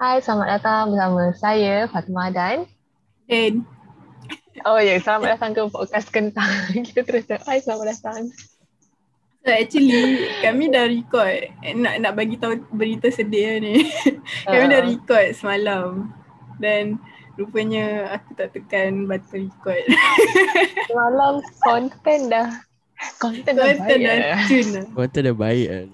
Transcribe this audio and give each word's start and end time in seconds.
Hai, 0.00 0.16
selamat 0.24 0.48
datang 0.58 0.82
bersama 0.88 1.28
saya 1.36 1.84
Fatimah 1.84 2.32
dan 2.32 2.64
Dan 3.28 3.68
Oh 4.64 4.76
ya, 4.76 4.96
yeah, 4.96 4.98
selamat 5.00 5.36
datang 5.36 5.50
ke 5.52 5.60
podcast 5.68 6.08
Kentang. 6.08 6.48
Kita 6.88 7.04
terus 7.04 7.28
Hai, 7.44 7.60
selamat 7.60 7.86
datang. 7.92 8.32
So 9.40 9.48
actually 9.48 10.24
kami 10.40 10.68
dah 10.68 10.84
record 10.84 11.48
eh, 11.64 11.72
nak 11.72 11.96
nak 11.96 12.12
bagi 12.12 12.36
tahu 12.36 12.60
berita 12.72 13.08
sedih 13.08 13.56
ni. 13.56 13.88
kami 14.48 14.64
dah 14.68 14.80
Ah. 14.80 14.88
record 14.88 15.26
semalam 15.32 16.12
dan 16.60 17.00
rupanya 17.36 18.08
aku 18.12 18.36
tak 18.36 18.52
tekan 18.52 19.04
button 19.04 19.48
record. 19.48 19.80
Semalam 20.88 21.40
konten 21.64 22.28
dah 22.28 22.48
konten 23.16 23.52
dah 23.56 23.64
Konten 23.64 23.96
baik. 23.96 24.04
dah 24.04 24.16
eh. 24.16 24.44
tune 24.44 24.70
lah. 24.76 24.84
Kuota 24.92 25.18
dah 25.24 25.36
baik 25.36 25.68
kan. 25.72 25.86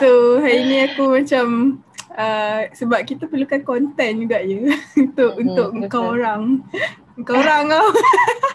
So 0.00 0.08
hari 0.40 0.60
ni 0.64 0.76
aku 0.80 1.12
macam 1.12 1.44
uh, 2.16 2.60
sebab 2.72 3.04
kita 3.04 3.28
perlukan 3.28 3.60
konten 3.62 4.10
juga 4.18 4.40
ya 4.40 4.58
untuk 4.98 5.30
Hmm, 5.32 5.42
untuk 5.44 5.68
betul. 5.70 5.80
engkau 5.84 6.04
orang. 6.12 6.42
Engkau 7.14 7.34
orang 7.36 7.62
kau. 7.68 7.88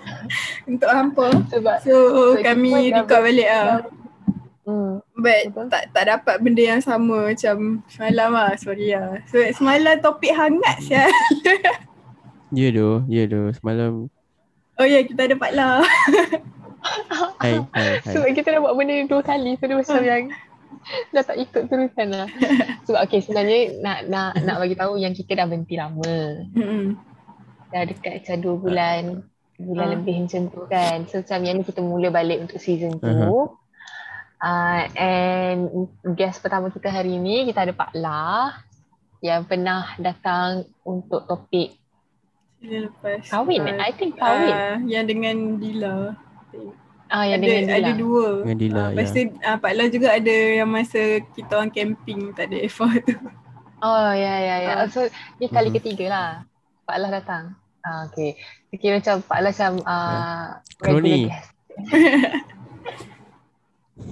untuk 0.69 0.89
hampa. 0.89 1.27
Sebab 1.47 1.75
So, 1.81 1.93
So, 1.93 2.41
kami 2.41 2.91
record 2.91 3.21
balik 3.23 3.49
ah. 3.49 3.81
hmm, 4.65 5.01
But 5.15 5.41
Betul. 5.49 5.65
tak 5.69 5.83
tak 5.93 6.03
dapat 6.07 6.35
benda 6.39 6.63
yang 6.67 6.81
sama 6.81 7.29
macam 7.29 7.81
semalam 7.87 8.29
lah, 8.31 8.53
sorry 8.55 8.93
lah. 8.93 9.21
So 9.25 9.37
semalam 9.53 9.97
topik 9.99 10.33
hangat 10.33 10.77
sia. 10.81 11.05
Ya 12.51 12.67
tu, 12.67 12.99
ya 13.07 13.23
tu. 13.25 13.47
Semalam 13.55 14.11
Oh 14.75 14.83
ya, 14.83 14.99
yeah, 14.99 15.03
kita 15.05 15.23
ada 15.23 15.35
Pak 15.35 15.51
La. 15.55 15.79
hai 17.39 17.53
hai 17.71 18.01
hai. 18.01 18.11
sebab 18.11 18.27
kita 18.33 18.47
dah 18.51 18.59
buat 18.59 18.73
benda 18.73 18.91
ni 18.91 19.05
dua 19.05 19.21
kali 19.21 19.53
so 19.55 19.63
dia 19.63 19.77
macam 19.77 20.01
yang 20.01 20.23
dah 21.13 21.23
tak 21.23 21.37
ikut 21.37 21.63
terusan 21.67 22.07
lah. 22.11 22.29
Sebab 22.85 22.99
okay 23.05 23.19
sebenarnya 23.21 23.81
nak 23.81 23.99
nak 24.09 24.31
nak 24.41 24.57
bagi 24.59 24.75
tahu 24.75 24.97
yang 24.97 25.13
kita 25.13 25.37
dah 25.37 25.45
berhenti 25.45 25.75
lama. 25.77 26.15
Hmm. 26.53 26.97
Dah 27.71 27.83
dekat 27.87 28.23
macam 28.23 28.37
dua 28.41 28.55
bulan 28.57 29.01
bulan 29.61 29.87
Ah. 29.87 29.91
lebih 29.93 30.15
macam 30.25 30.41
tu 30.49 30.61
kan. 30.65 30.97
So 31.05 31.21
macam 31.21 31.39
yang 31.45 31.55
ni 31.59 31.63
kita 31.63 31.81
mula 31.85 32.09
balik 32.09 32.41
untuk 32.41 32.57
season 32.57 32.97
tu. 32.97 33.05
Aha. 33.07 33.59
Uh, 34.41 34.83
and 34.97 35.59
guest 36.17 36.41
pertama 36.41 36.73
kita 36.73 36.89
hari 36.89 37.13
ni 37.21 37.45
kita 37.45 37.61
ada 37.61 37.77
Pak 37.77 37.93
La 37.93 38.57
yang 39.21 39.45
pernah 39.45 39.93
datang 40.01 40.65
untuk 40.81 41.29
topik 41.29 41.77
lepas. 42.57 43.21
kahwin. 43.29 43.61
Ah, 43.77 43.85
I 43.85 43.93
think 43.93 44.17
kahwin. 44.17 44.49
ah, 44.49 44.77
yang 44.81 45.05
dengan 45.05 45.61
Dila. 45.61 46.17
Ah, 47.11 47.23
yang 47.23 47.37
ada, 47.37 47.45
dengan 47.45 47.61
Dila. 47.67 47.77
ada 47.77 47.91
dua. 47.93 48.23
Dengan 48.39 48.57
Dila, 48.57 48.79
Ah, 48.79 48.89
Lepas 48.89 49.05
ya. 49.05 49.11
tu 49.11 49.21
ah, 49.41 49.57
Pak 49.57 49.71
La 49.73 49.83
juga 49.85 50.07
ada 50.09 50.35
yang 50.53 50.65
masa 50.65 51.01
kita 51.29 51.51
orang 51.53 51.69
camping 51.69 52.31
tak 52.31 52.47
ada 52.47 52.55
effort 52.57 52.97
tu. 53.03 53.13
Oh 53.79 54.09
ya 54.09 54.33
ya 54.39 54.55
ya. 54.61 54.71
Ah. 54.77 54.87
So 54.87 55.05
ni 55.35 55.45
kali 55.45 55.67
Mhm. 55.67 55.75
ketiga 55.75 56.05
lah 56.07 56.27
Pak 56.83 56.95
La 56.97 57.07
datang. 57.11 57.43
Ah 57.81 58.05
okay. 58.05 58.37
Kira 58.71 58.97
macam 58.97 59.15
Pak 59.21 59.37
La 59.37 59.49
macam 59.49 59.71
uh, 59.83 60.45
Kroni. 60.77 61.27
guest. 61.27 61.49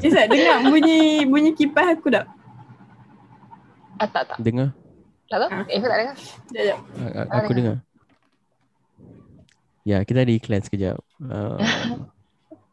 Isa 0.02 0.25
dengar 0.25 0.64
bunyi 0.64 1.23
bunyi 1.23 1.52
kipas 1.52 1.94
aku 1.94 2.09
tak? 2.09 2.25
Ah 3.95 4.05
tak 4.05 4.22
tak. 4.27 4.38
Dengar? 4.39 4.73
Tak 5.25 5.38
tahu. 5.39 5.50
Ah. 5.52 5.64
Eh 5.66 5.77
tak 5.77 5.94
dengar? 5.94 6.16
Sekejap, 6.17 6.77
sekejap. 6.89 7.25
A- 7.25 7.38
Aku 7.39 7.52
dengar. 7.53 7.75
Ya, 9.83 10.02
kita 10.02 10.20
ada 10.20 10.30
iklan 10.30 10.60
sekejap. 10.60 10.98
Uh, 11.20 11.58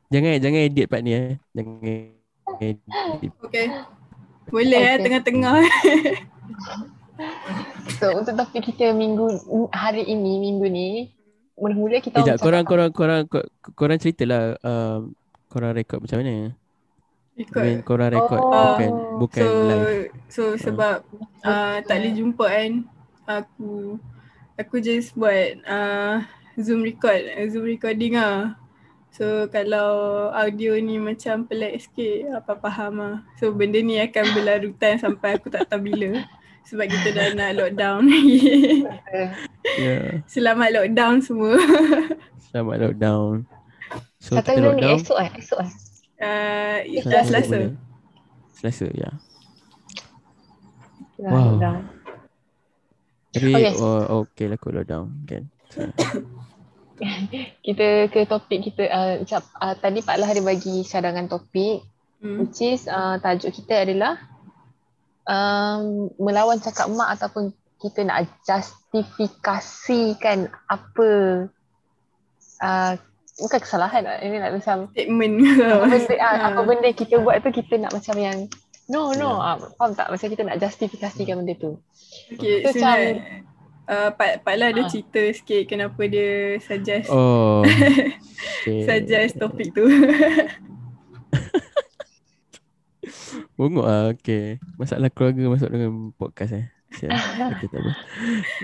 jangan 0.09 0.33
jangan 0.39 0.61
edit 0.62 0.87
part 0.87 1.03
ni 1.03 1.12
eh. 1.15 1.28
Jangan 1.53 1.75
edit. 2.61 3.33
Okay. 3.43 3.67
Boleh 4.47 4.83
eh 4.83 4.94
Okay. 4.97 5.03
tengah-tengah. 5.06 5.56
So 7.97 8.12
untuk 8.12 8.37
topik 8.37 8.69
kita 8.69 8.93
minggu 8.93 9.41
hari 9.72 10.05
ini 10.05 10.37
minggu 10.37 10.67
ni 10.69 10.89
mula-mula 11.56 11.97
kita 12.05 12.21
Sekejap, 12.21 12.44
orang 12.44 12.65
korang, 12.69 12.91
korang, 12.93 12.93
korang, 12.93 13.22
korang, 13.25 13.49
korang 13.72 13.99
ceritalah 13.99 14.53
um, 14.61 15.17
korang 15.49 15.72
rekod 15.72 16.05
macam 16.05 16.21
mana? 16.21 16.53
I 17.37 17.44
Ikut. 17.44 17.56
mean, 17.56 17.81
korang 17.81 18.12
rekod 18.12 18.37
Oh. 18.37 18.77
bukan 18.77 18.91
bukan 19.17 19.44
so, 19.49 19.56
live. 19.65 20.05
So 20.28 20.43
sebab 20.61 20.97
uh, 21.41 21.77
tak 21.88 21.97
boleh 22.05 22.12
jumpa 22.12 22.44
kan 22.44 22.73
Aku 23.27 23.97
Aku 24.61 24.77
just 24.81 25.17
buat 25.17 25.56
uh, 25.65 26.21
Zoom 26.61 26.84
record 26.84 27.21
Zoom 27.49 27.65
recording 27.65 28.21
lah 28.21 28.61
So 29.16 29.49
kalau 29.49 30.28
audio 30.37 30.77
ni 30.77 31.00
macam 31.00 31.49
pelik 31.49 31.81
sikit 31.88 32.37
Apa 32.37 32.60
faham 32.60 33.00
lah 33.00 33.16
So 33.41 33.49
benda 33.49 33.81
ni 33.81 33.97
akan 33.97 34.25
berlarutan 34.37 35.00
sampai 35.00 35.41
aku 35.41 35.49
tak 35.49 35.72
tahu 35.72 35.88
bila 35.88 36.21
Sebab 36.69 36.84
kita 36.84 37.09
dah 37.16 37.26
nak 37.32 37.50
lockdown 37.56 38.05
Ya, 39.81 40.21
Selamat 40.28 40.69
lockdown 40.76 41.25
semua 41.25 41.56
selamat 42.56 42.76
lockdown. 42.88 43.44
So, 44.16 44.41
Satu 44.41 44.49
kita 44.49 44.56
ni 44.56 44.65
lockdown. 44.65 44.97
esok 44.97 45.19
eh, 45.21 45.31
esok 45.37 45.60
eh. 45.60 45.71
uh, 46.25 46.76
Dah 47.05 47.22
selasa. 47.28 47.59
Selasa, 48.56 48.87
ya. 48.97 49.10
Dah 51.21 51.28
Wow. 51.28 51.44
lockdown. 51.53 51.81
Tapi, 53.37 53.53
Okay. 53.53 53.72
oh, 53.76 54.25
okay 54.25 54.47
lah 54.49 54.56
kot 54.56 54.72
lockdown. 54.72 55.06
Kan? 55.28 55.44
So, 55.76 55.82
Kita 57.66 58.08
ke 58.08 58.24
topik 58.24 58.72
kita 58.72 58.88
uh, 58.88 59.12
macam 59.22 59.40
uh, 59.60 59.74
tadi 59.76 60.00
Pak 60.00 60.16
La 60.16 60.32
ada 60.32 60.40
bagi 60.40 60.80
cadangan 60.82 61.28
topik 61.28 61.84
hmm. 62.22 62.36
which 62.40 62.60
is 62.64 62.88
uh, 62.88 63.20
tajuk 63.20 63.52
kita 63.52 63.84
adalah 63.84 64.16
um, 65.28 66.08
melawan 66.16 66.56
cakap 66.62 66.88
mak 66.90 67.18
ataupun 67.18 67.52
kita 67.76 68.08
nak 68.08 68.24
justifikasikan 68.48 70.48
apa 70.66 71.10
uh, 72.64 72.92
bukan 73.36 73.60
kesalahan 73.60 74.08
lah. 74.08 74.16
ini 74.24 74.40
nak 74.40 74.56
macam 74.56 74.88
Statement 74.96 75.34
apa 75.60 75.86
benda, 75.92 76.14
uh, 76.24 76.36
apa 76.48 76.60
benda 76.64 76.88
kita 76.96 77.20
buat 77.20 77.44
tu 77.44 77.52
kita 77.52 77.76
nak 77.76 77.92
macam 77.92 78.16
yang 78.16 78.48
no 78.88 79.12
no 79.12 79.36
Ya. 79.36 79.60
uh, 79.60 79.68
faham 79.76 79.92
tak 79.92 80.08
macam 80.08 80.28
kita 80.32 80.42
nak 80.46 80.56
justifikasikan 80.62 81.44
benda 81.44 81.54
tu 81.58 81.76
Okay, 82.32 82.64
So, 82.64 82.72
sebenarnya 82.72 83.44
uh, 83.88 84.10
Pak, 84.14 84.42
Pak 84.42 84.54
La 84.58 84.70
ada 84.74 84.82
Ah. 84.84 84.91
cerita 84.91 85.22
sikit 85.32 85.62
kenapa 85.66 86.02
dia 86.06 86.58
suggest 86.62 87.10
oh. 87.10 87.62
okay. 88.62 88.82
suggest 88.84 89.38
topik 89.38 89.72
tu. 89.74 89.86
Bongok 93.56 93.86
lah, 93.88 94.12
okay. 94.12 94.60
Masalah 94.76 95.08
keluarga 95.08 95.48
masuk 95.48 95.70
dengan 95.72 96.12
podcast 96.12 96.60
eh. 96.60 96.66
Siap. 96.96 97.12
Okay, 97.56 97.69
tak 97.72 97.80
apa. 97.80 97.92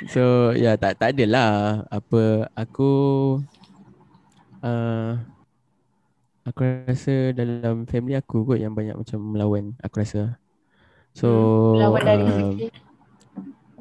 So, 0.09 0.53
ya 0.53 0.77
tak 0.77 1.01
tak 1.01 1.17
adalah 1.17 1.83
apa 1.89 2.49
aku 2.57 2.91
uh, 4.61 5.17
aku 6.45 6.61
rasa 6.89 7.33
dalam 7.37 7.85
family 7.89 8.17
aku 8.17 8.45
kot 8.47 8.61
yang 8.61 8.73
banyak 8.73 8.97
macam 8.97 9.21
melawan 9.21 9.77
aku 9.81 10.01
rasa. 10.05 10.37
So, 11.13 11.29
lawan 11.77 12.03
dari 12.05 12.25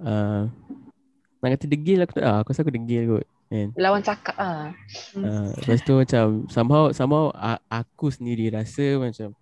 uh, 0.04 0.08
uh, 0.08 0.42
nak 1.42 1.58
kata 1.58 1.66
degil 1.66 2.00
aku 2.06 2.14
tak 2.18 2.26
ah, 2.26 2.38
aku 2.46 2.54
rasa 2.54 2.62
aku 2.62 2.74
degil 2.74 3.04
kot. 3.18 3.26
Kan? 3.52 3.68
lawan 3.76 4.00
cakap 4.00 4.36
ah 4.40 4.72
Uh, 5.12 5.52
lepas 5.60 5.84
tu 5.84 5.94
macam 6.00 6.48
somehow 6.48 6.84
somehow 6.96 7.36
aku 7.68 8.08
sendiri 8.08 8.48
rasa 8.48 8.96
macam 8.96 9.36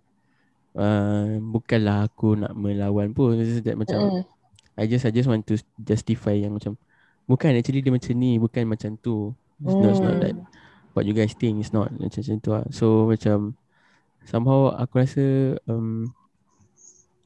uh, 0.74 1.38
bukanlah 1.38 2.10
aku 2.10 2.34
nak 2.34 2.52
melawan 2.58 3.14
pun 3.14 3.38
just 3.38 3.62
that 3.62 3.78
macam 3.78 3.98
Mm. 4.00 4.22
I 4.80 4.88
just 4.88 5.04
I 5.04 5.12
just 5.12 5.28
want 5.28 5.44
to 5.46 5.60
justify 5.76 6.32
yang 6.32 6.56
macam 6.56 6.74
bukan 7.28 7.52
actually 7.54 7.84
dia 7.84 7.92
macam 7.92 8.16
ni 8.16 8.40
bukan 8.40 8.64
macam 8.64 8.96
tu 8.98 9.30
it's 9.60 9.76
not, 9.76 9.90
it's 9.92 10.02
not 10.02 10.16
that 10.24 10.34
Hmm. 10.34 10.46
what 10.96 11.04
you 11.06 11.12
guys 11.14 11.36
think 11.36 11.60
it's 11.60 11.70
not 11.70 11.92
macam 11.94 12.18
macam 12.18 12.36
tu 12.40 12.50
lah. 12.50 12.64
so 12.72 13.06
macam 13.06 13.54
somehow 14.26 14.72
aku 14.74 15.04
rasa 15.04 15.54
um, 15.68 16.10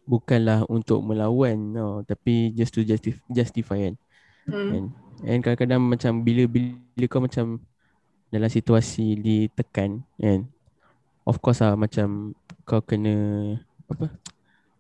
bukanlah 0.05 0.69
untuk 0.69 1.01
melawan 1.01 1.57
no, 1.73 2.05
tapi 2.05 2.53
just 2.53 2.77
to 2.77 2.85
justif- 2.85 3.25
justify 3.33 3.89
kan 3.89 3.95
Hmm. 4.45 4.71
And, 4.73 4.87
and 5.25 5.41
kadang-kadang 5.41 5.81
macam 5.81 6.13
bila 6.21 6.45
bila 6.51 7.05
kau 7.09 7.25
macam 7.25 7.65
dalam 8.29 8.51
situasi 8.51 9.17
ditekan 9.17 10.03
kan 10.19 10.45
of 11.25 11.39
course 11.41 11.63
lah 11.63 11.79
macam 11.79 12.35
kau 12.67 12.83
kena 12.83 13.15
apa 13.89 14.11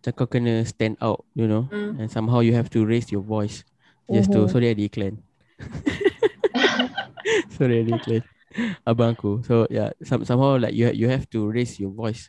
macam 0.00 0.12
kau 0.12 0.26
kena 0.28 0.60
stand 0.66 0.98
out 1.00 1.22
you 1.38 1.46
know 1.48 1.70
Hmm. 1.70 1.96
and 1.96 2.10
somehow 2.10 2.42
you 2.44 2.52
have 2.52 2.68
to 2.68 2.82
raise 2.84 3.08
your 3.14 3.22
voice 3.24 3.62
just 4.10 4.28
to 4.34 4.44
Mhm. 4.44 4.50
sorry 4.52 4.68
ada 4.74 4.82
iklan 4.84 5.14
sorry 7.56 7.80
ada 7.80 7.92
iklan 7.94 8.22
abang 8.86 9.14
aku 9.16 9.40
so 9.46 9.66
yeah 9.72 9.90
some, 10.04 10.22
somehow 10.26 10.54
like 10.58 10.74
you 10.74 10.86
you 10.94 11.08
have 11.10 11.26
to 11.30 11.46
raise 11.50 11.78
your 11.80 11.90
voice 11.94 12.28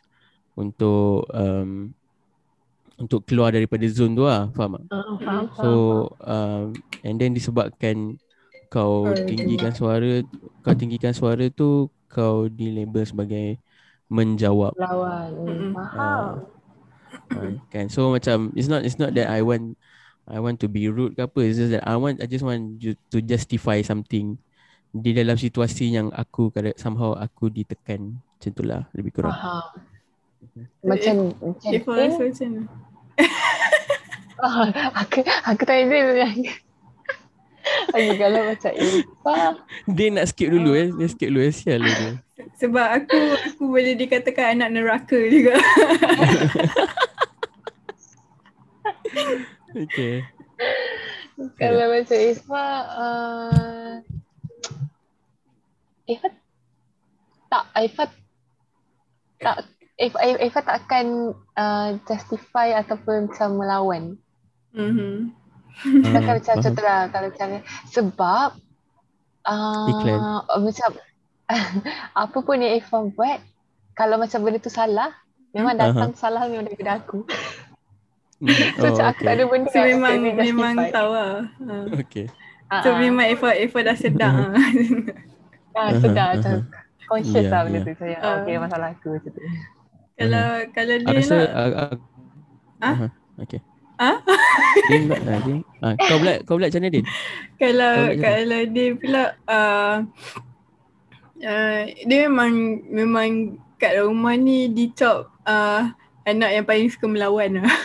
untuk 0.56 1.26
um, 1.36 1.92
untuk 2.96 3.28
keluar 3.28 3.52
daripada 3.52 3.84
zone 3.88 4.16
tu 4.16 4.24
lah 4.24 4.48
faham 4.56 4.80
tak 4.80 4.88
Ah, 4.92 5.14
faham, 5.20 5.44
So 5.52 5.70
faham, 6.20 6.32
um, 6.32 6.64
and 7.04 7.14
then 7.20 7.36
disebabkan 7.36 8.16
kau 8.72 9.12
tinggikan 9.28 9.72
suara, 9.72 10.24
kau 10.64 10.74
tinggikan 10.74 11.14
suara 11.14 11.46
tu 11.52 11.88
kau 12.10 12.50
dilabel 12.50 13.04
sebagai 13.06 13.60
menjawab. 14.10 14.74
lawan. 14.78 15.30
Mm-mm. 15.34 15.70
Faham. 15.74 16.46
Uh, 17.32 17.52
kan. 17.70 17.86
So 17.90 18.10
macam 18.10 18.54
it's 18.54 18.70
not 18.70 18.86
it's 18.86 18.98
not 18.98 19.14
that 19.14 19.28
I 19.30 19.42
want 19.42 19.74
I 20.26 20.42
want 20.42 20.58
to 20.62 20.68
be 20.70 20.90
rude 20.90 21.14
ke 21.14 21.26
apa. 21.26 21.40
It's 21.46 21.58
just 21.58 21.72
that 21.74 21.86
I 21.86 21.94
want 21.98 22.22
I 22.22 22.26
just 22.26 22.42
want 22.42 22.82
you 22.82 22.98
to 23.14 23.18
justify 23.22 23.82
something 23.82 24.38
di 24.96 25.10
dalam 25.12 25.36
situasi 25.36 25.92
yang 25.92 26.08
aku 26.14 26.48
kada 26.54 26.72
somehow 26.80 27.12
aku 27.14 27.52
ditekan 27.52 28.16
macam 28.16 28.50
itulah 28.50 28.82
lebih 28.96 29.12
kurang. 29.12 29.34
Faham. 29.34 29.66
Macam 30.86 31.14
macam 31.42 31.70
If? 31.74 31.86
Ah, 34.36 34.68
aku 34.92 35.24
aku 35.24 35.62
tanya 35.64 35.88
dia 35.88 36.28
yang 36.28 36.36
Okay, 37.90 38.14
kalau 38.14 38.40
macam 38.46 38.72
Ifa 38.78 39.36
Dia 39.90 40.06
nak 40.12 40.28
skip 40.30 40.52
dulu 40.52 40.76
eh. 40.76 40.92
Dia 40.92 41.08
skip 41.08 41.32
dulu 41.32 41.40
eh. 41.40 41.50
Sial 41.50 41.82
dia. 41.82 42.20
Sebab 42.60 42.86
aku 43.00 43.16
aku 43.32 43.62
boleh 43.64 43.96
dikatakan 43.96 44.60
anak 44.60 44.70
neraka 44.76 45.18
juga. 45.26 45.56
Okay. 49.76 50.24
Kalau 51.60 51.84
macam 51.92 52.16
Ifa 52.16 52.64
uh, 52.96 53.92
Ifa 56.08 56.28
Tak 57.52 57.64
Ifa 57.76 58.04
Tak 59.36 59.56
Ifa, 59.96 60.18
Ifa 60.20 60.60
tak 60.60 60.76
akan 60.84 61.06
uh, 61.56 61.88
justify 62.04 62.76
ataupun 62.76 63.32
macam 63.32 63.48
melawan. 63.56 64.02
Mhm. 64.76 65.32
Takkan 66.04 66.32
Ah, 66.32 66.36
macam 66.36 66.54
faham. 66.56 66.64
contoh 66.64 66.84
lah 66.84 67.00
kalau 67.08 67.26
macam 67.28 67.46
ni. 67.52 67.60
Sebab 67.92 68.48
uh, 69.44 69.88
Iklan. 69.88 70.20
macam 70.60 70.88
apa 72.26 72.38
pun 72.42 72.56
yang 72.58 72.76
Irfan 72.76 73.12
buat 73.12 73.38
kalau 73.92 74.20
macam 74.20 74.42
benda 74.42 74.58
tu 74.58 74.72
salah 74.72 75.14
memang 75.52 75.76
datang 75.78 76.12
salah 76.12 76.44
memang 76.44 76.68
daripada 76.68 77.00
aku. 77.00 77.24
Mm, 78.40 78.52
So 78.80 78.84
oh, 78.84 78.88
macam 78.92 79.04
aku 79.12 79.20
tak 79.24 79.32
ada 79.32 79.44
okay. 79.44 79.52
benda 79.52 79.68
So 79.72 79.78
memang 79.80 80.14
memang 80.36 80.74
tahu 80.92 81.10
lah. 81.12 81.32
Okay. 82.04 82.26
Ah, 82.68 82.82
So 82.84 82.92
ah. 82.92 83.00
memang 83.00 83.24
Eva 83.32 83.48
Eva 83.56 83.78
dah 83.80 83.96
sedar. 83.96 84.32
ah. 84.32 84.52
ah, 85.76 85.90
sedar 85.96 86.26
Aha, 86.26 86.34
macam 86.36 86.52
conscious 87.06 87.46
Yeah, 87.46 87.52
lah 87.52 87.60
benda 87.64 87.78
yeah. 87.80 87.86
tu 87.86 87.92
saya. 87.96 88.16
Ah. 88.20 88.34
Okay 88.42 88.54
masalah 88.60 88.88
aku 88.92 89.08
macam 89.16 89.30
tu. 89.32 89.40
Kalau 90.16 90.46
kalau 90.72 90.94
Aku 90.96 91.06
dia 91.06 91.18
rasa 91.20 91.34
nak 91.36 91.50
uh, 91.52 91.70
uh, 91.70 91.94
Ah? 92.76 92.92
aha, 92.92 93.06
Okay. 93.38 93.60
Ah? 93.96 94.16
Din 94.86 95.02
nak 95.08 95.20
ah, 95.22 95.40
Din. 95.40 95.58
Ah, 95.80 95.92
kau 95.96 96.16
pula 96.18 96.34
kau 96.42 96.56
pula 96.56 96.66
macam 96.68 96.80
mana 96.80 96.90
Din? 96.90 97.06
kalau 97.56 97.92
kalau 98.16 98.60
dia 98.66 98.88
pula 98.92 99.22
uh, 99.44 99.96
uh, 101.38 101.78
dia 102.02 102.18
memang 102.26 102.52
memang 102.86 103.28
kat 103.76 103.96
rumah 103.98 104.34
ni 104.34 104.68
dicop 104.68 105.28
uh, 105.44 105.88
anak 106.24 106.50
yang 106.50 106.64
paling 106.64 106.88
suka 106.88 107.06
melawan 107.06 107.60
lah. 107.60 107.68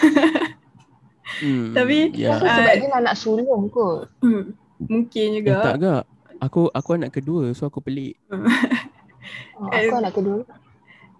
Hmm, 1.31 1.73
Tapi, 1.73 2.11
ya. 2.13 2.37
Rasa 2.37 2.43
Ah, 2.43 2.53
sebab 2.59 2.73
dia 2.75 2.89
anak 2.91 3.15
sulung 3.15 3.65
kot. 3.71 4.11
Hmm, 4.21 4.53
Mungkin 4.77 5.27
Eh, 5.31 5.35
juga. 5.41 5.63
tak 5.63 5.75
gak. 5.79 6.03
Aku 6.37 6.69
aku 6.69 6.89
anak 6.93 7.15
kedua 7.15 7.49
so 7.55 7.65
aku 7.65 7.81
pelik. 7.81 8.19
Oh, 8.29 9.71
Eh, 9.71 9.89
aku 9.89 9.95
anak 9.95 10.13
kedua. 10.13 10.43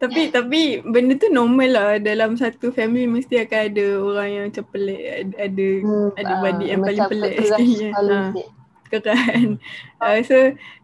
Tapi 0.01 0.33
tapi 0.33 0.61
benda 0.81 1.13
tu 1.13 1.29
normal 1.29 1.69
lah 1.69 1.89
dalam 2.01 2.33
satu 2.33 2.73
family 2.73 3.05
mesti 3.05 3.37
akan 3.45 3.61
ada 3.69 3.85
orang 4.01 4.29
yang 4.33 4.43
macam 4.49 4.65
pelik 4.73 5.01
ada, 5.05 5.33
ada 5.45 5.67
Hmm, 5.85 6.09
ada 6.17 6.31
ah, 6.33 6.37
beradik 6.41 6.67
yang 6.73 6.81
paling 6.81 6.99
macam 7.05 7.11
pelik 7.13 7.33
sekali. 7.45 7.73
Ha. 7.93 8.99
kan. 8.99 9.47
Uh, 10.01 10.19
so 10.25 10.37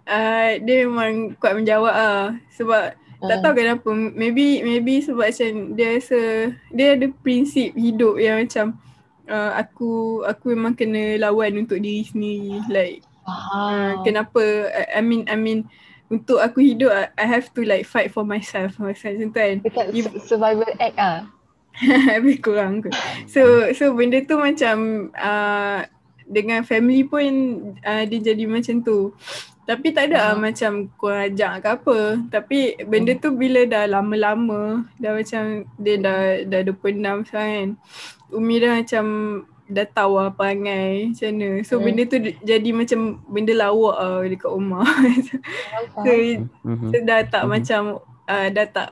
uh, 0.08 0.50
dia 0.62 0.78
memang 0.88 1.36
kuat 1.42 1.58
menjawab 1.58 1.92
ah 1.92 2.38
sebab 2.54 2.94
tak 3.18 3.38
Ah. 3.38 3.42
tahu 3.42 3.54
kenapa 3.58 3.90
maybe 4.14 4.62
maybe 4.62 5.02
sebab 5.02 5.34
macam 5.34 5.74
dia 5.74 5.98
rasa 5.98 6.54
dia 6.70 6.94
ada 6.94 7.10
prinsip 7.26 7.74
hidup 7.74 8.22
yang 8.22 8.46
macam 8.46 8.78
uh, 9.26 9.58
aku 9.58 10.22
aku 10.24 10.54
memang 10.54 10.78
kena 10.78 11.18
lawan 11.18 11.66
untuk 11.66 11.82
diri 11.82 12.06
sendiri 12.06 12.62
like 12.70 13.02
uh, 13.26 13.98
kenapa 14.06 14.70
I, 14.70 14.84
I 14.98 15.02
mean 15.02 15.26
I 15.26 15.34
mean 15.34 15.66
untuk 16.08 16.40
aku 16.40 16.64
hidup 16.64 16.92
I, 17.16 17.28
have 17.28 17.52
to 17.56 17.68
like 17.68 17.84
fight 17.84 18.12
for 18.12 18.24
myself 18.24 18.80
macam 18.80 19.12
tu 19.20 19.28
kan 19.32 19.60
Dekat 19.60 19.92
survival 20.24 20.72
act 20.80 20.98
ah. 20.98 21.28
lebih 22.18 22.42
kurang 22.42 22.82
kot. 22.82 22.94
So 23.30 23.70
so 23.78 23.94
benda 23.94 24.18
tu 24.26 24.34
macam 24.42 25.10
uh, 25.14 25.86
dengan 26.26 26.66
family 26.66 27.06
pun 27.06 27.24
uh, 27.86 28.04
dia 28.10 28.34
jadi 28.34 28.44
macam 28.50 28.82
tu. 28.82 29.14
Tapi 29.68 29.92
tak 29.92 30.10
ada 30.10 30.16
lah 30.16 30.34
Ah. 30.34 30.40
macam 30.40 30.90
kurang 30.98 31.28
ajar 31.30 31.60
ke 31.62 31.68
apa. 31.78 32.00
Tapi 32.34 32.82
benda 32.88 33.14
tu 33.20 33.36
bila 33.36 33.68
dah 33.68 33.86
lama-lama 33.86 34.88
dah 34.98 35.12
macam 35.12 35.70
dia 35.78 35.96
dah 36.02 36.20
dah 36.50 36.62
26 36.66 37.30
sekarang 37.30 37.52
kan. 37.54 37.70
Umi 38.34 38.56
dah 38.58 38.74
macam 38.82 39.06
dah 39.68 39.84
tahu 39.84 40.16
lah 40.16 40.32
perangai 40.32 41.12
macam 41.12 41.28
mana. 41.36 41.50
So 41.62 41.78
Hmm. 41.78 41.84
benda 41.86 42.02
tu 42.08 42.18
jadi 42.42 42.70
macam 42.72 43.00
benda 43.28 43.54
lawak 43.54 43.96
lah 44.00 44.24
dekat 44.24 44.50
rumah. 44.50 44.88
So. 45.98 46.12
Mhm. 46.64 46.88
so 46.94 46.98
dah 47.04 47.22
tak 47.26 47.44
Mhm. 47.44 47.50
macam 47.52 47.82
uh, 48.26 48.48
dah 48.48 48.68
tak 48.68 48.90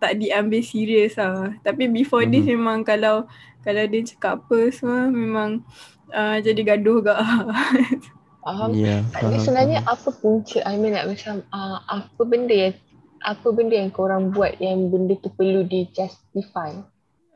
tak 0.00 0.12
diambil 0.16 0.60
serius 0.60 1.16
lah. 1.16 1.52
Tapi 1.60 1.88
before 1.88 2.24
this 2.24 2.44
Mhm. 2.44 2.56
memang 2.56 2.78
kalau 2.82 3.24
kalau 3.60 3.84
dia 3.84 4.04
cakap 4.04 4.44
apa 4.44 4.58
semua 4.68 5.08
memang 5.08 5.64
uh, 6.10 6.36
jadi 6.38 6.60
gaduh 6.62 7.00
gak. 7.00 7.20
Faham. 8.44 8.70
Ni 8.76 8.84
faham. 9.08 9.40
sebenarnya 9.40 9.80
apa 9.84 10.08
punca 10.12 10.60
I 10.64 10.76
mean 10.76 10.92
like 10.92 11.08
macam 11.08 11.40
uh, 11.48 11.80
apa 11.84 12.22
benda 12.24 12.52
yang 12.52 12.74
apa 13.24 13.48
benda 13.56 13.72
yang 13.72 13.88
korang 13.88 14.36
buat 14.36 14.60
yang 14.60 14.92
benda 14.92 15.16
tu 15.16 15.32
perlu 15.32 15.64
di 15.64 15.88
justify. 15.96 16.76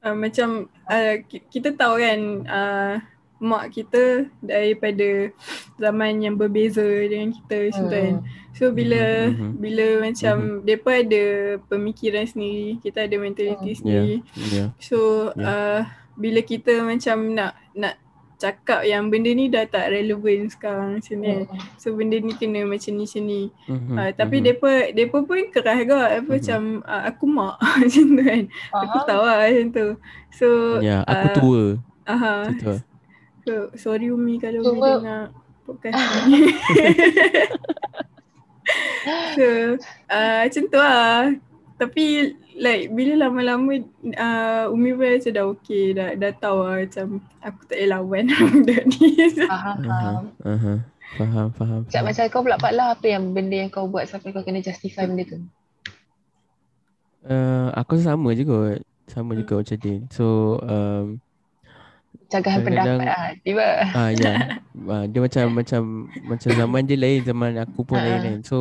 Uh, 0.08 0.14
macam 0.14 0.48
uh, 0.84 1.14
ki- 1.22 1.44
kita 1.48 1.72
tahu 1.72 1.94
kan 1.96 2.20
uh, 2.44 2.94
mak 3.38 3.70
kita 3.70 4.26
daripada 4.40 5.30
zaman 5.76 6.18
yang 6.18 6.34
berbeza 6.34 6.82
dengan 6.82 7.30
kita 7.30 7.70
macam 7.70 7.84
tu 7.84 7.94
kan. 7.94 8.14
So 8.50 8.64
bila 8.70 9.30
Mhm, 9.30 9.38
mhm. 9.38 9.50
bila 9.56 9.86
macam 10.02 10.36
depa 10.62 10.92
ada 10.98 11.24
pemikiran 11.64 12.26
sendiri, 12.26 12.82
kita 12.82 13.06
ada 13.06 13.16
mentality 13.16 13.70
Hmm. 13.70 13.78
sendiri. 13.78 14.16
Ya. 14.50 14.64
So 14.78 15.30
Ya. 15.32 15.44
uh, 15.44 15.80
bila 16.14 16.42
kita 16.42 16.82
macam 16.82 17.30
nak 17.30 17.54
nak 17.72 17.94
cakap 18.38 18.80
yang 18.82 19.10
benda 19.10 19.28
ni 19.28 19.46
dah 19.46 19.66
tak 19.66 19.90
relevan 19.90 20.46
sekarang 20.46 20.96
macam 20.96 21.16
ni. 21.18 21.42
Hmm. 21.42 21.58
So 21.74 21.90
benda 21.92 22.16
ni 22.16 22.32
kena 22.32 22.62
macam 22.62 22.94
ni 22.94 23.02
macam 23.02 23.22
ni. 23.24 23.42
Mhm, 23.66 23.94
Uh, 23.94 24.10
tapi 24.14 24.36
mhm. 24.38 24.44
depa 24.46 24.72
depa 24.90 25.18
pun 25.20 25.38
keras 25.50 25.76
juga 25.76 25.96
apa 26.06 26.22
Mhm. 26.22 26.30
macam 26.32 26.60
uh, 26.80 27.02
aku 27.04 27.24
mak 27.26 27.54
macam 27.82 28.04
tu 28.08 28.22
kan. 28.22 28.42
Aku 28.72 28.96
Faham? 28.96 29.06
tahu 29.06 29.22
lah 29.22 29.36
macam 29.42 29.68
tu. 29.68 29.86
So 30.30 30.46
Ya, 30.78 30.98
aku 31.02 31.26
uh, 31.26 31.34
tua. 31.34 31.62
aha. 32.06 32.34
Tu. 32.54 32.74
So, 33.42 33.52
sorry 33.74 34.08
Umi 34.08 34.36
kalau 34.36 34.60
Umi 34.62 34.76
dengar 34.80 35.32
podcast 35.64 35.98
ni. 36.28 36.52
so 39.34 39.46
uh, 40.06 40.38
macam 40.44 40.62
tu 40.68 40.78
lah. 40.78 41.32
Tapi 41.78 42.34
like 42.58 42.90
bila 42.90 43.26
lama-lama 43.26 43.70
uh, 44.18 44.66
Umi 44.68 44.90
pun 44.92 45.14
macam 45.14 45.30
dah 45.30 45.46
okay 45.46 45.94
dah, 45.94 46.10
dah 46.18 46.32
tahu 46.34 46.58
lah 46.60 46.82
macam 46.82 47.06
aku 47.38 47.60
tak 47.64 47.76
payah 47.78 47.88
lawan 47.94 48.24
budak 48.50 48.82
ni. 48.90 49.08
Faham, 49.46 49.76
Aha, 49.78 49.86
faham. 49.86 50.22
aha. 50.42 50.74
Faham, 51.08 51.46
faham. 51.54 51.80
Macam, 51.88 52.24
kau 52.28 52.42
pula 52.42 52.58
Pak 52.58 52.72
lah 52.74 52.92
apa 52.92 53.06
yang 53.06 53.32
benda 53.32 53.56
yang 53.56 53.70
kau 53.70 53.86
buat 53.86 54.04
sampai 54.04 54.28
kau 54.28 54.44
kena 54.44 54.60
justify 54.60 55.06
benda 55.06 55.24
tu. 55.24 55.38
Uh, 57.24 57.68
aku 57.74 57.98
rasa 57.98 58.14
sama 58.14 58.30
je 58.32 58.44
kot. 58.44 58.80
Sama 59.08 59.32
Hmm. 59.32 59.40
juga 59.40 59.52
macam 59.64 59.76
Din. 59.80 60.00
So, 60.12 60.58
um, 60.62 61.16
Cagahan 62.28 62.60
pendapat 62.60 63.08
ah. 63.08 63.32
Tiba. 63.40 63.66
ah 63.88 64.10
ya. 64.12 64.32
Ah, 64.88 65.04
dia 65.04 65.18
macam 65.18 65.44
macam 65.58 65.82
macam 66.22 66.50
zaman 66.54 66.86
dia 66.86 66.94
lain, 66.94 67.20
zaman 67.26 67.50
aku 67.58 67.82
pun 67.82 67.98
Ah, 67.98 68.04
lain 68.04 68.14
ah. 68.14 68.22
kan. 68.22 68.38
So, 68.46 68.56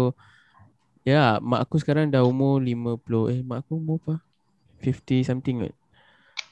ya, 1.10 1.16
mak 1.50 1.60
aku 1.66 1.76
sekarang 1.82 2.06
dah 2.14 2.22
umur 2.32 2.54
50. 2.68 3.24
Eh, 3.34 3.40
mak 3.50 3.58
aku 3.64 3.74
umur 3.82 3.98
apa? 4.04 4.14
50 4.86 5.22
something 5.30 5.56
kot. 5.64 5.74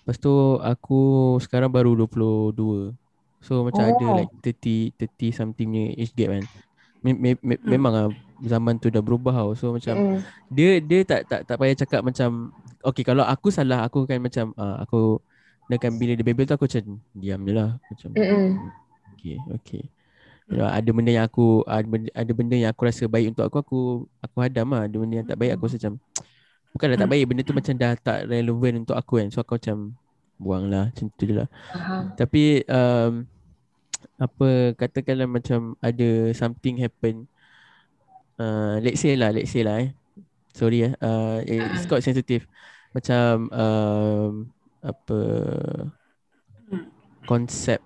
Lepas 0.03 0.17
tu 0.25 0.31
aku 0.69 0.93
sekarang 1.45 1.69
baru 1.75 1.89
22. 1.99 2.79
So 3.45 3.51
macam 3.67 3.83
ada 3.91 4.05
Oh. 4.05 4.17
like 4.17 4.31
30 4.45 4.93
30 4.99 5.31
something 5.39 5.67
punya 5.73 5.83
age 6.01 6.13
gap 6.17 6.29
kan. 6.35 6.45
Me- 7.05 7.19
me- 7.23 7.41
me- 7.49 7.63
Hmm. 7.65 7.73
memang 7.73 7.93
lah 7.97 8.07
zaman 8.53 8.75
tu 8.83 8.87
dah 8.95 9.01
berubah 9.05 9.33
tau. 9.39 9.51
So 9.59 9.65
macam 9.77 9.95
Mm. 9.95 10.25
dia 10.55 10.67
dia 10.89 10.99
tak 11.09 11.19
tak 11.31 11.41
tak 11.49 11.55
payah 11.61 11.77
cakap 11.83 12.01
macam 12.09 12.29
okay 12.87 13.03
kalau 13.09 13.23
aku 13.33 13.47
salah 13.57 13.79
aku 13.87 13.99
kan 14.09 14.19
macam 14.27 14.45
uh, 14.61 14.75
aku 14.83 14.97
dengan 15.71 15.91
bila 16.01 16.13
dia 16.17 16.25
bebel 16.27 16.45
tu 16.49 16.53
aku 16.57 16.65
macam 16.69 16.85
diam 17.17 17.41
je 17.47 17.53
lah 17.59 17.69
macam 17.91 18.11
Mm-mm. 18.15 18.71
okay 19.13 19.37
okay 19.55 19.81
ya, 20.51 20.65
ada 20.69 20.89
benda 20.93 21.11
yang 21.11 21.25
aku 21.25 21.61
ada 21.65 21.85
benda, 21.87 22.09
ada 22.13 22.31
benda 22.35 22.55
yang 22.55 22.71
aku 22.73 22.81
rasa 22.85 23.03
baik 23.09 23.33
untuk 23.33 23.43
aku 23.47 23.57
aku 23.61 23.79
aku 24.21 24.37
hadam 24.41 24.67
lah. 24.73 24.85
Ada 24.85 24.95
benda 24.97 25.15
yang 25.21 25.27
tak 25.27 25.37
baik 25.39 25.51
aku 25.57 25.63
rasa 25.69 25.77
macam 25.81 25.93
bukan 26.75 26.85
dah 26.91 26.99
tak 26.99 27.09
baik 27.09 27.23
benda 27.29 27.41
tu 27.47 27.55
macam 27.55 27.73
dah 27.75 27.91
tak 27.97 28.19
relevan 28.29 28.73
untuk 28.85 28.95
aku 28.97 29.13
kan. 29.21 29.27
So 29.33 29.41
aku 29.41 29.57
macam 29.57 29.77
buang 30.35 30.67
lah 30.67 30.91
macam 30.91 31.05
tu 31.15 31.23
je 31.25 31.33
lah. 31.33 31.47
Faham. 31.71 32.11
tapi 32.19 32.43
um, 32.67 33.23
apa 34.15 34.49
katakanlah 34.77 35.27
macam 35.27 35.75
ada 35.83 36.31
something 36.31 36.79
happen 36.79 37.27
uh, 38.39 38.79
let's 38.79 39.03
say 39.03 39.15
lah 39.15 39.31
let's 39.31 39.51
say 39.51 39.63
lah 39.63 39.79
eh. 39.83 39.91
Sorry 40.55 40.87
eh. 40.87 40.93
Uh, 41.03 41.43
it's 41.43 41.83
quite 41.83 41.99
sensitive. 42.03 42.47
Macam 42.95 43.51
um, 43.51 44.31
apa 44.79 45.19
Hmm. 46.65 46.89
konsep 47.29 47.77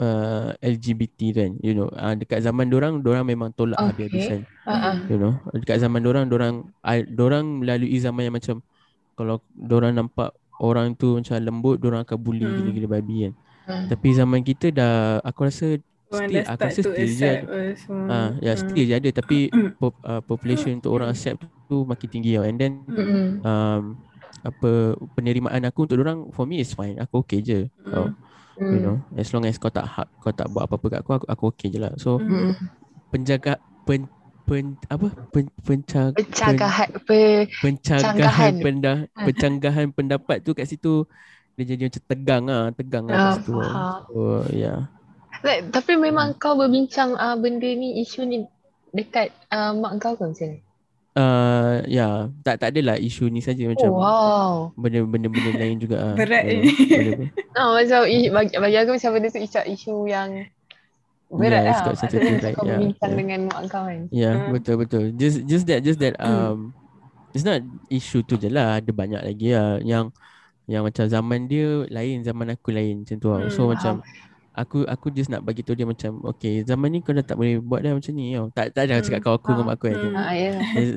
uh, 0.00 0.50
LGBT 0.64 1.20
kan 1.36 1.50
you 1.64 1.72
know 1.76 1.88
uh, 1.94 2.14
dekat 2.16 2.40
zaman 2.44 2.68
orang 2.74 3.00
orang 3.04 3.26
memang 3.28 3.50
tolak 3.56 3.78
Okay. 3.78 3.86
habis-habisan 3.86 4.46
Uh-uh. 4.66 4.96
you 5.10 5.16
know 5.20 5.40
dekat 5.56 5.80
zaman 5.82 6.02
orang 6.06 6.26
orang 6.32 6.54
orang 7.18 7.44
melalui 7.62 7.96
zaman 8.00 8.28
yang 8.30 8.36
macam 8.36 8.56
kalau 9.18 9.42
orang 9.72 9.92
nampak 9.98 10.30
orang 10.60 10.94
tu 10.98 11.18
macam 11.20 11.36
lembut 11.42 11.76
orang 11.86 12.02
akan 12.06 12.18
bully 12.20 12.46
Hmm. 12.46 12.56
gila-gila 12.56 12.88
babi 13.00 13.30
kan 13.30 13.34
Hmm. 13.66 13.86
tapi 13.90 14.08
zaman 14.16 14.40
kita 14.46 14.72
dah 14.74 15.20
aku 15.24 15.48
rasa 15.48 15.78
Orang 16.10 16.26
still 16.28 16.44
aku 16.48 16.62
rasa 16.68 16.82
still 16.82 17.10
je 17.16 17.32
uh, 17.46 17.72
semua. 17.78 18.10
ah 18.10 18.34
ya 18.42 18.52
Hmm. 18.54 18.58
still 18.58 18.84
je 18.90 18.94
ada 18.98 19.10
tapi 19.14 19.52
pop, 19.78 19.94
uh, 20.04 20.20
population 20.24 20.78
untuk 20.80 20.92
orang 20.96 21.10
accept 21.14 21.40
tu 21.70 21.86
makin 21.86 22.08
tinggi 22.10 22.34
tau 22.36 22.44
and 22.46 22.58
then 22.60 22.72
Mm-mm. 22.88 23.40
um, 23.44 24.00
apa 24.42 24.96
penerimaan 25.14 25.62
aku 25.68 25.84
untuk 25.86 26.00
orang 26.02 26.28
for 26.32 26.48
me 26.48 26.62
is 26.64 26.72
fine 26.74 26.96
aku 26.98 27.22
okay 27.24 27.40
je 27.44 27.68
Hmm. 27.84 27.92
tau 27.92 28.14
Mm. 28.60 28.70
you 28.72 28.80
know 28.84 29.02
as 29.16 29.32
long 29.34 29.44
as 29.48 29.56
kau 29.62 29.72
tak 29.72 29.86
ha- 29.88 30.10
kau 30.22 30.32
tak 30.34 30.48
buat 30.52 30.64
apa-apa 30.68 30.86
kat 30.92 31.00
aku 31.04 31.12
aku, 31.22 31.26
aku 31.32 31.44
okay 31.52 31.68
je 31.74 31.78
lah 31.82 31.92
so 31.98 32.10
Hmm. 32.18 32.50
Mm-mm. 32.50 32.70
penjaga 33.12 33.60
pen, 33.86 34.08
pen 34.46 34.78
apa 34.94 35.06
pen, 35.32 35.46
pencag, 35.66 36.14
pen, 36.44 36.62
Pencagahan 36.66 36.90
pe, 37.06 37.18
pencanggahan 37.62 38.52
canggahan. 38.54 38.56
pendah, 38.62 38.96
pencanggahan 39.24 39.88
pendapat 39.96 40.36
tu 40.46 40.50
kat 40.58 40.66
situ 40.70 40.88
dia 41.56 41.64
jadi 41.76 41.82
macam 41.90 42.04
tegang 42.10 42.44
ah 42.54 42.66
tegang 42.78 43.04
lah 43.10 43.18
kat 43.24 43.32
Ah, 43.32 43.36
situ 43.36 43.52
faham. 43.52 44.06
so 44.08 44.14
yeah 44.60 44.90
Like, 45.46 45.62
tapi 45.76 45.92
memang 46.06 46.28
kau 46.42 46.54
berbincang 46.60 47.10
uh, 47.26 47.36
benda 47.42 47.68
ni 47.82 47.88
isu 48.02 48.20
ni 48.30 48.36
dekat 48.96 49.28
uh, 49.56 49.72
mak 49.80 49.92
kau 50.02 50.14
ke 50.18 50.24
macam 50.30 50.48
ni? 50.52 50.58
Uh, 51.16 51.82
ya 51.86 52.30
tak 52.42 52.60
tak 52.60 52.68
adalah 52.74 52.96
isu 52.96 53.26
ni 53.26 53.40
saja 53.40 53.66
macam 53.66 53.90
Oh, 53.90 53.98
wow. 53.98 54.50
benda-benda 54.76 55.26
benda 55.26 55.50
lain 55.56 55.76
juga 55.78 55.96
ah 55.98 56.14
Berat 56.14 56.44
you 56.46 56.60
ni. 56.62 56.70
benda- 56.86 57.30
Oh, 57.58 57.74
macam 57.74 58.00
bagi, 58.06 58.54
bagi 58.54 58.76
aku 58.78 58.90
macam 58.94 59.10
benda 59.18 59.28
tu 59.28 59.40
isu, 59.40 59.60
isu 59.66 59.94
yang 60.06 60.30
berat 61.30 61.62
Yeah, 61.62 61.74
lah. 61.78 61.94
macam 61.94 62.08
right? 62.10 62.54
kau 62.54 62.64
Yeah, 62.66 62.78
berbincang 62.78 63.10
yeah. 63.10 63.18
dengan 63.18 63.40
mak 63.46 63.60
kau 63.70 63.82
kan. 63.86 64.00
Ya, 64.10 64.30
Hmm. 64.34 64.50
betul 64.50 64.74
betul. 64.78 65.04
Just 65.14 65.46
just 65.46 65.64
that 65.66 65.80
just 65.82 65.98
that 65.98 66.14
um 66.18 66.74
it's 67.30 67.46
not 67.46 67.62
issue 67.86 68.22
tu 68.22 68.34
je 68.34 68.50
lah. 68.50 68.78
Ada 68.82 68.90
banyak 68.90 69.22
lagi 69.22 69.54
lah 69.54 69.78
yang 69.82 70.10
yang 70.66 70.82
macam 70.82 71.06
zaman 71.06 71.46
dia 71.46 71.86
lain, 71.86 72.22
zaman 72.22 72.54
aku 72.54 72.70
lain 72.70 73.02
macam 73.02 73.16
tu 73.18 73.28
lah. 73.30 73.46
So 73.50 73.66
Hmm, 73.66 73.74
macam 73.74 73.94
aku 74.60 74.84
aku 74.84 75.06
just 75.10 75.28
nak 75.28 75.40
bagi 75.40 75.60
tahu 75.60 75.74
dia 75.74 75.84
macam 75.84 76.20
okay, 76.22 76.60
zaman 76.62 76.88
ni 76.88 76.98
kau 77.00 77.12
dah 77.12 77.24
tak 77.24 77.34
boleh 77.34 77.58
buat 77.58 77.80
dah 77.80 77.92
macam 77.92 78.12
ni 78.12 78.32
tau. 78.32 78.46
Tak 78.52 78.66
tak 78.76 78.82
ada 78.86 78.94
Hmm, 78.96 79.04
cakap 79.04 79.20
kau 79.22 79.34
aku 79.34 79.50
dengan 79.52 79.66
mak 79.66 79.76
aku 79.80 79.86
kan. 79.88 79.96
Hmm. 79.98 80.14
Ah, 80.14 80.32
ya. 80.32 80.52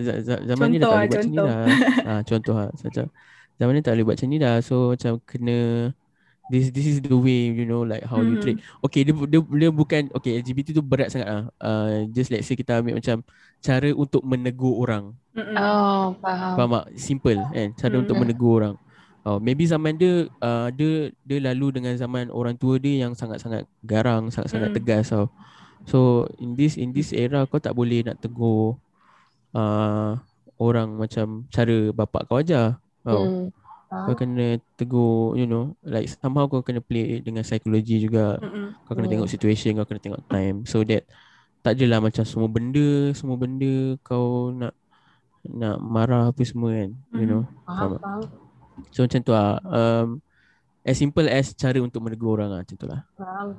Za- 0.06 0.22
za- 0.22 0.44
Zaman 0.46 0.68
ni 0.70 0.78
dah 0.78 0.88
tak 0.88 0.90
boleh 0.92 1.00
lah, 1.00 1.10
buat 1.10 1.20
macam 1.20 1.32
ni 1.32 1.40
dah. 1.40 1.64
Ah 2.04 2.22
contoh 2.22 2.56
lah. 2.56 2.70
So, 2.76 2.84
macam 2.92 3.06
zaman 3.56 3.72
ni 3.74 3.82
tak 3.82 3.92
boleh 3.94 4.06
buat 4.06 4.16
macam 4.18 4.30
ni 4.30 4.38
dah. 4.38 4.56
So 4.60 4.76
macam 4.92 5.12
kena 5.24 5.58
this 6.52 6.76
this 6.76 6.84
is 6.86 7.00
the 7.00 7.16
way 7.16 7.50
you 7.50 7.64
know 7.64 7.82
like 7.82 8.04
how 8.04 8.20
you 8.20 8.36
treat. 8.38 8.60
Okay 8.84 9.08
dia 9.08 9.16
dia, 9.16 9.40
dia 9.40 9.70
bukan 9.72 10.12
okay 10.12 10.44
LGBT 10.44 10.76
tu 10.76 10.84
berat 10.84 11.08
sangat 11.08 11.28
ah. 11.32 11.44
Uh, 11.58 12.04
just 12.12 12.28
let's 12.30 12.46
say 12.46 12.60
kita 12.60 12.84
ambil 12.84 13.00
macam 13.00 13.24
cara 13.60 13.90
untuk 13.96 14.22
menegur 14.28 14.76
orang. 14.78 15.16
Oh, 15.34 16.14
faham. 16.20 16.54
Faham 16.54 16.70
tak? 16.78 16.86
Simple 17.00 17.40
kan 17.50 17.68
cara 17.74 17.96
untuk 17.96 18.20
Hmm. 18.20 18.28
menegur 18.28 18.54
orang. 18.60 18.76
Oh, 19.24 19.40
maybe 19.40 19.64
zaman 19.64 19.96
dia 19.96 20.28
uh, 20.44 20.68
dia 20.76 21.08
dia 21.24 21.40
lalu 21.40 21.72
dengan 21.80 21.96
zaman 21.96 22.28
orang 22.28 22.60
tua 22.60 22.76
dia 22.76 23.08
yang 23.08 23.16
sangat-sangat 23.16 23.64
garang, 23.80 24.28
sangat-sangat 24.28 24.70
Hmm. 24.72 24.78
tegas 24.78 25.06
tau. 25.16 25.32
So 25.88 26.28
in 26.44 26.60
this 26.60 26.76
in 26.76 26.92
this 26.92 27.16
era 27.16 27.48
kau 27.48 27.60
tak 27.60 27.72
boleh 27.72 28.04
nak 28.04 28.20
tegur 28.20 28.80
uh, 29.56 30.20
orang 30.60 30.96
macam 31.00 31.48
cara 31.48 31.92
bapak 31.96 32.28
kau 32.28 32.40
aja. 32.44 32.76
Oh, 33.08 33.28
Hmm. 33.32 33.48
kau 34.12 34.16
kena 34.20 34.60
tegur 34.76 35.40
you 35.40 35.48
know 35.48 35.72
like 35.88 36.12
somehow 36.12 36.44
kau 36.52 36.60
kena 36.60 36.84
play 36.84 37.24
dengan 37.24 37.48
psikologi 37.48 38.04
juga. 38.04 38.36
Mm-mm. 38.44 38.76
Kau 38.84 38.92
kena 38.96 39.08
Hmm. 39.08 39.14
tengok 39.24 39.32
situation, 39.32 39.80
kau 39.80 39.88
kena 39.88 40.02
tengok 40.04 40.24
time 40.28 40.68
so 40.68 40.84
that 40.84 41.08
tak 41.64 41.80
adalah 41.80 42.04
macam 42.04 42.28
semua 42.28 42.52
benda, 42.52 43.16
semua 43.16 43.40
benda 43.40 43.96
kau 44.04 44.52
nak 44.52 44.76
nak 45.48 45.80
marah 45.80 46.32
apa 46.32 46.44
semua 46.44 46.76
kan, 46.76 46.92
you 47.16 47.24
Mhm. 47.24 47.30
know. 47.32 47.44
Faham, 47.64 47.96
Faham 47.96 48.00
faham. 48.04 48.43
So 48.92 49.06
macam 49.06 49.20
tu 49.22 49.32
lah. 49.34 49.60
Um, 49.66 50.22
as 50.84 51.00
simple 51.00 51.26
as 51.32 51.56
cara 51.56 51.80
untuk 51.80 52.04
menegur 52.04 52.38
orang 52.38 52.50
lah 52.52 52.60
macam 52.62 52.76
tu 52.76 52.88
lah. 52.88 53.02
Faham. 53.16 53.58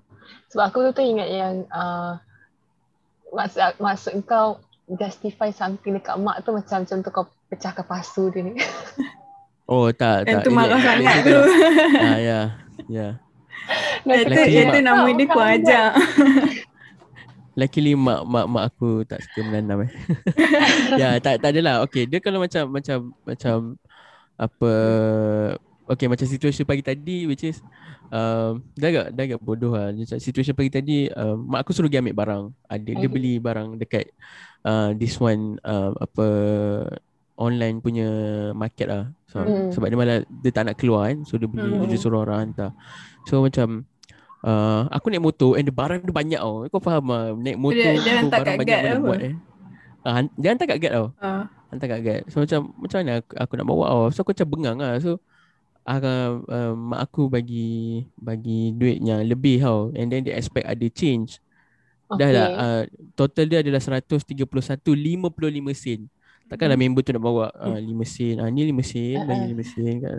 Sebab 0.52 0.64
aku 0.68 0.78
tu 0.90 1.00
tu 1.00 1.02
ingat 1.02 1.28
yang 1.32 1.54
uh, 1.72 2.20
maksud, 3.32 3.60
maksud 3.80 4.12
kau 4.28 4.60
justify 5.00 5.48
something 5.48 5.96
dekat 5.96 6.20
mak 6.20 6.44
tu 6.44 6.52
macam 6.52 6.84
contoh 6.84 7.10
kau 7.10 7.24
pecahkan 7.48 7.84
pasu 7.84 8.28
dia 8.30 8.44
ni. 8.44 8.54
Oh 9.64 9.88
tak 9.88 10.28
tak. 10.28 10.44
tu 10.44 10.52
Elak- 10.52 10.60
marah 10.60 10.76
sangat 10.76 11.00
macam 11.00 11.22
tu. 11.24 11.40
Ah 12.04 12.18
ya. 12.20 12.40
Ya. 12.84 13.08
Yang 14.04 14.28
tu, 14.28 14.76
tu 14.76 14.80
nama 14.84 15.08
dia 15.08 15.24
kurang 15.24 15.52
ajar. 15.56 15.86
Luckily 17.64 17.96
mak 17.96 18.28
mak 18.28 18.44
mak 18.44 18.64
aku 18.68 19.08
tak 19.08 19.24
suka 19.24 19.40
menanam 19.40 19.88
eh. 19.88 19.90
ya 21.00 21.16
tak 21.16 21.40
tak 21.40 21.56
adalah. 21.56 21.80
Okay 21.88 22.04
dia 22.04 22.20
kalau 22.20 22.44
macam 22.44 22.68
macam 22.68 23.16
macam 23.24 23.80
apa 24.36 24.70
Okay 25.84 26.08
macam 26.08 26.24
situasi 26.24 26.64
pagi 26.64 26.80
tadi 26.80 27.28
which 27.28 27.44
is 27.44 27.60
um, 28.08 28.64
dah 28.72 28.88
agak 28.88 29.06
dah 29.12 29.22
agak 29.22 29.36
bodoh 29.38 29.76
lah. 29.76 29.92
Macam 29.92 30.16
situasi 30.16 30.56
pagi 30.56 30.72
tadi 30.72 31.12
um, 31.12 31.44
mak 31.44 31.60
aku 31.60 31.76
suruh 31.76 31.92
pergi 31.92 32.00
ambil 32.00 32.16
barang. 32.16 32.44
Ada 32.64 32.88
dia 32.88 32.96
Okay. 32.96 33.12
beli 33.12 33.36
barang 33.36 33.76
dekat 33.76 34.08
uh, 34.64 34.96
this 34.96 35.20
one 35.20 35.60
uh, 35.60 35.92
apa 35.94 36.26
online 37.36 37.84
punya 37.84 38.08
market 38.56 38.88
lah. 38.88 39.12
So, 39.28 39.44
Hmm. 39.44 39.68
sebab 39.76 39.86
dia 39.86 39.98
malah 39.98 40.18
dia 40.24 40.50
tak 40.50 40.72
nak 40.72 40.80
keluar 40.80 41.12
kan. 41.12 41.20
So 41.22 41.36
dia 41.36 41.52
beli 41.52 41.68
Hmm. 41.68 41.84
dia 41.84 42.00
suruh 42.00 42.24
orang 42.24 42.48
hantar. 42.48 42.72
So 43.28 43.44
macam 43.44 43.84
uh, 44.40 44.88
aku 44.88 45.12
naik 45.12 45.20
motor 45.20 45.60
and 45.60 45.68
the 45.68 45.74
barang 45.74 46.00
dia 46.00 46.16
banyak 46.16 46.40
tau. 46.40 46.64
Kau 46.72 46.80
faham 46.80 47.04
lah 47.12 47.36
naik 47.36 47.60
motor 47.60 47.76
Dia- 47.92 48.00
dia 48.00 48.24
barang 48.24 48.56
banyak 48.56 48.78
apa? 48.88 49.04
buat 49.04 49.20
eh. 49.20 49.34
Uh, 50.00 50.16
dia 50.40 50.48
hantar 50.48 50.64
kat 50.64 50.78
guard 50.80 50.94
tau. 50.96 51.06
Ah. 51.20 51.44
Hantar 51.74 51.88
kat 51.90 52.00
guard. 52.06 52.22
So 52.30 52.46
macam 52.46 52.60
macam 52.78 52.98
mana 53.02 53.12
aku, 53.20 53.32
aku 53.34 53.52
nak 53.58 53.66
bawa 53.66 53.84
tau. 53.90 54.04
So 54.14 54.18
aku 54.22 54.30
macam 54.32 54.48
bengang 54.54 54.78
lah. 54.78 54.94
So 55.02 55.18
uh, 55.84 56.00
uh, 56.48 56.72
mak 56.78 57.00
aku 57.10 57.28
bagi 57.28 58.06
bagi 58.16 58.72
duit 58.72 59.02
yang 59.02 59.26
lebih 59.26 59.60
tau. 59.60 59.90
And 59.92 60.08
then 60.08 60.24
dia 60.24 60.38
expect 60.38 60.64
ada 60.70 60.86
change. 60.88 61.42
Dah 62.14 62.30
lah 62.30 62.48
uh, 62.54 62.82
total 63.18 63.46
dia 63.50 63.58
adalah 63.64 63.82
131 63.82 64.46
55 64.78 65.74
sen. 65.74 66.00
Takkanlah 66.44 66.76
member 66.76 67.00
tu 67.00 67.10
nak 67.16 67.24
bawa 67.24 67.48
uh, 67.56 67.80
5 67.80 67.88
sen. 68.04 68.36
Ah 68.38 68.48
ni 68.52 68.68
5 68.68 68.84
sen, 68.84 69.18
bagi 69.24 69.44
5 69.50 69.64
sen 69.64 69.94
kan. 70.04 70.18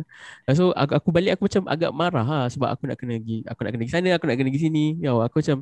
Ah, 0.50 0.54
So 0.58 0.74
aku, 0.74 0.94
aku 0.98 1.10
balik 1.14 1.38
aku 1.38 1.48
macam 1.48 1.64
agak 1.70 1.92
marah 1.94 2.26
lah 2.26 2.46
sebab 2.50 2.68
aku 2.74 2.90
nak 2.90 2.98
kena 3.00 3.22
pergi 3.22 3.46
aku 3.46 3.60
nak 3.64 3.70
kena 3.72 3.82
pergi 3.86 3.96
sana, 3.96 4.10
aku 4.18 4.26
nak 4.28 4.36
kena 4.38 4.50
pergi 4.52 4.64
sini. 4.68 4.86
Ya 5.00 5.14
aku 5.16 5.38
macam 5.40 5.58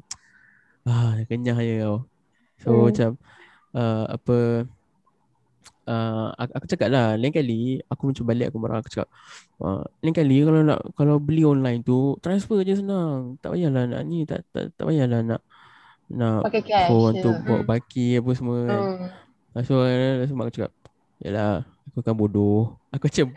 ah 0.89 1.13
kenyah 1.29 1.57
je 1.61 1.75
tau. 1.83 1.97
So 2.63 2.69
Hmm. 2.71 2.83
macam 2.89 3.09
uh, 3.75 4.05
apa 4.15 4.35
uh, 5.85 6.29
aku, 6.35 6.65
cakap 6.67 6.87
lah 6.87 7.15
lain 7.15 7.29
kali 7.29 7.61
aku 7.85 8.09
macam 8.09 8.23
balik 8.25 8.47
aku 8.49 8.57
marah 8.57 8.79
aku 8.79 8.89
cakap 8.89 9.09
uh, 9.59 9.83
lain 9.99 10.11
kali 10.11 10.35
kalau 10.41 10.61
nak 10.61 10.79
kalau 10.93 11.15
beli 11.17 11.43
online 11.43 11.79
tu 11.79 12.15
transfer 12.19 12.61
je 12.61 12.79
senang. 12.79 13.35
Tak 13.39 13.53
payahlah 13.53 13.83
nak 13.85 14.01
ni 14.03 14.23
tak 14.23 14.43
tak, 14.49 14.71
tak 14.73 14.83
payahlah 14.85 15.21
nak 15.21 15.41
nak 16.07 16.45
Pakai 16.45 16.61
cash. 16.61 16.87
je. 16.87 16.95
untuk 17.17 17.35
buat 17.43 17.61
baki 17.63 18.19
apa 18.19 18.31
semua 18.33 18.57
kan. 18.63 18.79
Hmm. 18.79 18.97
Hmm. 19.53 19.63
So, 19.63 19.73
uh, 19.81 20.23
so 20.23 20.33
mak 20.33 20.49
aku 20.49 20.55
cakap, 20.57 20.71
Yalah, 21.19 21.63
aku 21.87 21.99
kan 22.01 22.13
bodoh. 22.13 22.75
Aku 22.93 23.07
macam, 23.07 23.33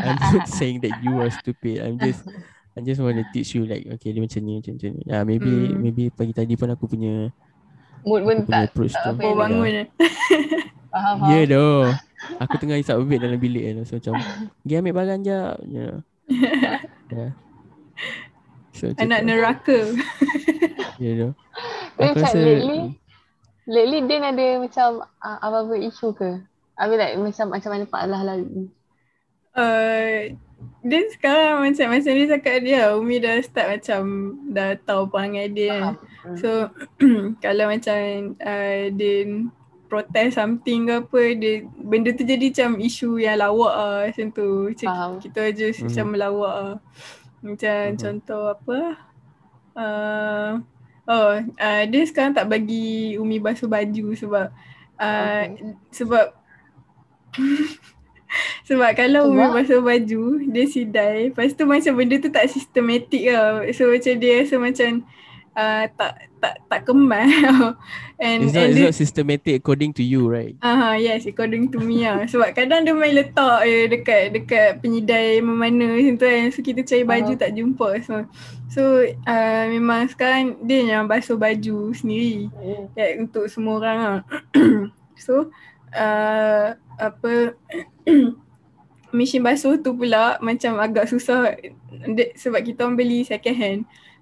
I'm 0.00 0.16
not 0.32 0.48
saying 0.56 0.80
that 0.80 1.00
you 1.00 1.12
are 1.16 1.28
stupid. 1.28 1.84
I'm 1.84 1.98
just, 1.98 2.24
I 2.72 2.80
just 2.80 2.96
want 2.96 3.12
to 3.14 3.24
teach 3.28 3.52
you 3.52 3.68
like, 3.68 3.84
okay, 3.90 4.08
dia 4.08 4.22
macam 4.22 4.40
ni, 4.40 4.56
macam, 4.56 4.72
macam 4.78 4.90
ni. 4.94 5.02
Ya, 5.04 5.18
maybe, 5.20 5.52
Hmm. 5.68 5.76
maybe 5.76 6.02
pagi 6.08 6.32
tadi 6.32 6.54
pun 6.54 6.70
aku 6.70 6.86
punya, 6.86 7.28
Mood 8.00 8.22
pun 8.22 8.36
tak 8.46 8.72
approach 8.72 8.94
tak 8.94 9.04
tu. 9.04 9.10
apa 9.12 9.20
Oh 9.20 9.32
Ya. 9.32 9.36
bangun 9.36 9.72
eh. 9.74 9.86
faham. 10.90 11.16
Ya 11.30 11.32
yeah, 11.32 11.44
doh. 11.48 11.82
Aku 12.44 12.54
tengah 12.60 12.76
isap 12.76 13.00
bebek 13.00 13.24
dalam 13.24 13.38
bilik 13.40 13.64
kan. 13.64 13.76
So 13.88 13.96
macam, 13.96 14.14
pergi 14.60 14.74
ambil 14.76 14.94
barang 14.98 15.20
jap. 15.24 15.56
Ya. 15.66 15.88
Yeah. 17.10 17.34
So, 18.70 18.94
macam 18.94 19.02
Anak 19.02 19.20
neraka. 19.26 19.78
Ya 21.02 21.12
doh. 21.16 21.32
Tapi 21.96 22.12
Aku 22.12 22.22
macam 22.22 22.28
rasa, 22.28 22.38
lately, 22.38 22.80
lately 23.66 24.00
Din 24.04 24.22
ada 24.22 24.46
macam 24.62 24.88
uh, 25.02 25.38
apa-apa 25.42 25.74
isu 25.80 26.12
ke? 26.14 26.38
I 26.80 26.84
mean 26.88 27.00
like 27.00 27.16
macam 27.18 27.46
macam 27.52 27.70
mana 27.72 27.84
Pak 27.88 28.02
Allah 28.04 28.22
lagi? 28.24 28.62
Uh, 29.50 30.32
dia 30.80 31.00
sekarang 31.12 31.64
macam 31.64 31.86
macam 31.92 32.12
dia 32.12 32.26
cakap 32.36 32.56
dia 32.64 32.96
Umi 32.96 33.16
dah 33.20 33.36
start 33.44 33.80
macam 33.80 34.00
dah 34.52 34.76
tahu 34.84 35.08
perangai 35.12 35.52
dia 35.52 35.68
kan. 35.76 35.94
Hmm. 36.24 36.36
So 36.40 36.50
kalau 37.44 37.64
macam 37.68 37.96
uh, 38.40 38.80
dia 38.92 39.16
protest 39.90 40.38
something 40.38 40.86
ke 40.86 40.94
apa 41.02 41.20
dia 41.34 41.52
benda 41.76 42.14
tu 42.14 42.22
jadi 42.22 42.46
macam 42.48 42.78
isu 42.78 43.18
yang 43.18 43.36
lawak 43.36 43.74
ah 43.74 44.00
macam 44.06 44.26
tu. 44.30 44.48
Macam 44.70 44.88
Faham. 44.88 45.12
kita 45.18 45.42
je 45.50 45.66
Mhm. 45.74 45.82
macam 45.82 46.04
melawak 46.14 46.54
ah. 46.54 46.74
Macam 47.42 47.78
Mhm. 47.90 47.96
contoh 47.98 48.44
apa 48.48 48.78
uh, 49.74 50.50
oh 51.04 51.30
uh, 51.42 51.82
dia 51.84 52.02
sekarang 52.06 52.32
tak 52.32 52.46
bagi 52.46 53.18
Umi 53.18 53.42
basuh 53.42 53.66
baju 53.66 54.14
sebab 54.14 54.46
uh, 54.96 55.42
sebab 55.90 56.26
sebab 58.68 58.90
kalau 58.94 59.30
Umi 59.30 59.42
basuh 59.50 59.82
baju 59.82 60.22
dia 60.46 60.64
sidai 60.66 61.34
lepas 61.34 61.50
tu 61.50 61.66
macam 61.66 61.98
benda 61.98 62.14
tu 62.16 62.30
tak 62.30 62.46
sistematik 62.46 63.26
lah 63.26 63.66
so 63.74 63.90
macam 63.90 64.14
dia 64.16 64.32
rasa 64.42 64.54
macam 64.56 65.02
uh, 65.56 65.84
tak 65.96 66.30
tak 66.40 66.54
tak 66.72 66.80
kemas 66.88 67.28
and 68.24 68.48
It's 68.48 68.54
not, 68.56 68.64
and 68.64 68.70
it's 68.72 68.80
not 68.80 68.96
systematic 68.96 69.60
according 69.60 69.92
to 69.96 70.02
you, 70.04 70.24
right? 70.28 70.56
Ah 70.64 70.96
yes 70.96 71.28
according 71.28 71.68
to 71.74 71.78
me 71.80 72.04
lah 72.06 72.24
sebab 72.24 72.56
kadang 72.56 72.86
dia 72.86 72.94
main 72.96 73.12
letak 73.12 73.66
je 73.66 73.78
dekat 73.90 74.22
dekat 74.32 74.68
penyidai 74.80 75.44
mana 75.44 75.96
macam 75.96 76.14
tu 76.16 76.26
kan 76.26 76.48
so 76.52 76.60
kita 76.64 76.80
cari 76.84 77.04
baju 77.04 77.32
Ah. 77.36 77.38
tak 77.38 77.50
jumpa 77.56 77.88
so. 78.04 78.14
So 78.70 78.82
uh, 79.04 79.64
memang 79.66 80.06
sekarang 80.14 80.62
dia 80.62 80.86
yang 80.86 81.10
basuh 81.10 81.34
baju 81.34 81.90
sendiri. 81.90 82.46
Hmm. 82.54 82.86
like, 82.94 83.16
untuk 83.18 83.44
semua 83.50 83.74
orang 83.82 83.98
lah 83.98 84.18
so 85.24 85.50
uh, 85.92 86.78
apa 86.96 87.32
mesin 89.16 89.42
basuh 89.42 89.74
tu 89.82 89.90
pula 89.98 90.38
macam 90.38 90.78
agak 90.78 91.10
susah. 91.10 91.58
Sebab 92.38 92.60
kita 92.62 92.86
orang 92.86 92.94
beli 92.94 93.26
second 93.26 93.58
hand 93.58 93.80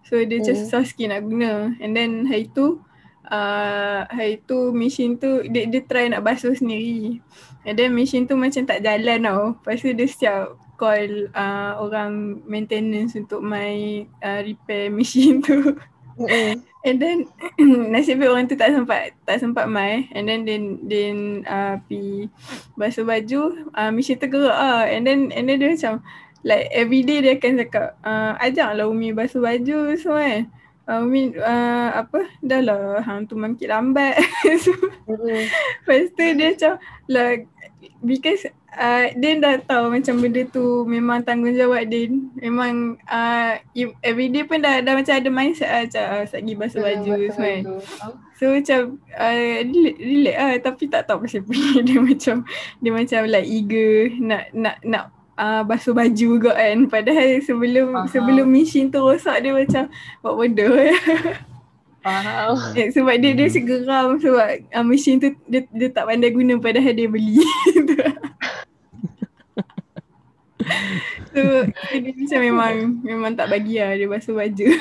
so 0.08 0.16
dia 0.24 0.40
macam 0.40 0.54
Hmm. 0.56 0.62
susah 0.64 0.82
sikit 0.88 1.06
nak 1.12 1.22
guna. 1.28 1.52
And 1.78 1.92
then 1.92 2.24
hari 2.24 2.48
tu 2.50 2.80
uh, 3.28 4.08
hari 4.08 4.40
tu 4.48 4.72
mesin 4.72 5.20
tu 5.20 5.44
dia, 5.52 5.68
dia 5.68 5.84
try 5.84 6.08
nak 6.08 6.24
basuh 6.24 6.56
sendiri. 6.56 7.20
And 7.68 7.76
then 7.76 7.92
mesin 7.92 8.24
tu 8.24 8.34
macam 8.34 8.64
tak 8.64 8.80
jalan 8.80 9.28
tau. 9.28 9.42
Lepas 9.60 9.84
tu 9.84 9.92
dia 9.92 10.08
siap 10.08 10.56
call 10.80 11.28
uh, 11.34 11.76
orang 11.82 12.40
maintenance 12.48 13.12
untuk 13.18 13.44
mai 13.44 14.08
uh, 14.24 14.40
repair 14.40 14.88
mesin 14.88 15.44
tu. 15.44 15.76
Mm-mm. 16.18 16.64
And 16.86 17.02
then 17.02 17.26
nasib 17.92 18.22
baik 18.22 18.30
orang 18.32 18.46
tu 18.48 18.54
tak 18.54 18.72
sempat 18.72 19.12
tak 19.26 19.42
sempat 19.42 19.66
mai. 19.68 20.08
And 20.14 20.24
then 20.30 20.46
then 20.48 20.62
then 20.86 21.16
uh, 21.44 21.82
pi 21.84 22.30
basuh 22.78 23.04
baju. 23.04 23.68
Uh, 23.74 23.90
mesin 23.92 24.16
tergerak 24.16 24.56
ah. 24.56 24.86
And 24.86 25.04
then 25.04 25.34
and 25.34 25.50
then 25.50 25.58
dia 25.60 25.74
macam 25.74 26.00
like 26.46 26.70
every 26.70 27.02
day 27.02 27.22
dia 27.24 27.38
akan 27.38 27.62
cakap 27.66 27.98
uh, 28.02 28.38
ajaklah 28.38 28.86
Umi 28.86 29.10
basuh 29.14 29.42
baju 29.42 29.94
semua 29.98 30.22
kan. 30.22 30.42
Uh, 30.88 31.04
Umi 31.04 31.36
uh, 31.36 31.88
apa 32.00 32.24
dah 32.40 32.60
lah 32.64 33.02
hang 33.04 33.28
tu 33.28 33.36
makin 33.36 33.68
lambat. 33.68 34.16
so, 34.64 34.72
Mm-mm. 35.04 35.44
Lepas 35.84 36.10
tu 36.14 36.24
dia 36.24 36.48
macam 36.54 36.72
like 37.10 37.44
because 38.00 38.46
uh, 38.78 39.10
Din 39.18 39.42
dah 39.42 39.58
tahu 39.60 39.90
macam 39.92 40.22
benda 40.22 40.42
tu 40.48 40.86
memang 40.88 41.26
tanggungjawab 41.26 41.84
Din. 41.90 42.32
Memang 42.38 42.96
uh, 43.04 43.52
everyday 44.00 44.46
pun 44.46 44.62
dah, 44.62 44.80
dah 44.80 44.94
macam 44.96 45.14
ada 45.18 45.28
mindset 45.28 45.68
lah 45.68 45.82
macam 45.84 46.04
uh, 46.08 46.24
sagi 46.24 46.52
basuh 46.54 46.80
baju 46.80 47.10
Basuh 47.12 47.30
semua 47.34 47.50
kan. 47.50 47.62
Ah. 48.00 48.12
So 48.38 48.44
macam 48.54 48.80
uh, 49.18 49.56
relax, 49.66 49.96
relax 49.98 50.36
lah 50.38 50.58
tapi 50.62 50.84
tak 50.86 51.02
tahu 51.10 51.18
pasal 51.26 51.42
apa 51.44 51.54
dia 51.82 51.98
macam 51.98 52.36
dia 52.78 52.90
macam 52.94 53.20
like 53.26 53.48
eager 53.50 54.14
nak 54.22 54.44
nak 54.54 54.78
nak 54.86 55.17
uh, 55.38 55.62
basuh 55.62 55.94
baju 55.94 56.12
juga 56.12 56.52
kan. 56.58 56.90
Padahal 56.90 57.38
sebelum 57.40 57.94
Faham. 57.94 58.10
sebelum 58.10 58.46
mesin 58.50 58.90
tu 58.90 58.98
rosak 58.98 59.38
dia 59.40 59.54
macam 59.54 59.86
buat 60.20 60.34
bodoh 60.34 60.74
Faham. 62.02 62.54
Eh, 62.78 62.88
sebab 62.94 63.14
dia 63.20 63.36
dia 63.36 63.46
Hmm. 63.46 63.54
hmm. 63.58 63.66
geram 63.68 64.08
sebab 64.18 64.48
uh, 64.74 64.84
mesin 64.86 65.20
tu 65.22 65.28
dia, 65.46 65.62
dia 65.70 65.88
tak 65.92 66.08
pandai 66.08 66.32
guna 66.34 66.56
padahal 66.58 66.94
dia 66.94 67.08
beli. 67.10 67.42
so 71.32 71.40
dia 71.92 72.12
macam 72.16 72.40
memang 72.40 72.74
memang 73.04 73.32
tak 73.36 73.48
bagi 73.52 73.78
lah 73.78 73.94
dia 73.94 74.08
basuh 74.10 74.34
baju. 74.34 74.66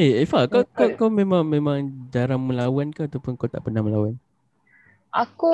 Eh, 0.00 0.24
Eva, 0.24 0.48
kau, 0.48 0.64
kau 0.64 0.88
Betul. 0.88 0.96
kau 0.96 1.10
memang 1.12 1.44
memang 1.44 2.08
jarang 2.08 2.40
melawan 2.40 2.88
ke 2.88 3.04
ataupun 3.04 3.36
kau 3.36 3.44
tak 3.44 3.60
pernah 3.60 3.84
melawan? 3.84 4.16
Aku 5.12 5.52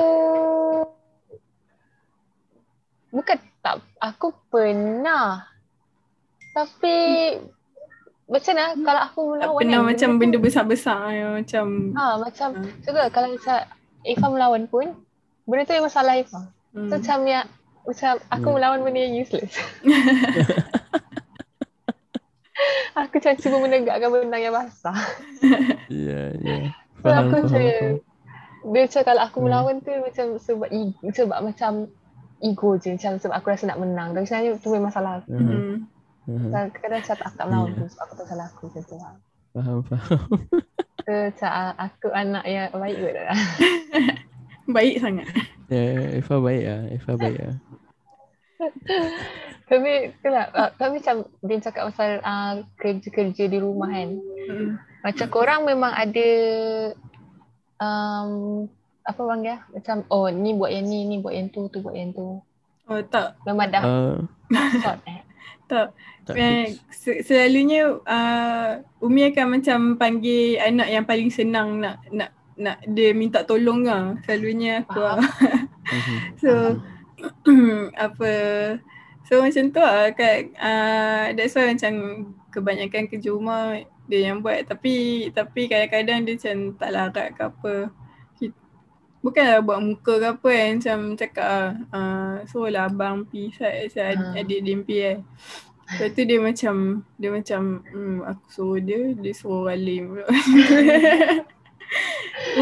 bukan 3.11 3.35
tak 3.61 3.75
aku 3.99 4.31
pernah 4.47 5.43
tapi 6.51 6.95
macam 8.25 8.53
mana 8.53 8.71
kalau 8.77 9.01
aku 9.01 9.21
tak 9.21 9.29
melawan 9.37 9.59
pernah 9.59 9.77
kan, 9.77 9.87
macam 9.87 10.09
benda 10.15 10.37
besar-besar 10.37 10.99
yang 11.11 11.31
macam 11.37 11.65
ha 11.93 12.05
macam 12.17 12.47
Hmm. 12.53 12.71
juga 12.81 13.01
kalau 13.09 13.27
macam 13.29 13.57
Ifa 14.01 14.27
melawan 14.27 14.63
pun 14.65 14.85
benda 15.43 15.63
tu 15.63 15.73
memang 15.73 15.91
salah 15.91 16.15
Ifa. 16.15 16.41
hmm. 16.71 16.87
So 16.87 16.95
macam 16.97 17.19
yang 17.25 17.45
macam 17.81 18.11
aku 18.29 18.47
Hmm. 18.47 18.55
melawan 18.55 18.79
benda 18.81 18.99
yang 19.01 19.15
useless. 19.17 19.53
aku 22.93 23.13
macam 23.17 23.33
cuba 23.35 23.57
menegakkan 23.59 24.09
benang 24.09 24.41
yang 24.41 24.53
basah. 24.53 24.97
Ya, 25.87 26.21
ya. 26.37 26.57
So 26.95 27.03
Faham, 27.03 27.25
aku 27.25 27.35
faham, 27.35 27.43
macam 27.43 27.61
faham. 27.61 27.95
dia 28.63 28.81
macam 28.81 29.01
kalau 29.03 29.21
aku 29.21 29.37
Hmm. 29.37 29.45
melawan 29.45 29.75
tu 29.81 29.91
macam 29.97 30.25
sebab 30.37 30.69
sebab 31.09 31.39
macam 31.41 31.71
ego 32.41 32.75
je 32.75 32.93
macam 32.93 33.17
sebab 33.17 33.35
aku 33.37 33.47
rasa 33.49 33.69
nak 33.69 33.79
menang. 33.79 34.11
Tapi 34.11 34.25
sebenarnya 34.25 34.51
tu 34.57 34.69
memang 34.69 34.91
salah 34.91 35.21
aku. 35.21 35.31
Aha, 35.31 35.41
Hmm. 35.41 35.75
aha. 36.27 36.47
Kadang-kadang 36.69 36.99
macam 37.01 37.15
aku 37.17 37.35
tak 37.37 37.45
melawan 37.49 37.69
Ya. 37.69 37.77
tu 37.77 37.85
sebab 37.89 38.03
aku 38.03 38.13
tahu 38.17 38.27
salah 38.27 38.45
aku 38.49 38.61
macam 38.69 38.83
tu 38.83 38.95
lah. 38.97 39.13
Faham, 39.51 39.77
faham. 39.83 40.21
So, 41.01 41.11
macam 41.11 41.49
ah, 41.51 41.71
aku 41.75 42.07
anak 42.13 42.43
yang 42.45 42.69
baik 42.71 42.97
kot 42.97 43.13
lah. 43.17 43.39
Baik 44.75 44.95
sangat. 45.01 45.27
Ya, 45.67 45.83
Eva 46.15 46.35
baik 46.39 46.63
ah, 46.63 46.81
Eva 46.87 47.11
baik 47.17 47.39
ah. 47.41 47.55
Tapi 49.71 49.91
itulah, 50.11 50.45
uh, 50.51 50.69
tapi 50.75 50.99
macam 50.99 51.15
dia 51.41 51.63
cakap 51.63 51.83
pasal 51.91 52.19
uh, 52.21 52.59
kerja-kerja 52.75 53.47
di 53.47 53.57
rumah 53.57 53.87
kan. 53.87 54.09
Hmm. 54.19 54.69
Macam 55.01 55.27
korang 55.31 55.63
memang 55.63 55.95
ada 55.95 56.29
um, 57.79 58.67
apa 59.11 59.21
bang 59.21 59.41
ya? 59.43 59.57
Macam 59.71 59.95
oh 60.07 60.27
ni 60.31 60.55
buat 60.55 60.71
yang 60.71 60.85
ni, 60.87 61.05
ni 61.05 61.15
buat 61.19 61.33
yang 61.35 61.47
tu, 61.51 61.67
tu 61.67 61.83
buat 61.83 61.95
yang 61.95 62.11
tu. 62.15 62.39
Oh 62.87 63.01
tak. 63.07 63.39
Memang 63.47 63.67
dah 63.71 63.83
Uh, 63.83 64.15
sort 64.79 64.99
eh. 65.07 65.21
Tak. 65.71 65.95
tak 66.27 66.35
Eh, 66.35 66.75
selalunya 67.23 67.95
uh, 68.03 68.83
Umi 68.99 69.31
akan 69.31 69.55
macam 69.55 69.79
panggil 69.95 70.59
anak 70.59 70.91
yang 70.91 71.07
paling 71.07 71.31
senang 71.31 71.79
nak 71.79 72.03
nak 72.11 72.35
nak 72.59 72.83
dia 72.83 73.15
minta 73.15 73.47
tolong 73.47 73.87
lah. 73.87 74.19
Selalunya 74.27 74.83
aku 74.83 74.99
lah. 74.99 75.19
Mhm. 75.91 76.17
So 76.39 76.51
apa 78.05 78.33
So 79.27 79.43
macam 79.43 79.63
tu 79.71 79.81
lah 79.81 80.11
kat 80.15 80.55
uh, 80.55 81.35
That's 81.35 81.51
why 81.51 81.71
macam 81.71 81.93
Kebanyakan 82.47 83.11
kerja 83.11 83.29
rumah 83.31 83.79
Dia 84.07 84.31
yang 84.31 84.39
buat 84.39 84.71
Tapi 84.71 85.27
Tapi 85.35 85.61
kadang-kadang 85.67 86.23
dia 86.23 86.33
macam 86.39 86.57
Tak 86.79 86.89
larat 86.95 87.27
ke 87.35 87.41
apa 87.43 87.73
Bukanlah 89.21 89.61
buat 89.61 89.79
muka 89.85 90.13
ke 90.17 90.27
apa 90.33 90.49
kan 90.49 90.71
Macam 90.81 90.99
cakap 91.17 91.45
lah 91.47 91.69
uh, 91.93 92.33
Suruh 92.49 92.69
lah 92.73 92.89
abang 92.89 93.23
pi 93.29 93.53
Saya, 93.53 93.85
saya 93.89 94.17
Ha. 94.17 94.41
adik 94.41 94.59
dia 94.65 94.75
pi 94.81 94.95
eh 94.97 95.17
Lepas 95.91 96.09
tu 96.17 96.21
dia 96.25 96.39
macam 96.41 96.75
Dia 97.21 97.29
macam 97.29 97.61
hmm, 97.85 98.17
Aku 98.25 98.45
suruh 98.49 98.79
dia 98.81 99.13
Dia 99.13 99.33
suruh 99.37 99.69
Alim 99.69 100.17
pula 100.17 100.25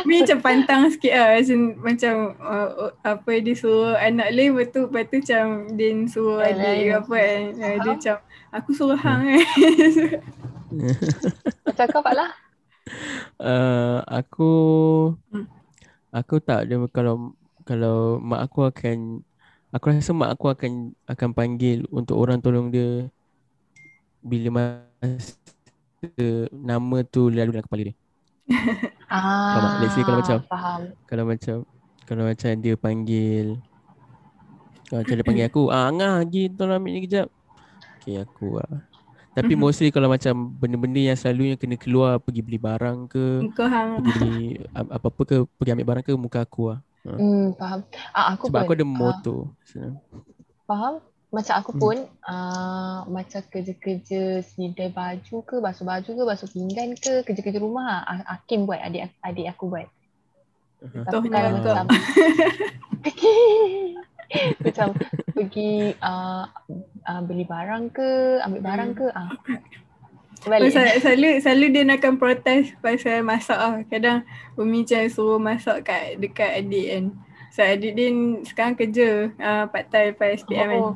Umi 0.02 0.22
macam 0.22 0.40
pantang 0.42 0.90
sikit 0.90 1.14
lah 1.14 1.38
macam, 1.38 1.60
macam 1.82 2.16
uh, 2.42 2.70
uh, 2.90 2.94
apa 3.06 3.32
dia 3.42 3.54
suruh 3.54 3.94
anak 3.98 4.34
lain 4.34 4.58
lepas 4.58 4.68
tu, 4.74 4.82
lepas 4.90 5.06
tu 5.08 5.16
macam 5.22 5.46
Din 5.78 5.98
suruh 6.10 6.42
adik 6.42 6.90
ke 6.90 6.94
apa 6.98 7.16
kan. 7.16 7.42
Uh, 7.58 7.76
dia 7.80 7.92
macam 7.94 8.16
aku 8.50 8.70
suruh 8.74 9.00
hang. 9.00 9.22
Kan 9.30 9.42
Macam 11.66 11.86
kau 11.90 12.02
Pak 12.04 12.16
lah. 12.18 12.32
Uh, 13.38 14.02
aku 14.10 14.52
Hmm. 15.30 15.46
Aku 16.10 16.42
tak 16.42 16.70
dia 16.70 16.78
kalau 16.90 17.34
kalau 17.66 18.18
mak 18.18 18.50
aku 18.50 18.66
akan 18.70 19.22
aku 19.70 19.86
rasa 19.94 20.12
mak 20.14 20.34
aku 20.34 20.50
akan 20.50 20.72
akan 21.06 21.30
panggil 21.38 21.86
untuk 21.94 22.18
orang 22.18 22.42
tolong 22.42 22.74
dia 22.74 23.06
bila 24.20 24.50
masa 24.50 26.26
nama 26.52 26.98
tu 27.06 27.30
lalu 27.30 27.54
dalam 27.54 27.66
kepala 27.66 27.84
dia. 27.92 27.96
Ah, 29.10 29.58
tak? 29.58 29.82
Let's 29.82 29.94
say 29.98 30.06
kalau 30.06 30.22
macam- 30.22 30.46
faham. 30.46 30.82
Kalau 31.10 31.24
macam 31.26 31.56
kalau 32.06 32.24
macam 32.30 32.50
dia 32.62 32.76
panggil 32.78 33.58
kalau 34.86 35.02
macam 35.02 35.16
dia 35.18 35.26
panggil 35.26 35.46
aku, 35.50 35.62
ah 35.74 35.90
Angah 35.90 36.22
pergi 36.26 36.44
tolong 36.54 36.78
ambil 36.78 36.92
ni 36.94 37.02
kejap. 37.10 37.28
Okay 38.02 38.22
aku 38.22 38.62
ah. 38.62 38.86
Tapi 39.30 39.54
Mhm. 39.56 39.62
mostly 39.62 39.90
kalau 39.94 40.10
macam 40.10 40.34
benda-benda 40.58 41.00
yang 41.00 41.18
selalunya 41.18 41.56
kena 41.56 41.78
keluar 41.78 42.18
pergi 42.20 42.42
beli 42.42 42.60
barang 42.60 42.98
ke, 43.08 43.26
muka 43.46 43.66
hang 43.70 43.90
pergi 43.96 44.12
beli 44.12 44.38
apa-apa 44.74 45.22
ke, 45.24 45.36
pergi 45.58 45.72
ambil 45.74 45.88
barang 45.88 46.04
ke 46.06 46.14
muka 46.18 46.40
aku 46.44 46.62
lah. 46.74 46.80
Hmm, 47.06 47.56
faham. 47.56 47.80
Ah, 48.12 48.36
aku 48.36 48.52
Sebab 48.52 48.60
pun. 48.60 48.66
aku 48.68 48.74
ada 48.76 48.86
ah, 48.86 48.92
moto. 48.92 49.36
sebenarnya. 49.64 50.00
Faham? 50.68 50.94
Macam 51.30 51.54
aku 51.62 51.72
Hmm. 51.78 51.82
pun 51.82 51.98
uh, 52.26 53.00
macam 53.06 53.42
kerja-kerja 53.54 54.22
sidai 54.42 54.90
baju 54.90 55.36
ke, 55.46 55.56
basuh 55.62 55.86
baju 55.86 56.10
ke, 56.10 56.24
basuh 56.26 56.50
pinggan 56.50 56.98
ke, 56.98 57.22
kerja-kerja 57.22 57.62
rumah 57.62 58.02
ah, 58.04 58.26
Hakim 58.34 58.66
buat, 58.66 58.82
adik 58.82 59.14
adik 59.22 59.46
aku 59.54 59.70
buat. 59.70 59.88
Aha. 60.80 61.06
Tapi 61.06 61.28
kalau 61.30 61.50
macam 61.54 61.86
macam 64.66 64.88
pergi 65.40 65.96
uh, 66.04 66.44
uh, 67.08 67.22
beli 67.24 67.48
barang 67.48 67.96
ke, 67.96 68.44
ambil 68.44 68.62
barang 68.62 68.92
ke, 68.94 69.08
ah. 69.16 69.32
Balik. 70.48 70.72
Sel- 70.72 71.00
selalu 71.04 71.44
selalu 71.44 71.66
dia 71.76 71.84
nak 71.84 72.00
akan 72.00 72.16
protes 72.16 72.72
pasal 72.80 73.28
masak 73.28 73.60
lah. 73.60 73.84
Kadang 73.92 74.24
Umi 74.56 74.88
macam 74.88 75.04
suruh 75.12 75.36
masak 75.36 75.84
kat 75.84 76.16
dekat 76.16 76.64
adik 76.64 76.88
kan. 76.88 77.06
So 77.52 77.60
adik 77.60 77.92
dia 77.92 78.08
sekarang 78.48 78.76
kerja 78.80 79.36
uh, 79.36 79.64
part 79.68 79.92
time 79.92 80.16
lepas 80.16 80.40
SPM 80.40 80.70
kan. 80.72 80.80
Oh, 80.80 80.96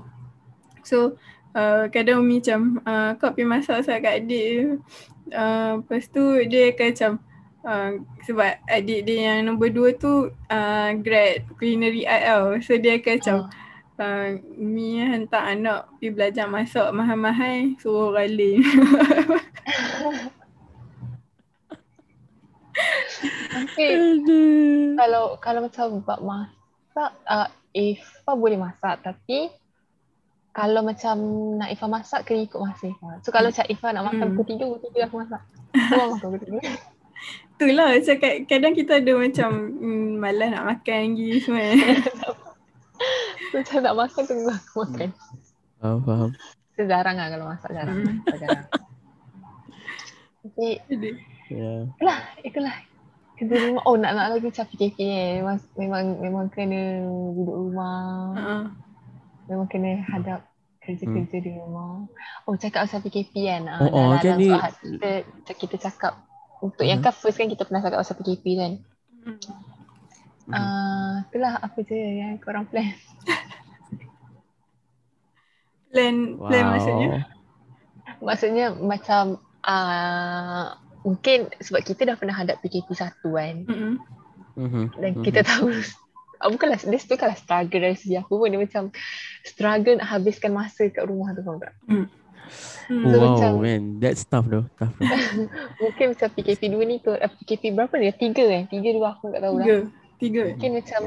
So 0.84 1.20
uh, 1.56 1.92
kadang 1.92 2.24
Umi 2.24 2.40
macam 2.40 2.80
uh, 2.88 3.20
kau 3.20 3.36
pergi 3.36 3.48
masak 3.48 3.84
saya 3.84 4.00
kat 4.00 4.24
adik 4.24 4.80
uh, 5.32 5.72
lepas 5.82 6.04
tu 6.08 6.24
dia 6.48 6.72
akan 6.72 6.88
macam 6.92 7.12
uh, 7.68 7.90
sebab 8.24 8.52
adik 8.68 9.02
dia 9.08 9.18
yang 9.28 9.40
nombor 9.48 9.70
dua 9.72 9.96
tu 9.96 10.32
uh, 10.32 10.90
grad 11.00 11.44
culinary 11.60 12.04
art 12.08 12.24
tau 12.28 12.46
so 12.60 12.76
dia 12.76 13.00
akan 13.00 13.14
macam 13.20 13.38
uh, 13.40 13.63
Umi 14.56 15.02
hantar 15.02 15.44
anak 15.50 15.80
pergi 15.98 16.10
belajar 16.12 16.46
masak 16.48 16.88
mahal-mahal 16.92 17.74
suruh 17.80 18.12
lain 18.12 18.62
Tapi 23.54 23.86
kalau 24.98 25.38
kalau 25.38 25.60
macam 25.66 26.02
buat 26.02 26.20
masak, 26.22 27.12
uh, 27.30 27.48
Ifa 27.74 28.32
boleh 28.34 28.58
masak 28.58 29.02
tapi 29.02 29.50
kalau 30.54 30.86
macam 30.86 31.16
nak 31.58 31.74
Ifa 31.74 31.86
masak 31.90 32.30
kena 32.30 32.46
ikut 32.46 32.60
masa 32.62 32.86
Ifa. 32.86 33.22
So 33.26 33.34
kalau 33.34 33.50
macam 33.50 33.66
Ifa 33.66 33.88
nak 33.90 34.06
makan 34.06 34.26
Hmm. 34.30 34.36
pukul 34.38 34.46
tiga, 34.54 34.64
pukul 34.70 34.82
tiga 34.90 35.00
aku 35.10 35.16
masak. 35.22 35.42
Semua 35.74 36.06
makan 36.14 36.28
pukul 36.34 36.50
tiga. 36.50 36.60
Itulah 37.54 37.90
macam 37.96 38.16
kad- 38.20 38.42
kadang 38.50 38.74
kita 38.76 38.94
ada 39.00 39.12
macam 39.16 39.50
mm, 39.80 40.10
malas 40.20 40.50
nak 40.52 40.66
makan 40.68 41.00
lagi 41.14 41.30
semua 41.40 41.64
macam 43.52 43.78
nak 43.80 43.96
makan 43.96 44.24
tunggu 44.24 44.50
aku 44.50 44.76
makan. 44.82 45.10
Faham, 45.78 46.00
faham. 46.02 46.30
So, 46.74 46.82
jarang 46.84 47.16
lah 47.16 47.28
kalau 47.28 47.46
masak 47.48 47.72
jarang. 47.72 47.98
Hmm. 47.98 48.18
Masak 48.20 48.38
jarang. 48.40 48.66
Tapi 50.42 50.68
Jadi, 50.86 51.10
Ya. 51.46 51.72
itulah, 51.88 52.18
itulah. 52.42 52.76
Kerja 53.34 53.56
rumah. 53.60 53.84
Oh 53.84 53.96
nak 53.96 54.12
nak 54.12 54.28
lagi 54.30 54.46
macam 54.46 54.66
PKP 54.68 54.98
eh. 55.02 55.32
Memang, 55.36 55.58
memang, 55.76 56.04
memang 56.20 56.46
kena 56.48 57.02
duduk 57.30 57.56
rumah. 57.60 57.98
uh, 58.32 58.66
Memang 59.44 59.68
kena 59.68 60.00
hadap 60.04 60.46
kerja-kerja 60.80 61.38
di 61.40 61.52
rumah. 61.52 62.06
Oh 62.44 62.56
cakap 62.56 62.86
pasal 62.86 63.02
PKP 63.02 63.34
kan. 63.44 63.62
Ah, 63.68 63.80
Oh, 63.80 63.90
oh, 63.90 64.08
dah- 64.14 64.22
kan 64.22 64.24
dalam 64.24 64.40
ni- 64.40 64.54
kita, 64.94 65.12
kita 65.52 65.76
cakap 65.82 66.14
untuk 66.60 66.84
yang 66.84 67.00
Mhm. 67.00 67.06
kan 67.06 67.14
first 67.14 67.36
kan 67.36 67.48
kita 67.48 67.64
pernah 67.64 67.82
cakap 67.82 68.00
pasal 68.00 68.16
PKP 68.16 68.46
kan. 68.56 68.72
mm, 69.22 69.40
Ah, 70.52 71.24
itulah 71.24 71.56
apa 71.56 71.80
je 71.84 71.96
yang 71.96 72.36
korang 72.42 72.68
plan. 72.68 72.92
plan 75.94 76.16
plan 76.42 76.64
Wow. 76.66 76.72
maksudnya 76.76 77.10
Maksudnya 78.20 78.66
macam 78.76 79.24
ah 79.64 80.76
mungkin 81.04 81.52
sebab 81.60 81.82
kita 81.84 82.08
dah 82.08 82.16
pernah 82.20 82.36
hadap 82.36 82.60
PKP 82.60 82.92
satu 82.96 83.36
kan. 83.36 83.64
Mm-mm. 83.68 83.96
Mhm, 84.56 84.84
Dan 85.00 85.12
mhm. 85.16 85.24
kita 85.24 85.44
tahu 85.44 85.72
ah, 86.40 86.50
bukanlah 86.52 86.80
dia 86.80 87.00
tu 87.00 87.16
bukanlah 87.16 87.40
struggle 87.40 87.80
dari 87.80 87.96
segi 87.96 88.20
aku 88.20 88.36
pun 88.36 88.52
dia 88.52 88.60
macam 88.60 88.92
struggle 89.44 89.96
nak 90.00 90.08
habiskan 90.12 90.52
masa 90.52 90.88
kat 90.92 91.08
rumah 91.08 91.32
tu 91.32 91.44
faham 91.44 91.60
tak? 91.64 91.74
Mm. 91.88 92.08
So, 92.92 93.08
Wow 93.08 93.24
macam- 93.24 93.60
man, 93.64 93.84
that's 94.04 94.28
tough 94.28 94.48
though. 94.52 94.68
Tough 94.76 94.92
though. 95.00 95.08
Mungkin 95.84 96.16
macam 96.16 96.28
PKP 96.28 96.62
dua 96.68 96.84
ni 96.84 97.00
ke 97.00 97.16
eh, 97.16 97.32
PKP 97.32 97.72
berapa 97.72 97.96
dia? 97.96 98.12
Tiga 98.12 98.44
kan? 98.44 98.64
Tiga 98.68 98.90
dua 98.92 99.16
aku 99.16 99.32
tak 99.32 99.42
tahu 99.44 99.64
lah. 99.64 99.68
Tiga 100.24 100.44
Mungkin 100.56 100.72
macam 100.80 101.02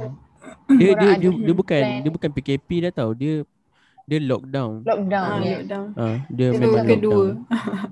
Dia 0.76 0.90
dia 0.94 1.10
dia, 1.16 1.30
dia 1.32 1.54
bukan 1.56 1.80
plan. 1.82 2.00
dia 2.04 2.10
bukan 2.12 2.30
PKP 2.36 2.68
dah 2.86 2.92
tau. 2.92 3.10
Dia 3.16 3.42
dia 4.06 4.18
lockdown. 4.22 4.84
lockdown 4.86 5.26
ah, 5.26 5.40
lockdown 5.42 5.86
Ah, 5.96 6.16
dia 6.30 6.48
Itu 6.52 6.60
memang 6.60 6.84
kedua. 6.86 7.24
lockdown. 7.32 7.90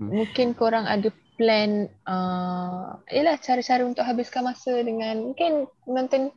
Mungkin 0.00 0.46
korang 0.56 0.86
ada 0.88 1.08
plan 1.34 1.90
uh, 2.08 2.96
Yelah 3.10 3.36
cara-cara 3.42 3.82
untuk 3.84 4.06
habiskan 4.06 4.46
masa 4.46 4.72
dengan 4.80 5.34
Mungkin 5.34 5.66
nonton 5.84 6.30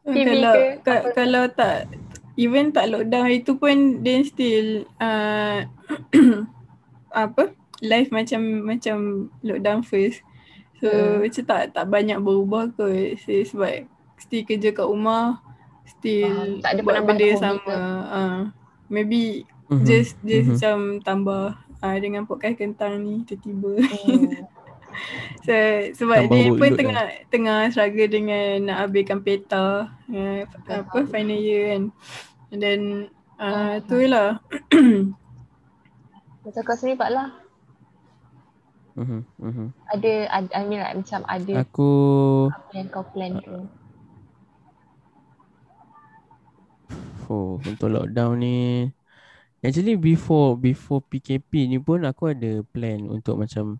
TV 0.00 0.40
kalau 0.40 0.54
ke, 0.56 0.64
ka, 0.80 0.94
apa? 0.96 1.08
kalau 1.12 1.44
tak 1.52 1.84
even 2.40 2.72
tak 2.72 2.88
lockdown 2.88 3.28
itu 3.28 3.52
pun 3.54 4.00
then 4.00 4.24
still 4.24 4.88
uh, 4.96 5.68
apa 7.12 7.52
life 7.84 8.08
macam 8.08 8.64
macam 8.64 9.28
lockdown 9.44 9.84
first 9.84 10.24
so 10.80 10.88
Hmm. 10.88 11.20
macam 11.20 11.44
tak 11.44 11.62
tak 11.76 11.86
banyak 11.86 12.18
berubah 12.18 12.72
kot 12.72 13.20
so, 13.20 13.30
sebab 13.30 13.84
still 14.16 14.44
kerja 14.44 14.68
kat 14.72 14.86
rumah 14.88 15.38
still 15.84 16.28
Faham. 16.28 16.60
Tak 16.64 16.70
ada 16.72 16.80
buat 16.80 17.04
benda 17.04 17.28
sama 17.36 17.60
ke? 17.60 17.76
uh, 18.10 18.38
maybe 18.88 19.44
Mhm, 19.70 19.86
just 19.86 20.18
just 20.26 20.50
mhm. 20.50 20.52
macam 20.58 20.76
tambah 21.00 21.44
uh, 21.78 21.96
dengan 22.02 22.26
podcast 22.26 22.58
kentang 22.58 23.06
ni 23.06 23.22
tiba-tiba 23.22 23.78
hmm. 23.78 24.42
So, 25.46 25.54
sebab 25.94 26.26
Tambah 26.26 26.34
dia 26.34 26.50
pun 26.50 26.58
workload 26.58 26.74
tengah 26.74 27.04
tengah 27.30 27.58
struggle 27.70 28.10
dengan 28.10 28.66
nak 28.66 28.78
habiskan 28.82 29.22
peta 29.22 29.86
uh, 29.86 30.40
apa 30.66 30.98
final 31.06 31.38
year 31.38 31.70
kan. 31.70 31.82
And 32.50 32.58
then 32.58 32.80
uh, 33.38 33.78
Oh. 33.78 33.86
tu 33.86 34.02
lah. 34.02 34.42
Macam 36.42 36.62
kau 36.66 36.74
sendiri 36.74 36.98
Pak 36.98 37.10
lah 37.14 37.28
Mhm, 39.00 39.20
mhm. 39.40 39.66
Ada, 39.96 40.12
ada 40.28 40.48
I 40.52 40.62
mean 40.68 40.84
like, 40.84 40.96
macam 41.00 41.20
ada 41.24 41.52
Aku 41.64 41.90
apa 42.52 42.70
yang 42.76 42.88
kau 42.92 43.04
plan 43.08 43.32
ke 43.40 43.56
oh 47.30 47.62
untuk 47.62 47.88
lockdown 47.94 48.42
ni 48.42 48.90
actually 49.62 49.94
before 49.94 50.58
before 50.58 50.98
PKP 51.06 51.70
ni 51.70 51.78
pun 51.78 52.02
aku 52.02 52.34
ada 52.34 52.66
plan 52.74 53.06
untuk 53.06 53.38
macam 53.38 53.78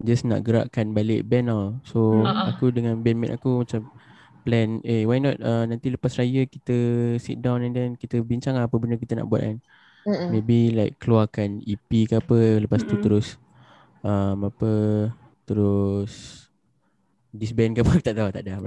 just 0.00 0.24
nak 0.24 0.40
gerakkan 0.40 0.96
balik 0.96 1.28
band 1.28 1.52
tau. 1.52 1.76
So 1.84 2.24
ah. 2.24 2.48
aku 2.48 2.72
dengan 2.72 3.04
bandmate 3.04 3.36
aku 3.36 3.68
macam 3.68 3.92
plan 4.40 4.80
eh 4.80 5.04
why 5.04 5.20
not 5.20 5.36
uh, 5.44 5.68
nanti 5.68 5.92
lepas 5.92 6.16
raya 6.16 6.48
kita 6.48 6.72
sit 7.20 7.44
down 7.44 7.60
and 7.60 7.76
then 7.76 7.90
kita 8.00 8.24
bincang 8.24 8.56
lah 8.56 8.64
apa 8.64 8.80
benda 8.80 8.96
kita 8.96 9.20
nak 9.20 9.28
buat 9.28 9.44
kan. 9.44 9.56
Mm-mm. 10.08 10.32
Maybe 10.32 10.72
like 10.72 10.96
keluarkan 10.96 11.60
EP 11.60 12.08
ke 12.08 12.16
apa 12.16 12.64
lepas 12.64 12.80
tu 12.80 12.96
Mm-mm. 12.96 13.04
terus 13.04 13.36
um, 14.02 14.46
apa 14.46 14.70
terus 15.44 16.46
disband 17.30 17.78
ke 17.78 17.80
apa? 17.82 17.94
Tak 18.06 18.14
tahu 18.16 18.28
tak 18.34 18.42
ada. 18.42 18.58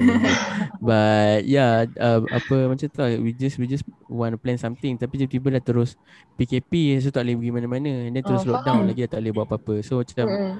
But 0.79 1.43
yeah 1.43 1.83
uh, 1.99 2.23
apa 2.29 2.55
macam 2.67 2.87
tu 2.87 2.99
lah. 2.99 3.11
We 3.19 3.35
just 3.35 3.59
we 3.59 3.67
just 3.67 3.83
want 4.07 4.33
to 4.33 4.39
plan 4.39 4.55
something. 4.55 4.95
Tapi 4.95 5.19
tiba-tiba 5.19 5.59
dah 5.59 5.63
terus 5.63 5.99
PKP 6.35 6.99
so 6.99 7.11
tak 7.11 7.27
boleh 7.27 7.35
pergi 7.39 7.51
mana-mana. 7.51 7.91
And 8.07 8.15
then 8.15 8.23
terus 8.23 8.43
Oh, 8.43 8.55
lockdown 8.55 8.83
faham. 8.83 8.87
lagi 8.87 9.03
dah 9.03 9.11
tak 9.11 9.19
boleh 9.21 9.33
buat 9.33 9.47
apa-apa. 9.47 9.73
So 9.83 9.99
macam 9.99 10.27
Mm-mm. 10.27 10.53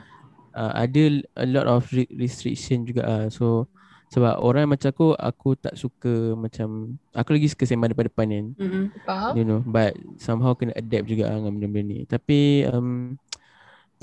uh, 0.52 0.74
ada 0.76 1.04
a 1.34 1.46
lot 1.48 1.68
of 1.70 1.84
re- 1.92 2.12
restriction 2.12 2.84
juga 2.84 3.02
ah 3.04 3.26
so 3.28 3.68
sebab 4.14 4.46
orang 4.46 4.70
macam 4.70 4.94
aku 4.94 5.18
aku 5.18 5.50
tak 5.58 5.74
suka 5.74 6.38
macam 6.38 6.94
aku 7.10 7.34
lagi 7.34 7.50
suka 7.50 7.66
sembang 7.66 7.98
depan-depan 7.98 8.28
kan. 8.30 8.46
Mm-mm. 8.60 8.84
Faham? 9.02 9.32
you 9.34 9.42
know 9.42 9.64
but 9.66 9.96
somehow 10.20 10.54
kena 10.54 10.76
adapt 10.76 11.08
juga 11.08 11.32
ah 11.32 11.40
dengan 11.40 11.56
benda-benda 11.56 11.82
ni. 11.88 12.00
Tapi 12.06 12.68
um 12.70 13.16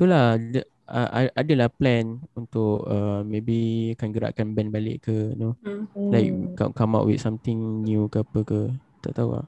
itulah 0.01 0.25
d- 0.41 0.65
uh, 0.89 1.29
adalah 1.37 1.69
plan 1.69 2.07
untuk 2.39 2.89
uh, 2.89 3.21
maybe 3.27 3.55
akan 3.99 4.09
gerakkan 4.17 4.49
band 4.57 4.71
balik 4.73 4.97
ke 5.07 5.13
you 5.35 5.39
know 5.41 5.53
Mm. 5.67 5.87
like 6.13 6.31
Hmm. 6.31 6.57
come, 6.59 6.73
come 6.79 6.93
out 6.99 7.07
with 7.09 7.21
something 7.23 7.85
new 7.87 8.09
ke 8.13 8.25
apa 8.25 8.39
ke 8.47 8.59
tak 9.05 9.13
tahu 9.19 9.37
lah 9.39 9.47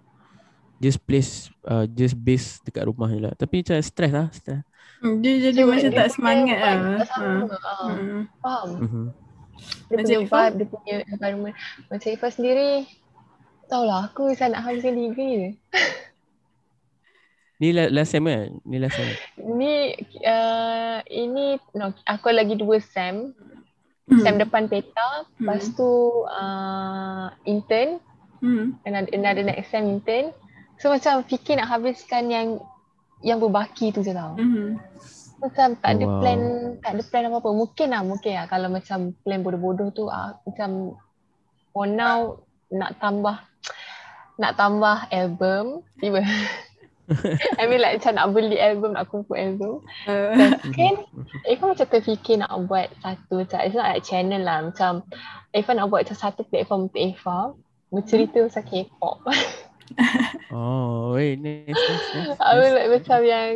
just 0.83 1.01
place 1.09 1.49
uh, 1.69 1.87
just 1.99 2.17
base 2.19 2.61
dekat 2.67 2.85
rumah 2.91 3.09
je 3.13 3.21
lah 3.23 3.33
tapi 3.39 3.63
macam 3.65 3.79
stress 3.85 4.13
lah 4.15 4.29
stress 4.35 4.63
Mm, 5.03 5.15
Dia 5.23 5.33
jadi 5.51 5.61
So, 5.63 5.69
macam 5.69 5.91
dia 5.91 5.99
tak 5.99 6.09
semangat 6.15 6.59
lah. 6.63 6.79
tak 6.99 7.07
sama. 7.11 7.35
Ah, 7.67 7.89
Mm. 7.91 8.21
Faham? 8.43 8.69
mm-hmm. 8.81 9.07
Dia 9.91 9.97
Macam 9.97 10.05
punya 10.05 10.19
Ifah? 10.25 10.47
vibe, 10.49 10.55
dia 10.59 10.67
punya 10.73 10.95
environment. 11.13 11.57
Macam 11.91 12.09
Ifah 12.15 12.31
sendiri, 12.33 12.71
tahu 13.71 13.85
lah 13.89 14.01
aku 14.09 14.23
saya 14.39 14.49
nak 14.55 14.63
habiskan 14.67 14.95
degree 14.99 15.33
je. 15.41 15.49
ni 17.63 17.71
la- 17.71 17.89
last 17.89 18.11
sem 18.11 18.27
kan 18.27 18.59
ni 18.61 18.77
last 18.77 18.99
sem 18.99 19.07
Ni, 19.39 19.95
uh, 20.21 20.99
ini, 21.07 21.55
no, 21.73 21.95
aku 22.03 22.35
lagi 22.35 22.59
dua 22.59 22.83
sem. 22.83 23.31
Hmm. 24.03 24.19
Sem 24.19 24.35
depan 24.35 24.67
peta, 24.67 25.23
lepas 25.39 25.71
tu 25.73 25.87
uh, 26.27 27.31
intern, 27.45 28.03
Mm. 28.43 28.75
another, 28.83 29.11
another 29.15 29.45
next 29.47 29.71
sem 29.71 29.87
intern. 29.87 30.35
So 30.77 30.91
macam 30.91 31.23
fikir 31.23 31.55
nak 31.55 31.71
habiskan 31.71 32.27
yang 32.27 32.59
yang 33.23 33.39
berbaki 33.39 33.95
tu 33.95 34.03
je 34.03 34.11
tau. 34.11 34.35
Mm. 34.35 34.83
Macam 35.39 35.79
tak 35.79 35.91
ada 35.95 36.05
Wow. 36.05 36.19
plan, 36.19 36.41
tak 36.83 36.91
ada 36.91 37.03
plan 37.07 37.31
apa-apa. 37.31 37.51
Mungkin 37.55 37.89
lah, 37.89 38.03
mungkin 38.03 38.33
lah 38.35 38.51
kalau 38.51 38.67
macam 38.67 39.15
plan 39.23 39.41
bodoh-bodoh 39.41 39.95
tu 39.95 40.11
ah, 40.11 40.35
macam 40.43 40.99
for 41.71 41.87
now 41.87 42.43
nak 42.69 42.99
tambah 42.99 43.39
nak 44.35 44.53
tambah 44.57 45.07
album 45.09 45.87
tiba 46.03 46.27
I 47.61 47.67
mean 47.67 47.83
like 47.83 47.99
macam 47.99 48.15
nak 48.15 48.31
beli 48.31 48.59
album 48.63 48.95
nak 48.95 49.11
kumpul 49.11 49.35
album. 49.35 49.83
Uh, 50.07 50.55
mungkin 50.63 51.03
Eva 51.51 51.65
macam 51.75 51.87
terfikir 51.91 52.39
nak 52.39 52.53
buat 52.71 52.89
satu 53.03 53.43
macam 53.43 53.59
it's 53.63 53.75
not 53.75 53.91
like 53.91 54.07
channel 54.07 54.43
lah. 54.43 54.63
Macam 54.63 55.03
Eva 55.51 55.71
nak 55.75 55.91
buat 55.91 56.07
macam 56.07 56.19
satu 56.19 56.47
platform 56.47 56.89
untuk 56.89 57.03
Eva 57.03 57.39
bercerita 57.93 58.39
pasal 58.47 58.65
K-pop. 58.65 59.19
Oh 60.53 61.13
wait 61.13 61.37
nice 61.37 61.69
nice 61.69 62.09
nice, 62.17 62.41
I 62.41 62.57
mean 62.57 62.73
like 62.73 62.91
macam 62.97 63.21
yang 63.29 63.53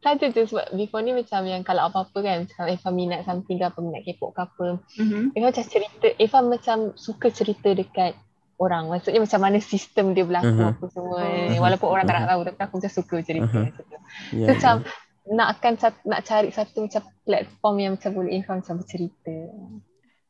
saja 0.00 0.32
je 0.32 0.48
sebab 0.48 0.72
before 0.76 1.04
ni 1.04 1.12
macam 1.12 1.44
yang 1.44 1.60
kalau 1.60 1.92
apa-apa 1.92 2.18
kan 2.24 2.36
macam 2.44 2.64
Eva 2.72 2.88
minat 2.88 3.20
something 3.28 3.60
ke 3.60 3.64
apa 3.68 3.80
minat 3.84 4.00
K-pop 4.08 4.32
ke 4.32 4.40
apa. 4.48 4.80
Mhm. 4.96 5.36
Eva 5.36 5.52
macam 5.52 5.64
cerita 5.64 6.06
Eva 6.16 6.38
macam 6.40 6.96
suka 6.96 7.28
cerita 7.28 7.68
dekat 7.76 8.16
orang. 8.56 8.86
Maksudnya 8.88 9.20
macam 9.20 9.40
mana 9.40 9.58
sistem 9.58 10.12
dia 10.12 10.22
berlaku 10.22 10.52
Aha. 10.52 10.72
apa 10.72 10.84
semua. 10.88 11.18
Oh. 11.20 11.60
Walaupun 11.60 11.88
orang 11.88 12.04
tak 12.04 12.14
nak 12.14 12.22
Aha. 12.22 12.30
tahu 12.30 12.40
tapi 12.44 12.60
aku 12.60 12.74
macam 12.78 12.92
suka 12.92 13.16
cerita 13.20 13.46
Aha. 13.48 13.62
macam 13.64 13.82
tu. 13.82 13.96
Ya, 14.32 14.46
So 14.46 14.50
macam 14.50 14.74
ya. 14.76 14.90
nak 15.30 15.48
akan 15.52 15.72
nak 16.04 16.20
cari 16.22 16.48
satu 16.50 16.78
macam 16.82 17.02
platform 17.22 17.74
yang 17.78 17.92
macam 17.94 18.10
boleh 18.12 18.30
Eva 18.34 18.52
macam 18.54 18.74
bercerita. 18.78 19.36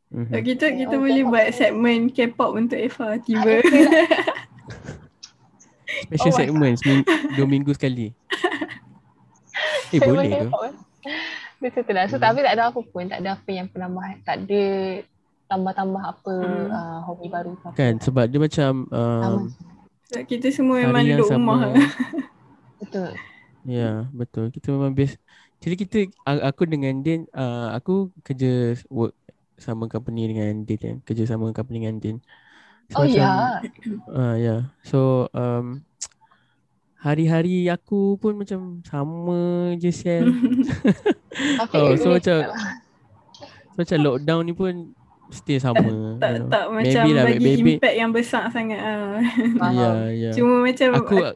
Mhm. 0.08 0.30
So, 0.30 0.38
kita 0.40 0.66
kita 0.70 0.94
Oh, 0.94 1.00
boleh 1.00 1.24
buat 1.24 1.46
segmen 1.50 2.06
K-pop 2.08 2.50
untuk 2.54 2.78
Eva 2.78 3.18
tiba. 3.18 3.58
Okay 3.58 3.82
lah. 3.82 4.06
Special 6.04 6.26
Oh 6.28 6.36
segment 6.36 6.74
seming- 6.76 7.06
dua 7.32 7.46
minggu 7.46 7.72
sekali. 7.72 8.10
Eh 9.90 10.00
boleh 10.00 10.26
main 10.26 10.42
tu. 10.42 10.50
Betul 11.60 11.82
tu 11.82 11.92
lah. 11.92 12.04
So 12.06 12.18
Hmm. 12.18 12.24
tapi 12.24 12.42
tak 12.42 12.54
ada 12.54 12.68
apa 12.68 12.80
pun. 12.82 13.06
Tak 13.06 13.18
ada 13.20 13.38
apa 13.38 13.48
yang 13.48 13.66
penambah. 13.68 14.22
Tak 14.22 14.42
ada 14.42 14.62
tambah-tambah 15.50 16.02
apa 16.02 16.34
Hmm. 16.40 16.68
uh, 16.72 16.98
hobi 17.08 17.26
baru. 17.28 17.52
ke 17.58 17.64
apa. 17.68 17.76
Kan 17.76 17.94
sebab 18.00 18.24
dia 18.28 18.40
macam 18.40 18.70
um, 18.90 19.40
So, 20.12 20.20
kita 20.22 20.46
semua 20.52 20.78
memang 20.84 21.02
duduk 21.02 21.26
rumah. 21.32 21.58
sama. 21.64 21.74
Betul. 22.82 23.10
Ya, 23.64 24.04
betul. 24.12 24.52
Kita 24.52 24.76
memang 24.76 24.92
biasa. 24.92 25.16
Jadi 25.64 25.74
kita 25.80 25.98
a- 26.28 26.52
aku 26.52 26.68
dengan 26.68 27.00
Din 27.00 27.24
uh, 27.32 27.72
aku 27.72 28.12
kerja 28.20 28.76
work 28.92 29.16
sama 29.56 29.88
company 29.88 30.28
dengan 30.28 30.68
Din 30.68 30.76
kan. 30.76 30.96
Kerja 31.08 31.24
sama 31.24 31.48
company 31.56 31.80
dengan 31.80 31.96
Din. 31.96 32.16
Oh 32.92 33.08
ya. 33.08 33.58
Uh, 34.04 34.36
ya. 34.44 34.68
So 34.84 35.32
um 35.32 35.80
hari-hari 37.00 37.68
aku 37.72 38.20
pun 38.20 38.36
macam 38.36 38.84
sama 38.84 39.72
je 39.80 39.88
sial. 39.88 40.28
Tapi 41.60 41.76
Oh, 41.76 41.96
so 41.96 42.12
macam 42.12 42.36
so, 42.44 42.52
macam 43.74 43.96
lockdown 44.04 44.42
ni 44.44 44.52
pun 44.54 44.92
still 45.30 45.60
sama. 45.60 46.18
tak 46.18 46.30
you 46.30 46.38
know. 46.42 46.48
tak 46.50 46.64
macam 46.68 47.02
Maybe 47.04 47.10
lah, 47.14 47.24
bagi 47.24 47.40
maybe. 47.40 47.72
impact 47.76 47.96
yang 47.96 48.10
besar 48.12 48.44
sangat 48.50 48.80
ah. 48.80 49.18
Faham. 49.62 49.74
Ya, 49.76 49.90
ya. 50.12 50.30
Cuma 50.36 50.54
macam 50.60 50.88
Aku 50.96 51.16
uh, 51.20 51.34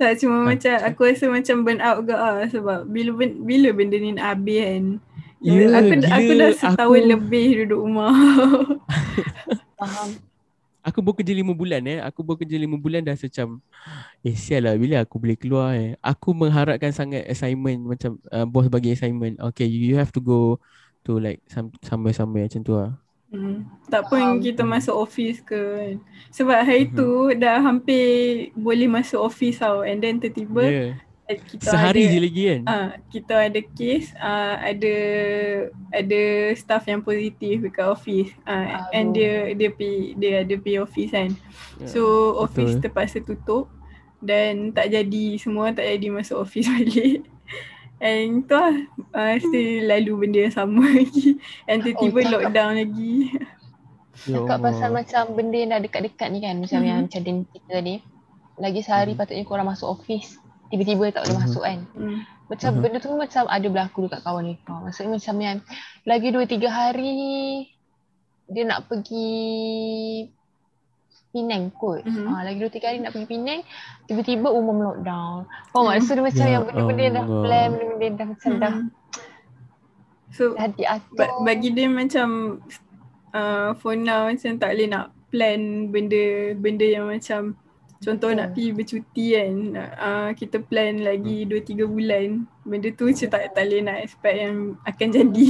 tak 0.00 0.16
cuma 0.16 0.36
Ah, 0.40 0.56
macam 0.56 0.74
aku 0.80 1.00
rasa 1.04 1.24
macam 1.28 1.56
burn 1.60 1.80
out 1.84 1.98
ke 2.08 2.14
ah 2.16 2.40
sebab 2.48 2.88
bila 2.88 3.10
ben, 3.20 3.44
bila 3.44 3.68
benda 3.76 3.96
ni 4.00 4.16
nak 4.16 4.26
habis 4.34 4.60
kan. 4.64 4.84
Ya, 5.40 5.52
aku 5.72 5.92
aku 6.04 6.20
gila. 6.32 6.40
dah 6.40 6.50
setahun 6.52 7.00
Aku- 7.00 7.10
lebih 7.16 7.46
duduk 7.64 7.80
rumah. 7.84 8.12
Faham. 9.80 10.08
Aku 10.80 11.04
bekerja 11.04 11.36
lima 11.36 11.52
bulan 11.52 11.84
eh. 11.84 12.00
Aku 12.00 12.24
bekerja 12.24 12.56
lima 12.56 12.80
bulan 12.80 13.04
dah 13.04 13.12
macam 13.12 13.60
eh 14.24 14.32
sial 14.32 14.64
lah 14.64 14.74
bila 14.80 15.04
aku 15.04 15.20
boleh 15.20 15.36
keluar 15.36 15.76
eh. 15.76 15.92
Aku 16.00 16.32
mengharapkan 16.32 16.88
sangat 16.88 17.28
assignment 17.28 17.84
macam 17.84 18.16
uh, 18.32 18.48
bos 18.48 18.64
bagi 18.72 18.96
assignment. 18.96 19.36
Okay, 19.52 19.68
you, 19.68 19.92
you 19.92 19.96
have 20.00 20.08
to 20.08 20.20
go 20.24 20.56
to 21.02 21.16
like 21.16 21.40
some 21.46 21.72
somewhere 21.80 22.12
somewhere 22.12 22.44
macam 22.44 22.62
tu 22.62 22.74
lah. 22.74 22.92
Hmm. 23.30 23.62
Tak 23.86 24.10
pun 24.10 24.18
Faham. 24.18 24.42
kita 24.42 24.62
masuk 24.62 24.96
office 24.96 25.38
ke 25.40 25.54
kan. 25.54 25.94
Sebab 26.30 26.58
hari 26.60 26.84
Mhm. 26.84 26.94
tu 26.94 27.08
dah 27.36 27.56
hampir 27.58 28.04
boleh 28.52 28.86
masuk 28.86 29.22
office 29.22 29.58
tau 29.58 29.80
and 29.80 29.98
then 29.98 30.18
tiba-tiba 30.18 30.64
Yeah. 30.66 30.90
kita 31.30 31.62
Sehari 31.64 32.02
ada, 32.04 32.10
je 32.10 32.18
lagi 32.18 32.42
kan. 32.44 32.60
Ah, 32.66 32.88
kita 33.06 33.34
ada 33.46 33.60
case, 33.70 34.10
ah, 34.18 34.58
ada 34.58 34.94
ada 35.88 36.20
staff 36.52 36.82
yang 36.84 36.98
positif 37.00 37.62
dekat 37.62 37.86
office. 37.86 38.34
Ah, 38.42 38.90
and 38.90 39.14
Aduh. 39.14 39.14
dia 39.14 39.32
dia 39.54 39.70
pi 39.70 39.88
dia 40.16 40.42
ada 40.42 40.54
pi 40.58 40.74
office 40.76 41.14
kan. 41.14 41.30
Ya, 41.78 41.86
So 41.86 42.02
office 42.36 42.74
betul. 42.74 42.82
terpaksa 42.82 43.22
tutup 43.22 43.70
dan 44.18 44.74
tak 44.74 44.90
jadi 44.90 45.38
semua 45.38 45.70
tak 45.70 45.86
jadi 45.88 46.10
masuk 46.10 46.42
office 46.42 46.66
balik. 46.74 47.22
And 48.00 48.48
tu 48.48 48.56
lah 48.56 48.72
uh, 49.12 49.36
still 49.36 49.84
lalu 49.84 50.12
benda 50.18 50.38
yang 50.42 50.56
sama 50.56 50.80
lagi 50.96 51.36
And 51.64 51.84
tiba-tiba 51.84 52.18
Oh, 52.18 52.30
lockdown 52.34 52.72
lagi 52.74 53.14
Ya 54.22 54.36
Cakap 54.36 54.58
pasal 54.58 54.88
Allah. 54.88 55.00
macam 55.00 55.22
benda 55.32 55.56
yang 55.56 55.70
dah 55.70 55.80
dekat-dekat 55.80 56.28
ni 56.28 56.38
kan. 56.40 56.54
Macam 56.56 56.78
Mhm. 56.78 56.86
yang 56.86 56.98
macam 57.04 57.20
Din 57.20 57.38
kita 57.46 57.70
tadi. 57.70 57.94
Lagi 58.56 58.80
sehari 58.80 59.12
Mhm. 59.12 59.18
patutnya 59.18 59.44
korang 59.44 59.64
masuk 59.64 59.88
office. 59.90 60.36
Tiba-tiba 60.68 61.08
tak 61.10 61.24
boleh 61.24 61.36
Mhm. 61.36 61.44
masuk 61.44 61.62
kan. 61.62 61.78
hmm. 61.90 62.18
Macam 62.46 62.70
Mhm. 62.70 62.80
benda 62.82 62.98
tu 62.98 63.12
macam 63.14 63.44
ada 63.46 63.66
berlaku 63.66 63.98
dekat 64.04 64.20
kawan 64.20 64.44
ni. 64.44 64.54
Oh, 64.66 64.80
maksudnya 64.82 65.10
macam 65.14 65.36
yang 65.38 65.58
lagi 66.04 66.28
2-3 66.30 66.68
hari 66.68 67.16
dia 68.46 68.64
nak 68.66 68.84
pergi 68.86 69.28
Penang 71.30 71.70
kot. 71.72 72.02
Mhm. 72.02 72.26
Ah, 72.26 72.42
lagi 72.42 72.58
2-3 72.58 72.82
hari 72.84 72.98
nak 72.98 73.10
pergi 73.10 73.28
Penang, 73.28 73.60
tiba-tiba 74.04 74.48
umum 74.48 74.78
lockdown. 74.78 75.46
Tak? 75.70 75.78
Mhm. 75.94 76.02
So 76.02 76.12
dia 76.12 76.22
macam 76.22 76.42
Ya 76.42 76.50
yang 76.50 76.62
benda-benda 76.64 77.02
yang 77.02 77.14
dah 77.14 77.26
plan, 77.40 77.68
benda-benda 77.70 78.04
yang 78.04 78.16
dah 78.16 78.26
macam 78.28 78.52
dah, 78.56 78.72
Hmm. 78.72 78.88
So 80.30 80.42
dah 80.52 80.68
diatur. 80.68 81.16
ba- 81.16 81.36
bagi 81.42 81.68
dia 81.70 81.86
macam 81.86 82.28
uh, 83.30 83.74
For 83.76 83.94
now 83.94 84.26
macam 84.26 84.52
tak 84.56 84.70
boleh 84.72 84.86
nak 84.86 85.06
plan 85.26 85.60
benda 85.86 86.24
Benda 86.54 86.82
yang 86.84 87.06
macam 87.06 87.58
Contoh 87.98 88.30
nak 88.32 88.54
pergi 88.54 88.70
bercuti 88.72 89.26
kan 89.34 89.54
uh, 89.76 90.28
Kita 90.32 90.56
plan 90.60 90.98
lagi 90.98 91.44
2-3 91.44 91.84
bulan 91.84 92.26
Benda 92.62 92.88
tu 92.90 93.06
macam 93.06 93.28
tak, 93.28 93.52
tak 93.52 93.62
boleh 93.62 93.82
nak 93.82 93.98
expect 94.00 94.36
yang 94.36 94.56
akan 94.82 95.08
jadi 95.12 95.48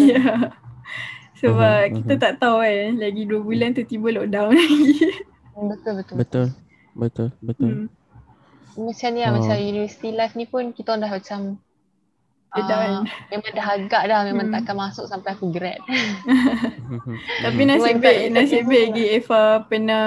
Sebab 1.40 1.80
Mhm, 1.82 1.94
kita 1.96 2.12
mhm. 2.12 2.20
tak 2.20 2.32
tahu 2.36 2.56
kan 2.58 2.90
Lagi 2.96 3.22
2 3.24 3.36
bulan 3.38 3.68
tiba-tiba 3.70 4.08
lockdown 4.14 4.50
lagi 4.50 4.92
Hmm, 4.98 5.28
Betul, 5.52 5.92
betul. 5.96 6.16
Betul. 6.16 6.46
Betul, 6.92 7.28
betul. 7.40 7.70
hmm. 7.70 7.88
Macam 8.80 9.08
ni 9.10 9.20
lah, 9.20 9.30
Oh. 9.30 9.34
macam 9.36 9.56
university 9.56 10.10
life 10.10 10.34
ni 10.34 10.44
pun 10.44 10.70
kita 10.70 10.94
orang 10.94 11.02
dah 11.02 11.12
macam 11.12 11.40
dah 12.50 12.78
ah, 12.98 13.02
memang 13.30 13.52
dah 13.52 13.66
agak 13.70 14.02
dah, 14.04 14.20
memang 14.26 14.46
Hmm. 14.46 14.52
tak 14.52 14.60
akan 14.64 14.76
masuk 14.80 15.06
sampai 15.06 15.30
aku 15.32 15.46
grad. 15.48 15.78
Tapi 17.44 17.62
Mhm. 17.62 17.68
nasib 17.68 17.96
baik, 18.00 18.20
nasib 18.28 18.62
baik 18.66 18.84
lagi 18.90 19.04
Eva 19.12 19.42
pernah 19.62 20.06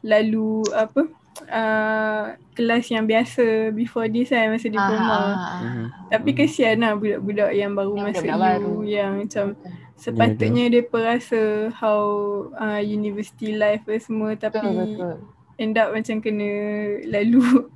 lalu 0.00 0.62
apa 0.70 1.02
uh, 1.48 2.22
kelas 2.52 2.86
yang 2.86 3.02
biasa 3.02 3.70
before 3.72 4.06
this 4.06 4.30
kan 4.30 4.50
masa 4.50 4.68
diploma. 4.68 5.18
Mhm. 5.58 5.84
Tapi 6.06 6.30
kesian 6.32 6.78
lah 6.78 6.94
budak-budak 6.94 7.50
yang 7.50 7.72
baru 7.72 7.94
Yang 7.96 8.06
masuk 8.14 8.34
baru. 8.36 8.74
yang 8.84 9.10
macam 9.18 9.46
Betul, 9.52 9.81
sepatutnya 10.02 10.64
dia 10.66 10.82
rasa 10.90 11.70
how 11.78 12.02
uh, 12.58 12.82
university 12.82 13.54
life 13.54 13.86
semua 14.02 14.34
tapi 14.34 14.58
betul. 14.58 15.22
end 15.62 15.78
up 15.78 15.94
macam 15.94 16.18
kena 16.18 16.50
lalu 17.06 17.70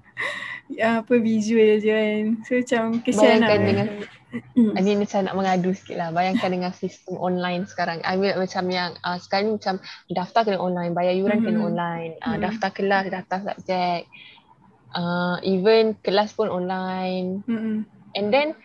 uh, 0.83 0.99
apa 1.07 1.15
visual 1.23 1.79
je 1.79 1.91
kan. 1.95 2.23
So 2.43 2.59
macam 2.59 2.83
kesian 3.07 3.39
Bayangkan 3.39 3.59
lah. 3.63 3.67
dengan. 3.71 3.89
Ini 4.53 5.01
macam 5.01 5.21
nak 5.25 5.35
mengadu 5.39 5.71
sikit 5.73 5.97
lah. 5.97 6.09
Bayangkan 6.13 6.51
dengan 6.53 6.73
sistem 6.75 7.17
online 7.17 7.65
sekarang. 7.65 8.03
I 8.05 8.19
mean 8.21 8.37
macam 8.37 8.65
yang 8.69 8.93
uh, 9.01 9.17
sekarang 9.17 9.49
ni 9.49 9.53
macam 9.57 9.81
daftar 10.13 10.43
kena 10.45 10.59
online, 10.61 10.93
bayar 10.93 11.15
yuran 11.17 11.41
kena 11.41 11.63
Mhm. 11.63 11.69
online, 11.73 12.13
uh, 12.21 12.35
Mhm. 12.37 12.41
daftar 12.45 12.71
kelas, 12.75 13.05
daftar 13.09 13.39
subjek. 13.47 14.05
Uh, 14.93 15.37
even 15.41 15.95
kelas 16.03 16.33
pun 16.33 16.49
online. 16.49 17.41
Mm-mm. 17.47 17.85
And 18.17 18.33
then 18.33 18.57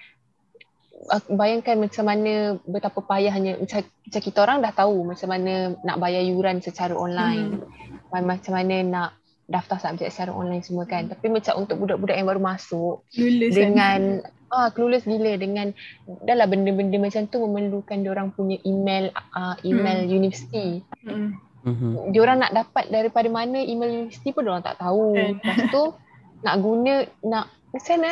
bayangkan 1.29 1.81
macam 1.81 2.05
mana 2.05 2.61
betapa 2.65 2.99
payahnya 3.01 3.57
macam, 3.57 3.81
macam 3.81 4.21
kita 4.21 4.37
orang 4.43 4.57
dah 4.61 4.73
tahu 4.73 4.97
macam 5.07 5.29
mana 5.29 5.53
nak 5.81 5.97
bayar 5.97 6.21
yuran 6.21 6.61
secara 6.61 6.93
online. 6.93 7.61
Hmm. 8.11 8.27
Macam 8.27 8.53
mana 8.53 8.75
nak 8.83 9.09
daftar 9.51 9.77
subjek 9.79 10.11
secara 10.13 10.31
online 10.31 10.63
semua 10.63 10.87
kan. 10.87 11.11
Tapi 11.11 11.27
macam 11.27 11.63
untuk 11.63 11.81
budak-budak 11.83 12.15
yang 12.15 12.27
baru 12.29 12.41
masuk 12.41 13.03
Lulus 13.17 13.51
kan. 13.51 13.59
dengan 13.59 13.99
ah 14.51 14.67
clueless 14.75 15.07
gila 15.07 15.39
dengan 15.39 15.71
dah 16.27 16.35
lah 16.35 16.43
benda-benda 16.43 16.99
macam 16.99 17.23
tu 17.31 17.39
memerlukan 17.39 18.03
orang 18.03 18.35
punya 18.35 18.59
email 18.67 19.11
uh, 19.15 19.55
email 19.63 20.07
Hmm. 20.07 20.11
universiti. 20.11 20.83
Mm-mm. 21.07 21.39
Mhm. 21.61 22.09
Diorang 22.09 22.41
nak 22.41 22.51
dapat 22.57 22.89
daripada 22.89 23.29
mana 23.29 23.61
email 23.61 24.05
universiti 24.05 24.33
pun 24.33 24.43
diorang 24.49 24.65
tak 24.65 24.81
tahu. 24.81 25.13
Kan. 25.13 25.37
Lepas 25.39 25.59
tu 25.69 25.83
nak 26.41 26.55
guna 26.57 26.93
nak 27.21 27.45
macam 27.71 27.95
mana 28.01 28.11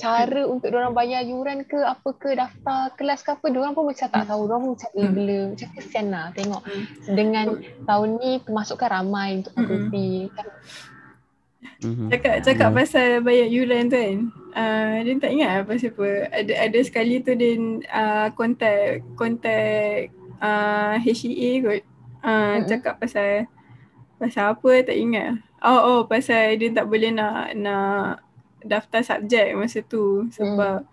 cara 0.00 0.42
untuk 0.44 0.66
diorang 0.66 0.90
bayar 0.90 1.20
yuran 1.22 1.62
ke 1.62 1.76
apa 1.76 2.08
ke 2.14 2.32
daftar 2.32 2.88
kelas 2.94 3.20
ke 3.20 3.30
apa 3.30 3.46
diorang 3.46 3.72
pun 3.72 3.84
macam 3.84 4.08
tak 4.08 4.24
tahu 4.24 4.42
diorang 4.44 4.62
pun 4.62 4.70
macam 4.72 4.90
bela 5.12 5.38
macam 5.52 5.68
kesian 5.70 6.06
lah 6.08 6.26
tengok 6.32 6.62
Hmm. 6.64 6.84
dengan 7.12 7.46
tahun 7.84 8.08
ni 8.16 8.30
pemasukan 8.40 8.88
ramai 8.90 9.28
untuk 9.38 9.52
Mm-mm. 9.52 9.62
fakulti 9.62 10.08
kan 10.32 10.46
Mhm. 11.80 12.08
Cakap 12.08 12.34
cakap 12.40 12.70
Ya. 12.70 12.76
pasal 12.76 13.08
bayar 13.20 13.48
yuran 13.48 13.88
tu 13.88 13.96
kan. 13.96 14.18
Uh, 14.52 14.94
dia 15.00 15.16
tak 15.16 15.32
ingat 15.32 15.50
apa 15.60 15.72
siapa. 15.76 16.06
Ada 16.28 16.52
ada 16.68 16.78
sekali 16.80 17.20
tu 17.20 17.32
dia 17.32 17.56
uh, 17.86 18.28
kontak 18.32 19.00
kontak 19.14 20.08
uh, 20.40 20.96
HEA 20.98 21.60
kot. 21.60 21.80
Uh, 22.20 22.60
Mm-mm. 22.60 22.64
cakap 22.64 22.96
pasal 22.96 23.48
pasal 24.16 24.52
apa 24.52 24.70
tak 24.82 24.96
ingat. 24.96 25.40
Oh 25.60 25.80
oh 25.80 26.00
pasal 26.04 26.56
dia 26.56 26.68
tak 26.68 26.84
boleh 26.84 27.12
nak 27.12 27.52
nak 27.56 28.24
daftar 28.64 29.00
subjek 29.04 29.56
masa 29.56 29.80
tu 29.84 30.28
sebab 30.32 30.84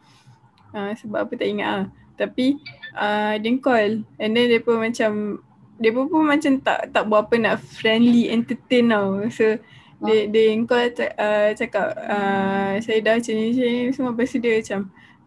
uh, 0.73 0.91
sebab 0.95 1.19
apa 1.27 1.33
tak 1.35 1.47
ingat 1.47 1.69
ah. 1.69 1.85
Tapi 2.17 2.57
uh, 2.97 3.37
dia 3.37 3.51
call 3.61 4.01
and 4.17 4.31
then 4.33 4.49
dia 4.49 4.59
pun 4.61 4.81
macam 4.81 5.41
dia 5.77 5.93
pun, 5.93 6.09
pun 6.09 6.25
macam 6.25 6.57
tak 6.65 6.89
tak 6.89 7.05
buat 7.05 7.29
apa 7.29 7.35
nak 7.37 7.55
friendly 7.61 8.33
entertain 8.33 8.89
tau. 8.89 9.21
So 9.29 9.61
dia 10.01 10.29
dia 10.29 10.53
call 10.65 10.93
uh, 10.97 11.49
cakap 11.53 11.87
uh, 11.97 12.77
saya 12.81 12.99
dah 13.05 13.21
macam 13.21 13.33
ni 13.33 13.53
macam 13.53 13.65
ni 13.65 13.93
semua 13.93 14.11
lepas 14.13 14.33
dia 14.33 14.53
macam 14.61 14.79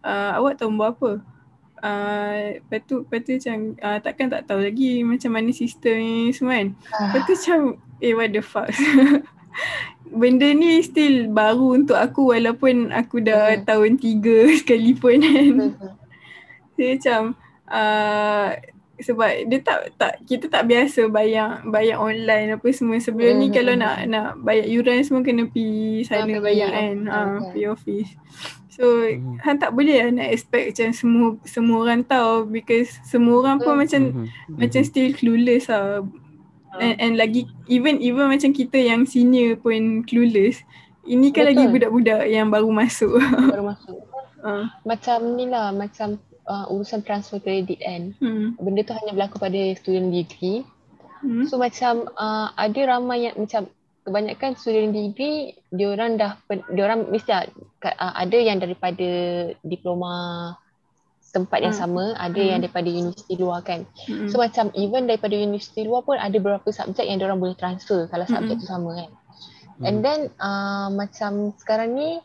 uh, 0.03 0.31
awak 0.39 0.53
tahu 0.59 0.71
buat 0.75 0.91
apa? 0.99 1.11
uh, 1.81 2.37
lepas 2.61 2.81
tu, 2.85 3.03
lepas 3.03 3.19
tu 3.25 3.31
macam 3.35 3.57
uh, 3.81 3.97
takkan 3.99 4.27
tak 4.29 4.45
tahu 4.47 4.61
lagi 4.63 5.01
macam 5.03 5.31
mana 5.33 5.49
sistem 5.51 5.97
ni 5.99 6.31
semua 6.31 6.61
kan. 6.61 6.69
Lepas 6.77 7.21
tu 7.25 7.33
macam 7.35 7.59
eh 8.01 8.13
what 8.13 8.29
the 8.31 8.41
fuck. 8.41 8.69
Benda 10.03 10.47
ni 10.51 10.81
still 10.81 11.27
baru 11.27 11.77
untuk 11.77 11.95
aku 11.95 12.29
walaupun 12.29 12.91
aku 12.91 13.19
dah 13.19 13.55
Mhm. 13.55 13.63
tahun 13.63 13.91
tiga 13.95 14.37
sekalipun 14.59 15.17
kan. 15.19 15.53
Dia 16.73 16.87
macam 16.93 17.21
uh, 17.65 18.47
sebab 18.97 19.29
dia 19.47 19.59
tak 19.59 19.79
tak 19.95 20.13
kita 20.23 20.45
tak 20.45 20.63
biasa 20.63 21.09
bayar 21.09 21.65
bayar 21.65 21.97
online 21.97 22.53
apa 22.53 22.69
semua 22.69 22.97
sebelum 22.97 23.33
ni 23.35 23.47
Mhm, 23.47 23.55
kalau 23.55 23.73
mhm. 23.73 23.81
nak 23.81 23.95
nak 24.05 24.27
bayar 24.37 24.67
yuran 24.67 25.01
semua 25.01 25.21
kena 25.21 25.47
pergi 25.47 26.05
sana 26.05 26.29
pergi 26.29 26.37
bayar 26.39 26.69
kan 26.69 26.95
ah 27.07 27.25
betul. 27.33 27.45
pergi 27.49 27.65
office 27.67 28.11
so 28.69 28.83
Mhm. 29.01 29.41
Han 29.41 29.55
tak 29.57 29.73
boleh 29.73 29.97
lah 29.97 30.09
nak 30.13 30.29
expect 30.29 30.65
macam 30.69 30.89
semua 30.93 31.27
semua 31.43 31.77
orang 31.81 32.01
tahu 32.03 32.45
because 32.45 32.93
semua 33.01 33.41
orang 33.41 33.57
pun 33.57 33.73
Betul. 33.73 33.81
macam 33.81 34.01
Mhm. 34.05 34.27
macam 34.59 34.81
still 34.83 35.09
clueless 35.11 35.65
lah 35.65 36.05
and, 36.79 36.95
and 37.01 37.13
lagi 37.19 37.49
even 37.67 37.99
even 37.99 38.31
macam 38.31 38.55
kita 38.55 38.77
yang 38.79 39.03
senior 39.03 39.59
pun 39.59 40.05
clueless 40.07 40.63
ini 41.09 41.33
kan 41.33 41.49
lagi 41.49 41.65
Betul. 41.65 41.73
budak-budak 41.75 42.21
yang 42.29 42.47
baru 42.53 42.69
masuk 42.69 43.17
Baru 43.49 43.65
masuk. 43.73 43.99
ah 44.45 44.69
Macam 44.85 45.33
ni 45.33 45.49
lah, 45.49 45.73
macam 45.73 46.21
uh, 46.45 46.69
urusan 46.69 47.01
transfer 47.01 47.41
kredit 47.41 47.81
kan. 47.81 48.13
hmm. 48.21 48.61
Benda 48.61 48.85
tu 48.85 48.93
hanya 48.93 49.11
berlaku 49.13 49.41
pada 49.41 49.57
student 49.77 50.13
degree. 50.13 50.61
Hmm. 51.25 51.45
So 51.49 51.57
macam 51.57 52.09
uh, 52.17 52.53
ada 52.53 52.97
ramai 52.97 53.29
yang 53.29 53.35
macam 53.37 53.69
kebanyakan 54.01 54.57
student 54.57 54.93
degree 54.93 55.53
diorang 55.69 56.17
dah 56.17 56.37
diorang 56.73 57.05
mesti 57.09 57.29
uh, 57.33 58.13
ada 58.17 58.37
yang 58.37 58.57
daripada 58.57 59.09
diploma 59.61 60.13
tempat 61.31 61.59
yang 61.59 61.71
Hmm. 61.71 61.81
sama, 61.81 62.03
ada 62.13 62.35
Hmm. 62.35 62.49
yang 62.51 62.59
daripada 62.59 62.87
universiti 62.87 63.33
luar 63.35 63.63
kan. 63.63 63.87
Hmm. 64.05 64.27
So 64.27 64.37
macam 64.37 64.69
even 64.75 65.07
daripada 65.07 65.33
universiti 65.33 65.83
luar 65.83 66.03
pun 66.03 66.15
ada 66.15 66.31
beberapa 66.33 66.67
subjek 66.69 67.03
yang 67.03 67.17
diorang 67.17 67.39
boleh 67.39 67.55
transfer 67.55 68.05
kalau 68.05 68.23
subjek 68.25 68.55
Mm-mm. 68.55 68.61
tu 68.61 68.67
sama 68.67 68.89
kan. 68.93 69.09
Mhm. 69.79 69.83
And 69.83 69.97
then 70.03 70.19
uh, 70.37 70.91
macam 70.91 71.31
sekarang 71.57 71.95
ni 71.95 72.19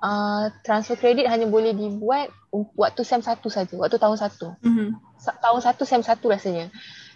uh, 0.00 0.52
transfer 0.60 0.94
kredit 0.94 1.24
hanya 1.24 1.46
boleh 1.46 1.72
dibuat 1.72 2.28
um, 2.50 2.66
waktu 2.74 3.00
SEM 3.00 3.22
1 3.22 3.40
saja, 3.48 3.74
waktu 3.74 3.96
tahun 3.96 4.18
1. 4.18 4.52
Mhm. 4.60 4.86
Sa- 5.16 5.38
tahun 5.38 5.60
1 5.62 5.80
SEM 5.80 6.02
1 6.02 6.28
rasanya. 6.28 6.68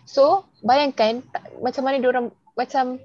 So 0.08 0.48
bayangkan 0.62 1.20
tak, 1.28 1.52
macam 1.60 1.82
mana 1.84 2.00
diorang 2.00 2.26
macam 2.54 2.96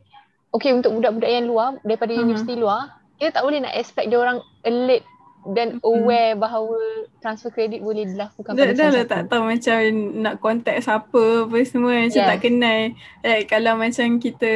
okay 0.50 0.72
untuk 0.72 0.96
budak-budak 0.96 1.28
yang 1.28 1.46
luar 1.46 1.76
daripada 1.82 2.16
Mhm. 2.16 2.22
universiti 2.24 2.56
luar, 2.56 2.96
kita 3.18 3.36
tak 3.36 3.44
boleh 3.44 3.60
nak 3.60 3.76
expect 3.76 4.08
diorang 4.08 4.40
alert 4.64 5.04
dan 5.46 5.82
aware 5.82 6.34
bahawa 6.34 6.80
transfer 7.18 7.50
kredit 7.50 7.80
boleh 7.80 8.04
dilakukan 8.06 8.54
Dah, 8.54 8.72
dah 8.72 8.90
lah 8.90 9.04
1. 9.04 9.10
tak 9.10 9.22
tahu 9.28 9.44
macam 9.46 9.78
nak 10.18 10.36
contact 10.38 10.80
siapa 10.82 11.22
apa 11.44 11.58
semua 11.64 11.94
macam 11.98 12.16
Yes. 12.16 12.30
tak 12.30 12.40
kenal. 12.40 12.80
Like 13.22 13.46
kalau 13.46 13.74
macam 13.76 14.08
kita 14.18 14.52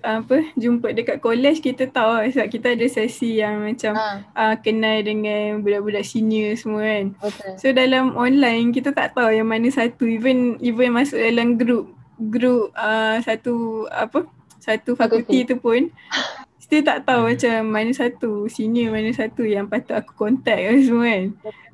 apa 0.00 0.36
jumpa 0.54 0.86
dekat 0.92 1.18
college 1.18 1.58
kita 1.60 1.86
tahu 1.86 2.10
lah 2.12 2.28
sebab 2.28 2.48
kita 2.48 2.66
ada 2.72 2.86
sesi 2.86 3.36
yang 3.36 3.60
macam 3.60 3.92
Ha, 3.92 4.06
uh, 4.32 4.54
kenal 4.56 5.00
dengan 5.00 5.58
budak-budak 5.58 6.02
senior 6.02 6.54
semua 6.54 6.82
kan. 6.82 7.06
betul. 7.18 7.52
So 7.56 7.66
dalam 7.70 8.14
online 8.14 8.70
kita 8.70 8.90
tak 8.90 9.12
tahu 9.12 9.30
yang 9.30 9.46
mana 9.46 9.66
satu 9.68 10.04
even 10.04 10.54
even 10.58 10.92
masuk 10.92 11.18
dalam 11.18 11.54
group 11.54 11.90
group 12.20 12.70
uh, 12.72 13.18
satu 13.18 13.54
apa 13.88 14.26
satu 14.58 14.92
fakulti 14.92 15.42
Fakulti. 15.42 15.48
tu 15.48 15.56
pun 15.56 15.82
still 16.68 16.84
tak 16.84 17.08
tahu 17.08 17.32
macam 17.32 17.56
mana 17.72 17.90
satu 17.96 18.44
senior 18.44 18.92
mana 18.92 19.08
satu 19.16 19.40
yang 19.48 19.64
patut 19.72 19.96
aku 19.96 20.12
contact 20.12 20.60
apa 20.60 20.78
semua 20.86 21.08
kan. 21.08 21.24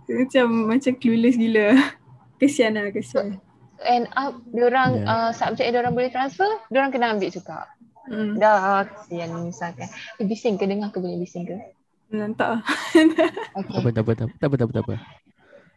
So, 0.07 0.11
macam 0.15 0.45
macam 0.71 0.93
clueless 1.03 1.35
gila. 1.35 1.75
Kesian 2.41 2.79
lah 2.79 2.95
kesian. 2.95 3.43
And 3.83 4.07
up 4.15 4.39
diorang 4.55 5.03
Yeah. 5.03 5.31
uh, 5.31 5.31
subjek 5.35 5.67
yang 5.67 5.83
diorang 5.83 5.95
boleh 5.99 6.11
transfer, 6.15 6.47
diorang 6.71 6.95
kena 6.95 7.15
ambil 7.15 7.31
juga. 7.31 7.67
Hmm. 8.07 8.39
Dah 8.39 8.87
kesian 8.87 9.35
misalkan. 9.43 9.91
Eh, 10.23 10.27
bising 10.27 10.55
ke 10.55 10.65
dengar 10.71 10.95
ke 10.95 11.03
boleh 11.03 11.19
bising 11.19 11.43
ke? 11.51 11.59
Nantak. 12.15 12.63
Okay. 13.55 13.71
Tak 13.71 13.83
apa, 13.83 13.89
tak 13.91 14.03
apa, 14.03 14.13
tak 14.15 14.27
apa, 14.27 14.35
tak 14.39 14.47
apa, 14.47 14.55
tak 14.55 14.67
apa, 14.67 14.73
tak 14.75 14.85
apa. 14.87 15.24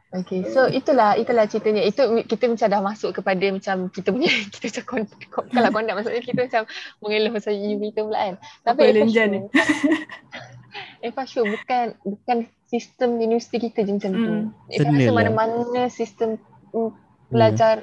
Okay, 0.07 0.47
so 0.55 0.71
itulah 0.71 1.19
itulah 1.19 1.51
ceritanya. 1.51 1.83
Itu 1.83 2.07
kita 2.23 2.47
macam 2.47 2.67
dah 2.71 2.79
masuk 2.79 3.11
kepada 3.11 3.43
macam 3.51 3.91
kita 3.91 4.15
punya 4.15 4.31
kita 4.55 4.71
macam 4.71 4.83
kon, 4.87 5.03
kon, 5.27 5.45
kalau 5.51 5.69
kondak 5.75 5.95
maksudnya 5.99 6.23
kita 6.23 6.39
macam 6.47 6.63
mengeluh 7.03 7.31
pasal 7.35 7.53
UV 7.59 7.81
tu 7.91 8.01
pula 8.07 8.19
kan. 8.23 8.35
Tapi 8.63 8.79
Apa 8.79 8.81
Eva 8.87 8.95
lenjan 9.03 9.29
sure, 9.35 9.47
Eva 11.11 11.23
sure 11.27 11.47
bukan 11.51 11.85
bukan 12.07 12.37
sistem 12.71 13.19
universiti 13.19 13.67
kita 13.67 13.83
je 13.83 13.91
macam 13.99 14.11
tu. 14.15 14.31
Hmm. 14.31 14.45
Eva 14.71 14.87
rasa 14.95 15.11
lah. 15.11 15.15
mana-mana 15.15 15.81
sistem 15.91 16.29
mm, 16.71 16.91
belajar 17.27 17.75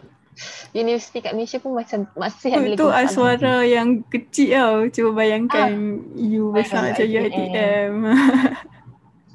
universiti 0.72 1.20
kat 1.20 1.36
Malaysia 1.36 1.60
pun 1.60 1.76
macam 1.76 2.08
masih 2.16 2.50
ada 2.56 2.64
lagi 2.64 2.80
Itu 2.80 2.88
aswara 2.88 3.56
yang 3.68 4.00
kecil 4.08 4.48
tau. 4.48 4.76
Cuba 4.88 5.10
bayangkan 5.12 6.00
you 6.16 6.56
besar 6.56 6.88
macam 6.88 7.04
UiTM. 7.04 7.92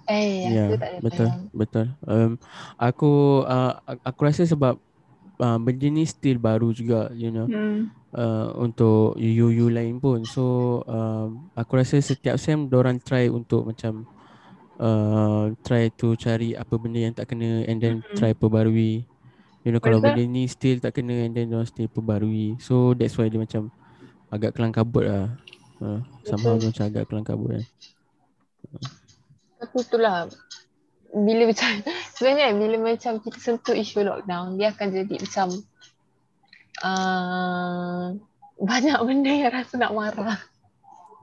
Eh, 0.09 0.49
Ya, 0.49 0.65
aku 0.71 0.75
tak 0.81 0.89
ada 0.89 0.97
betul, 1.05 1.27
betul. 1.53 1.85
Um, 2.07 2.31
aku 2.79 3.11
uh, 3.45 3.73
aku 4.01 4.21
rasa 4.25 4.43
sebab 4.49 4.75
uh, 5.37 5.57
benda 5.61 5.87
ni 5.89 6.03
still 6.09 6.37
baru 6.41 6.73
juga, 6.73 7.13
you 7.13 7.29
know, 7.29 7.45
hmm. 7.45 7.91
uh, 8.15 8.49
untuk 8.57 9.15
UU 9.19 9.69
lain 9.69 10.01
pun. 10.01 10.25
So 10.25 10.79
um, 10.89 11.51
aku 11.53 11.77
rasa 11.79 12.01
setiap 12.01 12.41
sem 12.41 12.65
orang 12.73 12.97
try 13.03 13.29
untuk 13.29 13.69
macam 13.69 14.07
uh, 14.81 15.53
try 15.61 15.91
to 15.99 16.15
cari 16.17 16.55
apa 16.55 16.73
benda 16.79 16.99
yang 17.03 17.13
tak 17.15 17.29
kena 17.31 17.67
and 17.67 17.77
then 17.83 18.01
Mhm. 18.01 18.15
try 18.17 18.31
perbarui. 18.33 19.05
You 19.67 19.75
know 19.75 19.83
kalau 19.83 19.99
Betul. 19.99 20.15
benda 20.15 20.23
ni 20.25 20.43
still 20.47 20.79
tak 20.79 20.95
kena 20.97 21.27
and 21.27 21.35
then 21.35 21.51
orang 21.53 21.67
still 21.69 21.89
perbarui. 21.91 22.57
So 22.63 22.95
that's 22.95 23.13
why 23.19 23.27
dia 23.29 23.37
macam 23.37 23.69
agak 24.31 24.55
kelang 24.57 24.73
kabut 24.73 25.05
lah. 25.05 25.35
Uh, 25.79 25.99
dia 26.25 26.33
macam 26.71 26.85
agak 26.89 27.03
kelang 27.11 27.27
kabut 27.27 27.49
kan. 27.59 27.65
Tapi 29.59 29.77
itulah 29.83 30.31
bila 31.09 31.43
macam 31.49 31.69
sebenarnya 32.15 32.55
bila 32.55 32.77
macam 32.95 33.13
kita 33.19 33.37
sentuh 33.37 33.75
isu 33.75 34.05
lockdown 34.05 34.55
dia 34.55 34.71
akan 34.71 34.87
jadi 34.93 35.15
macam 35.19 35.47
uh, 36.83 38.15
banyak 38.59 38.97
benda 39.03 39.31
yang 39.31 39.51
rasa 39.53 39.73
nak 39.79 39.95
marah. 39.95 40.39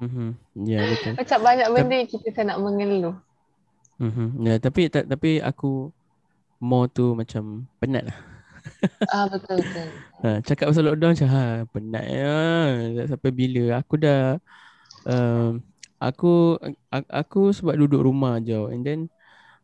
Mhm. 0.01 0.37
Ya 0.69 0.77
yeah, 0.77 0.85
betul. 0.93 1.13
Macam 1.21 1.39
banyak 1.41 1.69
benda 1.73 1.95
yang 1.97 2.11
kita 2.11 2.29
tak 2.37 2.45
nak 2.53 2.59
mengeluh. 2.61 3.17
Mhm. 3.97 4.45
Ya 4.45 4.55
tapi 4.61 4.93
ta- 4.93 5.09
tapi 5.09 5.41
aku 5.41 5.89
more 6.61 6.89
tu 6.93 7.17
macam 7.17 7.65
penat 7.81 8.13
lah. 8.13 8.19
Ah 9.07 9.31
betul 9.31 9.63
betul. 9.63 9.89
Ha, 10.27 10.43
cakap 10.43 10.75
pasal 10.75 10.83
lockdown 10.91 11.15
macam 11.15 11.29
ha 11.31 11.45
penat 11.71 12.05
ya. 12.11 12.35
Sampai 13.07 13.31
bila. 13.31 13.79
Aku 13.79 13.95
dah 13.97 14.37
um, 15.07 15.63
aku 15.99 16.61
aku 17.09 17.51
sebab 17.53 17.75
duduk 17.77 18.05
rumah 18.05 18.39
je 18.39 18.57
and 18.73 18.83
then 18.85 19.01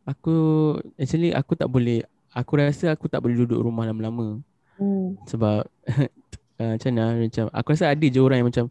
aku 0.03 0.35
actually 0.97 1.31
aku 1.31 1.55
tak 1.55 1.69
boleh 1.69 2.03
aku 2.33 2.53
rasa 2.59 2.91
aku 2.93 3.07
tak 3.07 3.23
boleh 3.23 3.37
duduk 3.45 3.61
rumah 3.61 3.87
lama-lama 3.87 4.41
Hmm. 4.81 5.15
sebab 5.29 5.69
uh, 6.59 6.71
macam 6.75 6.91
mana 6.97 7.29
macam 7.29 7.45
aku 7.53 7.69
rasa 7.77 7.93
ada 7.93 8.07
je 8.09 8.19
orang 8.19 8.41
yang 8.41 8.49
macam 8.49 8.67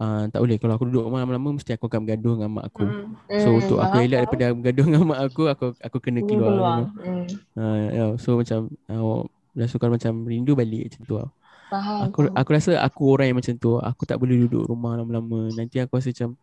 uh, 0.00 0.24
tak 0.32 0.40
boleh 0.40 0.56
kalau 0.58 0.74
aku 0.74 0.84
duduk 0.88 1.04
rumah 1.06 1.20
lama-lama 1.22 1.60
mesti 1.60 1.76
aku 1.76 1.86
akan 1.86 2.02
bergaduh 2.02 2.34
dengan 2.40 2.50
mak 2.56 2.64
aku. 2.72 2.82
Hmm. 2.82 3.14
So 3.38 3.48
Hmm, 3.52 3.58
untuk 3.60 3.78
aku 3.78 3.94
faham, 4.00 4.06
elak 4.08 4.18
daripada 4.26 4.44
bergaduh 4.56 4.84
dengan 4.90 5.04
mak 5.06 5.20
aku 5.28 5.42
aku 5.52 5.64
aku 5.78 5.96
kena 6.02 6.20
keluar. 6.24 6.50
keluar. 6.50 6.78
Hmm. 6.98 7.24
Uh, 7.54 7.86
ya, 7.92 8.04
so 8.16 8.40
macam 8.40 8.72
uh, 8.90 9.22
dah 9.52 9.68
suka 9.68 9.86
macam 9.92 10.24
rindu 10.24 10.56
balik 10.56 10.88
macam 10.88 11.00
tu 11.04 11.14
lah. 11.20 11.28
Faham. 11.68 11.98
Aku 12.10 12.18
aku 12.32 12.48
rasa 12.52 12.72
aku 12.80 13.02
orang 13.12 13.26
yang 13.30 13.38
macam 13.38 13.54
tu. 13.54 13.76
Aku 13.78 14.02
tak 14.08 14.16
boleh 14.18 14.48
duduk 14.48 14.66
rumah 14.66 14.96
lama-lama. 14.96 15.52
Nanti 15.52 15.78
aku 15.78 16.00
rasa 16.00 16.10
macam 16.10 16.34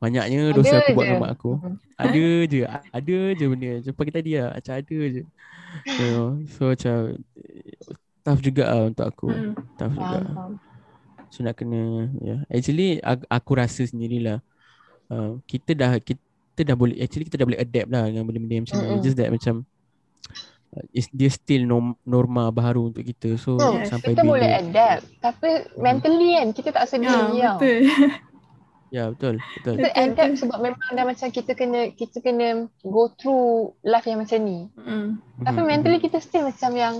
banyaknya 0.00 0.40
Ada 0.48 0.56
dosa 0.56 0.74
aku 0.80 0.90
buat 0.92 1.04
je. 1.04 1.08
dengan 1.08 1.22
mak 1.22 1.32
aku. 1.36 1.52
Ada 1.94 2.24
je, 2.48 2.60
ada 2.66 3.18
je 3.30 3.44
benda. 3.46 3.70
Macam 3.78 3.94
pagi 3.94 4.12
tadi 4.12 4.30
lah, 4.34 4.48
macam 4.50 4.72
ada 4.74 4.98
je. 5.06 5.22
You 5.86 6.08
know, 6.10 6.28
so 6.48 6.60
macam 6.66 6.96
tough 8.20 8.40
juga 8.40 8.64
lah 8.66 8.88
untuk 8.88 9.06
aku. 9.06 9.28
Hmm. 9.28 9.52
Tough 9.76 9.94
juga. 9.94 10.16
Faham, 10.18 10.34
faham. 10.34 10.52
So 11.28 11.38
nak 11.40 11.54
kena, 11.54 11.80
ya. 12.18 12.26
Yeah. 12.26 12.40
Actually 12.48 12.88
aku, 13.28 13.50
rasa 13.54 13.84
sendirilah. 13.84 14.40
Uh, 15.06 15.38
kita 15.44 15.74
dah 15.74 15.98
kita 15.98 16.22
dah 16.62 16.74
boleh 16.74 16.96
actually 16.98 17.26
kita 17.26 17.36
dah 17.36 17.46
boleh 17.46 17.58
adapt 17.58 17.88
lah 17.88 18.06
dengan 18.06 18.24
benda-benda 18.24 18.54
yang 18.56 18.64
macam 18.66 18.78
ni. 18.80 18.98
Just 19.00 19.14
that 19.14 19.30
macam 19.30 19.54
uh, 20.70 20.84
is 20.90 21.06
dia 21.10 21.28
still 21.28 21.62
norm, 21.62 21.92
norma 22.02 22.48
baru 22.48 22.88
untuk 22.88 23.02
kita. 23.02 23.34
So 23.36 23.58
Hmm, 23.58 23.84
sampai 23.84 24.14
kita 24.14 24.22
bila 24.22 24.32
boleh 24.38 24.50
adapt 24.56 25.02
tapi 25.18 25.50
mentally 25.76 26.30
kan 26.34 26.48
kita 26.50 26.70
tak 26.72 26.84
sedih 26.86 27.06
Ya, 27.06 27.54
tau. 27.54 27.58
betul. 27.58 27.78
Ya 28.90 29.06
betul 29.10 29.38
betul. 29.54 29.74
Kita 29.78 29.86
Betul, 29.86 30.02
adapt 30.02 30.18
betul. 30.18 30.40
sebab 30.42 30.58
memang 30.60 30.88
dah 30.90 31.04
macam 31.06 31.28
kita 31.30 31.52
kena 31.54 31.80
kita 31.94 32.18
kena 32.18 32.48
go 32.82 33.06
through 33.14 33.74
life 33.86 34.02
yang 34.04 34.18
macam 34.18 34.38
ni. 34.42 34.66
Hmm. 34.74 35.22
Tapi 35.40 35.60
Mhm, 35.62 35.68
mentally 35.70 35.98
kita 36.02 36.18
still 36.18 36.44
macam 36.44 36.70
yang 36.74 36.94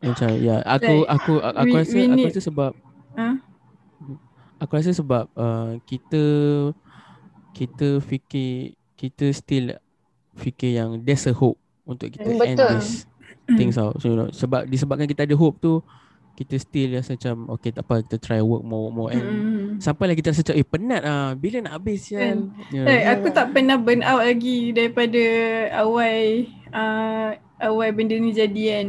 macam 0.00 0.30
ya 0.40 0.62
aku 0.64 1.04
Like, 1.04 1.10
aku 1.10 1.32
aku 1.42 1.66
we- 1.66 1.78
rasa 1.82 1.96
we 1.98 2.02
aku 2.06 2.14
need- 2.16 2.28
rasa 2.30 2.40
sebab 2.40 2.70
Huh? 3.16 3.34
aku 4.56 4.72
rasa 4.72 4.90
sebab 4.94 5.24
uh, 5.34 5.76
kita 5.84 6.22
kita 7.50 8.00
fikir 8.00 8.76
kita 8.96 9.32
still 9.32 9.76
fikir 10.36 10.76
yang 10.76 11.00
there's 11.02 11.24
a 11.28 11.32
hope 11.32 11.56
untuk 11.88 12.12
kita 12.12 12.28
Hmm, 12.28 12.40
end 12.44 12.58
betul. 12.60 12.72
this 12.76 12.88
things 13.56 13.76
tau. 13.76 13.94
So, 13.96 14.12
you 14.12 14.16
know, 14.18 14.28
sebab 14.28 14.68
disebabkan 14.68 15.08
kita 15.08 15.24
ada 15.24 15.36
hope 15.36 15.56
tu 15.60 15.80
kita 16.36 16.54
still 16.56 16.92
rasa 16.92 17.16
macam 17.16 17.48
okay 17.50 17.72
tak 17.72 17.82
apa 17.82 18.04
kita 18.04 18.16
try 18.18 18.38
work 18.38 18.60
more 18.60 18.88
more 18.88 19.08
and 19.08 19.24
Mm. 19.24 19.62
sampai 19.78 20.04
lah 20.06 20.14
kita 20.14 20.30
rasa 20.30 20.40
macam 20.42 20.54
eh 20.54 20.66
penat 20.66 21.02
ah 21.02 21.30
bila 21.32 21.56
nak 21.58 21.74
habis 21.74 22.08
kan. 22.08 22.52
You 22.70 22.80
know. 22.80 22.86
Like, 22.86 23.04
aku 23.10 23.26
tak 23.30 23.46
pernah 23.50 23.76
burn 23.76 24.00
out 24.00 24.20
lagi 24.20 24.70
daripada 24.70 25.22
awal 25.74 26.44
uh, 26.70 27.28
awal 27.58 27.88
benda 27.90 28.14
ni 28.14 28.30
jadi 28.30 28.62
kan. 28.70 28.86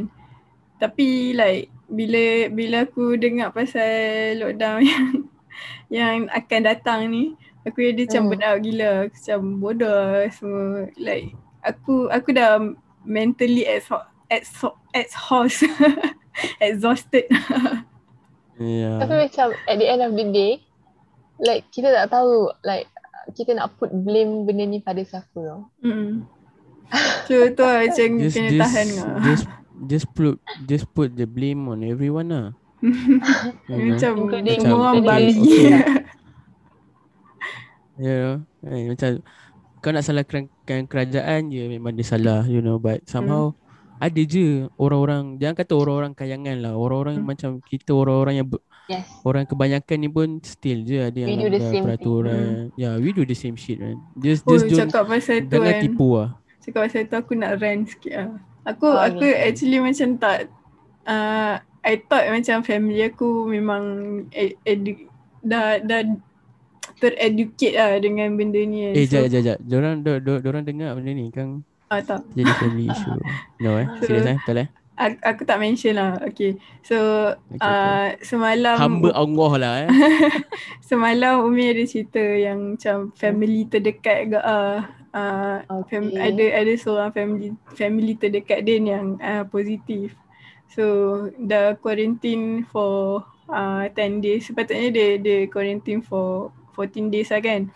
Tapi 0.78 1.08
like 1.32 1.68
bila 1.88 2.24
bila 2.50 2.84
aku 2.84 3.16
dengar 3.16 3.50
pasal 3.50 3.88
lockdown 4.38 4.84
yang 4.92 5.08
yang 5.88 6.16
akan 6.30 6.62
datang 6.62 7.08
ni, 7.08 7.32
aku 7.64 7.80
jadi 7.82 8.06
macam 8.06 8.22
Hmm. 8.22 8.30
burn 8.30 8.44
out 8.44 8.60
gila. 8.62 8.92
Aku 9.02 9.16
macam 9.16 9.40
bodoh 9.58 10.04
semua. 10.30 10.68
Like 10.96 11.32
aku 11.62 12.08
aku 12.08 12.30
dah 12.30 12.60
mentally 13.02 13.64
exha- 13.64 14.04
exha- 14.28 14.76
exhaust 14.92 15.64
exhausted. 16.68 17.26
Yeah. 18.58 18.98
Tapi 19.02 19.14
macam 19.30 19.48
at 19.54 19.78
the 19.78 19.88
end 19.88 20.02
of 20.02 20.14
the 20.18 20.26
day, 20.34 20.52
like 21.42 21.70
kita 21.70 21.94
tak 21.94 22.10
tahu 22.10 22.50
like 22.66 22.90
kita 23.36 23.54
nak 23.54 23.76
put 23.78 23.92
blame 23.92 24.48
benda 24.48 24.66
ni 24.66 24.80
pada 24.82 25.02
siapa 25.04 25.38
tau. 25.38 25.70
Mm. 25.84 26.26
So 27.28 27.34
tu 27.52 27.64
lah 27.64 27.84
macam 27.84 28.08
just 28.24 28.36
kena 28.40 28.50
just 28.50 28.62
tahan 28.64 28.88
lah. 28.96 29.08
just 29.28 29.46
just 29.86 30.08
put 30.16 30.36
just 30.64 30.86
put 30.96 31.12
the 31.14 31.28
blame 31.28 31.68
on 31.68 31.84
everyone 31.84 32.32
lah. 32.32 32.48
You 32.82 32.94
know? 33.68 33.94
Macam 33.94 34.12
Including 34.26 34.60
semua 34.64 34.80
orang 34.80 34.98
okay, 35.02 35.08
babi. 35.10 35.34
okay. 35.38 35.72
You 37.98 38.14
know, 38.14 38.36
eh, 38.70 38.94
macam 38.94 39.26
kau 39.82 39.90
nak 39.90 40.06
salahkan 40.06 40.54
kerajaan 40.86 41.50
je 41.50 41.66
memang 41.66 41.98
dia 41.98 42.06
salah, 42.06 42.46
you 42.46 42.62
know, 42.62 42.78
but 42.78 43.02
somehow 43.10 43.58
ada 43.98 44.22
je 44.22 44.46
orang-orang 44.76 45.38
jangan 45.38 45.56
kata 45.58 45.74
orang-orang 45.74 46.14
kayangan 46.14 46.58
lah, 46.62 46.74
orang-orang 46.74 47.16
Hmm. 47.18 47.26
macam 47.26 47.50
kita 47.62 47.92
orang-orang 47.92 48.36
yang 48.38 48.48
ber, 48.48 48.62
Yes. 48.88 49.04
orang 49.22 49.44
kebanyakan 49.44 49.98
ni 50.00 50.08
pun 50.08 50.28
still 50.42 50.80
je 50.82 51.04
ada 51.04 51.18
yang 51.18 51.28
We 51.28 51.36
do 51.36 51.44
the 51.44 51.50
langgar 51.50 51.60
same 51.60 51.72
thing. 51.74 51.84
peraturan. 51.84 52.48
Yeah, 52.76 52.94
we 52.96 53.10
do 53.12 53.24
the 53.24 53.36
same 53.36 53.58
shit 53.58 53.78
man. 53.78 54.00
Just 54.16 54.48
Oh, 54.48 54.56
just 54.56 54.70
don't 54.70 54.88
cakap 54.88 55.04
pasal 55.06 55.44
tu 55.44 55.52
jangan 55.52 55.74
kan. 55.76 55.82
tipu 55.84 56.08
lah. 56.16 56.30
Cakap 56.64 56.80
pasal 56.88 57.02
tu 57.04 57.16
aku 57.16 57.34
nak 57.34 57.52
rant 57.58 57.84
sikit 57.84 58.14
lah. 58.16 58.30
Aku 58.64 58.86
Oh, 58.86 58.96
aku 58.96 59.24
okay. 59.24 59.48
actually 59.48 59.80
macam 59.80 60.16
tak 60.16 60.48
uh, 61.04 61.60
I 61.84 61.94
thought 62.00 62.28
macam 62.28 62.64
family 62.64 63.00
aku 63.02 63.48
memang 63.48 63.84
ed, 64.30 64.56
edu, 64.64 65.08
dah 65.40 65.80
dah 65.80 66.04
tereducate 66.98 67.76
lah 67.76 67.96
dengan 67.98 68.36
benda 68.36 68.60
ni 68.60 68.88
kan. 68.88 68.94
Eh, 68.96 69.06
So, 69.06 69.20
jap 69.20 69.26
jap 69.30 69.42
jap. 69.44 69.58
Diorang 69.64 70.64
dengar 70.64 70.96
benda 70.96 71.12
ni 71.12 71.28
kan 71.30 71.62
ah, 71.88 72.02
tak. 72.04 72.22
jadi 72.36 72.52
family 72.60 72.86
issue. 72.94 73.16
No 73.64 73.80
eh, 73.80 73.88
serius 74.04 74.28
eh, 74.28 74.38
betul 74.44 74.64
eh. 74.66 74.70
Aku, 74.98 75.18
aku 75.22 75.42
tak 75.46 75.62
mention 75.62 75.94
lah. 75.94 76.18
Okay. 76.26 76.58
So 76.82 76.98
Okay, 77.54 77.62
uh, 77.62 78.18
semalam 78.26 78.82
Hamba 78.82 79.14
Allah 79.14 79.52
lah 79.62 79.74
eh. 79.86 79.90
semalam 80.90 81.46
Umi 81.46 81.70
ada 81.70 81.86
cerita 81.86 82.18
yang 82.18 82.74
macam 82.74 83.14
family 83.14 83.70
terdekat 83.70 84.34
ah 84.42 84.90
uh, 85.14 85.84
fam- 85.86 86.10
Okay. 86.10 86.34
ada 86.34 86.46
ada 86.66 86.74
seorang 86.78 87.14
family 87.14 87.54
family 87.78 88.18
terdekat 88.18 88.66
dia 88.66 88.82
ni 88.82 88.90
yang 88.90 89.22
uh, 89.22 89.46
positif. 89.46 90.18
So 90.74 90.84
dah 91.38 91.78
quarantine 91.78 92.66
for 92.66 93.22
uh, 93.54 93.86
10 93.94 94.26
days. 94.26 94.50
Sepatutnya 94.50 94.90
dia 94.90 95.08
dia 95.22 95.46
quarantine 95.46 96.02
for 96.02 96.50
14 96.74 97.14
days 97.14 97.30
lah 97.30 97.42
kan. 97.42 97.70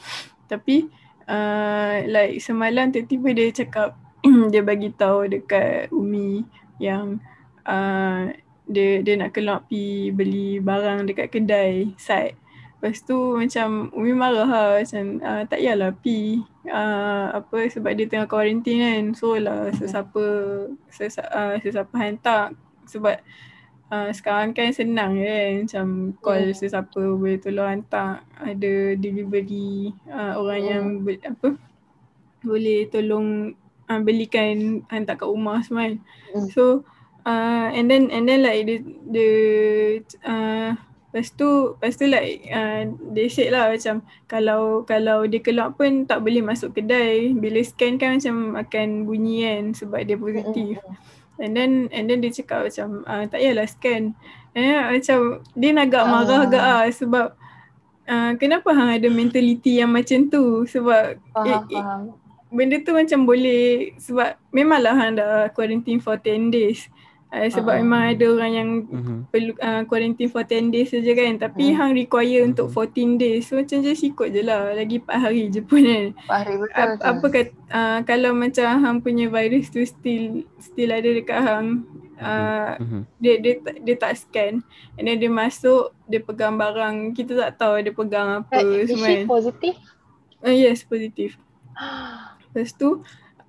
Tapi 0.49 0.89
uh, 1.27 2.05
like 2.07 2.39
semalam 2.41 2.89
tiba-tiba 2.89 3.29
dia 3.35 3.47
cakap 3.65 3.97
dia 4.53 4.61
bagi 4.61 4.93
tahu 4.93 5.27
dekat 5.29 5.89
Umi 5.89 6.45
yang 6.77 7.21
uh, 7.65 8.29
dia 8.69 9.03
dia 9.03 9.13
nak 9.19 9.35
keluar 9.35 9.65
pergi 9.67 10.13
beli 10.15 10.61
barang 10.61 11.09
dekat 11.09 11.27
kedai 11.33 11.93
side. 11.97 12.37
Lepas 12.81 13.05
tu 13.05 13.37
macam 13.37 13.93
Umi 13.93 14.13
marah 14.13 14.49
lah 14.49 14.69
macam 14.81 15.21
uh, 15.21 15.43
tak 15.45 15.59
payahlah 15.61 15.93
pi 16.01 16.41
uh, 16.65 17.37
apa 17.37 17.57
sebab 17.69 17.93
dia 17.93 18.09
tengah 18.09 18.25
quarantine 18.25 18.81
kan. 18.81 19.03
So 19.13 19.37
lah 19.37 19.69
sesiapa 19.75 20.23
sesa, 20.89 21.21
uh, 21.29 21.55
sesiapa 21.61 21.93
hantar 21.93 22.57
sebab 22.89 23.21
uh, 23.91 24.09
sekarang 24.15 24.55
kan 24.55 24.71
senang 24.71 25.19
je 25.19 25.27
kan 25.27 25.51
macam 25.67 25.87
call 26.23 26.41
Hmm. 26.49 26.55
sesiapa 26.55 27.01
boleh 27.19 27.37
tolong 27.37 27.67
hantar 27.67 28.23
ada 28.39 28.73
delivery 28.95 29.91
uh, 30.07 30.39
orang 30.39 30.59
Hmm. 30.63 30.71
yang 30.71 30.85
ber, 31.03 31.15
apa 31.21 31.49
boleh 32.41 32.89
tolong 32.89 33.53
uh, 33.85 34.01
belikan 34.01 34.81
hantar 34.89 35.19
kat 35.19 35.27
rumah 35.29 35.61
semua 35.61 35.91
kan. 35.91 35.95
Hmm. 36.33 36.47
So 36.49 36.63
uh, 37.21 37.67
and 37.69 37.85
then 37.85 38.09
and 38.09 38.25
then 38.25 38.41
like 38.41 38.65
the 38.65 38.75
the 39.05 39.27
uh, 40.25 40.73
lepas 41.11 41.27
tu 41.35 41.75
lepas 41.75 41.93
tu 41.93 42.07
like 42.07 42.47
uh, 42.49 42.87
they 43.11 43.27
said 43.27 43.51
lah 43.51 43.67
macam 43.69 43.99
kalau 44.25 44.87
kalau 44.87 45.27
dia 45.27 45.43
keluar 45.43 45.75
pun 45.75 46.07
tak 46.07 46.23
boleh 46.23 46.39
masuk 46.39 46.71
kedai 46.71 47.35
bila 47.35 47.59
scan 47.61 47.99
kan 47.99 48.15
macam 48.17 48.55
akan 48.55 48.87
bunyi 49.05 49.43
kan 49.43 49.63
sebab 49.75 50.01
dia 50.07 50.17
positif. 50.17 50.79
And 51.41 51.57
then 51.57 51.89
and 51.89 52.05
then 52.05 52.21
dia 52.21 52.29
cakap 52.31 52.69
macam 52.69 53.01
uh, 53.03 53.25
tak 53.25 53.41
payahlah 53.41 53.65
scan. 53.65 54.13
Eh 54.53 54.77
macam 54.77 55.19
dia 55.57 55.69
agak 55.73 56.03
marah 56.05 56.37
Ah. 56.37 56.45
agak 56.45 56.63
ah 56.63 56.85
sebab 56.87 57.25
uh, 58.05 58.31
kenapa 58.37 58.69
hang 58.71 59.01
ada 59.01 59.09
mentality 59.09 59.81
yang 59.81 59.89
macam 59.89 60.29
tu 60.29 60.69
sebab 60.69 61.17
Faham, 61.33 61.47
eh, 61.49 61.59
eh, 61.73 61.81
faham. 61.81 62.01
benda 62.51 62.77
tu 62.79 62.91
macam 62.93 63.25
boleh 63.25 63.95
sebab 63.97 64.37
memanglah 64.51 64.93
hang 64.93 65.17
dah 65.17 65.49
quarantine 65.51 65.97
for 65.97 66.13
10 66.15 66.53
days. 66.53 66.85
Uh, 67.31 67.47
sebab 67.47 67.71
Ah. 67.71 67.79
memang 67.79 68.01
ada 68.11 68.25
orang 68.27 68.51
yang 68.51 68.69
Mhm. 68.83 69.15
perlu 69.25 69.55
uh, 69.57 69.87
quarantine 69.87 70.27
for 70.27 70.43
10 70.43 70.67
days 70.67 70.91
saja 70.91 71.11
kan 71.11 71.39
tapi 71.39 71.71
Hmm. 71.71 71.75
hang 71.79 71.91
require 71.95 72.43
untuk 72.43 72.67
Mhm. 72.67 72.75
14 72.75 73.11
days. 73.15 73.41
So 73.41 73.55
macam 73.55 73.79
just 73.79 74.03
ikut 74.03 74.27
je 74.29 74.41
lah 74.41 74.71
lagi 74.71 74.99
4 74.99 75.15
hari 75.17 75.47
je 75.47 75.61
pun 75.61 75.79
kan. 75.79 76.11
Fahri 76.21 76.59
betul 76.59 76.75
Ap, 76.77 76.89
tu. 76.91 77.03
apa 77.07 77.25
kat 77.29 77.47
uh, 77.69 77.99
kalau 78.03 78.31
macam 78.33 78.67
hang 78.75 78.99
punya 78.99 79.25
virus 79.27 79.67
tu 79.67 79.79
still 79.81 80.23
still 80.59 80.91
ada 80.91 81.07
dekat 81.07 81.39
hang 81.39 81.87
uh, 82.17 82.75
Mhm. 82.77 83.01
dia 83.17 83.33
dia 83.37 83.53
tak- 83.57 83.79
dia 83.79 83.95
tak 83.97 84.11
scan 84.13 84.53
and 84.93 85.03
then 85.05 85.15
dia 85.15 85.31
masuk 85.31 85.95
dia 86.05 86.19
pegang 86.19 86.53
barang 86.53 87.15
kita 87.15 87.31
tak 87.39 87.55
tahu 87.57 87.79
dia 87.79 87.95
pegang 87.95 88.43
apa 88.43 88.59
Like, 88.59 88.75
is 88.77 88.87
semua 88.91 89.07
she 89.07 89.15
kan. 89.15 89.25
positif? 89.25 89.75
Uh, 90.37 90.51
yes 90.51 90.83
positif. 90.83 91.39
Lepas 92.45 92.69
tu 92.73 92.99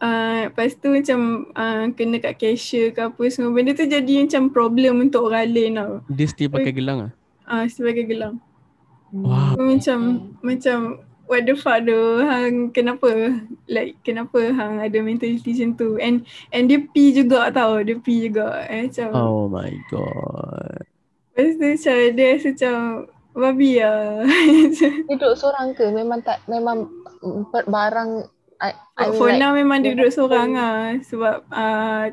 uh, 0.03 0.51
lepas 0.51 0.75
tu 0.75 0.91
macam 0.91 1.47
uh, 1.55 1.87
kena 1.95 2.19
kat 2.19 2.35
cashier 2.37 2.91
ke 2.91 3.07
apa 3.07 3.23
semua 3.31 3.55
benda 3.55 3.73
tu 3.73 3.87
jadi 3.87 4.27
macam 4.27 4.51
problem 4.51 5.07
untuk 5.07 5.31
orang 5.31 5.49
lain 5.49 5.79
tau. 5.79 5.93
Dia 6.11 6.27
still 6.27 6.51
pakai 6.51 6.75
gelang 6.75 6.99
ah. 7.09 7.11
Ah 7.47 7.63
uh, 7.63 7.65
sebagai 7.71 8.05
gelang. 8.11 8.43
Wow. 9.15 9.55
So, 9.55 9.61
macam 9.63 9.99
macam 10.41 10.79
what 11.29 11.45
the 11.49 11.55
fuck 11.57 11.85
tu 11.85 12.01
hang 12.25 12.73
kenapa 12.75 13.41
like 13.69 13.97
kenapa 14.05 14.53
hang 14.53 14.81
ada 14.85 14.99
mentality 15.01 15.53
macam 15.53 15.71
tu 15.77 15.89
and 16.01 16.25
and 16.53 16.69
dia 16.69 16.81
pi 16.81 17.13
juga 17.13 17.49
tau 17.53 17.81
dia 17.81 17.97
pi 17.97 18.29
juga 18.29 18.69
eh, 18.69 18.89
macam 18.89 19.09
Oh 19.17 19.49
my 19.49 19.73
god. 19.89 20.85
lepas 21.33 21.53
tu 21.57 21.65
macam 21.65 21.97
dia 22.13 22.27
rasa 22.37 22.49
macam 22.53 22.77
babi 23.33 23.73
lah 23.81 24.29
Duduk 25.09 25.33
seorang 25.41 25.73
ke? 25.73 25.89
Memang 25.89 26.21
tak, 26.21 26.45
memang 26.49 26.89
barang 27.49 28.11
I, 28.63 28.71
I 28.95 29.11
for 29.19 29.35
like, 29.35 29.43
now 29.43 29.51
memang 29.51 29.83
dia 29.83 29.99
duduk 29.99 30.15
seorang 30.15 30.55
lah 30.55 31.03
sebab 31.03 31.43
uh, 31.51 32.07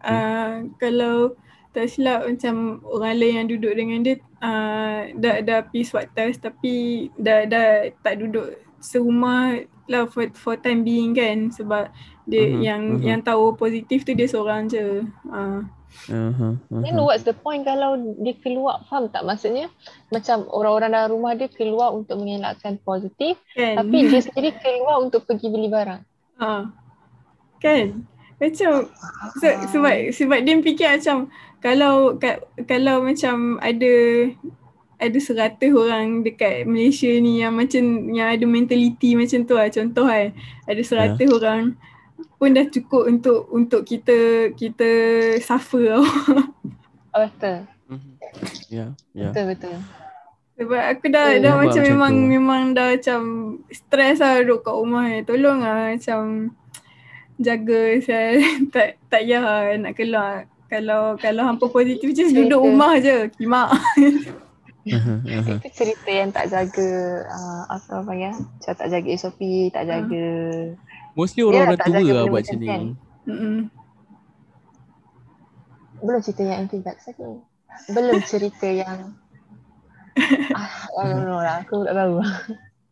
uh, 0.00 0.52
kalau 0.80 1.36
tak 1.72 1.88
silap 1.88 2.24
macam 2.24 2.80
orang 2.84 3.16
lain 3.16 3.34
yang 3.44 3.48
duduk 3.48 3.72
dengan 3.76 4.00
dia 4.00 4.16
uh, 4.40 5.12
dah 5.16 5.44
dah 5.44 5.58
pergi 5.68 5.84
swab 5.84 6.08
test 6.16 6.40
tapi 6.40 7.08
dah 7.16 7.44
dah 7.44 7.92
tak 8.00 8.24
duduk 8.24 8.56
serumah 8.80 9.62
lah 9.88 10.08
for, 10.08 10.28
for 10.32 10.56
time 10.56 10.80
being 10.84 11.12
kan 11.12 11.52
sebab 11.52 11.92
dia 12.26 12.44
Mhm, 12.48 12.60
yang 12.62 12.82
mhm. 12.98 13.02
yang 13.02 13.20
tahu 13.22 13.54
positif 13.58 14.06
tu 14.06 14.14
dia 14.14 14.30
seorang 14.30 14.70
je. 14.70 15.02
Uh, 15.26 15.66
Uh-huh, 16.10 16.58
Then 16.72 16.98
uh-huh. 16.98 17.06
what's 17.06 17.22
the 17.22 17.36
point 17.36 17.62
kalau 17.62 17.94
dia 18.18 18.34
keluar, 18.42 18.82
faham 18.90 19.12
tak 19.12 19.22
maksudnya? 19.22 19.70
Macam 20.10 20.48
orang-orang 20.50 20.90
dalam 20.90 21.10
rumah 21.14 21.32
dia 21.38 21.46
keluar 21.46 21.94
untuk 21.94 22.18
mengelakkan 22.18 22.80
positif, 22.82 23.38
kan? 23.54 23.78
tapi 23.78 24.10
dia 24.10 24.20
sendiri 24.24 24.56
keluar 24.58 24.98
untuk 25.04 25.28
pergi 25.28 25.46
beli 25.52 25.68
barang. 25.70 26.00
Ha. 26.42 26.72
Kan? 27.62 28.08
Macam 28.42 28.90
se- 29.38 29.60
sebab 29.70 29.94
sebab 30.10 30.38
dia 30.42 30.58
fikir 30.58 30.88
macam 30.98 31.30
kalau 31.62 32.18
ka- 32.18 32.42
kalau 32.66 33.06
macam 33.06 33.62
ada 33.62 33.94
ada 35.02 35.18
seratus 35.18 35.70
orang 35.74 36.26
dekat 36.26 36.66
Malaysia 36.66 37.10
ni 37.22 37.42
yang 37.42 37.54
macam 37.54 38.10
yang 38.10 38.34
ada 38.34 38.46
mentality 38.46 39.18
macam 39.18 39.42
tu 39.46 39.54
lah 39.58 39.66
contoh 39.66 40.06
kan 40.06 40.30
ada 40.66 40.82
seratus 40.82 41.28
orang 41.30 41.74
pun 42.32 42.50
dah 42.50 42.66
cukup 42.66 43.06
untuk 43.06 43.48
untuk 43.48 43.82
kita 43.82 44.16
kita 44.52 44.90
suffer 45.38 45.90
tau. 45.90 46.04
Oh, 47.12 47.26
betul. 47.26 47.58
Mhm. 47.86 48.10
Ya, 48.68 48.86
ya. 49.12 49.28
Betul, 49.28 49.44
betul. 49.52 49.76
Sebab 50.52 50.82
aku 50.86 51.06
dah 51.08 51.26
Oh, 51.28 51.38
dah 51.38 51.52
macam 51.54 51.68
macam 51.68 51.82
memang 51.84 52.12
tu. 52.14 52.26
memang 52.28 52.62
dah 52.72 52.88
macam 52.90 53.20
stres 53.68 54.18
lah 54.18 54.40
duduk 54.40 54.62
kat 54.62 54.74
rumah 54.74 55.04
ni. 55.06 55.20
Tolong 55.22 55.58
lah 55.58 55.92
macam 55.92 56.20
jaga 57.36 57.80
saya 57.98 58.38
tak 58.74 58.88
tak 59.06 59.22
payah 59.22 59.42
lah 59.42 59.60
nak 59.78 59.92
keluar. 59.92 60.34
kalau 60.66 61.16
kalau 61.16 61.44
hampa 61.44 61.68
positif 61.68 62.08
je 62.10 62.24
duduk 62.26 62.48
Cerita. 62.48 62.64
rumah 62.64 62.92
je 62.96 63.16
kimak. 63.30 63.68
Aha, 64.82 65.14
aha. 65.20 65.52
Itu 65.60 65.68
cerita 65.70 66.10
yang 66.10 66.32
tak 66.32 66.48
jaga 66.48 66.90
uh, 67.28 67.62
apa 67.70 67.86
orang 67.92 68.06
panggil 68.08 68.32
macam 68.34 68.72
tak 68.74 68.88
jaga 68.88 69.08
SOP, 69.14 69.40
tak 69.68 69.84
jaga 69.84 70.24
Mostly 71.12 71.42
orang-orang 71.44 71.78
tak 71.78 71.86
tua 71.92 72.12
lah 72.12 72.24
buat 72.28 72.42
macam 72.44 72.58
kan. 72.64 72.80
ni. 72.80 72.90
Mm-mm. 73.22 73.58
belum 76.02 76.18
cerita 76.18 76.42
yang 76.42 76.66
anti-vax 76.66 76.98
lagi. 77.06 77.38
Belum 77.94 78.18
cerita 78.26 78.66
yang 78.66 79.14
ah, 80.58 80.72
I 80.98 81.08
don't 81.08 81.24
know 81.24 81.40
lah. 81.40 81.62
Aku 81.64 81.86
tak 81.86 81.94
tahu. 81.94 82.20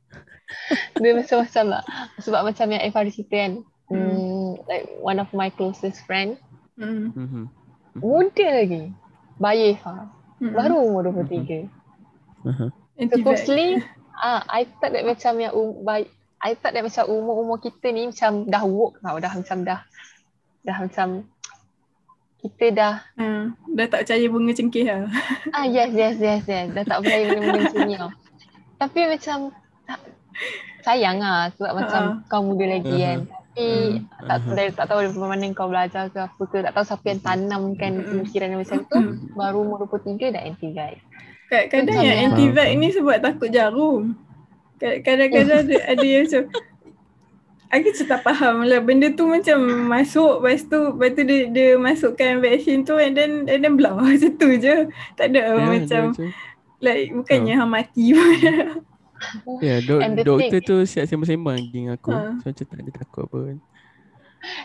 Dia 1.02 1.12
macam-macam 1.18 1.64
lah. 1.68 1.82
Sebab 2.22 2.40
macam 2.46 2.66
yang 2.70 2.82
Eva 2.86 3.04
cerita 3.10 3.34
kan. 3.36 3.52
Hmm, 3.90 4.54
like 4.70 4.86
one 5.02 5.18
of 5.18 5.28
my 5.34 5.50
closest 5.50 6.06
friend. 6.06 6.38
Mm. 6.78 7.12
Mhm. 7.12 7.44
Muda 7.98 8.48
lagi. 8.62 8.94
Bayi 9.36 9.74
Eva. 9.76 10.06
Mm-mm. 10.40 10.54
Baru 10.56 10.76
umur 10.80 11.10
23. 11.12 11.66
Aha. 12.46 12.66
Anti-vax. 12.96 13.12
Supposedly, 13.20 13.82
ah, 14.16 14.46
I 14.48 14.64
thought 14.80 14.94
that 14.94 15.04
macam 15.04 15.32
yang 15.42 15.52
um, 15.52 15.82
bayi, 15.84 16.08
I 16.40 16.54
thought 16.54 16.72
that 16.72 16.80
macam 16.80 17.04
umur-umur 17.06 17.58
kita 17.58 17.86
ni 17.88 18.08
macam 18.08 18.44
dah 18.44 18.62
woke 18.62 18.96
tau. 18.98 19.16
Dah 19.16 19.28
macam 19.30 19.58
dah, 19.60 19.80
dah 20.62 20.76
macam 20.78 21.08
kita 22.40 22.66
dah 22.72 22.94
Ah, 23.14 23.44
dah 23.68 23.86
tak 23.86 24.00
percaya 24.02 24.24
bunga 24.26 24.52
cengkeh 24.52 24.84
lah. 24.84 25.04
Ah 25.56 25.64
yes 25.64 25.92
yes 25.92 26.16
yes 26.16 26.42
yes 26.42 26.66
dah 26.70 26.80
tak 26.82 26.98
percaya 26.98 27.36
macam 27.36 27.80
ni 27.84 27.94
tau. 27.94 28.10
Tapi 28.78 29.00
macam 29.06 29.38
tak, 29.84 30.00
sayang 30.80 31.20
lah 31.20 31.52
sebab 31.52 31.72
macam 31.76 32.02
Ha. 32.02 32.24
kau 32.26 32.40
muda 32.42 32.64
lagi 32.66 32.96
kan. 32.96 33.18
Tapi 33.50 33.66
Hmm. 34.00 34.06
tak, 34.24 34.36
Aha. 34.38 34.54
dari, 34.54 34.70
tak 34.70 34.86
tahu 34.86 34.98
dari 35.02 35.12
mana 35.12 35.44
kau 35.52 35.68
belajar 35.68 36.08
ke 36.08 36.18
apa 36.18 36.42
ke. 36.42 36.56
Tak 36.62 36.72
tahu 36.72 36.84
siapa 36.86 37.04
yang 37.04 37.20
tanamkan 37.20 37.92
Hmm. 37.92 38.06
pemikiran 38.08 38.48
yang 38.48 38.60
macam 38.62 38.78
tu. 38.80 38.96
Hmm. 38.96 39.14
Baru 39.34 39.58
umur 39.60 39.84
23 39.84 40.32
dah 40.32 40.40
anti 40.40 40.72
guys. 40.72 41.02
Kad- 41.44 41.68
Kadang 41.68 41.92
Macam 41.92 42.00
yang 42.00 42.16
yang- 42.16 42.32
anti-vax 42.32 42.68
ni 42.72 42.88
sebab 42.88 43.16
takut 43.20 43.48
jarum. 43.50 44.16
Kad- 44.80 45.04
Kadang-kadang 45.04 45.60
ada, 45.62 45.76
ada 45.86 46.02
yang 46.02 46.24
macam 46.24 46.42
Aku 47.70 47.86
macam 47.86 48.06
tak 48.08 48.20
faham 48.24 48.56
lah 48.64 48.80
benda 48.80 49.12
tu 49.12 49.24
macam 49.24 49.58
masuk 49.86 50.42
lepas 50.42 50.66
tu 50.66 50.90
lepas 50.90 51.10
tu 51.12 51.22
dia, 51.22 51.38
dia 51.46 51.68
masukkan 51.78 52.42
vaksin 52.42 52.82
tu 52.82 52.98
and 52.98 53.14
then 53.14 53.46
and 53.46 53.62
then 53.62 53.78
belah 53.78 53.94
macam 54.00 54.32
tu 54.34 54.48
je. 54.56 54.90
Tak 55.14 55.30
ada 55.30 55.54
dia 55.54 55.70
macam 55.70 56.02
like 56.80 57.14
bukannya 57.14 57.54
hang 57.54 57.70
mati 57.70 58.10
pun. 58.10 58.26
Ya, 59.60 59.78
dok, 59.78 60.00
And 60.00 60.16
the 60.16 60.24
doktor 60.24 60.58
thing- 60.58 60.64
tu 60.64 60.80
siap 60.82 61.04
sembang-sembang 61.04 61.68
dengan 61.68 61.94
aku. 61.94 62.08
Ha. 62.08 62.40
So 62.40 62.48
macam 62.48 62.64
tak 62.64 62.78
ada 62.80 62.90
takut 62.96 63.22
apa 63.22 63.36
pun. 63.38 63.56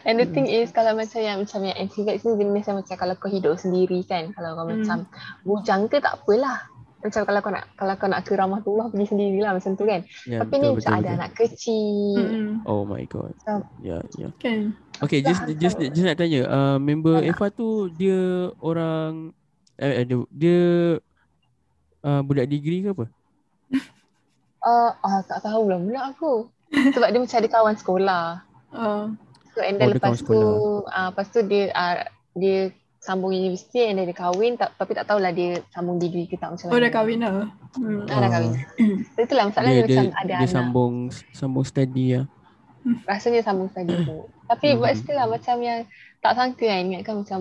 And 0.01 0.16
the 0.16 0.26
thing 0.26 0.47
is 0.47 0.72
kalau 0.72 0.95
macam 0.95 1.20
yang 1.20 1.43
macam 1.43 1.59
yang 1.61 1.76
anti-vax 1.76 2.24
ni 2.24 2.39
jenis 2.39 2.63
yang 2.63 2.80
macam 2.80 2.95
kalau 2.95 3.13
kau 3.20 3.28
hidup 3.28 3.59
sendiri 3.59 3.99
kan. 4.01 4.32
Kalau 4.32 4.55
kau 4.55 4.63
Hmm. 4.63 4.80
macam 4.80 4.97
bujang 5.43 5.82
ke 5.86 5.99
tak 5.99 6.18
apalah. 6.18 6.72
Macam 7.06 7.22
kalau 7.22 7.39
kau 7.45 7.53
nak 7.53 7.66
kalau 7.78 7.93
kau 8.01 8.10
nak 8.10 8.22
ke 8.26 8.34
rahmatullah 8.34 8.88
pergi 8.89 9.06
sendirilah 9.14 9.51
macam 9.53 9.72
tu 9.78 9.86
kan. 9.86 10.01
Ya, 10.26 10.41
Tapi 10.41 10.53
ni 10.58 10.68
macam 10.74 10.93
ada 10.97 11.10
anak 11.14 11.32
kecil. 11.38 12.18
Mm-mm. 12.18 12.47
Oh 12.66 12.82
my 12.82 13.06
god. 13.06 13.34
Ya, 13.86 14.01
ya. 14.18 14.34
Kan. 14.41 14.74
Okay, 15.06 15.22
just 15.22 15.45
just 15.62 15.78
just 15.78 16.06
nak 16.06 16.18
tanya, 16.18 16.49
uh, 16.49 16.78
member. 16.82 17.22
Eva 17.22 17.47
tu 17.53 17.93
dia 17.93 18.49
orang 18.58 19.38
eh, 19.78 20.01
dia, 20.01 20.18
dia 20.34 20.60
uh, 22.01 22.22
budak 22.26 22.49
degree 22.49 22.82
ke 22.82 22.91
apa? 22.91 23.06
Uh, 24.66 24.89
ah, 25.06 25.22
tak 25.22 25.45
tahu 25.45 25.70
lah 25.70 25.78
pula 25.78 26.01
aku. 26.10 26.49
Sebab 26.74 27.14
dia 27.14 27.22
macam 27.22 27.38
ada 27.38 27.49
kawan 27.53 27.76
sekolah. 27.78 28.26
Uh, 28.74 29.14
So 29.56 29.64
and 29.64 29.80
Oh, 29.80 29.88
then 29.88 29.95
dia 29.95 29.97
lepas 30.03 30.20
tu, 30.20 30.39
uh, 30.84 31.08
lepas 31.16 31.28
tu 31.32 31.39
dia 31.47 31.72
uh, 31.72 32.03
dia 32.36 32.76
sambung 33.06 33.30
universiti 33.30 33.86
and 33.86 33.95
then 33.95 34.10
dia 34.10 34.18
kahwin 34.18 34.58
tak, 34.58 34.74
tapi 34.74 34.91
tak 34.91 35.06
tahulah 35.06 35.30
dia 35.30 35.62
sambung 35.70 35.95
degree 35.95 36.26
ke 36.26 36.36
tak 36.36 36.49
macam 36.51 36.68
oh 36.68 36.80
dah 36.80 36.89
kahwin 36.89 37.22
dah. 37.22 37.45
Hmm. 37.78 38.01
Ah, 38.10 38.18
dah 38.20 38.30
kahwin. 38.32 38.51
So, 39.14 39.22
itulah 39.22 39.45
masalah 39.47 39.70
dia, 39.70 39.76
dia, 39.76 39.86
dia, 39.86 39.93
macam 39.95 40.06
ada 40.12 40.26
dia 40.26 40.38
anak. 40.41 40.49
sambung 40.49 40.93
sambung 41.32 41.64
study 41.64 42.06
lah. 42.12 42.26
Rasanya 43.06 43.41
sambung 43.41 43.70
study 43.70 43.93
tu. 44.01 44.26
Tapi 44.45 44.68
Mhm. 44.72 44.80
but 44.80 44.93
still 44.93 45.16
lah 45.16 45.28
macam 45.28 45.56
yang 45.60 45.80
tak 46.20 46.34
sangka 46.34 46.66
kan 46.66 46.82
ingatkan 46.84 47.16
macam 47.22 47.39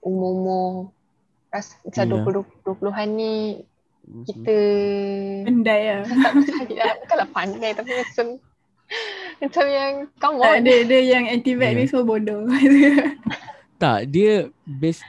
umur-umur 0.00 0.94
ras, 1.48 1.74
macam 1.80 2.04
Ya. 2.06 2.10
20 2.22 2.46
20-an 2.62 3.08
ni 3.10 3.34
kita 4.22 4.56
lah. 5.66 6.00
tak 6.22 6.32
percaya 6.32 6.74
lah. 6.76 6.94
Bukanlah 7.02 7.28
pandai 7.30 7.70
tapi 7.74 7.90
macam 7.92 8.26
macam 9.40 9.64
yang 9.66 9.92
come 10.18 10.36
Tak, 10.36 10.50
on. 10.52 10.60
dia, 10.62 10.78
dia 10.82 11.00
yang 11.08 11.24
anti-vax 11.24 11.68
Ya. 11.68 11.76
ni 11.76 11.84
semua 11.84 12.04
bodoh. 12.04 12.42
Tak, 13.80 14.12
dia 14.12 14.52
base 14.68 15.00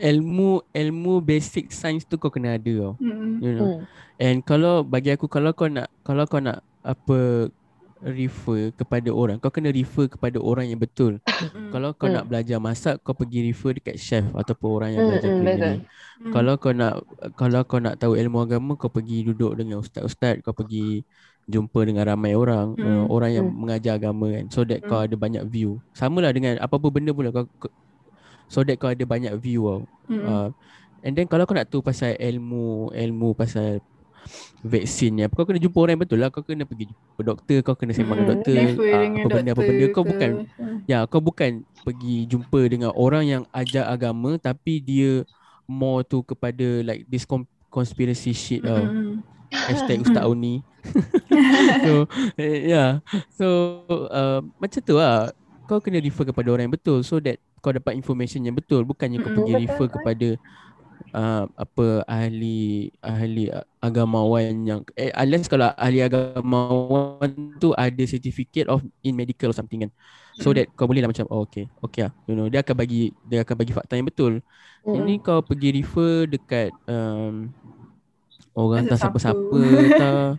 ilmu 0.00 0.64
ilmu 0.72 1.20
basic 1.20 1.68
science 1.68 2.08
tu 2.08 2.16
kau 2.16 2.32
kena 2.32 2.56
ada 2.56 2.72
tau. 2.72 2.94
Mm-mm. 2.96 3.32
You 3.44 3.52
know. 3.52 3.68
Hmm. 3.68 3.84
And 4.16 4.36
kalau 4.40 4.80
bagi 4.80 5.12
aku 5.12 5.28
kalau 5.28 5.52
kau 5.52 5.68
nak 5.68 5.92
kalau 6.00 6.24
kau 6.24 6.40
nak 6.40 6.64
apa 6.80 7.48
refer 8.00 8.72
kepada 8.72 9.12
orang, 9.12 9.36
kau 9.36 9.52
kena 9.52 9.68
refer 9.68 10.08
kepada 10.08 10.40
orang 10.40 10.72
yang 10.72 10.80
betul. 10.80 11.20
Mm. 11.20 11.68
Kalau 11.68 11.92
kau 11.92 12.08
Hmm. 12.08 12.16
nak 12.16 12.32
belajar 12.32 12.56
masak, 12.56 12.96
kau 13.04 13.12
pergi 13.12 13.44
refer 13.44 13.76
dekat 13.76 14.00
chef 14.00 14.24
ataupun 14.32 14.68
orang 14.72 14.90
yang 14.96 15.04
Hmm, 15.04 15.10
belajar 15.12 15.30
culinary. 15.36 15.60
betul. 15.60 15.76
Mm. 16.24 16.32
Kalau 16.32 16.54
kau 16.56 16.72
nak 16.72 16.92
kalau 17.36 17.60
kau 17.68 17.76
nak 17.76 17.94
tahu 18.00 18.16
ilmu 18.16 18.38
agama, 18.40 18.72
kau 18.80 18.88
pergi 18.88 19.28
duduk 19.28 19.52
dengan 19.52 19.84
ustaz-ustaz, 19.84 20.40
kau 20.40 20.56
pergi 20.56 21.04
jumpa 21.44 21.76
dengan 21.84 22.08
ramai 22.08 22.32
orang, 22.32 22.72
Hmm, 22.72 22.88
uh, 22.88 23.04
orang 23.12 23.30
yang 23.36 23.46
hmm. 23.52 23.56
mengajar 23.60 24.00
agama 24.00 24.32
kan. 24.32 24.48
So 24.48 24.64
that 24.64 24.80
Hmm. 24.80 24.88
kau 24.88 25.00
ada 25.04 25.12
banyak 25.12 25.44
view. 25.44 25.84
Samalah 25.92 26.32
dengan 26.32 26.56
apa-apa 26.56 26.88
benda 26.88 27.12
pula 27.12 27.28
kau, 27.28 27.44
kau 27.60 27.68
so 28.50 28.66
that 28.66 28.76
kau 28.76 28.90
ada 28.90 29.04
banyak 29.06 29.30
view 29.38 29.62
tau. 29.64 29.80
Mm-mm. 30.10 30.26
Uh, 30.26 30.48
and 31.00 31.14
then 31.14 31.30
kalau 31.30 31.46
kau 31.46 31.54
nak 31.54 31.70
tahu 31.70 31.80
pasal 31.80 32.18
ilmu 32.18 32.90
ilmu 32.92 33.32
pasal 33.32 33.78
vaksin 34.60 35.16
ni 35.16 35.22
apa 35.24 35.32
kau 35.32 35.48
kena 35.48 35.56
jumpa 35.56 35.78
orang 35.80 35.96
yang 35.96 36.02
betul 36.04 36.18
lah 36.20 36.28
kau 36.28 36.44
kena 36.44 36.68
pergi 36.68 36.92
jumpa 36.92 37.20
doktor 37.24 37.58
kau 37.64 37.72
kena 37.74 37.92
sembang 37.96 38.20
dengan 38.20 38.28
Mm, 38.28 38.32
doktor 38.36 38.54
dengan 38.60 39.24
apa 39.24 39.28
benda 39.32 39.50
apa 39.56 39.62
benda 39.64 39.86
kau 39.88 40.04
ke. 40.04 40.10
bukan 40.12 40.30
Hmm. 40.60 40.78
ya 40.84 40.98
kau 41.08 41.22
bukan 41.24 41.50
pergi 41.80 42.28
jumpa 42.28 42.60
dengan 42.68 42.90
orang 42.92 43.24
yang 43.24 43.42
ajar 43.50 43.88
agama 43.88 44.36
tapi 44.36 44.78
dia 44.78 45.24
more 45.64 46.04
tu 46.04 46.20
kepada 46.20 46.84
like 46.84 47.08
this 47.08 47.24
conspiracy 47.72 48.36
shit 48.36 48.60
tau 48.60 48.84
Mm-mm. 48.84 49.24
hashtag 49.50 50.02
Ustaz 50.04 50.28
Oni 50.28 50.60
so 51.84 52.04
yeah 52.36 53.00
so 53.32 53.46
uh, 54.08 54.40
macam 54.60 54.80
tu 54.84 54.96
lah 54.96 55.32
kau 55.70 55.78
kena 55.84 56.02
refer 56.02 56.26
kepada 56.26 56.48
orang 56.50 56.66
yang 56.70 56.74
betul 56.76 56.98
so 57.06 57.22
that 57.22 57.38
kau 57.62 57.70
dapat 57.70 57.94
information 57.94 58.42
yang 58.42 58.56
betul 58.58 58.82
bukannya 58.82 59.22
kau 59.22 59.30
pergi 59.30 59.54
Betul, 59.54 59.62
refer 59.66 59.86
kepada 59.86 60.28
uh, 61.14 61.44
apa 61.56 61.86
ahli 62.08 62.90
ahli 63.02 63.50
agamawan 63.82 64.52
yang 64.66 64.80
eh, 64.98 65.12
unless 65.16 65.46
kalau 65.50 65.70
ahli 65.78 66.00
agamawan 66.04 67.30
tu 67.62 67.72
ada 67.76 68.02
certificate 68.08 68.68
of 68.70 68.82
in 69.06 69.14
medical 69.16 69.50
or 69.52 69.56
something 69.56 69.86
kan 69.88 69.92
so 70.40 70.50
Mm. 70.50 70.56
that 70.56 70.66
kau 70.76 70.86
boleh 70.88 71.04
lah 71.04 71.10
macam 71.12 71.26
oh 71.30 71.44
okay 71.46 71.68
okay 71.84 72.08
lah 72.08 72.12
you 72.28 72.34
know 72.38 72.48
dia 72.48 72.64
akan 72.64 72.76
bagi 72.76 73.12
dia 73.24 73.44
akan 73.44 73.56
bagi 73.60 73.72
fakta 73.76 73.94
yang 73.98 74.08
betul 74.08 74.40
Mm-mm. 74.86 74.96
ini 74.96 75.20
kau 75.20 75.44
pergi 75.44 75.68
refer 75.80 76.26
dekat 76.30 76.72
um, 76.88 77.52
orang 78.56 78.86
tak 78.88 78.98
Siapa-siapa. 78.98 79.00
siapa-siapa 79.00 79.60
tak 79.94 80.30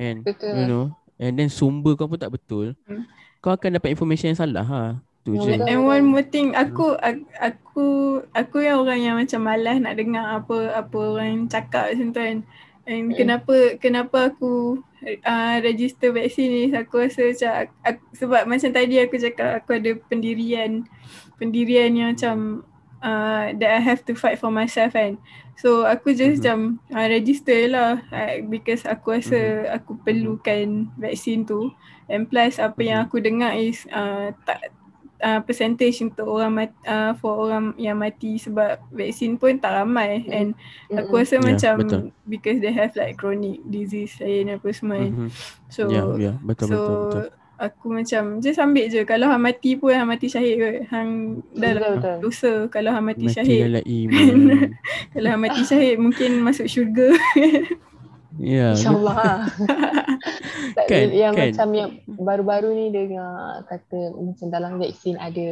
and 0.00 0.18
Betul. 0.26 0.54
you 0.56 0.64
know 0.68 0.84
and 1.20 1.34
then 1.38 1.48
sumber 1.52 1.94
kau 1.98 2.08
pun 2.10 2.18
tak 2.20 2.32
betul 2.34 2.74
Hmm. 2.86 3.04
Kau 3.42 3.52
akan 3.52 3.76
dapat 3.76 3.90
information 3.92 4.32
yang 4.32 4.40
salah 4.40 4.64
ha 4.64 4.82
tu 5.26 5.34
je. 5.34 5.50
And 5.50 5.82
one 5.86 6.06
more 6.06 6.26
thing, 6.26 6.54
aku 6.54 6.94
aku 7.38 7.86
aku, 8.30 8.56
yang 8.62 8.82
orang 8.84 9.00
yang 9.02 9.16
macam 9.18 9.40
malas 9.42 9.78
nak 9.82 9.98
dengar 9.98 10.42
apa 10.42 10.56
apa 10.78 10.98
orang 10.98 11.50
cakap 11.50 11.94
macam 11.94 12.08
tu 12.14 12.20
kan. 12.20 12.38
And 12.82 13.14
Mm. 13.14 13.14
kenapa 13.14 13.54
kenapa 13.78 14.34
aku 14.34 14.82
uh, 15.22 15.56
register 15.62 16.10
vaksin 16.10 16.48
ni 16.50 16.64
aku 16.74 17.06
rasa 17.06 17.30
macam 17.30 17.50
aku, 17.86 18.02
sebab 18.18 18.42
macam 18.50 18.70
tadi 18.74 18.94
aku 18.98 19.16
cakap 19.22 19.62
aku 19.62 19.70
ada 19.78 19.90
pendirian 20.10 20.82
pendirian 21.38 21.94
yang 21.94 22.08
macam 22.18 22.66
uh, 22.98 23.54
that 23.54 23.70
I 23.78 23.80
have 23.82 24.02
to 24.10 24.18
fight 24.18 24.42
for 24.42 24.50
myself 24.50 24.98
kan. 24.98 25.18
So 25.54 25.86
aku 25.86 26.10
just 26.10 26.42
Mhm. 26.42 26.42
macam 26.42 26.58
uh, 26.90 27.06
register 27.06 27.70
lah 27.70 28.02
uh, 28.10 28.42
because 28.50 28.82
aku 28.82 29.14
rasa 29.14 29.70
aku 29.78 29.94
perlukan 30.02 30.90
vaksin 30.98 31.46
tu 31.46 31.70
and 32.12 32.28
plus 32.28 32.60
apa 32.60 32.76
yang 32.78 32.98
Mhm. 33.00 33.06
aku 33.08 33.16
dengar 33.18 33.52
is 33.54 33.88
uh, 33.88 34.30
tak 34.44 34.68
uh, 35.18 35.40
percentage 35.40 36.02
untuk 36.02 36.26
orang 36.26 36.52
mati, 36.52 36.76
uh, 36.84 37.14
for 37.14 37.40
orang 37.40 37.72
yang 37.76 37.96
mati 37.96 38.36
sebab 38.36 38.76
vaksin 38.90 39.34
pun 39.34 39.56
tak 39.56 39.72
ramai 39.72 40.20
Mm. 40.20 40.30
and 40.30 40.48
aku 40.92 41.08
Mm-mm. 41.10 41.22
rasa 41.22 41.34
Ya, 41.34 41.42
macam 41.42 41.72
betul. 41.78 42.02
because 42.24 42.58
they 42.58 42.70
have 42.70 42.92
like 42.92 43.16
chronic 43.16 43.62
disease 43.64 44.12
lain 44.18 44.52
apa 44.52 44.68
semua 44.70 44.98
kan. 44.98 45.10
Mhm. 45.16 45.28
So 45.66 45.88
ya 45.88 46.02
ya 46.20 46.32
betul 46.38 46.66
so 46.66 46.76
betul 46.76 46.96
betul 47.00 47.26
aku 47.54 47.94
macam 47.94 48.22
just 48.38 48.58
ambil 48.58 48.90
je 48.90 49.06
kalau 49.06 49.30
hang 49.30 49.38
mati 49.40 49.78
pun 49.78 49.94
hang 49.94 50.10
mati 50.10 50.26
syahid 50.26 50.58
kot. 50.58 50.76
Hang 50.90 51.10
dah 51.54 51.70
lah 51.72 51.78
Betul, 51.78 51.94
betul. 51.94 52.16
dosa 52.20 52.52
kalau 52.66 52.90
hang 52.90 53.06
mati, 53.06 53.22
mati 53.22 53.34
syahid. 53.38 53.60
dalam 53.62 53.84
iman 54.02 54.36
Kalau 55.08 55.28
hang 55.30 55.40
mati 55.40 55.62
syahid 55.62 55.96
mungkin 55.96 56.30
masuk 56.42 56.66
syurga. 56.66 57.14
Ya. 58.40 58.72
InsyaAllah 58.72 59.16
lah. 59.16 59.38
Tak, 60.72 60.88
Kan, 60.88 61.12
yang 61.12 61.36
kan. 61.36 61.52
macam 61.52 61.68
yang 61.76 61.90
baru-baru 62.06 62.68
ni 62.72 62.86
dengar 62.94 63.60
kata 63.68 64.14
macam 64.16 64.46
dalam 64.48 64.72
vaksin 64.80 65.20
ada 65.20 65.48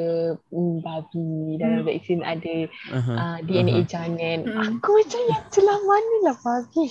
mm, 0.49 0.81
babi, 0.81 1.61
dalam 1.61 1.85
Hmm. 1.85 1.89
vaksin 1.93 2.21
ada 2.25 2.57
Aha. 2.95 3.15
uh, 3.19 3.39
DNA 3.45 3.85
aha. 3.85 3.89
jangan. 3.91 4.39
Hmm. 4.49 4.81
Aku 4.81 4.91
macam 4.97 5.21
yang 5.29 5.45
celah 5.53 5.81
mana 5.85 6.17
lah 6.25 6.37
babi. 6.41 6.87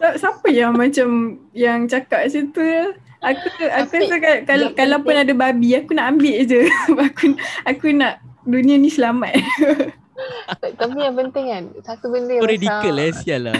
Siapa 0.00 0.46
yang 0.50 0.74
macam 0.74 1.38
yang 1.54 1.86
cakap 1.86 2.26
macam 2.26 2.44
tu 2.50 2.62
ya? 2.64 2.84
Aku 3.20 3.46
aku 3.68 3.94
rasa 4.00 4.16
kalau 4.16 4.40
kalau, 4.48 4.66
yang 4.72 4.74
kalau 4.74 4.98
pun 5.04 5.14
ada 5.14 5.32
babi 5.36 5.68
aku 5.76 5.92
nak 5.94 6.06
ambil 6.16 6.36
je. 6.42 6.66
aku 7.12 7.24
aku 7.68 7.86
nak 7.94 8.18
dunia 8.42 8.74
ni 8.80 8.90
selamat. 8.90 9.38
Tapi 10.80 10.98
yang 11.00 11.16
penting 11.16 11.46
kan, 11.48 11.64
satu 11.80 12.12
benda 12.12 12.36
Kau 12.36 12.44
macam 12.44 12.52
radical 12.52 12.96
eh, 13.00 13.12
sial 13.16 13.40
lah. 13.48 13.56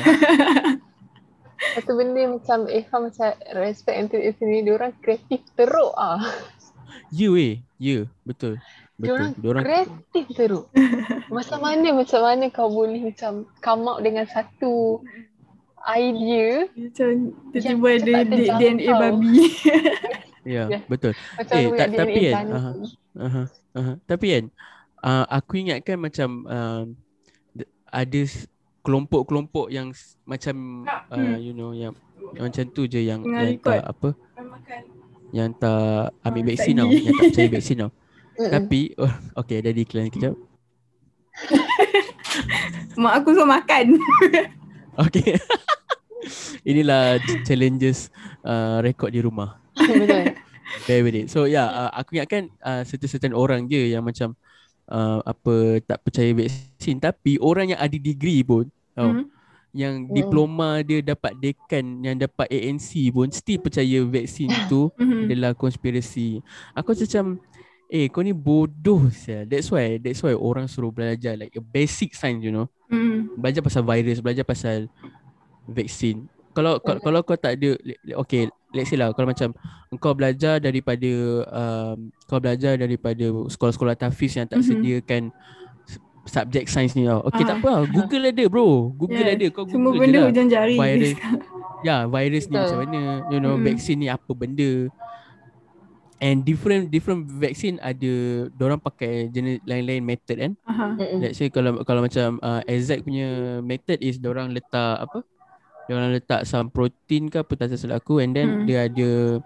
Satu 1.77 1.93
benda 1.97 2.23
macam 2.27 2.65
Eva 2.67 2.97
macam 2.99 3.29
respect 3.57 3.97
untuk 4.09 4.21
itu 4.21 4.43
ni, 4.45 4.65
diorang 4.65 4.93
kreatif 5.05 5.45
teruk 5.55 5.93
ah. 5.97 6.21
Ya 7.11 7.27
weh, 7.31 7.59
ya, 7.77 8.07
betul. 8.23 8.59
Betul. 9.01 9.17
Diorang 9.17 9.33
Diorang 9.41 9.65
kreatif 9.65 10.25
teruk. 10.37 10.67
Macam 11.35 11.59
mana 11.63 11.89
macam 11.95 12.21
mana 12.21 12.45
kau 12.53 12.69
boleh 12.69 13.01
macam 13.01 13.49
come 13.65 13.87
out 13.87 14.03
dengan 14.05 14.27
satu 14.29 15.01
idea 15.89 16.69
macam 16.77 17.33
tiba-tiba 17.55 17.89
macam 17.97 18.15
ada. 18.21 18.59
DNA 18.61 18.93
babi. 18.93 19.39
ya, 20.45 20.65
Ya. 20.69 20.79
betul. 20.85 21.17
macam 21.39 21.57
Eh, 21.57 21.65
eh, 21.65 21.71
DNA 21.71 21.97
tapi 21.97 22.21
kan, 22.29 22.47
aha. 22.51 22.71
Aha, 23.17 23.43
aha. 23.79 23.93
Tapi 24.05 24.27
kan 24.27 24.45
uh, 25.01 25.25
aku 25.33 25.53
ingatkan 25.65 25.97
macam 25.97 26.29
uh, 26.45 26.85
ada 27.89 28.21
kelompok-kelompok 28.81 29.69
yang 29.69 29.93
macam 30.25 30.85
uh, 30.85 31.13
Hmm. 31.13 31.37
you 31.37 31.53
know 31.53 31.71
yang, 31.71 31.93
yang 32.33 32.47
macam 32.47 32.65
tu 32.69 32.85
je 32.85 33.01
yang 33.01 33.21
Tengah 33.21 33.41
yang 33.41 33.53
record. 33.55 33.73
tak 33.73 33.85
apa 33.87 34.09
yang 35.31 35.49
tak 35.55 35.83
ambil 36.21 36.43
Ah, 36.43 36.47
vaksin 36.49 36.75
tau, 36.75 36.89
yang 36.89 37.05
tak 37.09 37.25
percaya 37.25 37.49
vaksin 37.51 37.77
tau. 37.79 37.91
Tapi 38.57 38.81
oh, 38.97 39.13
okay 39.37 39.57
ada 39.59 39.71
decline 39.71 40.09
kejap. 40.09 40.35
Mak 42.97 43.13
aku 43.17 43.29
suruh 43.33 43.49
makan. 43.49 43.87
Okay. 45.01 45.39
Inilah 46.63 47.17
ch- 47.19 47.41
challenges 47.43 48.13
uh, 48.43 48.83
rekod 48.83 49.09
di 49.09 49.23
rumah. 49.23 49.57
Betul. 49.73 50.37
Bear 50.85 51.01
with 51.01 51.17
it. 51.17 51.27
So 51.29 51.49
yeah, 51.49 51.65
uh, 51.65 51.91
aku 51.95 52.15
ingatkan 52.15 52.53
uh, 52.61 52.83
certain-certain 52.83 53.33
orang 53.33 53.65
je 53.65 53.81
yang 53.89 54.05
macam 54.05 54.37
uh, 54.91 55.23
apa 55.23 55.79
tak 55.81 56.03
percaya 56.03 56.35
vaksin 56.35 56.99
tapi 56.99 57.39
orang 57.39 57.73
yang 57.73 57.81
ada 57.81 57.97
degree 57.97 58.43
pun 58.43 58.67
tau, 58.93 59.15
Hmm. 59.15 59.25
yang 59.71 60.11
Mm. 60.11 60.13
diploma 60.13 60.83
dia 60.83 60.99
dapat 60.99 61.39
dekan 61.39 62.03
yang 62.03 62.19
dapat 62.19 62.51
ANC 62.51 63.09
pun 63.09 63.31
still 63.31 63.63
percaya 63.63 64.03
vaksin 64.03 64.51
tu 64.67 64.91
Mhm. 64.99 64.99
adalah 65.31 65.55
konspirasi. 65.55 66.43
Aku 66.75 66.91
macam 66.93 67.39
eh 67.87 68.07
kau 68.07 68.23
ni 68.23 68.31
bodoh 68.31 69.07
sia. 69.11 69.47
That's 69.47 69.71
why 69.71 69.99
that's 69.99 70.23
why 70.23 70.35
orang 70.35 70.67
suruh 70.67 70.91
belajar 70.91 71.35
like 71.35 71.55
a 71.55 71.63
basic 71.63 72.15
science 72.15 72.43
you 72.43 72.51
know. 72.51 72.67
Hmm. 72.91 73.31
Belajar 73.39 73.63
pasal 73.63 73.87
virus, 73.87 74.19
belajar 74.19 74.43
pasal 74.43 74.91
vaksin. 75.67 76.27
Kalau 76.51 76.83
kalau, 76.83 76.99
kalau 76.99 77.21
kau 77.23 77.39
tak 77.39 77.63
ada 77.63 77.79
okay, 78.19 78.51
let's 78.73 78.89
say 78.89 78.97
lah 78.97 79.11
kalau 79.11 79.27
macam 79.27 79.51
engkau 79.89 80.13
belajar 80.13 80.59
daripada 80.59 81.11
um, 81.47 81.97
kau 82.25 82.39
belajar 82.39 82.75
daripada 82.75 83.25
sekolah-sekolah 83.47 83.95
tahfiz 83.95 84.35
yang 84.35 84.47
tak 84.47 84.61
Mhm. 84.61 84.67
sediakan 84.67 85.23
subjek 86.23 86.65
sains 86.67 86.95
ni 86.95 87.05
tau. 87.05 87.25
Okay 87.25 87.43
Ah. 87.43 87.49
tak 87.49 87.57
apa 87.59 87.69
lah. 87.69 87.83
Google 87.87 88.25
ada 88.25 88.45
bro. 88.47 88.93
Google 88.93 89.25
Yeah. 89.25 89.35
ada. 89.35 89.47
Kau 89.51 89.65
Semua 89.67 89.91
Google 89.91 89.99
je 89.99 90.03
benda 90.07 90.19
lah. 90.19 90.29
hujung 90.31 90.49
jari. 90.49 90.77
Virus. 90.77 91.13
Ya, 91.81 92.05
virus 92.05 92.45
ni 92.45 92.61
macam 92.61 92.77
mana, 92.85 93.01
you 93.33 93.41
know, 93.41 93.57
Mm. 93.57 93.65
vaksin 93.65 93.97
ni 93.97 94.07
apa 94.07 94.29
benda. 94.31 94.93
And 96.21 96.45
different 96.45 96.93
different 96.93 97.25
vaksin 97.33 97.81
ada 97.81 98.13
orang 98.61 98.77
pakai 98.77 99.33
jenis 99.33 99.65
lain-lain 99.65 100.05
method 100.05 100.37
kan. 100.37 100.53
Mm-mm. 100.69 101.25
Let's 101.25 101.41
say 101.41 101.49
kalau 101.49 101.81
kalau 101.81 102.05
macam 102.05 102.37
uh, 102.39 102.61
exact 102.69 103.09
punya 103.09 103.25
method 103.65 103.97
is 103.99 104.21
orang 104.21 104.53
letak 104.53 105.01
apa? 105.01 105.25
Orang 105.91 106.15
letak 106.15 106.47
some 106.47 106.71
protein 106.71 107.27
ke 107.27 107.43
apa 107.43 107.53
tak 107.55 107.75
salah 107.75 107.99
aku 107.99 108.23
and 108.23 108.33
then 108.33 108.63
Hmm. 108.63 108.65
dia 108.65 108.87
ada 108.87 109.43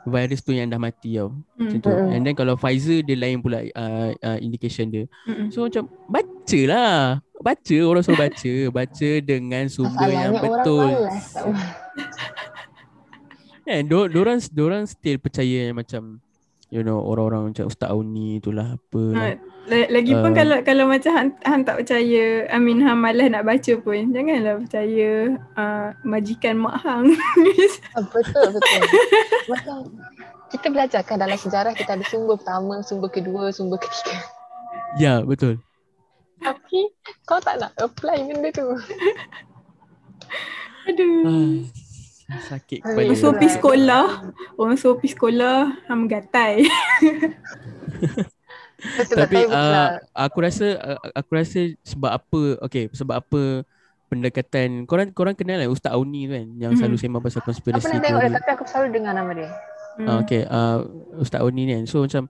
virus 0.00 0.40
tu 0.40 0.56
yang 0.56 0.70
dah 0.70 0.80
mati 0.80 1.18
tau. 1.18 1.34
Macam 1.58 1.76
Hmm. 1.76 1.84
tu. 1.84 1.90
Mm-mm. 1.90 2.14
And 2.14 2.22
then 2.24 2.34
kalau 2.34 2.54
Pfizer 2.56 3.02
dia 3.02 3.16
lain 3.18 3.42
pula 3.42 3.60
uh, 3.60 4.10
uh, 4.16 4.38
indication 4.40 4.88
dia. 4.88 5.04
Hmm. 5.28 5.50
So 5.50 5.66
macam 5.66 5.90
baca 6.06 6.60
lah. 6.64 6.94
Baca 7.40 7.76
orang 7.84 8.02
suruh 8.04 8.20
baca, 8.20 8.52
baca 8.78 9.10
dengan 9.20 9.64
sumber 9.68 10.08
yang 10.08 10.32
Masalahnya 10.32 10.40
orang 10.40 10.44
betul. 10.62 10.88
Kan 13.64 13.82
do 13.90 13.98
orang 14.20 14.38
orang 14.40 14.82
still 14.86 15.18
percaya 15.20 15.58
yang 15.68 15.76
macam 15.76 16.20
you 16.70 16.80
know 16.80 17.02
orang-orang 17.02 17.50
macam 17.50 17.66
Ustaz 17.66 17.90
Auni 17.90 18.38
itulah 18.38 18.78
apa 18.78 19.02
lah. 19.10 19.34
La- 19.68 19.90
Lagipun 19.92 20.32
Uh, 20.32 20.36
kalau 20.36 20.56
kalau 20.64 20.84
macam 20.88 21.12
hang, 21.12 21.30
hang 21.44 21.62
tak 21.68 21.84
percaya, 21.84 22.48
I 22.48 22.56
mean 22.56 22.80
hang 22.80 22.96
malas 22.96 23.28
nak 23.28 23.44
baca 23.44 23.72
pun, 23.76 24.08
janganlah 24.08 24.56
percaya 24.64 25.36
uh, 25.54 25.88
majikan 26.00 26.56
mak 26.56 26.80
hang. 26.80 27.12
Ah, 27.94 28.02
Betul, 28.08 28.56
betul. 28.56 28.82
Macam 29.50 29.78
kita 30.48 30.66
belajar 30.72 31.00
kan 31.04 31.20
dalam 31.20 31.36
sejarah 31.36 31.76
kita 31.76 31.98
ada 31.98 32.04
sumber 32.08 32.40
pertama, 32.40 32.80
sumber 32.80 33.12
kedua, 33.12 33.52
sumber 33.52 33.76
ketiga. 33.78 34.16
Ya, 34.96 35.20
betul. 35.22 35.60
Tapi 36.40 36.88
kau 37.28 37.38
tak 37.38 37.60
nak 37.60 37.76
apply 37.76 38.32
benda 38.32 38.48
tu. 38.50 38.64
Aduh. 40.88 41.68
Ah, 42.30 42.42
sakit 42.48 42.80
kepala. 42.80 43.12
Orang 43.12 43.36
pergi 43.36 43.50
sekolah, 43.54 44.06
orang 44.56 44.78
pergi 44.80 45.10
sekolah, 45.12 45.58
hang 45.86 46.08
gatai. 46.08 46.64
Tapi 49.06 49.36
uh, 49.44 49.88
aku 50.12 50.38
rasa 50.40 50.66
uh, 50.76 50.98
aku 51.12 51.30
rasa 51.32 51.60
sebab 51.82 52.10
apa 52.10 52.40
okay 52.60 52.88
sebab 52.90 53.20
apa 53.20 53.42
pendekatan 54.06 54.84
korang 54.84 55.08
korang 55.10 55.34
kenal 55.34 55.56
lah 55.56 55.66
Ustaz 55.66 55.94
Auni 55.94 56.26
tu 56.26 56.34
kan 56.34 56.46
yang 56.58 56.72
selalu 56.74 56.96
Mhm. 56.96 57.02
sembang 57.04 57.22
pasal 57.22 57.40
Aku 57.40 57.46
konspirasi 57.46 57.84
pernah 57.84 57.96
tu. 57.96 58.04
tengok 58.04 58.20
dia 58.20 58.32
tapi 58.34 58.50
aku 58.50 58.64
selalu 58.66 58.86
dengar 58.90 59.12
nama 59.12 59.30
dia. 59.30 59.50
Hmm. 59.92 60.06
Ah, 60.06 60.16
okay, 60.18 60.42
uh, 60.44 60.78
Ustaz 61.16 61.38
Auni 61.38 61.62
ni 61.62 61.72
kan. 61.72 61.84
So 61.84 62.00
macam 62.00 62.26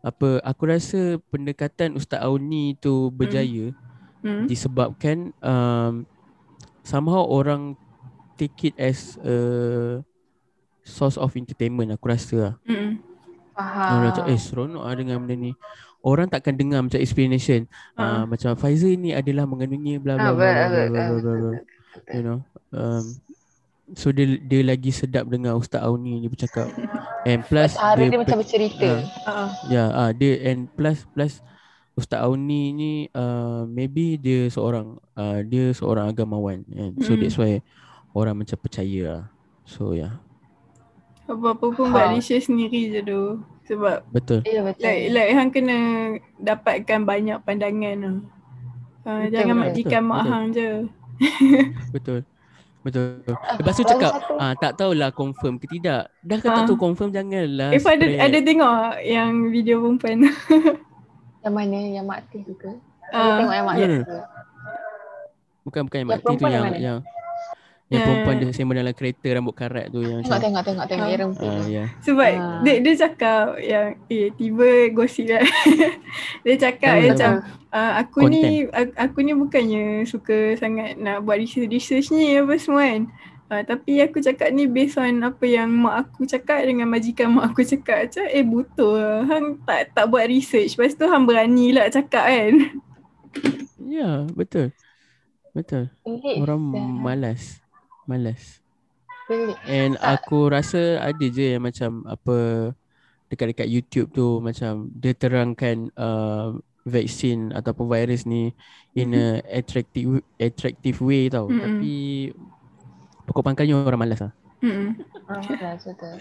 apa 0.00 0.28
aku 0.40 0.62
rasa 0.64 1.00
pendekatan 1.26 1.94
Ustaz 1.94 2.20
Auni 2.20 2.76
tu 2.76 3.10
berjaya 3.10 3.74
Hmm. 4.20 4.44
disebabkan 4.44 5.30
um, 5.38 6.02
somehow 6.82 7.22
orang 7.22 7.78
take 8.34 8.58
it 8.64 8.74
as 8.76 9.14
a 9.20 9.36
source 10.82 11.14
of 11.14 11.30
entertainment 11.32 11.90
aku 11.90 12.06
rasa 12.06 12.36
lah. 12.36 12.54
Hmm. 12.62 12.98
Ah. 13.56 13.96
Orang 13.96 14.12
macam 14.12 14.24
eh 14.28 14.36
seronok 14.36 14.84
lah 14.84 14.94
dengan 14.94 15.16
benda 15.18 15.34
ni. 15.34 15.52
Orang 16.00 16.28
takkan 16.28 16.54
dengar 16.54 16.84
macam 16.84 17.00
explanation. 17.00 17.64
Ah. 17.96 18.22
Uh, 18.22 18.24
macam 18.28 18.52
Pfizer 18.54 18.94
ni 18.94 19.10
adalah 19.10 19.42
mengandungi 19.42 19.98
bla 19.98 20.14
bla 20.14 20.30
Ah, 20.30 20.32
bla 20.36 20.46
bla 20.46 20.64
bla 20.68 20.82
bla 20.86 21.04
betul, 21.10 21.18
bla 21.18 21.34
bla. 21.34 21.60
You 22.12 22.22
know. 22.22 22.38
Um, 22.70 23.04
so 23.94 24.10
dia 24.10 24.38
dia 24.38 24.60
lagi 24.60 24.90
sedap 24.90 25.26
dengar 25.26 25.56
Ustaz 25.56 25.80
Auni 25.80 26.20
ni 26.20 26.28
bercakap. 26.28 26.68
And 27.24 27.42
plus 27.42 27.74
dia, 27.74 28.06
pe- 28.06 28.20
macam 28.20 28.38
bercerita. 28.38 29.02
Ah. 29.24 29.48
Ah. 29.48 29.48
Ya, 29.66 29.84
ah 29.90 30.10
dia 30.12 30.36
and 30.46 30.68
plus 30.70 31.02
plus 31.10 31.40
Ustaz 31.96 32.20
Auni 32.20 32.70
ni 32.70 32.92
uh, 33.10 33.64
maybe 33.64 34.14
dia 34.14 34.46
seorang 34.46 35.00
uh, 35.16 35.40
dia 35.42 35.72
seorang 35.72 36.12
agamawan 36.12 36.60
kan. 36.68 36.92
So 37.00 37.16
Mm. 37.16 37.20
that's 37.24 37.38
why 37.40 37.64
orang 38.12 38.36
macam 38.36 38.60
percaya 38.60 39.02
lah. 39.08 39.24
So 39.64 39.90
ya, 39.90 39.98
yeah. 39.98 40.12
Apa-apa 41.26 41.66
pun 41.68 41.84
Ha. 41.84 41.92
buat 41.92 42.06
research 42.12 42.46
sendiri 42.46 42.88
je 42.88 43.00
tu. 43.02 43.22
Sebab 43.64 44.06
betul. 44.08 44.40
Ya 44.42 44.62
betul. 44.62 44.78
like, 44.80 45.02
like 45.10 45.30
hang 45.32 45.50
kena 45.50 45.78
dapatkan 46.36 47.00
banyak 47.02 47.38
pandangan 47.40 47.96
lah. 47.98 48.16
Uh, 49.02 49.10
Betul, 49.20 49.30
jangan 49.32 49.54
betul. 49.54 49.64
majikan 49.64 50.02
mak 50.02 50.16
Betul. 50.16 50.30
hang 50.32 50.46
je. 50.48 50.70
Betul. 51.90 52.20
Betul. 52.84 53.18
Ah, 53.28 53.58
Lepas 53.58 53.74
tu 53.74 53.82
cakap 53.82 54.12
ah 54.32 54.54
tak 54.54 54.72
tahulah 54.76 55.10
confirm 55.10 55.58
ke 55.58 55.66
tidak. 55.68 56.06
Dah 56.20 56.38
kata 56.38 56.60
Ah. 56.60 56.64
tu 56.64 56.74
confirm 56.76 57.10
janganlah. 57.10 57.70
If 57.70 57.82
ada 57.82 57.98
spread. 57.98 58.18
ada 58.20 58.38
tengok 58.40 58.74
yang 59.02 59.30
video 59.50 59.74
perempuan 59.80 60.22
tu. 60.22 60.30
Yang 61.42 61.54
mana? 61.56 61.78
Yang 61.78 62.06
Mak 62.06 62.20
tu 62.28 62.54
ke? 62.54 62.70
Ah, 63.08 63.38
tengok 63.38 63.50
yang 63.52 63.66
Mak. 63.66 63.74
Tih 63.76 63.86
tu. 64.00 64.18
bukan 65.64 65.80
bukan 65.82 65.98
yang 65.98 66.06
Yang 66.06 66.14
mati 66.16 66.32
tu 66.32 66.44
yang 66.44 66.54
yang 66.54 66.74
yang 66.76 66.98
yang 67.86 68.02
Yang- 68.02 68.06
perempuan 68.18 68.34
dia 68.36 68.50
sembang 68.50 68.76
dalam 68.76 68.94
kereta 68.94 69.26
rambut 69.30 69.54
karat 69.54 69.86
tu 69.88 70.02
yang 70.02 70.18
Tengok, 70.18 70.42
tengok, 70.42 70.62
tengok, 70.64 70.86
tengok. 70.86 71.06
Ah. 71.06 71.10
Yang 71.10 71.20
rempuk 71.22 71.46
ah 71.46 71.54
tu. 71.54 71.70
ya. 71.70 71.84
Sebab 72.02 72.30
Ah. 72.34 72.58
dia 72.60 72.74
dia 72.82 72.94
cakap 72.98 73.42
yang 73.62 73.86
eh 74.08 74.28
tiba 74.34 74.68
gosip 74.90 75.26
kan. 75.28 75.44
dia 76.44 76.54
cakap 76.58 76.92
tahu. 76.92 77.06
macam 77.06 77.30
uh, 77.70 77.92
aku 77.96 78.18
ni 78.26 78.42
aku, 78.66 78.92
aku 78.92 79.18
ni 79.20 79.32
bukannya 79.32 79.84
suka 80.02 80.36
sangat 80.56 80.98
nak 80.98 81.22
buat 81.22 81.38
research 81.38 81.70
research 81.70 82.10
ni 82.10 82.34
apa 82.34 82.58
semua 82.58 82.82
kan. 82.82 83.02
Uh, 83.46 83.62
tapi 83.62 84.02
aku 84.02 84.18
cakap 84.18 84.50
ni 84.50 84.66
based 84.66 84.98
on 84.98 85.22
apa 85.22 85.46
yang 85.46 85.70
mak 85.70 86.10
aku 86.10 86.26
cakap 86.26 86.66
dengan 86.66 86.90
majikan 86.90 87.30
mak 87.30 87.54
aku 87.54 87.62
cakap. 87.62 88.10
Macam 88.10 88.26
eh 88.26 88.42
betul 88.42 88.98
lah. 88.98 89.22
Hang 89.24 89.62
tak 89.62 89.94
tak 89.94 90.10
buat 90.10 90.26
research. 90.26 90.74
Lepas 90.74 90.98
tu 90.98 91.06
hang 91.06 91.22
berani 91.22 91.70
lah 91.70 91.86
cakap 91.86 92.26
kan. 92.26 92.52
Ya, 93.78 94.26
betul. 94.28 94.74
Betul. 95.54 95.94
Pelik 96.02 96.42
Orang 96.42 96.58
malas. 96.98 97.62
Malas. 98.06 98.62
Pelik. 99.26 99.58
And 99.66 99.98
Tak. 99.98 100.22
aku 100.22 100.50
rasa 100.50 101.02
ada 101.02 101.26
je 101.26 101.58
yang 101.58 101.66
macam 101.66 102.06
apa 102.06 102.70
dekat-dekat 103.26 103.66
YouTube 103.66 104.14
tu 104.14 104.38
macam 104.38 104.86
dia 104.94 105.10
terangkan 105.18 105.90
uh, 105.98 106.54
vaksin 106.86 107.50
ataupun 107.50 107.90
virus 107.90 108.22
ni 108.22 108.54
in 108.94 109.10
a 109.18 109.42
attractive 109.50 110.22
attractive 110.38 111.02
way 111.02 111.26
tau. 111.26 111.50
Mhm. 111.50 111.58
Tapi 111.58 111.94
pokok 113.26 113.42
pangkalnya 113.42 113.82
orang 113.82 114.00
malas 114.06 114.22
lah. 114.22 114.32
Mm-mm. 114.62 114.94
Orang 115.26 115.44
malas 115.50 115.82
betul. 115.82 116.16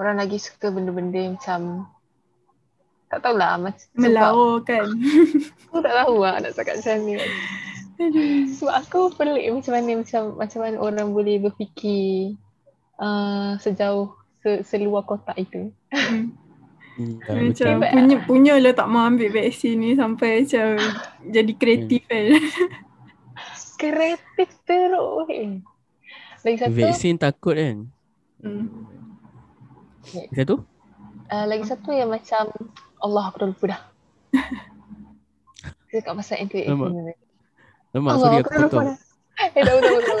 Orang 0.00 0.16
lagi 0.16 0.40
suka 0.40 0.72
benda-benda 0.72 1.20
yang 1.20 1.36
macam 1.36 1.84
tak 3.10 3.20
tahulah 3.26 3.58
macam 3.60 3.84
sebab 3.84 4.00
Melawa 4.00 4.48
kan. 4.64 4.86
aku 5.68 5.78
tak 5.82 5.94
tahu 5.98 6.14
lah 6.24 6.34
nak 6.40 6.52
cakap 6.56 6.74
macam 6.80 6.96
ni. 7.04 7.14
Sebab 8.56 8.74
aku 8.74 9.00
pelik 9.14 9.52
macam 9.52 9.72
mana 9.76 9.90
macam 10.00 10.22
macam 10.40 10.60
mana 10.64 10.76
orang 10.80 11.08
boleh 11.12 11.36
berfikir 11.40 12.34
uh, 12.96 13.60
sejauh 13.60 14.16
se, 14.40 14.64
seluar 14.64 15.04
kotak 15.04 15.36
itu. 15.36 15.68
Mm. 15.92 16.32
Ya, 17.24 17.32
Macam 17.32 17.70
betul. 17.80 17.92
punya 17.96 18.16
punya 18.28 18.54
lah 18.60 18.76
tak 18.76 18.88
mau 18.92 19.08
ambil 19.08 19.32
vaksin 19.32 19.80
ni 19.80 19.96
sampai 19.96 20.44
macam 20.44 20.68
jadi 21.24 21.52
kreatif 21.56 22.02
kan. 22.04 22.24
Kreatif 23.80 24.48
teruk 24.68 25.24
weh. 25.24 25.64
Lagi 26.44 26.56
satu, 26.60 26.76
Vaksin 26.76 27.16
takut 27.16 27.56
kan. 27.56 27.88
Hmm. 28.40 28.68
Lagi 30.04 30.36
Satu? 30.36 30.64
uh, 31.30 31.44
lagi 31.46 31.64
satu 31.64 31.92
yang 31.94 32.10
macam 32.10 32.50
Allah 33.00 33.24
aku 33.28 33.36
dah 33.40 33.48
lupa 33.48 33.64
dah. 33.76 33.82
Cakap 35.90 36.20
pasal 36.20 36.44
ni. 36.44 37.29
Lemak 37.90 38.12
Allah 38.14 38.22
sorry 38.22 38.36
aku 38.40 38.50
potong. 38.54 38.86
Eh 39.40 39.62
dah 39.64 39.74
betul 39.74 39.92
betul. 39.98 40.18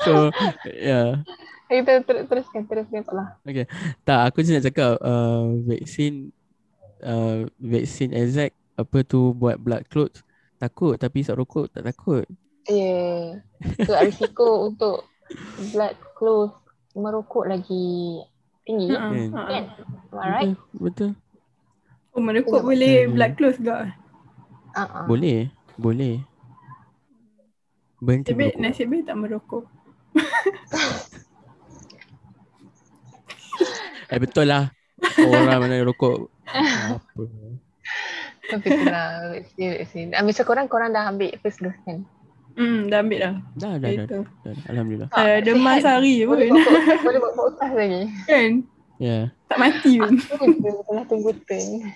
So 0.00 0.12
yeah. 0.66 1.20
Kita 1.64 2.06
ter- 2.06 2.26
teruskan 2.28 2.62
teruskan 2.68 3.02
tak 3.02 3.14
lah. 3.14 3.28
Tak, 4.04 4.20
aku 4.30 4.44
je 4.44 4.54
nak 4.54 4.64
cakap 4.64 4.94
uh, 5.00 5.48
vaksin 5.66 6.30
uh, 7.02 7.48
vaksin 7.58 8.14
exact 8.14 8.54
apa 8.74 9.02
tu 9.02 9.34
buat 9.34 9.58
blood 9.58 9.86
clots 9.90 10.22
takut 10.58 10.94
tapi 10.94 11.22
isap 11.22 11.38
rokok 11.40 11.70
tak 11.72 11.86
takut. 11.86 12.24
Ya. 12.68 12.78
Yeah. 12.78 13.22
So 13.84 13.96
risiko 13.96 14.46
untuk 14.70 15.08
blood 15.72 15.96
clot 16.14 16.56
merokok 16.94 17.50
lagi 17.50 18.22
tinggi. 18.62 18.94
Ha, 18.94 19.10
Kan? 19.10 19.28
ha. 19.34 19.42
Kan? 19.50 19.64
Am 20.14 20.18
I 20.20 20.28
right? 20.30 20.54
Betul. 20.72 20.78
betul. 20.78 21.10
Oh 22.14 22.22
merokok 22.22 22.60
boleh 22.62 23.04
Hmm. 23.04 23.12
blood 23.18 23.32
close 23.34 23.58
ke? 23.58 23.78
Uh-uh. 24.74 25.04
Boleh, 25.06 25.48
boleh. 25.78 26.22
Berhenti 28.02 28.34
Nasib 28.34 28.38
baik, 28.38 28.54
merokok. 28.54 28.62
nasib 28.62 28.86
baik 28.90 29.02
tak 29.06 29.16
merokok. 29.16 29.64
Eh 34.12 34.20
betul 34.20 34.46
lah. 34.46 34.68
Orang 35.26 35.64
mana 35.64 35.80
rokok. 35.82 36.28
Apa? 36.46 37.22
Tapi 38.52 38.68
vaksin 38.68 39.68
vaksin. 39.80 40.08
Ah, 40.12 40.22
korang, 40.44 40.68
korang 40.68 40.92
dah 40.92 41.08
ambil 41.08 41.32
first 41.40 41.64
dose 41.64 41.80
kan? 41.82 42.04
Hmm, 42.54 42.86
dah 42.86 43.02
ambil 43.02 43.18
dah. 43.18 43.34
Dah, 43.58 43.74
dah, 43.80 43.90
dah, 43.90 44.06
dah, 44.06 44.22
dah. 44.22 44.54
Alhamdulillah. 44.70 45.08
Uh, 45.10 45.38
demam 45.42 45.74
sihat. 45.74 45.82
sehari 45.82 46.22
Boleh 46.22 46.46
pun. 46.52 46.60
boleh 47.08 47.18
buat 47.18 47.34
podcast 47.34 47.74
lagi. 47.74 48.02
kan? 48.30 48.52
Ya, 49.02 49.10
yeah, 49.10 49.22
Tak 49.50 49.58
mati 49.58 49.92
pun. 49.98 50.14
Aku 50.14 50.44
je 50.62 50.70
tengah 50.86 51.04
tunggu 51.10 51.30
turn. 51.50 51.90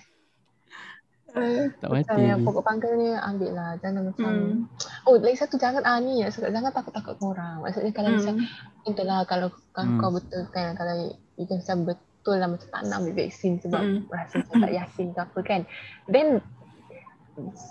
Uh, 1.38 1.66
tak 1.76 1.88
Macam 1.88 2.14
mati. 2.14 2.22
yang 2.24 2.38
lagi. 2.38 2.46
pokok 2.46 2.64
pangkal 2.64 2.92
ni 2.94 3.08
ambil 3.12 3.50
lah. 3.52 3.70
Jangan 3.78 4.02
macam. 4.04 4.28
hmm. 4.28 4.56
Oh, 5.04 5.14
lagi 5.16 5.36
satu 5.36 5.56
jangan 5.56 5.82
ah 5.82 5.98
ni. 5.98 6.20
Maksudnya, 6.20 6.50
jangan 6.50 6.70
takut-takut 6.70 7.14
dengan 7.14 7.30
orang. 7.30 7.56
Maksudnya 7.62 7.92
kalau 7.92 8.10
macam 8.12 8.34
Hmm. 8.34 8.46
Itulah 8.84 9.20
kalau 9.24 9.48
kalau 9.70 9.88
Hmm. 9.88 9.98
kau 9.98 10.10
betul 10.10 10.42
kan 10.48 10.72
kalau 10.72 10.94
itu 11.34 11.52
macam 11.52 11.78
betul 11.84 12.36
lah 12.36 12.48
macam 12.48 12.66
tak 12.66 12.82
nak 12.84 12.96
ambil 12.98 13.14
vaksin 13.14 13.52
sebab 13.58 13.78
Hmm. 13.78 14.00
rasa 14.08 14.34
macam 14.38 14.56
tak 14.60 14.72
yakin 14.74 15.06
ke 15.08 15.20
apa 15.20 15.38
kan. 15.42 15.60
Then 16.06 16.28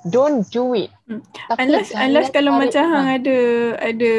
don't 0.05 0.47
do 0.47 0.71
it. 0.73 0.89
Hmm. 1.03 1.19
Tapi 1.47 1.59
Unless, 1.61 1.89
unless 1.93 2.27
kalau 2.29 2.51
macam 2.53 2.83
hang 2.83 3.05
orang. 3.05 3.17
ada 3.17 3.37
ada 3.81 4.13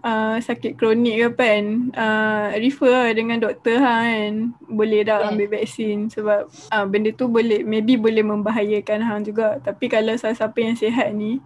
uh, 0.00 0.36
sakit 0.38 0.72
kronik 0.74 1.16
ke 1.16 1.28
kan, 1.34 1.64
uh, 1.92 2.52
refer 2.54 2.88
lah 2.88 3.08
dengan 3.10 3.38
doktor 3.38 3.76
hang 3.76 4.04
kan. 4.04 4.32
Boleh 4.66 5.00
dah 5.02 5.18
Yes. 5.20 5.28
ambil 5.30 5.48
vaksin 5.50 5.98
sebab 6.08 6.40
uh, 6.68 6.84
benda 6.84 7.10
tu 7.10 7.26
boleh 7.26 7.60
maybe 7.62 7.96
boleh 7.96 8.20
membahayakan 8.20 9.00
hang 9.00 9.22
juga. 9.22 9.56
Tapi 9.58 9.84
kalau 9.86 10.12
siapa 10.14 10.56
yang 10.56 10.74
sihat 10.74 11.10
ni, 11.10 11.40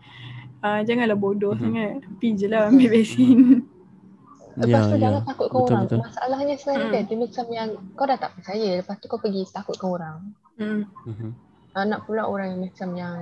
uh, 0.60 0.80
janganlah 0.82 1.14
bodoh 1.14 1.52
Mhm. 1.52 1.60
sangat. 1.60 1.92
Pergi 2.12 2.28
je 2.34 2.46
lah 2.46 2.66
ambil 2.66 2.90
vaksin. 2.92 3.38
Lepas 4.58 4.74
Ya, 4.76 4.82
tu 4.84 4.96
ya. 4.96 5.00
jangan 5.00 5.22
takut 5.22 5.46
ke 5.46 5.54
Betul, 5.54 5.66
orang. 5.70 5.82
betul. 5.86 5.98
Masalahnya 6.02 6.54
sebenarnya 6.54 6.82
Hmm. 6.82 6.92
kan 6.92 7.02
dia 7.04 7.16
macam 7.16 7.44
yang 7.48 7.68
kau 7.94 8.04
dah 8.04 8.18
tak 8.18 8.30
percaya 8.34 8.68
lepas 8.76 8.96
tu 8.96 9.06
kau 9.06 9.18
pergi 9.18 9.42
takut 9.48 9.74
ke 9.74 9.86
orang. 9.86 10.18
hmm. 10.56 10.82
Mhm. 11.06 11.30
Uh, 11.76 11.84
nak 11.84 12.04
pula 12.04 12.24
orang 12.24 12.56
yang 12.56 12.60
macam 12.64 12.88
yang 12.94 13.18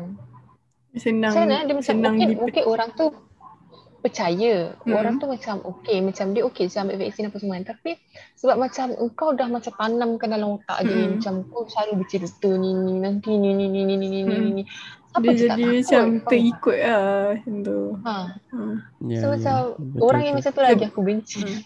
Senang 0.96 1.36
Macam 1.36 1.44
mana 1.44 1.66
dia 1.68 1.74
macam 1.76 1.92
senang 1.92 2.14
mungkin, 2.16 2.28
dip- 2.32 2.40
mungkin 2.40 2.64
orang 2.64 2.88
tu 2.96 3.06
percaya. 4.00 4.54
Hmm. 4.80 4.94
Orang 4.94 5.14
tu 5.18 5.26
macam 5.26 5.60
okey, 5.60 5.98
macam 6.00 6.30
dia 6.30 6.42
okey 6.46 6.70
je 6.70 6.78
ambil 6.78 6.96
vaksin 6.96 7.28
apa 7.28 7.36
semua. 7.36 7.58
Tapi 7.60 7.90
sebab 8.32 8.56
macam 8.56 8.86
engkau 8.94 9.28
dah 9.34 9.44
macam 9.44 9.72
tanamkan 9.74 10.28
dalam 10.30 10.56
otak 10.56 10.78
dia 10.86 10.96
Hmm. 10.96 11.10
macam 11.18 11.34
kau 11.50 11.66
selalu 11.66 11.92
bercerita 12.00 12.48
ni 12.48 12.70
ni 12.72 12.94
nanti 12.96 13.32
ni 13.34 13.50
ni 13.52 13.66
ni 13.66 13.82
ni 13.82 13.94
ni 13.98 14.08
ni 14.08 14.20
Hmm. 14.24 14.50
ni. 14.56 14.64
Apa 15.12 15.32
dia 15.32 15.48
jadi 15.48 15.64
takut, 15.64 15.76
macam 15.80 16.04
terikut 16.28 16.76
lah 16.78 17.04
macam 17.34 17.54
tu. 17.60 17.80
Ha. 18.04 18.16
Hmm. 18.52 18.74
Ya, 19.04 19.18
So 19.20 19.26
ya. 19.26 19.32
macam 19.36 19.56
Betul, 19.76 20.00
orang 20.00 20.22
yang 20.22 20.34
macam 20.38 20.52
tu 20.52 20.62
lagi 20.62 20.84
aku 20.86 21.00
benci. 21.02 21.40
Hmm. 21.44 21.60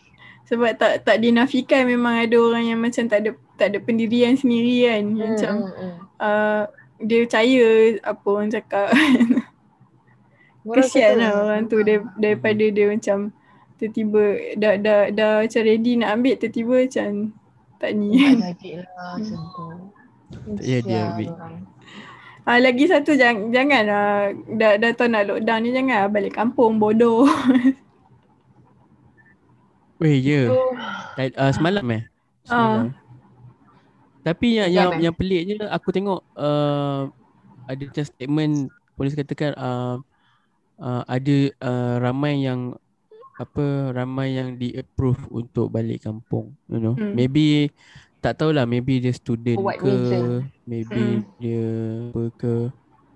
Sebab 0.51 0.71
tak 0.75 1.07
tak 1.07 1.17
dinafikan 1.23 1.87
memang 1.87 2.27
ada 2.27 2.37
orang 2.37 2.67
yang 2.67 2.83
macam 2.83 3.07
tak 3.07 3.23
ada 3.23 3.31
tak 3.55 3.71
ada 3.71 3.79
pendirian 3.79 4.35
sendiri 4.35 4.91
kan. 4.91 5.03
Hmm, 5.07 5.19
Macam 5.23 5.53
hmm, 5.63 5.73
hmm. 5.79 5.95
uh, 6.19 6.63
dia 7.01 7.19
percaya 7.25 7.67
apa 8.03 8.27
orang 8.27 8.51
cakap. 8.51 8.89
Orang 10.61 10.85
Kesian 10.85 11.17
tu- 11.17 11.21
lah 11.25 11.33
orang 11.41 11.63
tu 11.73 11.79
dar, 11.81 12.05
daripada 12.21 12.65
dia 12.69 12.85
macam 12.93 13.33
tiba-tiba 13.81 14.23
dah 14.61 14.75
dah 14.77 15.01
dah 15.09 15.33
macam 15.41 15.63
ready 15.65 15.97
nak 15.97 16.21
ambil 16.21 16.37
tiba-tiba 16.37 16.75
macam 16.85 17.09
tak 17.81 17.91
ni. 17.97 18.13
Tak 18.21 18.37
jadi 18.61 18.71
lah 18.85 19.09
macam 19.17 19.39
tu. 19.57 19.67
Tak 20.29 20.61
jadi 20.61 20.85
Kesian 20.85 21.07
ambil. 21.17 21.31
Ah 22.45 22.59
lagi 22.61 22.85
satu 22.89 23.17
jangan 23.17 23.49
jangan 23.49 23.83
lah 23.89 24.09
dah 24.53 24.73
dah 24.77 24.91
tahu 24.93 25.09
nak 25.09 25.25
lockdown 25.33 25.61
ni 25.65 25.71
jangan 25.73 25.97
lah 26.05 26.09
balik 26.13 26.37
kampung 26.37 26.77
bodoh. 26.77 27.25
Weh, 30.01 30.17
ya. 30.19 30.49
Tu, 30.49 30.59
Tadi- 31.17 31.37
Uh, 31.37 31.53
semalam 31.53 31.85
eh? 31.93 32.03
Semalam. 32.43 32.87
Tapi 34.21 34.47
yang 34.61 34.69
Sejam, 34.69 34.77
yang 34.77 34.91
eh? 34.93 35.01
yang 35.09 35.15
peliknya 35.17 35.57
aku 35.73 35.89
tengok 35.93 36.21
uh, 36.37 37.09
ada 37.65 37.83
macam 37.89 38.05
statement 38.05 38.53
polis 38.93 39.17
katakan 39.17 39.57
uh, 39.57 39.97
uh, 40.77 41.03
ada 41.09 41.37
uh, 41.65 41.95
ramai 42.05 42.45
yang 42.45 42.77
apa 43.41 43.97
ramai 43.97 44.37
yang 44.37 44.61
di 44.61 44.77
approve 44.77 45.25
untuk 45.33 45.73
balik 45.73 46.05
kampung 46.05 46.53
you 46.69 46.77
know 46.77 46.93
Hmm. 46.93 47.17
maybe 47.17 47.73
tak 48.21 48.37
tahulah 48.37 48.69
maybe 48.69 49.01
dia 49.01 49.17
student 49.17 49.57
what 49.57 49.81
ke 49.81 49.89
reason? 49.89 50.53
maybe 50.69 51.25
Hmm. 51.25 51.41
dia 51.41 51.65
apa 52.13 52.23
ke 52.37 52.55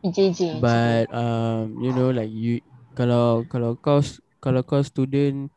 PJJ. 0.01 0.41
but 0.65 1.05
um 1.13 1.77
you 1.85 1.93
know 1.93 2.09
like 2.09 2.33
you 2.33 2.65
kalau 2.97 3.45
kalau 3.53 3.77
kau 3.77 4.01
kalau 4.41 4.65
kau 4.65 4.81
student 4.81 5.53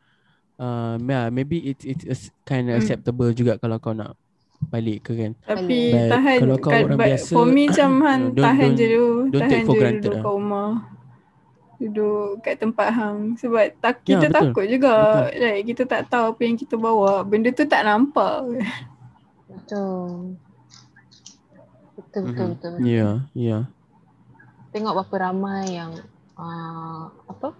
um 0.58 0.98
yeah, 1.00 1.26
maybe 1.28 1.58
it 1.64 1.78
it's 1.82 2.04
it's 2.04 2.24
kind 2.42 2.66
of 2.66 2.74
Hmm. 2.74 2.80
acceptable 2.80 3.30
juga 3.30 3.56
kalau 3.56 3.78
kau 3.78 3.92
nak 3.92 4.18
balik 4.64 5.06
ke 5.06 5.14
kan 5.14 5.32
Tapi 5.40 5.80
But 5.88 6.10
tahan 6.10 6.38
kalau 6.40 6.56
kau 6.56 6.68
kat- 6.68 6.84
orang 6.84 6.98
but 6.98 7.06
biasa, 7.08 7.30
For 7.30 7.46
me 7.46 7.62
macam 7.64 7.90
don't- 8.02 8.34
tahan 8.36 8.66
don't- 8.66 8.76
je 8.76 8.84
dulu 8.88 9.06
don't 9.24 9.38
Tahan 9.40 9.50
take 9.52 9.64
for 9.64 9.72
je 9.72 9.78
granted 9.78 10.02
duduk 10.02 10.12
lah. 10.12 10.20
kat 10.20 10.32
rumah 10.32 10.70
Duduk 11.78 12.28
kat 12.42 12.54
tempat 12.58 12.88
hang 12.90 13.18
Sebab 13.36 13.62
tak, 13.78 14.02
Ya, 14.02 14.18
kita 14.18 14.26
betul. 14.26 14.34
takut 14.50 14.66
juga 14.66 14.94
like, 15.30 15.62
Kita 15.64 15.82
tak 15.84 16.10
tahu 16.10 16.34
apa 16.34 16.40
yang 16.42 16.56
kita 16.56 16.74
bawa 16.74 17.22
Benda 17.22 17.48
tu 17.48 17.62
tak 17.64 17.82
nampak 17.82 18.42
Betul. 19.46 20.34
Betul 21.94 22.20
betul 22.20 22.22
Mhm. 22.24 22.50
betul. 22.52 22.70
betul. 22.74 22.82
ya 22.84 23.08
ya 23.32 23.58
tengok 24.68 24.92
berapa 24.96 25.16
ramai 25.24 25.64
yang 25.72 25.90
uh, 26.34 27.02
apa 27.24 27.54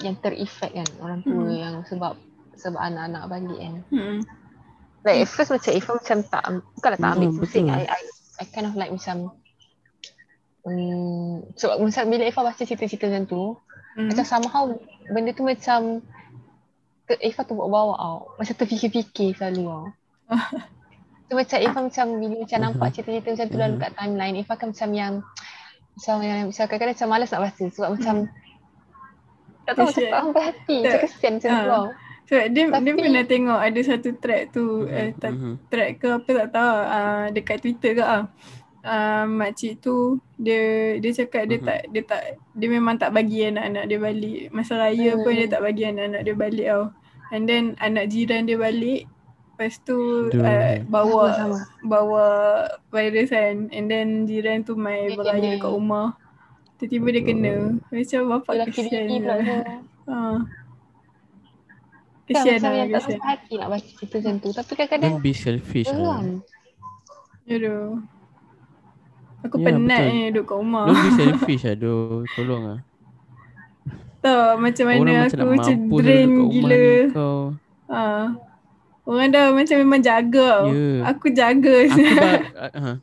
yang 0.00 0.16
terefek 0.16 0.72
kan 0.72 0.88
orang 1.00 1.20
tua 1.22 1.44
Hmm. 1.44 1.56
yang 1.56 1.74
sebab 1.84 2.14
sebab 2.56 2.80
anak-anak 2.80 3.22
balik 3.28 3.58
kan. 3.58 3.74
hmm. 3.90 4.18
Like 5.00 5.22
at 5.22 5.28
first 5.28 5.50
macam 5.50 5.72
Ifah 5.72 5.94
macam 5.96 6.18
tak 6.22 6.42
bukanlah 6.74 6.98
tak 6.98 7.10
ambil 7.14 7.28
betul. 7.30 7.40
pusing. 7.40 7.66
I, 7.70 7.84
I 7.86 8.00
I 8.36 8.44
kind 8.50 8.66
of 8.66 8.74
like 8.74 8.90
macam 8.90 9.30
um, 10.66 11.46
sebab 11.54 11.76
macam 11.80 12.02
bila 12.10 12.22
Ifah 12.26 12.42
baca 12.42 12.58
cerita-cerita 12.58 13.06
macam 13.08 13.24
tu 13.26 13.42
Hmm. 13.96 14.12
macam 14.12 14.24
somehow 14.28 14.64
benda 15.08 15.32
tu 15.32 15.40
macam 15.40 16.04
ke, 17.08 17.16
Ifah 17.22 17.48
tu 17.48 17.56
bawa 17.56 17.96
tau. 17.96 18.18
Macam 18.36 18.54
terfikir-fikir 18.54 19.32
selalu 19.32 19.64
tau. 19.64 19.84
so 21.26 21.32
macam 21.32 21.58
Ifah 21.62 21.82
macam 21.86 22.06
bila 22.20 22.34
macam 22.44 22.58
nampak 22.60 22.88
cerita-cerita 22.92 23.28
macam 23.32 23.46
tu 23.48 23.56
lalu 23.56 23.74
Mhm. 23.78 23.82
kat 23.82 23.90
timeline 23.96 24.36
Ifah 24.36 24.56
kan 24.58 24.68
macam 24.74 24.90
yang 24.92 25.12
macam 25.96 26.14
yang 26.20 26.38
macam 26.52 26.64
kadang-kadang 26.68 26.92
macam 26.92 27.08
malas 27.08 27.28
nak 27.32 27.42
baca 27.48 27.64
sebab 27.72 27.88
macam 27.96 28.14
Tak 29.66 29.74
tahu 29.74 29.86
Kesian. 29.88 30.02
cakap 30.06 30.20
sampai 30.22 30.42
hati. 30.44 30.76
Tak. 30.76 30.86
Macam 30.86 31.00
kesian 31.02 31.32
macam 31.34 31.50
Ah. 31.50 31.56
tu 31.56 31.66
tau. 31.68 31.86
Sebab 32.26 32.44
dia, 32.48 32.62
dia 32.66 32.66
Tapi- 32.72 32.98
pernah 32.98 33.24
tengok 33.24 33.60
ada 33.60 33.80
satu 33.82 34.10
track 34.16 34.42
tu, 34.50 34.66
eh, 34.84 35.10
tak, 35.14 35.32
Mhm. 35.32 35.52
track 35.68 35.90
ke 35.96 36.08
apa 36.12 36.30
tak 36.32 36.48
tahu 36.50 36.72
uh, 36.88 37.24
dekat 37.30 37.56
Twitter 37.60 37.92
ke 37.92 38.02
ah. 38.02 38.24
Uh, 38.82 39.26
makcik 39.28 39.78
tu 39.80 39.96
dia 40.36 40.62
dia 40.96 41.10
cakap 41.12 41.44
dia 41.44 41.58
Mhm. 41.58 41.66
tak 41.66 41.80
dia 41.88 42.02
tak 42.04 42.22
dia 42.52 42.68
memang 42.68 42.94
tak 42.94 43.10
bagi 43.10 43.42
anak-anak 43.44 43.84
dia 43.84 43.98
balik. 44.00 44.40
Masa 44.48 44.74
raya 44.76 45.10
pun 45.16 45.26
Hmm. 45.28 45.38
dia 45.38 45.48
tak 45.48 45.60
bagi 45.60 45.82
anak-anak 45.84 46.22
dia 46.22 46.34
balik 46.34 46.66
tau. 46.68 46.84
And 47.28 47.42
then 47.44 47.64
anak 47.76 48.06
jiran 48.08 48.46
dia 48.46 48.54
balik 48.56 49.10
Lepas 49.48 49.80
tu 49.80 49.96
uh, 50.28 50.84
bawa 50.84 51.22
Sama-sama. 51.32 51.58
bawa 51.82 52.26
virus 52.86 53.32
kan 53.32 53.66
and 53.70 53.86
then 53.86 54.22
jiran 54.22 54.60
tu 54.60 54.76
main 54.76 55.08
Dia 55.08 55.16
beraya 55.16 55.48
dekat 55.50 55.72
rumah. 55.72 56.12
Tiba-tiba 56.76 57.08
dia 57.08 57.22
kena. 57.22 57.54
Macam 57.86 58.20
bapak 58.30 58.52
Lelaki 58.54 58.70
kesian. 58.78 59.02
bini 59.02 59.16
pula 59.18 59.34
je. 59.34 59.44
tu. 59.46 59.56
Ha. 60.06 60.16
Kan 62.26 62.26
Kesian 62.26 62.54
macam 62.54 62.66
lah 62.66 62.74
yang 62.74 62.86
tak 62.86 62.98
kesian. 62.98 63.16
sampai 63.16 63.28
hati 63.30 63.52
nak 63.54 63.68
baca 63.70 63.88
cerita 63.88 64.14
macam 64.18 64.34
tu. 64.36 64.48
Tapi 64.50 64.72
kadang-kadang 64.74 65.10
Don't 65.10 65.22
be 65.22 65.32
selfish 65.32 65.88
lah. 65.88 66.20
Aduh. 67.46 67.88
Aku 69.42 69.56
Ya, 69.56 69.64
penat 69.64 69.80
betul. 70.02 70.10
ni 70.10 70.20
duduk 70.28 70.44
kat 70.44 70.56
rumah. 70.56 70.84
Don't 70.84 70.98
be 70.98 71.10
selfish 71.22 71.64
aduh. 71.64 72.26
Tolong 72.32 72.64
ah. 72.66 72.78
Tahu 74.18 74.42
macam 74.58 74.84
mana 74.84 74.98
Orang 74.98 75.16
macam 75.22 75.38
aku 75.38 75.38
nak 75.38 75.54
macam 75.54 75.74
mampus 75.78 76.00
drain 76.02 76.26
duduk 76.26 76.34
kat 76.34 76.50
rumah 76.50 76.50
gila. 76.50 76.86
kau. 77.12 77.38
Ha. 77.86 78.02
Orang 79.06 79.28
dah 79.30 79.46
macam 79.50 79.76
memang 79.78 80.00
jaga. 80.02 80.50
Ya. 80.66 80.88
Aku 81.06 81.26
jaga. 81.30 81.74
Aku 81.78 81.94
ba- 82.18 82.74
uh, 82.74 82.94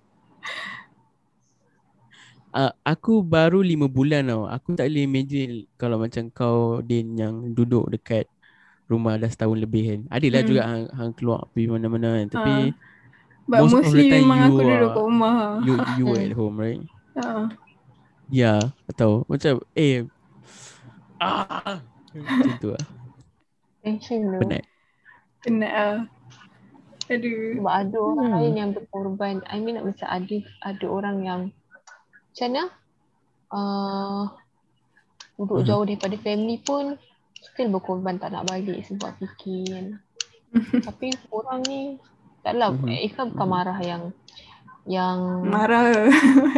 uh, 2.54 2.72
aku 2.84 3.22
baru 3.22 3.60
lima 3.60 3.86
bulan 3.88 4.26
tau. 4.26 4.46
Aku 4.48 4.74
tak 4.74 4.88
boleh 4.88 5.04
imagine 5.04 5.52
kalau 5.76 5.98
macam 5.98 6.30
kau 6.30 6.80
Din 6.80 7.18
yang 7.18 7.52
duduk 7.52 7.90
dekat 7.90 8.26
rumah 8.86 9.18
dah 9.18 9.28
setahun 9.28 9.58
lebih 9.58 9.84
kan. 9.90 10.00
Adalah 10.10 10.42
Hmm. 10.42 10.50
juga 10.50 10.62
hang, 10.66 10.86
hang 10.92 11.12
keluar 11.14 11.50
pergi 11.52 11.68
mana-mana 11.68 12.10
kan. 12.18 12.28
Tapi 12.30 12.54
But 13.44 13.60
most 13.60 13.76
of 13.76 13.84
the 13.84 13.88
mostly 13.92 14.06
time 14.08 14.24
memang 14.24 14.38
you 14.40 14.46
aku 14.46 14.56
duduk 14.56 14.72
are- 14.72 14.88
kat 14.88 15.04
rumah. 15.04 15.36
you 15.62 15.74
you 16.00 16.06
at 16.16 16.32
home 16.40 16.56
right? 16.56 16.82
Ha. 17.14 17.52
Ya, 18.32 18.54
atau 18.88 19.28
macam 19.28 19.60
eh 19.74 20.08
ah 21.20 21.84
macam 22.14 22.54
tu 22.58 22.70
lah. 22.72 22.84
Tension 23.84 24.20
tu. 24.24 24.40
Penat. 24.40 24.64
Penat 25.44 25.72
lah. 25.74 25.98
Aduh. 27.12 27.60
Sebab 27.60 27.74
ada 27.74 27.98
orang 28.00 28.28
Hmm. 28.32 28.36
lain 28.40 28.54
yang 28.56 28.70
berkorban. 28.72 29.36
I 29.52 29.60
mean 29.60 29.76
nak 29.76 29.86
macam 29.86 30.08
ada 30.08 30.36
ada 30.64 30.86
orang 30.88 31.18
yang 31.22 31.42
macam 32.34 32.48
mana? 32.50 32.64
Uh, 33.54 34.22
duduk 35.38 35.62
Mhm. 35.62 35.68
jauh 35.70 35.86
daripada 35.86 36.16
family 36.18 36.58
pun 36.58 36.98
still 37.38 37.70
berkorban 37.70 38.18
tak 38.18 38.34
nak 38.34 38.50
balik 38.50 38.82
sebab 38.86 39.14
fikir 39.22 39.62
kan. 39.70 39.86
Tapi 40.90 41.14
orang 41.30 41.62
ni 41.66 41.98
taklah 42.42 42.74
mm-hmm. 42.74 43.06
Ikhlas 43.06 43.28
bukan 43.34 43.48
marah 43.48 43.80
yang 43.82 44.04
yang 44.84 45.46
Marah. 45.48 46.10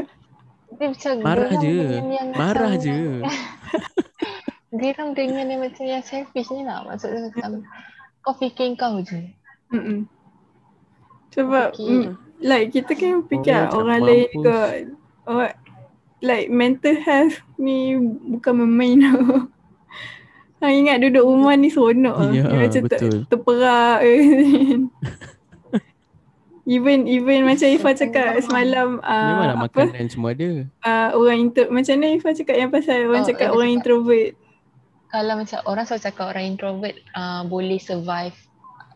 dia 0.76 0.88
macam 0.91 1.13
Marah 1.21 1.51
je. 1.55 1.76
dengan 1.78 2.07
yang 2.11 2.28
Marah 2.36 2.71
macam, 2.73 2.84
je. 2.84 2.99
Geram 4.80 5.09
dengan 5.15 5.45
yang 5.47 5.61
macam 5.63 5.86
yang 5.88 6.03
selfish 6.03 6.51
ni 6.51 6.67
lah. 6.67 6.84
Maksudnya 6.84 7.32
macam 7.32 7.51
kau 8.19 8.34
fikir 8.36 8.76
kau 8.76 8.99
je. 8.99 9.32
Mm-mm. 9.71 10.09
Sebab 11.32 11.76
Fikir. 11.76 11.91
mm, 11.91 12.07
like 12.43 12.71
kita 12.71 12.91
kan 12.95 13.23
fikir 13.28 13.55
Orang 13.71 13.76
orang, 13.76 14.01
lain 14.03 14.28
juga. 14.32 14.57
Orang, 15.28 15.51
like 16.20 16.47
mental 16.47 16.95
health 16.95 17.39
ni 17.55 17.95
bukan 18.30 18.53
bermain 18.57 18.99
tau. 19.01 19.26
Ha, 20.55 20.72
ingat 20.72 20.97
duduk 20.97 21.22
rumah 21.22 21.53
ni 21.53 21.68
seronok 21.68 22.16
lah. 22.16 22.32
Ya, 22.32 22.43
Dia 22.43 22.57
macam 22.57 22.82
ter, 22.82 22.97
betul. 22.97 23.18
terperak. 23.28 23.99
even 26.66 27.05
even 27.05 27.45
macam 27.45 27.68
Ifah 27.70 27.93
cakap 27.93 28.41
semalam 28.41 28.97
Memang 28.97 29.05
uh, 29.38 29.45
nak 29.45 29.57
apa 29.61 29.84
makanan 29.86 30.07
semua 30.09 30.32
ada. 30.32 30.66
uh, 30.82 31.09
orang 31.13 31.38
intro 31.43 31.70
macam 31.70 31.93
mana 31.93 32.18
Ifah 32.18 32.34
cakap 32.34 32.55
yang 32.57 32.72
pasal 32.72 33.05
orang 33.05 33.22
Oh, 33.22 33.28
cakap 33.28 33.49
orang 33.49 33.68
cakap. 33.68 33.78
introvert. 33.78 34.30
Kalau 35.07 35.34
macam 35.38 35.59
orang 35.66 35.84
selalu 35.86 36.03
cakap 36.03 36.26
orang 36.26 36.45
introvert 36.47 36.95
uh, 37.13 37.41
boleh 37.45 37.78
survive 37.78 38.34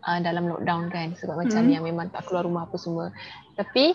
uh, 0.01 0.19
dalam 0.19 0.43
lockdown 0.47 0.89
kan 0.89 1.13
sebab 1.13 1.35
macam 1.37 1.61
Hmm. 1.61 1.69
yang 1.69 1.83
memang 1.83 2.09
tak 2.09 2.25
keluar 2.25 2.43
rumah 2.43 2.65
apa 2.65 2.75
semua. 2.75 3.13
Tapi 3.53 3.93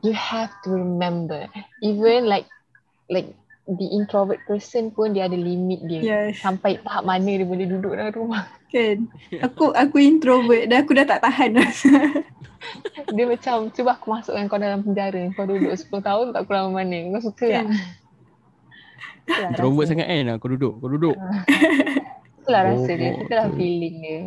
you 0.00 0.12
have 0.16 0.50
to 0.64 0.72
remember 0.72 1.48
even 1.84 2.24
like 2.26 2.48
like 3.10 3.34
the 3.70 3.86
introvert 3.94 4.42
person 4.48 4.90
pun 4.90 5.14
dia 5.14 5.30
ada 5.30 5.38
limit 5.38 5.78
dia. 5.86 6.00
Yes. 6.02 6.42
Sampai 6.42 6.82
tahap 6.82 7.06
mana 7.06 7.30
dia 7.30 7.46
boleh 7.46 7.66
duduk 7.70 7.94
dalam 7.94 8.14
rumah. 8.14 8.44
Kan. 8.72 9.10
Aku 9.42 9.74
aku 9.74 9.98
introvert 9.98 10.70
dan 10.70 10.86
aku 10.86 10.94
dah 10.94 11.06
tak 11.06 11.26
tahan 11.26 11.58
dah. 11.58 11.70
Dia 13.16 13.24
macam 13.26 13.66
cuba 13.74 13.98
aku 13.98 14.14
masukkan 14.14 14.46
kau 14.46 14.62
dalam 14.62 14.86
penjara. 14.86 15.26
Kau 15.34 15.42
duduk 15.42 15.74
10 15.74 15.90
tahun 15.90 16.26
tak 16.30 16.46
keluar 16.46 16.70
mana. 16.70 17.10
Kau 17.18 17.22
suka 17.34 17.46
tak? 17.50 17.66
Kan. 17.66 17.66
Itulah 19.30 19.50
Introvert 19.54 19.86
sangat 19.86 20.06
kan 20.10 20.26
Kau 20.42 20.50
duduk 20.50 20.74
Kau 20.82 20.90
duduk 20.90 21.16
Itulah 22.38 22.62
rasa 22.62 22.92
dia. 22.94 23.10
Itulah 23.18 23.46
feeling 23.58 23.96
dia. 23.98 24.20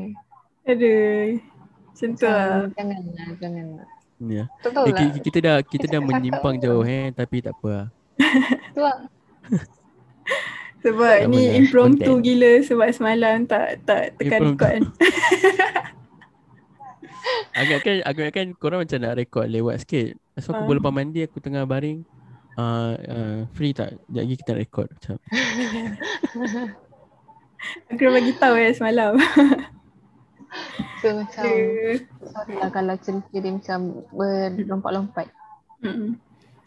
Aduh. 0.67 1.23
Macam 1.87 2.09
tu 2.19 2.25
lah. 2.27 2.67
Macam, 2.67 2.71
janganlah, 2.75 3.27
janganlah. 3.39 3.87
Ya. 4.19 4.45
Tak 4.59 4.71
tahu 4.71 4.85
Eh, 4.85 4.91
lah. 4.91 4.99
ki- 5.03 5.21
kita 5.21 5.37
dah 5.39 5.55
kita 5.59 5.85
dah 5.85 5.97
cakap 5.97 6.05
menyimpang 6.05 6.55
jauh 6.57 6.83
eh 6.83 7.11
tapi 7.11 7.39
tak 7.39 7.53
apa 7.53 7.69
lah. 8.79 8.97
Sebab 10.79 11.15
Tak 11.17 11.29
ni 11.29 11.41
impromptu 11.55 12.03
content. 12.11 12.23
gila 12.23 12.51
sebab 12.61 12.87
semalam 12.89 13.35
tak 13.45 13.81
tak 13.83 14.15
tekan 14.15 14.39
Impromptu. 14.45 14.59
record 14.59 14.69
kan. 14.69 14.81
Agak 17.55 17.79
kan 17.81 17.95
agak 18.03 18.27
kan 18.31 18.47
korang 18.53 18.81
macam 18.81 18.99
nak 18.99 19.15
record 19.15 19.47
lewat 19.47 19.79
sikit. 19.79 20.11
So 20.37 20.51
aku 20.51 20.59
Ah. 20.59 20.67
boleh 20.67 20.79
lepas 20.79 20.91
mandi 20.91 21.21
aku 21.21 21.39
tengah 21.39 21.63
baring. 21.63 22.03
Uh, 22.53 22.93
uh, 23.01 23.37
free 23.49 23.71
tak? 23.71 23.97
Sekejap 23.97 24.19
lagi 24.19 24.35
kita 24.35 24.49
nak 24.49 24.59
record 24.59 24.87
macam. 24.87 25.15
Aku 27.87 27.97
dah 27.97 28.11
bagi 28.11 28.33
tahu 28.35 28.55
eh 28.55 28.71
semalam. 28.71 29.15
So 30.99 31.07
macam 31.13 31.43
sorry 32.23 32.53
lah 32.55 32.69
kalau 32.69 32.95
cerita 32.97 33.35
dia 33.35 33.51
macam 33.51 33.79
berlompat-lompat. 34.13 35.27
Mm. 35.83 36.15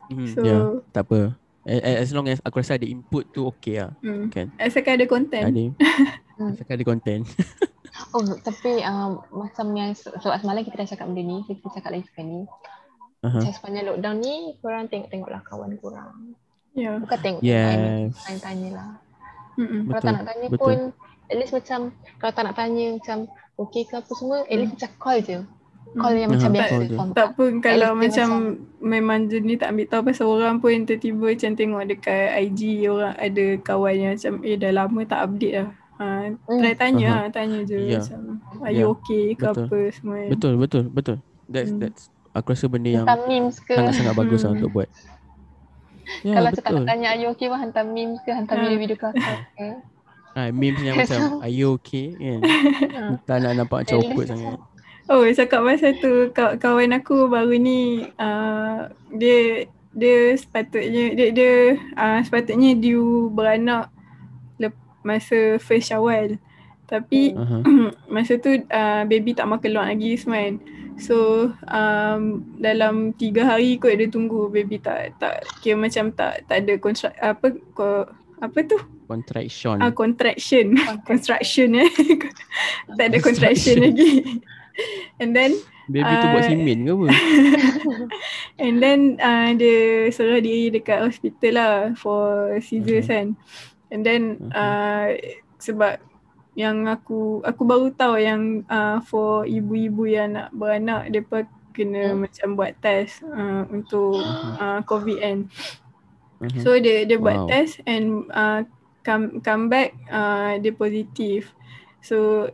Hmm, 0.07 0.27
So- 0.31 0.39
so, 0.39 0.47
ya, 0.47 0.57
tak 0.93 1.09
apa. 1.09 1.35
As 1.67 2.15
long 2.15 2.31
as 2.31 2.39
aku 2.47 2.63
rasa 2.63 2.79
ada 2.79 2.87
input 2.87 3.27
tu 3.35 3.43
okay 3.43 3.83
lah. 3.83 3.91
Hmm. 3.99 4.31
Kan? 4.31 4.55
Asalkan 4.55 5.03
ada 5.03 5.07
konten. 5.11 5.43
Ada. 5.43 5.63
Asalkan 6.55 6.75
ada 6.79 6.87
content. 6.87 7.23
Oh 8.13 8.21
tapi 8.45 8.85
um, 8.85 9.25
macam 9.33 9.73
yang 9.73 9.97
sebab 9.97 10.37
semalam 10.37 10.61
kita 10.61 10.77
dah 10.77 10.85
cakap 10.85 11.09
benda 11.09 11.25
ni, 11.25 11.41
kita 11.49 11.65
cakap 11.81 11.97
lagi 11.97 12.05
sekali 12.13 12.29
ni. 12.29 12.45
Aha. 13.25 13.41
Macam 13.41 13.53
sepanjang 13.57 13.89
lockdown 13.89 14.17
ni, 14.21 14.35
korang 14.61 14.85
tengok-tengoklah 14.93 15.41
kawan 15.49 15.73
korang. 15.81 16.13
Ya. 16.77 17.01
Bukan 17.01 17.19
tengok, 17.25 17.41
Yes. 17.41 18.13
tanya-tanya 18.21 18.69
lah. 18.77 18.91
Mm-mm. 19.57 19.89
Kalau 19.89 19.97
Betul, 19.97 20.05
tak 20.05 20.13
nak 20.13 20.27
tanya 20.29 20.47
betul. 20.53 20.61
pun, 20.61 20.79
at 21.27 21.37
least 21.37 21.53
macam, 21.53 21.91
kalau 22.17 22.33
tak 22.33 22.45
nak 22.45 22.55
tanya 22.55 22.87
macam, 22.93 23.27
okay 23.57 23.83
ke 23.83 23.95
apa 23.95 24.13
semua, 24.13 24.43
at 24.43 24.55
least 24.55 24.75
macam 24.75 24.91
call 24.97 25.19
je. 25.21 25.39
Call 25.95 26.15
yang 26.15 26.29
macam 26.29 26.51
Aha, 26.51 26.57
biasa. 26.59 26.83
Tak 27.15 27.29
pun 27.33 27.51
kalau 27.59 27.95
macam 27.95 28.29
memang 28.81 29.27
jenis 29.27 29.57
tak 29.57 29.71
ambil 29.71 29.87
tahu 29.87 30.03
pasal 30.05 30.27
orang 30.29 30.59
pun 30.59 30.83
tiba-tiba 30.83 31.27
macam 31.31 31.53
tengok 31.55 31.83
dekat 31.87 32.27
IG 32.43 32.61
orang 32.85 33.15
ada 33.17 33.45
kawan 33.59 33.95
yang 33.95 34.13
macam 34.13 34.33
eh 34.43 34.57
dah 34.57 34.73
lama 34.75 35.01
tak 35.03 35.21
update 35.25 35.55
lah. 35.57 35.69
Ha, 35.97 36.07
try 36.53 36.75
tanya 36.77 37.07
lah, 37.09 37.25
tanya 37.31 37.59
je 37.63 37.79
Ya. 37.79 37.97
macam 37.97 38.21
are 38.61 38.75
you 38.75 38.83
Ya. 38.83 38.93
okay 38.93 39.25
ke 39.33 39.47
Betul. 39.47 39.65
apa 39.65 39.79
semua. 39.89 40.17
kan. 40.19 40.29
Betul, 40.29 40.53
betul, 40.59 40.85
betul. 40.91 41.17
That's 41.47 41.71
Hmm. 41.71 41.81
that's 41.81 42.03
aku 42.35 42.53
rasa 42.53 42.67
benda 42.69 42.91
yang 42.93 43.07
Hantar 43.07 43.19
memes 43.25 43.57
ke. 43.59 43.73
sangat-sangat 43.73 44.15
bagus 44.15 44.41
lah 44.43 44.51
Hmm. 44.51 44.59
untuk 44.59 44.71
buat. 44.75 44.89
Ya, 46.23 46.35
Kalau 46.35 46.51
tak 46.53 46.61
betul. 46.61 46.77
nak 46.77 46.87
tanya, 46.87 47.07
are 47.09 47.19
you 47.19 47.29
okay 47.29 47.47
pun 47.47 47.59
hantar 47.59 47.83
memes 47.83 48.21
ke, 48.21 48.31
hantar 48.31 48.55
Ha. 48.55 48.63
video-video 48.63 48.97
ke. 48.97 49.09
Ah, 50.37 50.53
memes 50.53 50.85
yang 50.87 51.01
macam 51.01 51.41
are 51.41 51.49
you 51.49 51.81
okay 51.81 52.13
kan. 52.13 52.41
Tak 53.29 53.41
nak 53.41 53.53
nampak 53.57 53.89
macam 53.89 53.97
At 53.97 54.05
awkward 54.05 54.29
sangat. 54.29 54.59
Oh 55.07 55.23
cakap 55.23 55.63
pasal 55.65 55.97
tu 55.97 56.13
kaw- 56.37 56.59
kawan 56.61 56.93
aku 56.93 57.31
baru 57.31 57.57
ni 57.57 58.05
uh, 58.21 58.91
dia 59.15 59.65
dia 59.97 60.37
sepatutnya 60.37 61.15
dia 61.17 61.27
dia 61.33 61.53
uh, 61.97 62.21
sepatutnya 62.21 62.77
due 62.77 63.33
beranak 63.33 63.89
lep, 64.61 64.77
masa 65.01 65.57
first 65.57 65.89
Syawal. 65.89 66.37
Tapi 66.85 67.33
Aha. 67.33 67.63
masa 68.15 68.37
tu 68.37 68.51
uh, 68.51 69.03
baby 69.09 69.33
tak 69.33 69.49
makan 69.49 69.63
keluar 69.63 69.89
lagi 69.89 70.21
kan. 70.21 70.61
So 71.01 71.49
um, 71.71 72.45
dalam 72.61 73.15
tiga 73.17 73.47
hari 73.47 73.81
kot 73.81 73.97
dia 73.97 74.11
tunggu 74.13 74.53
baby 74.53 74.83
tak 74.83 75.17
tak 75.17 75.49
kira 75.65 75.81
macam 75.81 76.13
tak 76.13 76.45
tak 76.45 76.67
ada 76.67 76.75
kontrak 76.77 77.15
apa 77.23 77.47
ko, 77.73 78.11
apa 78.43 78.59
tu 78.67 78.77
Contraction. 79.07 79.79
ah 79.79 79.91
contraction 79.91 80.67
construction 81.11 81.69
eh 81.79 81.91
tak 82.99 83.07
ada 83.09 83.19
contraction 83.19 83.77
lagi 83.81 84.43
and 85.23 85.33
then 85.33 85.55
Baby 85.87 86.19
tu 86.19 86.27
buat 86.27 86.43
ah, 86.43 86.51
simen 86.51 86.83
ke 86.83 86.91
apa? 86.91 87.07
And 88.67 88.83
then 88.83 89.23
uh, 89.23 89.55
dia 89.55 90.11
serah 90.11 90.43
diri 90.43 90.75
dekat 90.75 90.99
hospital 90.99 91.53
lah 91.55 91.75
for 91.95 92.51
scissors 92.59 93.07
kan. 93.07 93.39
And 93.87 94.03
then 94.03 94.43
Mhm. 94.43 94.51
uh, 94.51 95.15
sebab 95.63 96.03
yang 96.59 96.91
aku 96.91 97.39
aku 97.47 97.63
baru 97.63 97.95
tahu 97.95 98.19
yang 98.19 98.67
uh, 98.67 98.99
for 99.01 99.47
ibu-ibu 99.47 100.11
yang 100.11 100.35
nak 100.35 100.51
beranak 100.51 101.07
depa 101.07 101.47
kena 101.71 102.11
Hmm. 102.11 102.27
macam 102.27 102.49
buat 102.59 102.75
test 102.83 103.23
uh, 103.23 103.63
untuk 103.71 104.19
uh, 104.59 104.83
COVID 104.83 105.19
kan. 105.23 105.39
Mhm. 106.43 106.61
So 106.61 106.75
dia 106.83 107.07
dia 107.07 107.15
buat 107.15 107.47
Wow. 107.47 107.49
test 107.49 107.79
and 107.87 108.27
uh, 108.35 108.67
come 109.07 109.39
come 109.39 109.71
back 109.71 109.95
uh, 110.11 110.59
dia 110.59 110.75
positif. 110.75 111.55
So 112.03 112.51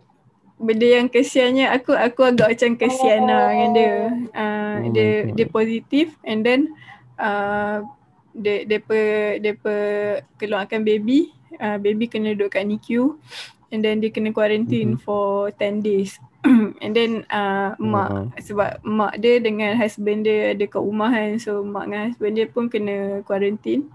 benda 0.61 0.85
yang 0.85 1.09
kesiannya 1.09 1.73
aku 1.73 1.97
aku 1.97 2.29
agak 2.29 2.53
macam 2.55 2.77
kesian 2.77 3.25
lah 3.25 3.49
dengan 3.51 3.71
dia. 3.73 3.95
Uh, 4.31 4.77
Oh 4.85 4.91
dia 4.93 5.11
dia 5.33 5.47
positif 5.49 6.13
and 6.23 6.45
then 6.45 6.61
uh, 7.17 7.81
dia 8.37 8.69
depa 8.69 9.01
depa 9.41 9.75
keluarkan 10.37 10.85
baby. 10.85 11.33
Uh, 11.57 11.81
baby 11.81 12.09
kena 12.09 12.37
duduk 12.37 12.53
kat 12.53 12.65
NICU 12.65 13.17
and 13.69 13.81
then 13.81 14.01
dia 14.01 14.13
kena 14.13 14.33
quarantine 14.33 14.97
Mhm. 14.97 15.01
for 15.01 15.49
10 15.57 15.81
days. 15.81 16.17
and 16.83 16.91
then 16.93 17.23
uh, 17.31 17.79
mak 17.79 18.09
Wow. 18.11 18.27
sebab 18.35 18.71
mak 18.83 19.15
dia 19.23 19.39
dengan 19.39 19.79
husband 19.79 20.27
dia 20.27 20.51
ada 20.59 20.65
kat 20.67 20.83
rumah 20.83 21.15
kan 21.15 21.39
so 21.39 21.63
mak 21.63 21.87
dengan 21.87 22.11
husband 22.11 22.35
dia 22.35 22.47
pun 22.51 22.67
kena 22.67 23.23
quarantine 23.23 23.87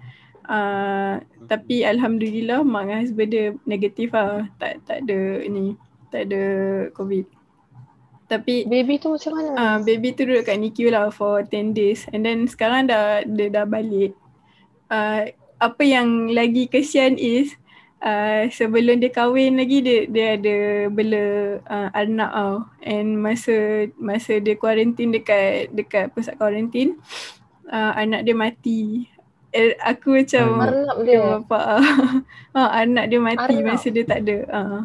uh, 0.47 1.19
tapi 1.47 1.87
alhamdulillah 1.87 2.61
mak 2.67 2.87
dengan 2.87 2.99
husband 3.01 3.31
dia 3.31 3.45
negatif 3.63 4.11
lah. 4.11 4.45
Tak 4.59 4.83
tak 4.83 5.07
ada 5.07 5.19
ni 5.47 5.79
tak 6.11 6.27
ada 6.31 6.43
covid. 6.93 7.25
Tapi 8.27 8.67
Baby 8.67 8.99
tu 8.99 9.15
macam 9.15 9.31
mana? 9.39 9.51
uh, 9.55 9.77
baby 9.87 10.11
tu 10.11 10.27
duduk 10.27 10.43
kat 10.43 10.59
NICU 10.59 10.91
lah 10.91 11.07
for 11.07 11.47
10 11.47 11.71
days. 11.71 12.03
And 12.11 12.27
then 12.27 12.43
sekarang 12.43 12.91
dah 12.91 13.23
dia 13.23 13.47
dah 13.47 13.63
balik. 13.63 14.11
Uh, 14.91 15.31
apa 15.63 15.83
yang 15.87 16.27
lagi 16.35 16.67
kesian 16.67 17.15
is 17.15 17.55
uh, 18.03 18.51
sebelum 18.51 18.99
dia 18.99 19.15
kahwin 19.15 19.55
lagi 19.55 19.79
dia 19.79 20.11
dia 20.11 20.27
ada 20.35 20.57
bela 20.91 21.25
uh, 21.71 21.89
anak 21.95 22.31
tau. 22.35 22.55
And 22.83 23.15
masa 23.15 23.87
masa 23.95 24.43
dia 24.43 24.59
quarantine 24.59 25.15
dekat 25.15 25.71
dekat 25.71 26.11
pusat 26.11 26.35
quarantine 26.35 26.99
uh, 27.71 27.95
anak 27.95 28.27
dia 28.27 28.35
mati 28.35 29.07
eh, 29.53 29.75
aku 29.79 30.19
macam. 30.23 30.45
Arnab 30.59 30.97
dia 31.03 31.19
dia. 31.19 31.21
bapak 31.39 31.65
ha, 32.55 32.61
anak 32.83 33.05
dia 33.11 33.19
mati 33.21 33.55
Arnab. 33.59 33.67
masa 33.75 33.87
dia 33.91 34.03
tak 34.03 34.19
ada 34.27 34.37
uh. 34.51 34.81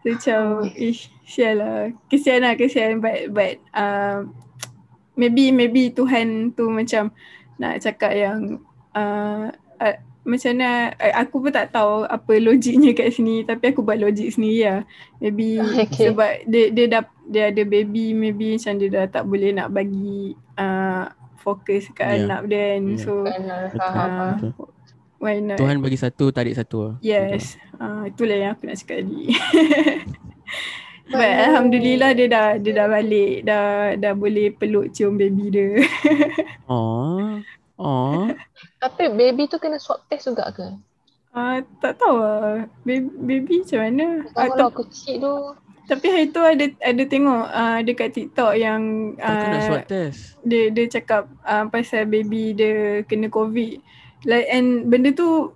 so, 0.00 0.06
macam 0.08 0.40
ish 0.74 1.12
sial 1.28 1.62
lah 1.62 1.92
kesian 2.10 2.42
lah 2.42 2.58
kesian 2.58 2.98
but 2.98 3.30
but 3.30 3.60
uh, 3.76 4.26
maybe 5.14 5.52
maybe 5.54 5.92
Tuhan 5.92 6.56
tu 6.56 6.72
macam 6.72 7.12
nak 7.60 7.78
cakap 7.84 8.16
yang 8.16 8.58
uh, 8.96 9.52
uh, 9.78 9.96
macam 10.20 10.52
mana 10.52 10.92
aku 11.16 11.40
pun 11.40 11.52
tak 11.52 11.72
tahu 11.72 12.04
apa 12.04 12.32
logiknya 12.40 12.92
kat 12.92 13.12
sini 13.12 13.44
tapi 13.44 13.72
aku 13.72 13.80
buat 13.80 13.96
logik 13.96 14.36
sendiri 14.36 14.68
lah 14.68 14.80
maybe 15.20 15.60
Okay. 15.88 16.12
sebab 16.12 16.30
dia 16.48 16.64
dia 16.72 16.86
dah 16.88 17.02
dia 17.30 17.42
ada 17.52 17.62
baby 17.64 18.12
maybe 18.12 18.56
macam 18.56 18.74
dia 18.76 18.88
dah 18.92 19.04
tak 19.08 19.24
boleh 19.24 19.50
nak 19.56 19.68
bagi 19.72 20.36
uh, 20.60 21.08
fokus 21.40 21.88
kat 21.90 22.06
Ya. 22.14 22.16
anak 22.22 22.40
dia 22.46 22.76
kan 22.76 22.82
Ya. 22.86 22.96
so 23.00 23.12
Betul. 23.24 23.68
faham. 23.74 24.10
Ah. 24.12 24.34
Betul. 24.36 24.68
why 25.20 25.36
not 25.36 25.56
Tuhan 25.56 25.76
bagi 25.80 25.96
satu, 25.96 26.24
tarik 26.30 26.54
satu. 26.54 26.76
lah. 26.82 26.94
Yes. 27.00 27.60
Uh, 27.76 28.06
itulah 28.06 28.36
yang 28.36 28.50
aku 28.54 28.64
nak 28.64 28.76
cakap 28.76 29.04
tadi. 29.04 29.24
But 31.10 31.26
Alhamdulillah 31.42 32.14
dia 32.14 32.24
dah 32.24 32.48
dia 32.56 32.72
dah 32.72 32.86
balik. 32.86 33.42
Dah 33.42 33.98
dah 33.98 34.12
boleh 34.14 34.54
peluk 34.54 34.94
cium 34.94 35.16
baby 35.16 35.50
dia. 35.50 35.68
Oh. 36.70 37.42
Oh. 37.74 38.30
Tapi 38.78 39.10
baby 39.10 39.50
tu 39.50 39.58
kena 39.58 39.76
swab 39.76 40.06
test 40.06 40.30
juga 40.30 40.46
ke? 40.54 40.70
Uh, 41.30 41.58
tak 41.78 41.98
tahu 41.98 42.14
lah. 42.14 42.70
Baby, 42.80 43.10
baby 43.18 43.54
macam 43.60 43.80
mana. 43.82 44.06
Uh, 44.30 44.46
Kalau 44.48 44.70
kecil 44.70 45.14
tu. 45.18 45.34
Tapi 45.90 46.06
hari 46.06 46.30
tu 46.30 46.38
ada 46.38 46.70
ada 46.78 47.02
tengok 47.02 47.44
uh, 47.50 47.78
dekat 47.82 48.14
TikTok 48.14 48.54
yang 48.54 49.12
uh, 49.18 49.58
swab 49.66 49.90
test. 49.90 50.38
dia 50.46 50.70
dia 50.70 50.86
cakap 50.86 51.26
uh, 51.42 51.66
pasal 51.66 52.06
baby 52.06 52.54
dia 52.54 53.02
kena 53.10 53.26
covid. 53.26 53.82
Like 54.22 54.46
and 54.54 54.86
benda 54.86 55.10
tu 55.10 55.50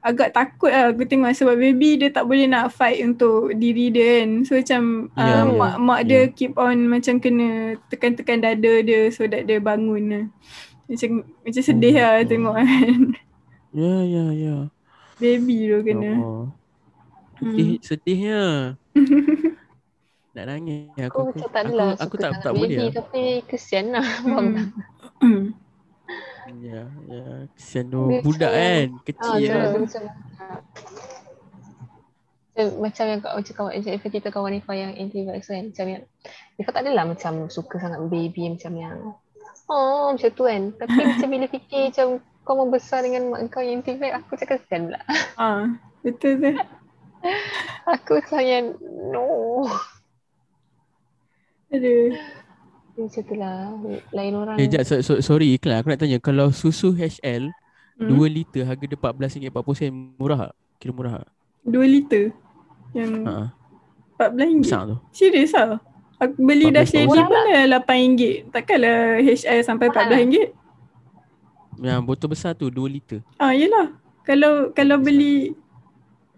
agak 0.00 0.32
takut 0.32 0.72
lah 0.72 0.94
aku 0.94 1.04
tengok 1.04 1.34
sebab 1.34 1.60
baby 1.60 2.00
dia 2.00 2.08
tak 2.08 2.24
boleh 2.24 2.48
nak 2.48 2.72
fight 2.72 3.04
untuk 3.04 3.52
diri 3.52 3.92
dia 3.92 4.24
kan. 4.24 4.48
So 4.48 4.56
macam 4.56 5.12
Ya, 5.12 5.20
uh, 5.20 5.28
ya, 5.28 5.52
mak 5.52 5.74
mak 5.76 6.00
dia 6.08 6.20
keep 6.32 6.56
on 6.56 6.88
macam 6.88 7.20
kena 7.20 7.76
tekan-tekan 7.92 8.40
dada 8.40 8.72
dia 8.80 9.12
so 9.12 9.28
that 9.28 9.44
dia 9.44 9.60
bangun 9.60 10.04
lah. 10.08 10.24
Macam 10.88 11.20
macam 11.44 11.62
sedih 11.62 12.00
Oh, 12.00 12.00
lah 12.00 12.14
oh. 12.16 12.24
tengok 12.24 12.56
kan. 12.56 13.00
Ya, 13.76 13.92
ya, 14.08 14.24
ya. 14.32 14.56
baby 15.20 15.68
tu 15.68 15.84
kena. 15.84 16.16
Oh. 16.16 16.48
Hmm. 17.36 17.52
Sedih, 17.52 17.76
sedihnya. 17.84 18.42
nak 20.36 20.44
nangis 20.46 20.92
aku. 20.92 21.00
Aku 21.00 21.08
Aku, 21.08 21.20
macam 21.26 21.40
tak 21.40 21.56
aku, 21.56 21.66
adalah 21.66 21.88
aku 21.96 22.16
tak 22.18 22.30
tak 22.38 22.52
baby 22.52 22.60
boleh. 22.62 22.76
lah. 22.78 22.92
Tapi 22.94 23.22
kesian 23.46 23.86
lah. 23.88 24.04
Tak? 24.04 24.44
Hmm. 25.18 25.42
Ya, 26.58 26.82
ya. 27.06 27.24
Kesian 27.52 27.84
tu 27.88 28.00
budak 28.20 28.46
macam- 28.46 28.54
kan, 28.54 28.86
Ah, 28.86 29.02
kecil 29.02 29.40
sebab 29.42 29.56
lah. 29.56 29.72
macam 29.74 30.02
macam, 32.56 32.66
macam 32.78 33.04
yang 33.06 33.20
kau 33.20 33.32
macam 33.34 33.52
kawan 33.54 33.72
macam 33.76 34.10
kita 34.10 34.28
kawan 34.30 34.56
Ifah 34.56 34.74
yang 34.74 34.92
anti-vax 34.94 35.42
kan 35.46 35.64
macam 35.66 35.86
yang 35.86 36.02
Ifah 36.56 36.72
tak 36.72 36.82
adalah 36.82 37.04
macam 37.04 37.32
suka 37.48 37.76
sangat 37.76 38.00
baby 38.06 38.48
macam 38.48 38.72
yang 38.74 38.96
oh 39.66 40.08
macam 40.08 40.30
tu 40.30 40.42
kan 40.42 40.72
tapi 40.72 40.96
macam 41.10 41.28
bila 41.28 41.46
fikir 41.46 41.92
macam 41.92 42.06
kau 42.42 42.56
membesar 42.56 43.02
dengan 43.02 43.28
mak 43.28 43.44
kau 43.50 43.60
yang 43.60 43.80
anti-vax 43.80 44.08
aku 44.14 44.28
macam 44.32 44.48
kesian 44.50 44.80
pula 44.86 45.00
Ah, 45.36 45.64
betul 46.00 46.32
tu. 46.38 46.52
aku 47.92 48.10
macam 48.16 48.40
yang 48.40 48.66
no 49.06 49.68
Aduh. 51.76 52.08
macam 52.96 53.22
tu 53.22 53.34
lah 53.36 53.76
lain 54.10 54.32
orang 54.32 54.56
Eh, 54.56 54.66
jap, 54.66 54.80
so, 54.82 55.04
so, 55.04 55.20
sorry 55.20 55.52
iklan. 55.52 55.84
Aku 55.84 55.92
nak 55.92 56.00
tanya, 56.00 56.16
kalau 56.16 56.48
susu 56.48 56.90
HL 56.90 57.52
Hmm. 57.96 58.12
2 58.12 58.28
liter 58.28 58.60
harga 58.64 58.84
dia 58.84 58.98
RM14.40 59.00 60.20
murah 60.20 60.48
tak? 60.48 60.54
Kira 60.76 60.92
murah 60.92 61.12
tak? 61.20 61.28
2 61.64 61.80
liter. 61.88 62.24
Yang 62.92 63.12
Ha, 63.24 63.32
RM14. 64.20 64.60
besar 64.60 64.80
tu. 64.84 64.96
Serius 65.12 65.52
lah. 65.52 65.80
Aku 66.16 66.36
beli 66.36 66.68
dah 66.68 66.84
14 66.84 66.92
lady 66.92 67.08
murah 67.08 67.24
pun 67.24 67.36
dah 67.36 67.64
RM8. 67.64 68.20
Takkanlah 68.52 68.96
HL 69.20 69.60
sampai 69.60 69.86
Mahal 69.88 70.08
RM14. 70.12 70.44
Yang 71.76 72.00
botol 72.04 72.28
besar 72.28 72.52
tu 72.52 72.68
2 72.68 72.84
liter. 72.86 73.20
Ah, 73.36 73.52
yelah. 73.52 73.96
Kalau 74.24 74.72
kalau 74.72 74.96
beli 74.96 75.56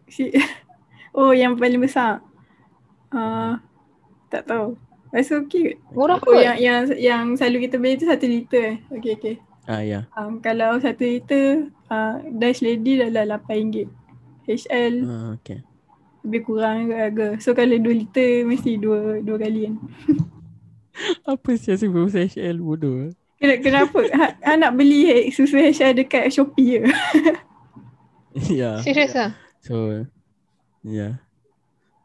si 0.06 0.30
Oh, 1.18 1.34
yang 1.34 1.58
paling 1.58 1.82
besar. 1.82 2.22
Ah, 3.10 3.58
tak 4.30 4.46
tahu. 4.46 4.78
Rasa 5.08 5.40
okey. 5.44 5.78
ke? 5.78 5.94
murah 5.96 6.20
Oh, 6.20 6.32
kot 6.32 6.40
yang 6.40 6.58
yang 6.60 6.80
yang 7.00 7.24
selalu 7.36 7.68
kita 7.68 7.76
beli 7.80 7.96
tu 7.96 8.04
satu 8.04 8.26
liter 8.28 8.62
eh. 8.62 8.76
Okey, 8.92 9.12
okey. 9.16 9.34
Ah 9.68 9.80
ya. 9.84 10.00
Um, 10.16 10.40
kalau 10.40 10.80
satu 10.80 11.04
liter, 11.04 11.68
uh, 11.92 12.20
Dash 12.36 12.60
Lady 12.64 13.00
dah 13.00 13.08
lah 13.12 13.40
RM8. 13.40 13.88
HL 14.48 14.94
Ah, 15.04 15.36
okay. 15.36 15.60
lebih 16.24 16.40
kurang 16.48 16.88
harga. 16.88 17.36
So 17.36 17.52
kalau 17.52 17.76
2 17.76 17.92
liter 17.92 18.48
mesti 18.48 18.80
dua 18.80 19.20
dua 19.20 19.36
kali 19.36 19.68
kan. 19.68 19.74
Apa 21.36 21.54
sih 21.54 21.76
asyik 21.76 21.92
berusaha 21.92 22.24
HL 22.24 22.58
bodoh. 22.58 23.12
Ken- 23.38 23.60
Kenapa? 23.62 24.02
ha, 24.16 24.34
ha 24.34 24.52
nak 24.56 24.74
beli 24.74 25.28
susu 25.30 25.60
HL 25.60 25.94
dekat 25.94 26.32
Shopee 26.32 26.80
je? 26.80 26.80
ya. 28.60 28.80
serius 28.82 29.14
lah 29.14 29.36
So, 29.62 30.06
ya. 30.80 31.20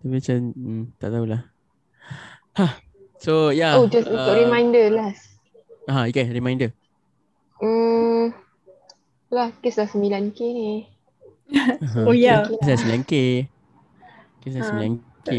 Tapi 0.03 0.19
macam, 0.19 0.37
hmm, 0.51 0.83
tak 0.99 1.09
tahulah. 1.15 1.41
Hah. 2.59 2.82
So, 3.23 3.55
ya. 3.55 3.79
oh 3.79 3.87
just 3.87 4.11
untuk 4.11 4.19
uh, 4.19 4.35
reminder 4.35 4.91
last 4.91 5.31
Ha, 5.87 6.11
okay, 6.11 6.27
reminder. 6.27 6.75
hmm 7.63 8.35
lah 9.33 9.49
kes 9.63 9.79
dah 9.79 9.87
9k 9.89 10.39
ni 10.51 10.93
Oh, 12.07 12.15
ya. 12.15 12.45
Kisah 12.47 12.79
9K. 12.89 13.13
Kisah 14.43 14.63
Ha. 14.63 14.73
9K. 14.79 15.29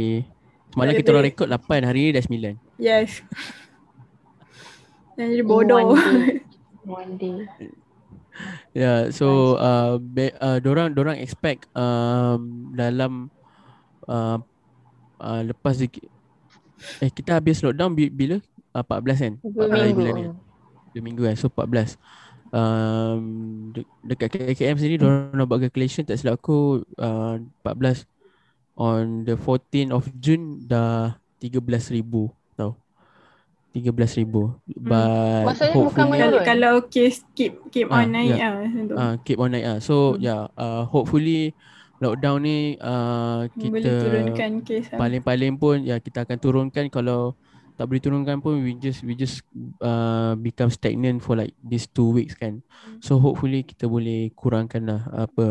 Semalam 0.75 0.93
kita 0.99 1.09
orang 1.15 1.25
rekod 1.31 1.49
8, 1.49 1.87
hari 1.87 2.01
ni 2.07 2.11
dah 2.15 2.25
9. 2.25 2.59
Yes. 2.83 3.23
Dan 5.15 5.31
jadi 5.31 5.45
bodoh. 5.47 5.95
one 5.95 6.03
day. 6.03 6.43
one 6.99 7.13
day 7.19 7.37
Ya, 8.75 9.15
so 9.15 9.55
uh, 9.63 10.03
be, 10.03 10.35
uh, 10.43 10.59
dorang 10.59 10.91
dorang 10.91 11.15
expect 11.23 11.71
um, 11.79 12.75
dalam 12.75 13.31
uh, 14.11 14.43
uh, 15.23 15.43
lepas 15.47 15.79
eh 16.99 17.09
kita 17.09 17.37
habis 17.37 17.61
lockdown 17.61 17.93
bi- 17.93 18.11
bila? 18.11 18.37
Uh, 18.71 18.83
14 18.83 19.19
kan? 19.19 19.35
dua 19.41 19.65
14 19.67 19.71
hari 19.71 19.83
minggu 19.85 19.97
bulan 19.97 20.15
ni. 20.15 20.25
Dua 20.91 21.03
minggu 21.03 21.23
kan. 21.25 21.37
So 21.37 21.47
14. 21.49 21.97
Um, 22.55 23.23
de- 23.71 23.89
dekat 24.05 24.29
KKM 24.31 24.77
sendiri 24.77 24.97
dorang 24.97 25.33
nak 25.33 25.45
buat 25.45 25.59
calculation 25.61 26.03
tak 26.03 26.17
silap 26.17 26.39
aku 26.39 26.83
uh, 26.97 27.35
14 27.63 28.07
on 28.75 29.23
the 29.23 29.35
14 29.35 29.91
of 29.91 30.07
June 30.15 30.63
dah 30.65 31.19
13,000 31.39 32.03
tau. 32.55 32.79
13,000. 33.73 34.31
But 34.79 35.11
Maksudnya 35.45 35.75
bukan 35.75 35.75
hopefully 35.75 36.07
menurun? 36.09 36.23
kalau, 36.23 36.41
kalau 36.47 36.75
case 36.87 37.27
keep 37.35 37.59
keep 37.69 37.91
Ah, 37.91 38.03
on 38.03 38.15
naik 38.15 38.31
ya. 38.33 38.47
ah. 38.49 38.55
macam 38.63 38.83
tu. 38.87 38.95
uh, 38.95 39.15
keep 39.21 39.37
on 39.37 39.51
naik 39.51 39.67
ah. 39.67 39.79
So 39.79 40.15
Hmm. 40.15 40.23
yeah, 40.23 40.43
uh, 40.55 40.87
hopefully 40.87 41.59
lockdown 42.03 42.43
ni 42.43 42.75
uh, 42.83 43.47
kita 43.55 43.71
Boleh 43.71 43.95
turunkan 44.03 44.51
kes 44.67 44.91
lah. 44.93 44.99
paling-paling 44.99 45.55
pun 45.59 45.77
ya 45.83 46.03
kita 46.03 46.27
akan 46.27 46.39
turunkan 46.43 46.91
kalau 46.91 47.39
tak 47.75 47.91
boleh 47.91 48.03
turunkan 48.03 48.39
pun 48.39 48.63
we 48.63 48.79
just 48.79 49.03
we 49.03 49.19
just 49.19 49.43
uh, 49.83 50.39
become 50.39 50.71
stagnant 50.71 51.19
for 51.19 51.35
like 51.35 51.55
these 51.59 51.91
two 51.91 52.07
weeks 52.15 52.39
kan. 52.39 52.63
So 53.03 53.19
hopefully 53.19 53.67
kita 53.67 53.91
boleh 53.91 54.31
kurangkan 54.39 54.83
lah 54.87 55.03
apa 55.11 55.47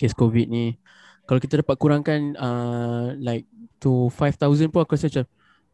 kes 0.00 0.16
covid 0.16 0.48
ni. 0.48 0.80
Kalau 1.28 1.36
kita 1.42 1.60
dapat 1.60 1.76
kurangkan 1.76 2.32
uh, 2.40 3.12
like 3.20 3.44
to 3.76 4.08
5000 4.08 4.72
pun 4.72 4.80
aku 4.88 4.96
rasa 4.96 5.12
macam 5.12 5.26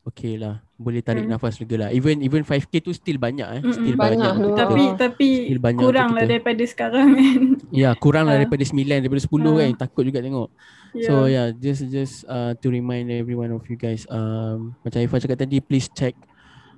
okay 0.03 0.35
lah 0.35 0.59
boleh 0.77 0.99
tarik 0.99 1.23
Hmm. 1.23 1.33
nafas 1.33 1.57
lega 1.57 1.77
lah. 1.79 1.91
Even 1.91 2.19
even 2.21 2.43
5k 2.43 2.75
tu 2.81 2.91
still 2.91 3.15
banyak 3.17 3.47
eh. 3.49 3.61
Mm-mm. 3.61 3.71
Still 3.73 3.95
Banyak 3.95 4.19
banyak. 4.19 4.33
tu. 4.33 4.41
untuk 4.43 4.57
Tapi 4.57 4.83
kita. 4.83 4.97
tapi 5.01 5.29
Still 5.41 5.63
banyak 5.63 5.81
kurang 5.81 6.11
lah 6.11 6.25
daripada 6.25 6.63
sekarang 6.65 7.09
kan. 7.19 7.41
Ya 7.71 7.91
kurang 7.95 8.25
lah 8.25 8.35
Ah. 8.35 8.39
daripada 8.39 8.63
9 8.63 8.83
daripada 8.99 9.23
10 9.23 9.31
Ah. 9.49 9.55
kan. 9.57 9.71
Takut 9.81 10.03
juga 10.03 10.19
tengok. 10.19 10.49
Ya. 10.93 11.07
So 11.07 11.13
yeah, 11.25 11.47
just 11.55 11.87
just 11.89 12.15
uh, 12.27 12.53
to 12.55 12.67
remind 12.69 13.09
every 13.09 13.33
one 13.33 13.49
of 13.49 13.63
you 13.65 13.77
guys, 13.77 14.03
um, 14.09 14.75
macam 14.83 14.99
Ifah 14.99 15.19
cakap 15.19 15.39
tadi, 15.41 15.57
please 15.59 15.87
check 15.89 16.13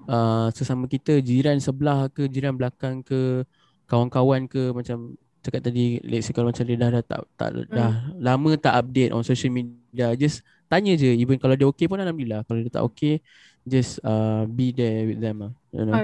uh, 0.04 0.48
sesama 0.50 0.84
kita, 0.84 1.18
jiran 1.18 1.56
sebelah 1.58 2.06
ke, 2.08 2.28
jiran 2.28 2.52
belakang 2.52 3.00
ke, 3.00 3.42
kawan-kawan 3.84 4.44
ke, 4.44 4.70
macam 4.70 5.16
cakap 5.40 5.60
tadi, 5.62 5.98
let's 6.02 6.24
say 6.24 6.32
kalau 6.32 6.48
macam 6.48 6.62
dia 6.62 6.76
dah, 6.78 6.90
dah 6.90 7.02
tak, 7.02 7.20
tak 7.34 7.48
dah 7.68 7.90
lama 8.16 8.54
tak 8.54 8.74
update 8.78 9.10
on 9.10 9.20
social 9.20 9.50
media, 9.50 10.14
just 10.14 10.40
tanya 10.68 10.92
je, 10.96 11.10
even 11.14 11.36
kalau 11.38 11.54
dia 11.54 11.68
okay 11.68 11.86
pun 11.86 12.00
alhamdulillah, 12.00 12.42
kalau 12.48 12.60
dia 12.60 12.72
tak 12.72 12.84
okay, 12.84 13.20
just 13.64 14.00
uh, 14.04 14.44
be 14.44 14.70
there 14.72 15.08
with 15.08 15.20
them 15.20 15.48
lah, 15.48 15.52
you 15.72 15.84
know. 15.88 15.94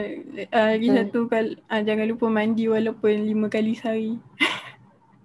Ah, 0.52 0.74
lagi 0.74 0.88
satu 0.88 1.28
kal 1.28 1.56
ah, 1.68 1.80
jangan 1.84 2.06
lupa 2.08 2.26
mandi 2.32 2.64
walaupun 2.66 3.28
lima 3.28 3.46
kali 3.52 3.76
sehari. 3.76 4.16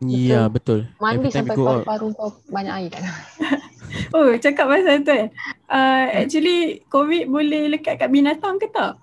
Ya 0.03 0.43
yeah, 0.43 0.45
betul. 0.51 0.91
Mandi 0.99 1.31
Every 1.31 1.33
sampai 1.33 1.55
out. 1.55 1.87
paru-paru 1.87 2.07
kau 2.19 2.29
banyak 2.51 2.73
air 2.83 2.89
kan. 2.91 3.03
Oh, 4.11 4.27
cakap 4.35 4.67
pasal 4.67 5.07
tu 5.07 5.13
kan. 5.15 5.31
Uh, 5.71 6.05
actually 6.19 6.83
COVID 6.91 7.31
boleh 7.31 7.71
lekat 7.71 7.95
kat 7.95 8.11
binatang 8.11 8.59
ke 8.59 8.67
tak? 8.67 8.99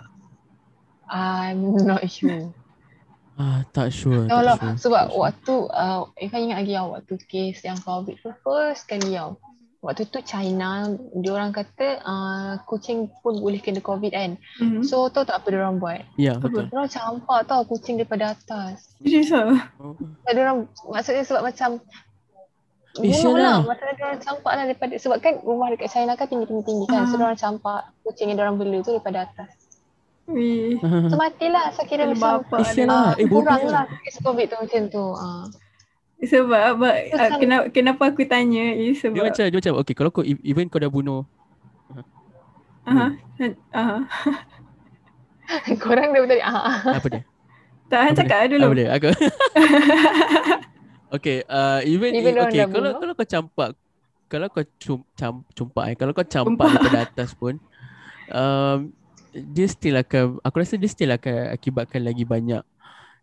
I'm 1.08 1.80
not 1.80 2.04
sure. 2.12 2.52
Ah, 3.32 3.64
tak 3.72 3.88
sure. 3.96 4.28
No, 4.28 4.44
tak 4.44 4.44
lah. 4.44 4.56
sure. 4.60 4.76
Sebab 4.76 5.04
waktu, 5.16 5.54
uh, 5.72 6.04
Ifah 6.20 6.36
ingat 6.36 6.62
lagi 6.62 6.76
tau, 6.76 6.92
waktu 6.92 7.14
kes 7.26 7.64
yang 7.64 7.80
COVID 7.80 8.20
tu 8.20 8.30
first 8.44 8.84
kali 8.84 9.16
tau. 9.16 9.40
Waktu 9.82 10.06
tu 10.06 10.22
China, 10.22 10.86
diorang 11.12 11.50
kata 11.50 11.98
uh, 12.00 12.54
kucing 12.64 13.10
pun 13.18 13.34
boleh 13.36 13.58
kena 13.58 13.82
COVID 13.82 14.14
kan. 14.14 14.38
Hmm. 14.56 14.78
So 14.80 15.10
tahu 15.10 15.26
tak 15.26 15.42
apa 15.42 15.50
diorang 15.50 15.82
buat? 15.82 16.06
Ya, 16.14 16.38
betul. 16.38 16.70
Diorang 16.70 16.86
campak 16.86 17.50
tau 17.50 17.66
kucing 17.66 17.98
daripada 17.98 18.30
atas. 18.30 18.94
Serius 18.96 19.34
ah? 19.34 19.58
Oh. 19.76 19.98
Dan 20.22 20.32
diorang, 20.32 20.58
maksudnya 20.86 21.26
sebab 21.26 21.42
macam 21.44 21.82
Eh, 22.92 23.08
bunuh 23.08 23.16
sial 23.16 23.34
lah. 23.34 23.42
lah. 23.42 23.58
Maksudnya 23.64 23.94
diorang 23.96 24.20
campak 24.20 24.52
lah 24.52 24.64
daripada, 24.64 24.94
sebab 24.94 25.16
kan 25.18 25.34
rumah 25.42 25.72
dekat 25.72 25.88
China 25.90 26.12
kan 26.12 26.26
tinggi-tinggi 26.28 26.86
kan. 26.86 27.02
So 27.02 27.16
Ah. 27.16 27.18
diorang 27.18 27.40
campak 27.40 27.80
kucing 28.02 28.26
yang 28.30 28.38
diorang 28.38 28.56
bela 28.56 28.78
tu 28.80 28.92
daripada 28.92 29.18
atas. 29.26 29.50
Wih. 30.28 30.78
So 31.10 31.18
matilah. 31.18 31.74
So 31.74 31.82
kira 31.82 32.06
macam 32.06 32.46
Eh, 32.54 32.86
lah. 32.86 33.10
uh, 33.10 33.18
Eh, 33.18 33.26
kurang 33.26 33.66
lah. 33.66 33.82
lah 33.82 33.98
kes 34.06 34.22
COVID 34.22 34.46
tu 34.46 34.56
macam 34.60 34.82
tu. 34.86 35.04
Uh. 35.10 35.44
Sebab, 36.22 36.78
uh, 36.78 36.96
kan- 37.10 37.40
kenapa, 37.42 37.64
kenapa 37.74 38.02
aku 38.14 38.22
tanya 38.30 38.70
is 38.78 39.02
Dia 39.02 39.10
sebab 39.10 39.26
macam, 39.26 39.44
dia 39.50 39.58
macam, 39.58 39.74
okay, 39.82 39.94
kalau 39.94 40.10
kau, 40.14 40.22
even 40.22 40.70
kau 40.70 40.78
dah 40.78 40.90
bunuh 40.90 41.26
Aha, 42.82 43.14
aha. 43.70 43.98
Korang 45.82 46.10
dah 46.14 46.22
tadi. 46.26 46.42
Ah, 46.42 46.58
ah. 46.58 46.78
apa 46.98 47.06
dia? 47.10 47.22
Tak, 47.86 47.98
Han 48.00 48.12
Apa 48.14 48.18
cakap 48.24 48.38
Apa 48.38 48.50
dulu. 48.50 48.66
dia? 48.74 48.88
Aku. 48.96 49.08
okay, 51.16 51.36
uh, 51.46 51.80
even, 51.84 52.10
Even 52.16 52.34
okay, 52.42 52.64
kalau 52.66 52.90
bunuh. 52.90 52.98
kalau 52.98 53.12
kau 53.14 53.26
campak, 53.28 53.70
kalau 54.26 54.46
kau 54.48 54.64
cum, 54.80 54.98
cam, 55.14 55.34
cumpak 55.52 55.84
eh, 55.92 55.96
kalau 55.98 56.12
kau 56.16 56.24
campak 56.26 56.66
daripada 56.72 56.98
atas 57.04 57.36
pun, 57.36 57.60
um, 58.32 58.78
dia 59.30 59.66
still 59.68 59.96
akan, 60.00 60.40
aku 60.40 60.56
rasa 60.58 60.74
dia 60.80 60.90
still 60.90 61.12
akan 61.12 61.52
akibatkan 61.52 62.00
lagi 62.02 62.24
banyak 62.24 62.64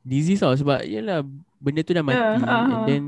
disease 0.05 0.39
tau 0.39 0.55
sebab 0.55 0.85
yelah 0.85 1.25
benda 1.59 1.83
tu 1.83 1.91
dah 1.91 2.01
mati 2.01 2.15
Ya, 2.15 2.35
aha. 2.35 2.57
and 2.57 2.83
then 2.85 3.03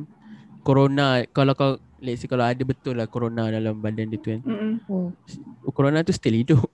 corona 0.61 1.23
kalau 1.27 1.51
kau 1.51 1.71
let's 1.97 2.19
say 2.19 2.27
kalau 2.27 2.43
ada 2.43 2.61
betul 2.61 2.93
lah 2.93 3.07
corona 3.07 3.47
dalam 3.47 3.77
badan 3.77 4.07
dia 4.07 4.17
tu 4.17 4.29
kan 4.29 4.41
Mm-mm. 4.43 4.73
Hmm. 4.85 5.09
corona 5.71 6.01
tu 6.01 6.11
still 6.11 6.35
hidup 6.35 6.61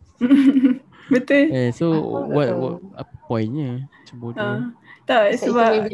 Betul. 1.07 1.47
eh 1.49 1.71
so 1.71 1.88
Aku 1.88 2.36
what, 2.36 2.49
what 2.53 2.75
apa 2.93 3.13
pointnya 3.25 3.88
bodoh 4.13 4.39
Ah. 4.39 4.59
Tak, 5.07 5.39
sebab. 5.39 5.88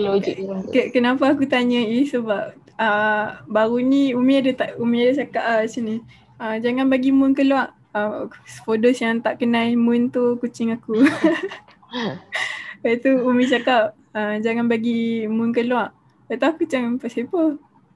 Ke, 0.74 0.90
kenapa 0.90 1.30
aku 1.30 1.46
tanya 1.46 1.78
is 1.78 2.10
sebab 2.10 2.50
uh, 2.74 3.26
baru 3.46 3.78
ni 3.78 4.10
Umi 4.10 4.42
ada 4.42 4.50
tak 4.56 4.82
Umi 4.82 5.06
ada 5.06 5.22
cakap 5.22 5.44
ah 5.44 5.62
macam 5.62 5.82
ni. 5.86 5.96
Uh, 6.42 6.56
jangan 6.58 6.90
bagi 6.90 7.14
Moon 7.14 7.38
keluar. 7.38 7.78
Uh, 7.94 8.26
for 8.66 8.74
those 8.74 8.98
yang 8.98 9.22
tak 9.22 9.38
kenal 9.38 9.70
Moon 9.78 10.10
tu 10.10 10.34
kucing 10.42 10.74
aku. 10.74 10.98
Lepas 12.82 12.96
tu 13.00 13.12
Umi 13.22 13.46
cakap 13.46 13.94
uh, 14.14 14.36
jangan 14.40 14.66
bagi 14.66 15.26
Moon 15.28 15.52
keluar. 15.52 15.92
Lepas 16.30 16.56
aku 16.56 16.66
macam 16.66 16.98
pasal 16.98 17.26
apa? 17.28 17.44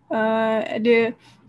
Uh, 0.07 0.59
ada 0.79 0.97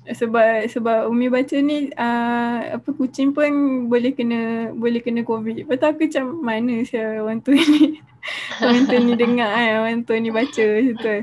sebab 0.09 0.65
sebab 0.73 0.99
Umi 1.13 1.29
baca 1.29 1.53
ni 1.61 1.93
uh, 1.93 2.59
apa 2.81 2.89
kucing 2.97 3.37
pun 3.37 3.51
boleh 3.93 4.17
kena 4.17 4.73
boleh 4.73 5.05
kena 5.05 5.21
covid. 5.21 5.69
Lepas 5.69 5.77
tu 5.77 5.87
aku 5.87 6.01
macam 6.09 6.25
mana 6.41 6.81
saya 6.89 7.21
orang 7.21 7.45
tu 7.45 7.53
ni 7.53 8.01
orang 8.65 8.89
tu 8.89 8.97
ni 8.97 9.13
dengar 9.21 9.53
kan 9.53 9.85
orang 9.85 10.01
tu 10.09 10.17
ni 10.17 10.33
baca 10.33 10.65
macam 10.65 10.97
tu. 10.97 11.15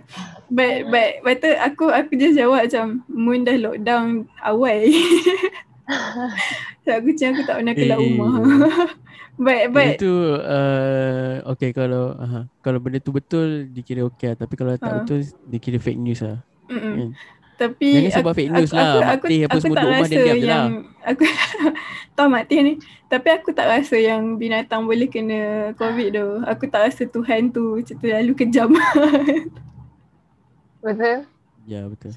But 0.53 0.73
but 0.93 1.09
lepas 1.17 1.35
tu 1.41 1.49
aku 1.49 1.85
aku 1.89 2.11
just 2.13 2.37
jawab 2.37 2.69
macam 2.69 3.01
Moon 3.09 3.41
dah 3.41 3.57
lockdown 3.57 4.29
awal. 4.45 4.85
so 6.85 6.89
aku 6.93 7.09
macam 7.09 7.27
aku 7.33 7.41
tak 7.41 7.55
pernah 7.57 7.73
keluar 7.73 7.97
Eh. 7.97 8.05
rumah. 8.05 8.33
but 9.35 9.59
but 9.69 9.95
Itu 9.95 10.11
uh, 10.37 11.43
okay 11.47 11.71
kalau 11.71 12.15
uh, 12.15 12.43
kalau 12.59 12.79
benda 12.79 12.97
tu 12.97 13.11
betul 13.11 13.67
dikira 13.67 14.03
okay 14.03 14.31
lah. 14.31 14.37
tapi 14.39 14.53
kalau 14.55 14.75
tak 14.75 14.85
Ah. 14.85 14.95
betul 15.01 15.19
dikira 15.45 15.77
fake 15.77 15.99
news 15.99 16.19
lah. 16.19 16.39
mm-mm. 16.67 16.93
Kan? 16.95 17.09
Tapi 17.55 17.87
Jangan 17.87 18.11
sebab 18.19 18.33
fake 18.35 18.51
news 18.51 18.71
lah. 18.71 18.99
Mak 18.99 19.19
Teh 19.23 19.39
apa 19.43 19.57
semua 19.63 19.75
duduk 19.77 19.87
rumah 19.87 20.07
diam-diam 20.07 20.35
je 20.35 20.47
lah. 20.47 20.65
Aku 21.07 21.23
tahu 22.11 22.27
Mak 22.27 22.43
Teh 22.45 22.59
ni. 22.59 22.73
Tapi 23.05 23.27
aku 23.31 23.49
tak 23.51 23.67
rasa 23.71 23.95
yang 23.95 24.35
binatang 24.35 24.83
boleh 24.83 25.07
kena 25.07 25.41
COVID 25.79 26.07
tu. 26.11 26.27
Aku 26.43 26.67
tak 26.67 26.91
rasa 26.91 27.07
Tuhan 27.07 27.55
tu 27.55 27.79
macam 27.79 27.95
terlalu 27.95 28.33
kejam. 28.35 28.75
Betul. 30.81 31.25
Ya 31.63 31.87
betul. 31.87 32.11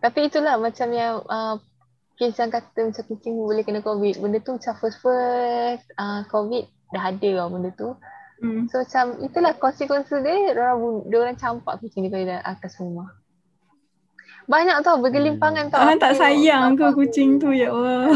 Tapi 0.00 0.18
itulah 0.24 0.56
macam 0.56 0.88
yang 0.90 1.20
uh, 1.22 1.60
kes 2.16 2.36
yang 2.40 2.48
kata 2.48 2.88
macam 2.88 3.04
kucing 3.12 3.36
boleh 3.36 3.62
kena 3.62 3.84
COVID. 3.84 4.24
Benda 4.24 4.38
tu 4.40 4.56
macam 4.56 4.74
first 4.80 4.98
first 5.04 5.86
uh, 6.00 6.24
COVID 6.32 6.64
dah 6.96 7.12
ada 7.12 7.30
lah 7.36 7.46
benda 7.52 7.70
tu. 7.76 7.92
hmm. 8.40 8.72
So 8.72 8.80
macam 8.82 9.20
itulah 9.20 9.52
konsekuensi 9.60 10.16
dia, 10.24 10.56
orang, 10.56 11.04
dia 11.08 11.18
orang 11.20 11.36
campak 11.36 11.80
kucing 11.84 12.08
daripada 12.08 12.40
atas 12.44 12.80
rumah. 12.80 13.12
Banyak 14.46 14.80
tau 14.86 15.02
bergelimpangan 15.02 15.74
tau. 15.74 15.82
Tuhan 15.82 15.98
tak 15.98 16.14
sayang 16.16 16.78
ke 16.78 16.86
tengok, 16.86 16.94
kucing 16.94 17.30
tu 17.42 17.50
ya 17.50 17.74
Allah. 17.74 18.14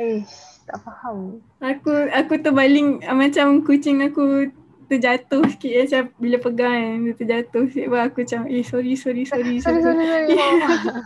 Eh, 0.00 0.24
tak 0.64 0.80
faham. 0.80 1.44
Aku 1.60 1.92
aku 2.08 2.40
terbaling 2.40 3.04
macam 3.04 3.60
kucing 3.60 4.00
aku 4.00 4.48
terjatuh 4.90 5.46
sikit 5.54 5.70
macam 5.86 6.02
bila 6.18 6.36
pegang 6.42 6.74
kan, 6.74 6.96
dia 7.06 7.14
terjatuh 7.14 7.62
sikit 7.70 7.86
Lepas 7.86 8.02
aku 8.10 8.16
macam 8.26 8.40
eh 8.50 8.64
sorry 8.66 8.92
sorry 8.98 9.22
sorry 9.22 9.62
Sorry, 9.62 9.78
sorry. 9.80 10.02
sorry, 10.02 10.26
sorry. 10.26 11.02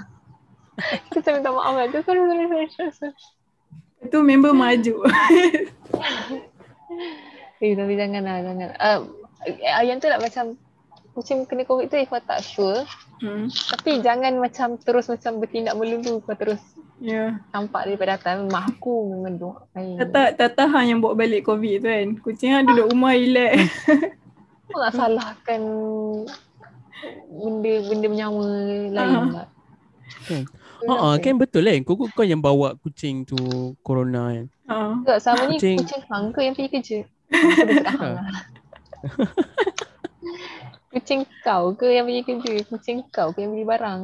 Kita 1.14 1.28
minta 1.30 1.54
maaf 1.54 1.74
lah. 1.76 1.86
tu. 1.92 2.00
Sorry, 2.02 2.18
sorry, 2.18 2.66
sorry, 2.72 2.92
sorry. 2.96 3.14
Tu 4.10 4.18
member 4.24 4.56
maju. 4.56 4.94
Eh, 7.62 7.72
tapi 7.72 7.96
janganlah, 7.96 8.44
jangan. 8.44 8.70
Uh, 8.76 9.00
yang 9.80 9.96
tu 9.96 10.10
lah 10.10 10.20
macam 10.20 10.52
kucing 11.16 11.48
kena 11.48 11.64
COVID 11.64 11.88
tu 11.88 11.96
Ifah 11.96 12.20
tak 12.20 12.44
sure. 12.44 12.84
Hmm. 13.24 13.44
Tapi 13.48 13.90
jangan 13.98 14.36
macam 14.36 14.76
terus 14.76 15.08
macam 15.08 15.40
bertindak 15.40 15.74
melulu 15.74 16.20
kau 16.20 16.36
terus 16.36 16.60
Ya. 17.02 17.10
Yeah. 17.10 17.30
nampak 17.50 17.90
daripada 17.90 18.14
atas. 18.14 18.38
Memang 18.38 18.64
aku. 18.70 19.26
Tak 19.98 20.08
tak 20.14 20.28
tak 20.38 20.50
tahan 20.54 20.84
yang 20.86 20.98
bawa 21.02 21.18
balik 21.18 21.42
COVID 21.42 21.82
tu 21.82 21.88
kan. 21.90 22.08
Kucing 22.22 22.54
kan 22.54 22.62
duduk 22.64 22.94
rumah 22.94 23.18
relax. 23.18 23.66
Aku 24.70 24.78
nak 24.78 24.94
salahkan 24.94 25.60
benda 27.28 27.72
benda 27.84 28.06
menyawa 28.08 28.42
lain 28.88 28.94
Ah. 28.94 29.26
lah. 29.42 29.46
Kan? 30.24 30.42
Tu 30.46 30.86
Ha 30.86 30.94
lah, 30.94 31.14
kan 31.18 31.34
betul 31.34 31.66
kan. 31.66 31.82
Kau 31.82 31.98
kau 31.98 32.24
yang 32.24 32.40
bawa 32.40 32.78
kucing 32.78 33.26
tu 33.26 33.36
corona 33.82 34.30
kan. 34.30 34.46
Ha. 34.70 34.76
Tak, 35.04 35.18
sama 35.18 35.50
ni 35.50 35.58
Kucing. 35.58 35.82
kucing 35.82 36.02
hang 36.08 36.26
ke 36.30 36.40
yang 36.40 36.54
pergi 36.54 36.70
kerja? 36.70 36.98
Aku 37.90 38.00
hang 38.00 38.16
lah. 38.22 38.44
kucing 40.94 41.20
kau 41.42 41.74
ke 41.74 41.86
yang 41.90 42.06
pergi 42.06 42.22
kerja? 42.22 42.52
Kucing 42.70 42.98
kau 43.10 43.34
ke 43.34 43.42
yang 43.42 43.52
beli 43.52 43.66
barang? 43.66 44.00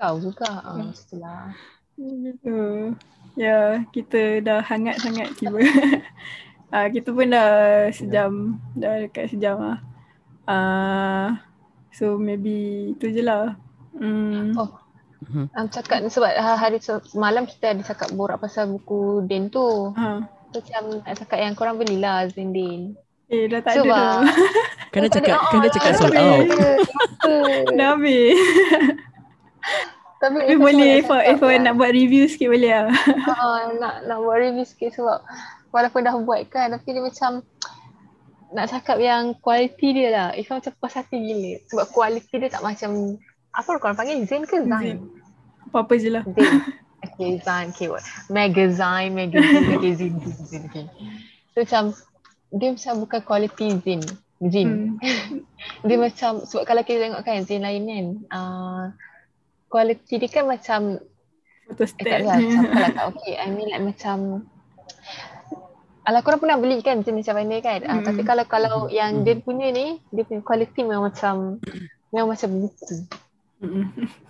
Kau 0.00 0.14
juga. 0.18 0.50
Ah, 0.64 0.88
setelah. 0.94 1.52
Uh, 2.46 2.94
ya, 3.34 3.82
kita 3.90 4.40
dah 4.40 4.60
hangat 4.64 4.96
sangat 5.02 5.28
tiba. 5.36 5.60
Ah, 6.68 6.84
kita 6.92 7.16
pun 7.16 7.32
dah 7.32 7.88
sejam, 7.96 8.60
dah 8.76 9.08
dekat 9.08 9.32
sejam 9.32 9.56
lah. 9.56 9.78
Ah, 10.44 11.40
So 11.98 12.14
maybe 12.14 12.92
tu 13.02 13.10
je 13.10 13.24
lah. 13.24 13.58
Hmm. 13.96 14.54
Oh. 14.54 14.70
Um, 15.34 15.66
cakap 15.66 16.06
sebab 16.06 16.30
ha- 16.38 16.60
hari 16.60 16.78
se- 16.78 17.02
semalam 17.10 17.42
kita 17.42 17.74
ada 17.74 17.82
cakap 17.82 18.14
borak 18.14 18.38
pasal 18.38 18.70
buku 18.70 19.26
Din 19.26 19.50
tu. 19.50 19.90
Ha. 19.98 20.22
So, 20.54 20.62
macam 20.62 21.02
nak 21.02 21.14
cakap 21.18 21.38
yang 21.42 21.54
korang 21.58 21.76
belilah 21.76 22.30
Zain 22.30 22.54
Din. 22.54 22.94
Eh 23.28 23.44
dah 23.44 23.60
tak 23.60 23.72
Sebab- 23.76 23.92
ada 23.92 24.24
dah. 24.24 24.88
Kan 24.88 25.00
dah 25.04 25.12
cakap, 25.12 25.38
kan 25.52 25.58
dah 25.60 25.68
ah, 25.68 25.74
cakap 25.76 25.92
sold 26.00 26.16
out. 26.16 26.44
dah 27.76 27.88
habis. 27.92 28.36
Tapi 30.18 30.34
Tapi 30.42 30.54
boleh 30.58 30.98
cakap 30.98 31.30
Ifah 31.38 31.48
kan, 31.54 31.60
nak 31.62 31.74
buat 31.78 31.90
review 31.94 32.24
sikit 32.26 32.48
boleh 32.50 32.72
lah. 32.72 32.90
ah, 33.38 33.70
nak 33.78 33.94
nak 34.08 34.18
buat 34.18 34.36
review 34.40 34.66
sikit 34.66 34.90
sebab 34.98 35.22
walaupun 35.70 36.00
dah 36.02 36.16
buat 36.24 36.42
kan 36.50 36.74
tapi 36.74 36.96
dia 36.96 37.04
macam 37.04 37.44
nak 38.48 38.66
cakap 38.72 38.96
yang 38.98 39.36
kualiti 39.38 39.92
dia 39.92 40.08
lah. 40.10 40.28
Ifah 40.34 40.58
macam 40.58 40.72
puas 40.80 40.96
hati 40.96 41.20
gila. 41.20 41.52
Sebab 41.70 41.84
kualiti 41.92 42.34
dia 42.40 42.50
tak 42.50 42.64
macam 42.64 43.20
apa 43.52 43.70
korang 43.78 43.94
panggil 43.94 44.24
Zain 44.24 44.42
ke 44.48 44.64
Zain? 44.64 45.04
Apa-apa 45.68 45.94
je 46.00 46.08
lah. 46.10 46.24
Zain. 46.32 46.64
Okay, 46.98 47.38
Zain. 47.44 47.66
Okay, 47.70 47.86
what? 47.92 48.02
Magazine, 48.32 49.14
magazine, 49.14 49.64
magazine, 49.70 50.14
magazine. 50.18 50.64
Okay. 50.66 50.86
So 51.54 51.62
macam 51.62 51.82
dia 52.48 52.72
macam 52.72 52.94
bukan 53.04 53.20
kualiti 53.24 53.66
Zin. 53.84 54.00
Zin. 54.38 54.68
Hmm. 54.98 55.42
Dia 55.86 55.98
macam 55.98 56.46
sebab 56.46 56.62
kalau 56.64 56.82
kita 56.86 57.02
tengok 57.02 57.22
kan 57.26 57.42
Zain 57.42 57.62
lain 57.66 57.82
kan 57.84 58.06
uh, 58.30 58.82
kualiti 59.66 60.16
dia 60.16 60.30
kan 60.30 60.46
macam 60.46 61.02
Photo 61.66 61.84
eh 61.84 62.06
tak 62.06 62.20
lah 62.24 62.38
lah 62.38 62.90
tak 62.94 63.04
okay 63.12 63.34
I 63.36 63.50
mean 63.50 63.68
like 63.68 63.82
macam 63.82 64.48
Alah 66.08 66.24
korang 66.24 66.40
pernah 66.40 66.56
beli 66.56 66.80
kan 66.80 67.02
Zain 67.04 67.18
macam 67.18 67.34
mana 67.36 67.58
kan 67.60 67.80
uh, 67.84 67.90
Mm-mm. 67.98 68.06
tapi 68.06 68.22
kalau 68.22 68.44
kalau 68.46 68.76
yang 68.88 69.20
Mm. 69.20 69.24
dia 69.26 69.34
punya 69.42 69.68
ni 69.74 69.98
dia 70.14 70.22
punya 70.24 70.40
kualiti 70.46 70.80
memang 70.86 71.10
macam 71.10 71.58
memang 72.14 72.28
macam 72.32 72.50
buku 72.54 72.94
Mm-mm. 73.60 73.84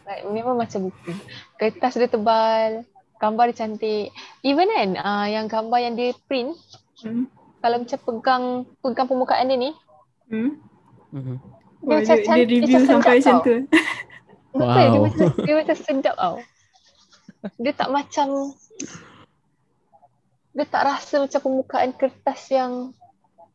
like, 0.08 0.24
memang 0.32 0.56
macam 0.56 0.88
buku 0.90 1.12
kertas 1.60 2.00
dia 2.00 2.08
tebal 2.10 2.82
gambar 3.20 3.44
dia 3.52 3.56
cantik 3.62 4.08
even 4.42 4.66
kan 4.72 4.90
uh, 4.96 5.26
yang 5.28 5.46
gambar 5.46 5.78
yang 5.84 5.94
dia 5.94 6.16
print 6.26 6.56
Hmm. 6.98 7.30
Kalau 7.58 7.76
macam 7.82 7.98
pegang 7.98 8.44
pegang 8.80 9.06
permukaan 9.06 9.46
dia 9.46 9.58
ni 9.58 9.70
Hmm. 10.28 10.60
Mhm. 11.10 11.36
Oh, 11.80 11.94
macam 11.94 12.16
dia, 12.16 12.26
dia 12.26 12.44
review 12.44 12.60
macam 12.68 12.80
sampai 12.84 13.16
macam 13.16 13.36
tu. 13.40 13.54
Betul, 14.52 14.66
dia 14.66 14.88
Wow. 14.90 15.04
macam 15.06 15.26
dia 15.40 15.54
macam 15.56 15.76
sedap 15.78 16.14
tau. 16.16 16.36
Dia 17.56 17.72
tak 17.72 17.88
macam 17.88 18.26
dia 20.52 20.66
tak 20.66 20.82
rasa 20.84 21.14
macam 21.22 21.40
permukaan 21.40 21.90
kertas 21.94 22.40
yang 22.50 22.72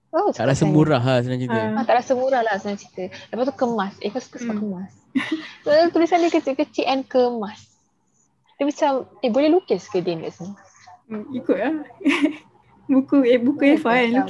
oh, 0.10 0.32
Tak 0.32 0.48
rasa 0.48 0.64
murah 0.64 0.98
lah 0.98 1.20
senang 1.20 1.42
cerita. 1.42 1.60
Ah, 1.74 1.84
tak 1.84 1.96
rasa 2.00 2.12
murah 2.16 2.42
lah 2.42 2.56
senang 2.56 2.80
cerita. 2.80 3.04
Lepas 3.28 3.46
tu 3.46 3.56
kemas. 3.56 3.94
Eh, 4.00 4.10
kau 4.10 4.24
suka 4.24 4.38
sebab 4.40 4.56
Hmm. 4.56 4.64
kemas. 4.64 4.92
So, 5.64 5.70
tulisan 5.92 6.20
dia 6.20 6.32
kecil-kecil 6.32 6.86
and 6.86 7.04
kemas. 7.06 7.70
Dia 8.56 8.66
macam, 8.66 8.92
eh 9.20 9.30
boleh 9.30 9.50
lukis 9.50 9.86
ke 9.88 10.00
dia 10.00 10.16
kat 10.18 10.32
sini? 10.32 10.54
Hmm, 11.06 11.26
ikut 11.32 11.56
lah. 11.56 11.74
buku 12.94 13.18
eh 13.24 13.38
buku 13.38 13.60
Boleh 13.60 13.76
Eva 13.76 13.92
kan 13.92 14.10
lah. 14.14 14.28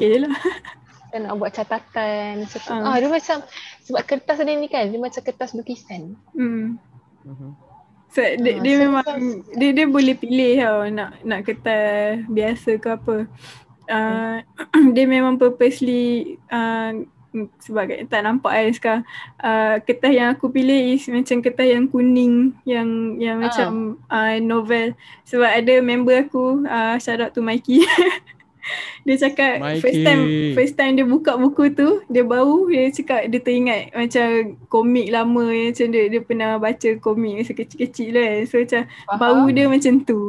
Dan 1.09 1.19
nak 1.21 1.35
buat 1.35 1.51
catatan. 1.51 2.31
Macam 2.41 2.59
tu. 2.59 2.71
Ah. 2.73 2.95
Dia 2.95 3.05
macam, 3.07 3.37
sebab 3.83 4.01
kertas 4.03 4.37
dia 4.39 4.55
ni 4.55 4.65
kan, 4.65 4.85
dia 4.85 4.97
macam 4.97 5.21
kertas 5.21 5.51
lukisan. 5.51 6.15
Hmm. 6.31 6.81
Mhm. 7.21 7.49
So, 8.09 8.21
dia, 8.21 8.51
Ah, 8.51 8.61
dia 8.61 8.73
so 8.73 8.79
memang 8.79 9.05
macam- 9.05 9.41
dia 9.51 9.69
dia 9.71 9.85
boleh 9.85 10.13
pilih 10.13 10.53
tau 10.59 10.85
nak 10.87 11.17
nak 11.21 11.39
kertas 11.43 12.21
biasa 12.27 12.69
ke 12.75 12.87
apa. 12.87 13.15
Uh, 13.83 14.37
dia 14.95 15.05
memang 15.05 15.35
purposely 15.35 16.03
uh, 16.47 16.93
sebab 17.59 17.89
tak 18.05 18.21
nampak 18.21 18.53
kan 18.53 18.69
sekarang 18.71 19.03
uh, 19.39 19.75
kertas 19.81 20.13
yang 20.13 20.29
aku 20.29 20.47
pilih 20.47 20.93
is 20.93 21.09
macam 21.09 21.41
kertas 21.41 21.65
yang 21.67 21.85
kuning 21.85 22.53
yang 22.63 22.85
yang 23.17 23.41
Ah. 23.41 23.49
macam 23.49 23.69
uh, 24.05 24.37
novel 24.39 24.93
sebab 25.25 25.49
ada 25.51 25.73
member 25.79 26.13
aku 26.21 26.61
uh, 26.63 26.95
shout 26.95 27.17
out 27.17 27.33
to 27.33 27.41
Mikey 27.41 27.81
dia 29.05 29.15
cakap 29.19 29.53
first 29.83 29.99
Mikey. 29.99 30.05
time 30.07 30.23
first 30.55 30.75
time 30.79 30.93
dia 30.95 31.05
buka 31.05 31.35
buku 31.35 31.73
tu 31.75 31.99
dia 32.07 32.23
baru 32.23 32.67
dia 32.71 32.87
cakap 32.89 33.27
dia 33.27 33.39
teringat 33.43 33.91
macam 33.91 34.27
komik 34.71 35.07
lama 35.11 35.43
yang 35.51 35.69
macam 35.75 35.87
dia 35.91 36.03
dia 36.07 36.21
pernah 36.23 36.51
baca 36.55 36.89
komik 36.99 37.33
masa 37.43 37.51
kecil-kecil 37.51 38.09
lah 38.15 38.25
kan. 38.25 38.41
so 38.47 38.55
macam 38.59 38.81
Faham? 39.07 39.19
bau 39.19 39.45
dia 39.51 39.65
macam 39.67 39.93
tu. 40.03 40.21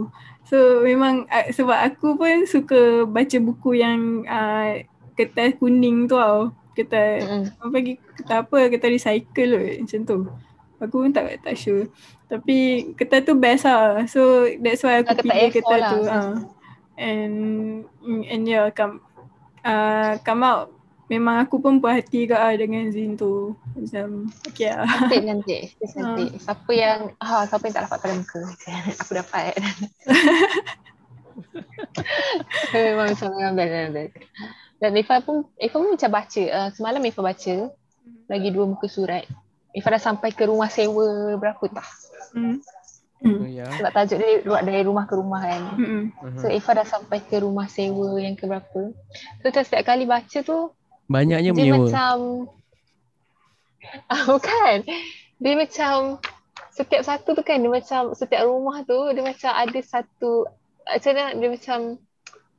So 0.44 0.85
memang 0.85 1.24
sebab 1.56 1.78
aku 1.89 2.20
pun 2.20 2.44
suka 2.44 3.09
baca 3.09 3.36
buku 3.40 3.81
yang 3.81 4.28
uh, 4.28 4.85
kertas 5.16 5.56
kuning 5.56 6.05
tu 6.05 6.20
tau. 6.20 6.52
Kertas 6.74 7.23
Mm-mm. 7.24 7.43
orang 7.62 7.73
panggil 7.73 7.97
kertas 8.19 8.39
apa 8.44 8.59
kertas 8.69 8.90
recycle 8.93 9.51
kot 9.56 9.74
macam 9.81 10.01
tu. 10.05 10.19
Aku 10.85 10.94
pun 11.06 11.11
tak 11.16 11.40
tak 11.40 11.56
sure. 11.56 11.89
Tapi 12.28 12.90
kertas 12.98 13.24
tu 13.24 13.32
best 13.39 13.65
lah. 13.65 14.05
So 14.05 14.44
that's 14.61 14.85
why 14.85 15.01
aku 15.01 15.23
pilih 15.23 15.48
A4 15.48 15.55
kertas 15.55 15.81
lah. 15.81 15.90
tu. 15.90 16.01
Uh. 16.05 16.35
And 16.94 17.84
and 18.04 18.46
yeah 18.46 18.70
come 18.70 19.02
uh, 19.66 20.18
come 20.22 20.42
out 20.46 20.74
memang 21.08 21.44
aku 21.44 21.60
pun 21.60 21.80
puas 21.80 22.00
hati 22.00 22.24
kat 22.24 22.40
lah 22.40 22.54
dengan 22.56 22.88
Zin 22.88 23.16
tu. 23.16 23.52
Macam 23.76 24.32
okay 24.48 24.72
lah. 24.72 24.88
Cantik 24.88 25.22
cantik. 25.28 25.62
Cantik. 25.92 26.30
Siapa 26.40 26.72
yang 26.72 27.00
ha 27.20 27.44
siapa 27.44 27.64
yang 27.68 27.74
tak 27.76 27.84
dapat 27.88 27.98
pada 28.00 28.14
muka. 28.16 28.40
Aku 29.04 29.12
dapat. 29.12 29.52
Memang 32.74 33.10
macam 33.10 33.28
memang 33.34 33.54
best 33.58 33.90
best. 33.90 34.12
Dan 34.78 34.94
Ifah 34.94 35.18
pun 35.22 35.44
Ifah 35.58 35.78
pun 35.82 35.90
macam 35.98 36.10
baca. 36.14 36.42
Uh, 36.46 36.68
semalam 36.72 37.02
Ifah 37.02 37.24
baca 37.24 37.54
lagi 38.30 38.48
dua 38.54 38.64
muka 38.64 38.86
surat. 38.86 39.26
Ifah 39.74 39.90
dah 39.98 40.02
sampai 40.02 40.30
ke 40.30 40.46
rumah 40.46 40.70
sewa 40.70 41.34
berapa 41.36 41.64
tak? 41.68 41.88
Hmm. 42.34 42.62
Oh, 43.24 43.48
ya. 43.48 43.64
Sebab 43.80 43.90
tajuk 43.96 44.20
dia 44.20 44.44
buat 44.44 44.62
dari 44.68 44.84
rumah 44.84 45.09
ke 45.09 45.14
rumah 45.16 45.40
kan. 45.40 45.62
Hmm. 45.80 46.02
Mhm. 46.12 46.38
So 46.38 46.52
Ifah 46.52 46.76
dah 46.76 46.86
sampai 46.86 47.24
ke 47.24 47.40
rumah 47.40 47.66
sewa 47.72 48.20
yang 48.20 48.36
ke 48.36 48.44
berapa. 48.44 48.92
So 49.40 49.44
macam 49.48 49.62
setiap 49.64 49.84
kali 49.88 50.05
baca 50.05 50.38
tu 50.44 50.70
Banyaknya 51.09 51.52
dia 51.52 51.56
menyewa. 51.56 51.88
macam 51.88 52.16
ah, 54.09 54.22
bukan 54.32 54.76
dia 55.40 55.52
macam 55.56 56.16
setiap 56.72 57.02
satu 57.05 57.36
tu 57.36 57.42
kan 57.44 57.60
dia 57.60 57.68
macam 57.68 58.16
setiap 58.16 58.44
rumah 58.48 58.80
tu 58.84 59.12
dia 59.12 59.20
macam 59.20 59.52
ada 59.52 59.80
satu 59.84 60.48
macam 60.84 61.10
mana 61.12 61.32
dia 61.36 61.48
macam 61.52 61.78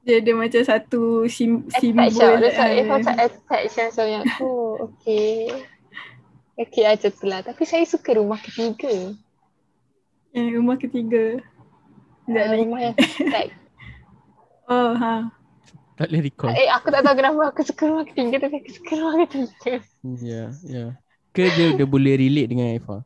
Dia 0.05 0.21
ada 0.21 0.31
macam 0.37 0.61
satu 0.61 1.25
sim, 1.25 1.65
simbol. 1.81 2.05
attach 2.05 2.21
tau. 2.21 2.37
Dia 2.37 2.45
macam, 2.53 2.65
eh, 2.69 2.85
macam 2.85 3.13
attach 3.17 3.73
macam 3.73 4.05
yang 4.05 4.23
oh 4.37 4.77
okay. 4.85 5.49
Okay 6.55 6.85
macam 6.85 7.09
tu 7.11 7.25
lah. 7.25 7.41
Tapi 7.41 7.63
saya 7.65 7.83
suka 7.89 8.15
rumah 8.15 8.37
ketiga. 8.37 9.17
Yang 10.35 10.47
rumah 10.53 10.75
ketiga. 10.75 11.23
Sekejap 12.21 12.35
Uh, 12.35 12.49
lagi. 12.51 12.59
rumah 12.59 12.79
yang 12.81 12.95
tag. 13.33 13.49
Oh 14.65 14.91
ha. 14.93 15.29
Tak 15.95 16.09
boleh 16.09 16.25
recall. 16.25 16.51
Eh 16.51 16.65
aku 16.67 16.89
tak 16.89 17.01
tahu 17.01 17.15
kenapa 17.15 17.41
aku 17.47 17.61
suka 17.61 17.85
rumah 17.85 18.03
ketiga 18.03 18.41
tapi 18.41 18.59
aku 18.59 18.71
suka 18.73 18.91
rumah 18.95 19.15
ketiga. 19.23 19.73
Ya, 20.19 20.43
ya. 20.61 20.85
Ke 21.29 21.47
dia 21.51 21.71
dia 21.71 21.85
boleh 21.85 22.17
relate 22.17 22.49
dengan 22.49 22.73
Eva? 22.73 23.05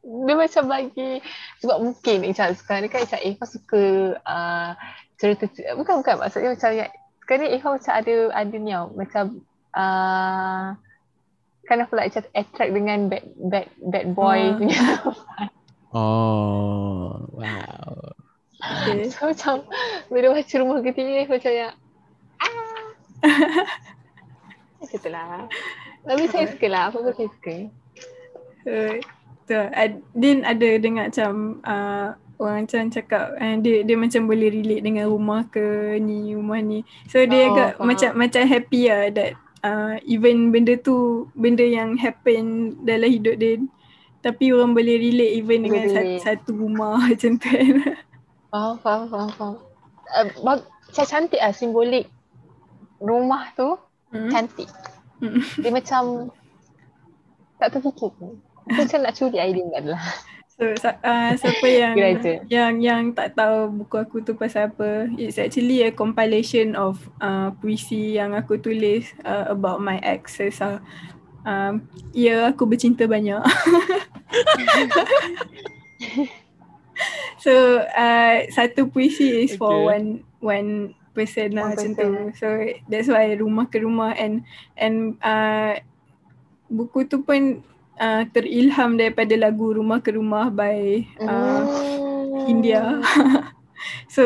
Dia 0.00 0.34
macam 0.34 0.62
bagi 0.64 1.18
sebab 1.58 1.76
mungkin 1.78 2.16
macam 2.24 2.54
sekarang 2.54 2.82
ni 2.82 2.88
kan 2.88 3.02
macam 3.02 3.20
Eva 3.20 3.44
suka 3.44 3.82
uh, 4.16 4.70
cerita 5.16 5.44
bukan 5.74 5.94
bukan 6.00 6.14
maksudnya 6.18 6.54
macam 6.54 6.70
yang 6.70 6.90
sekarang 7.18 7.40
ni 7.40 7.48
Eva 7.50 7.68
macam 7.68 7.92
ada 7.92 8.14
ada 8.32 8.54
ni 8.56 8.70
tau 8.70 8.86
macam 8.94 9.24
uh, 9.74 10.66
kind 11.64 11.82
of 11.82 11.90
like 11.90 12.10
macam 12.10 12.24
attract 12.32 12.70
dengan 12.70 12.98
bad 13.06 13.24
bad 13.42 13.66
bad 13.84 14.06
boy 14.12 14.38
Ah. 14.40 14.54
punya. 14.54 14.80
Oh, 15.92 17.20
wow. 17.36 18.16
Okay. 18.62 19.08
so 19.12 19.28
macam 19.28 19.68
bila 20.08 20.32
baca 20.32 20.54
rumah 20.56 20.80
ketiga 20.80 21.28
macam 21.28 21.52
yang 21.52 21.74
ah. 22.40 22.84
macam 24.80 24.98
tu 24.98 25.10
lah. 25.12 25.46
Tapi 26.02 26.22
saya 26.32 26.46
suka 26.48 26.66
lah, 26.72 26.82
apa 26.90 26.98
pun 26.98 27.12
saya 27.14 27.28
suka. 27.28 27.56
Ad, 29.52 29.92
Din 30.16 30.48
ada 30.48 30.68
dengar 30.80 31.12
macam 31.12 31.60
uh, 31.60 32.16
orang 32.40 32.64
macam 32.64 32.88
cakap 32.88 33.36
uh, 33.36 33.56
dia 33.60 33.84
dia 33.84 33.96
macam 34.00 34.24
boleh 34.24 34.48
relate 34.48 34.82
dengan 34.82 35.06
rumah 35.12 35.44
ke 35.52 35.98
ni 36.00 36.32
rumah 36.32 36.58
ni. 36.64 36.82
So 37.12 37.20
dia 37.28 37.52
Oh, 37.52 37.52
agak 37.52 37.70
faham. 37.76 37.86
macam 37.92 38.10
macam 38.16 38.42
happy 38.48 38.88
lah 38.88 39.12
that 39.12 39.32
uh, 39.60 40.00
even 40.08 40.50
benda 40.50 40.80
tu 40.80 41.28
benda 41.36 41.62
yang 41.62 42.00
happen 42.00 42.74
dalam 42.82 43.12
hidup 43.12 43.36
dia 43.36 43.60
tapi 44.22 44.54
orang 44.54 44.72
boleh 44.72 44.96
relate 44.96 45.34
even 45.34 45.60
Boleh 45.60 45.66
dengan 45.66 45.82
satu, 45.84 45.98
relate. 45.98 46.22
satu 46.22 46.50
rumah 46.54 46.94
macam 47.04 47.32
tu 47.34 47.48
kan. 47.48 47.74
Faham, 48.48 48.74
faham, 48.78 49.02
faham, 49.08 49.30
faham. 49.34 49.54
Uh, 50.08 50.26
bag- 50.40 50.68
macam 50.86 51.06
cantik 51.08 51.40
lah 51.40 51.50
simbolik 51.50 52.06
rumah 52.96 53.50
tu 53.52 53.74
Hmm. 54.08 54.28
cantik. 54.28 54.68
Hmm. 55.18 55.40
Dia 55.56 55.72
macam 55.72 56.28
tak 57.56 57.72
terfikir 57.72 58.12
pun. 58.12 58.36
Macam 58.68 58.98
nak 59.00 59.16
curi 59.16 59.40
idea 59.40 59.64
kat 59.72 59.84
lah. 59.88 60.04
So 60.52 60.68
uh, 60.68 61.32
siapa 61.32 61.64
yang 61.64 61.96
yang 62.44 62.74
yang 62.76 63.02
tak 63.10 63.32
tahu 63.32 63.72
buku 63.72 63.96
aku 63.96 64.20
tu 64.20 64.36
pasal 64.36 64.68
apa, 64.68 65.08
it's 65.16 65.40
actually 65.40 65.80
a 65.80 65.88
compilation 65.88 66.76
of 66.76 67.00
uh, 67.18 67.56
puisi 67.56 68.20
yang 68.20 68.36
aku 68.36 68.60
tulis 68.60 69.08
uh, 69.24 69.48
about 69.48 69.80
my 69.80 69.96
exes 70.04 70.60
lah. 70.60 70.84
um, 71.42 71.88
ya 72.12 72.52
aku 72.52 72.68
bercinta 72.68 73.08
banyak. 73.08 73.40
so 77.44 77.52
uh, 77.82 78.36
satu 78.52 78.88
puisi 78.88 79.44
is 79.44 79.56
for 79.56 79.72
Okay. 79.72 79.84
one 79.98 80.08
one 80.40 80.70
person 81.12 81.52
lah 81.56 81.68
One 81.68 81.72
macam 81.76 81.90
person. 81.92 81.98
tu. 81.98 82.10
So 82.40 82.46
that's 82.88 83.08
why 83.10 83.36
rumah 83.36 83.68
ke 83.68 83.82
rumah 83.82 84.16
and 84.16 84.44
and 84.76 85.16
uh, 85.20 85.76
buku 86.72 87.04
tu 87.04 87.20
pun 87.20 87.60
uh, 88.00 88.22
terilham 88.32 88.96
daripada 88.96 89.36
lagu 89.36 89.76
Rumah 89.76 90.00
ke 90.00 90.16
Rumah 90.16 90.48
by 90.48 91.04
uh, 91.20 91.62
Hmm. 91.68 92.48
India. 92.48 92.96
so 94.14 94.22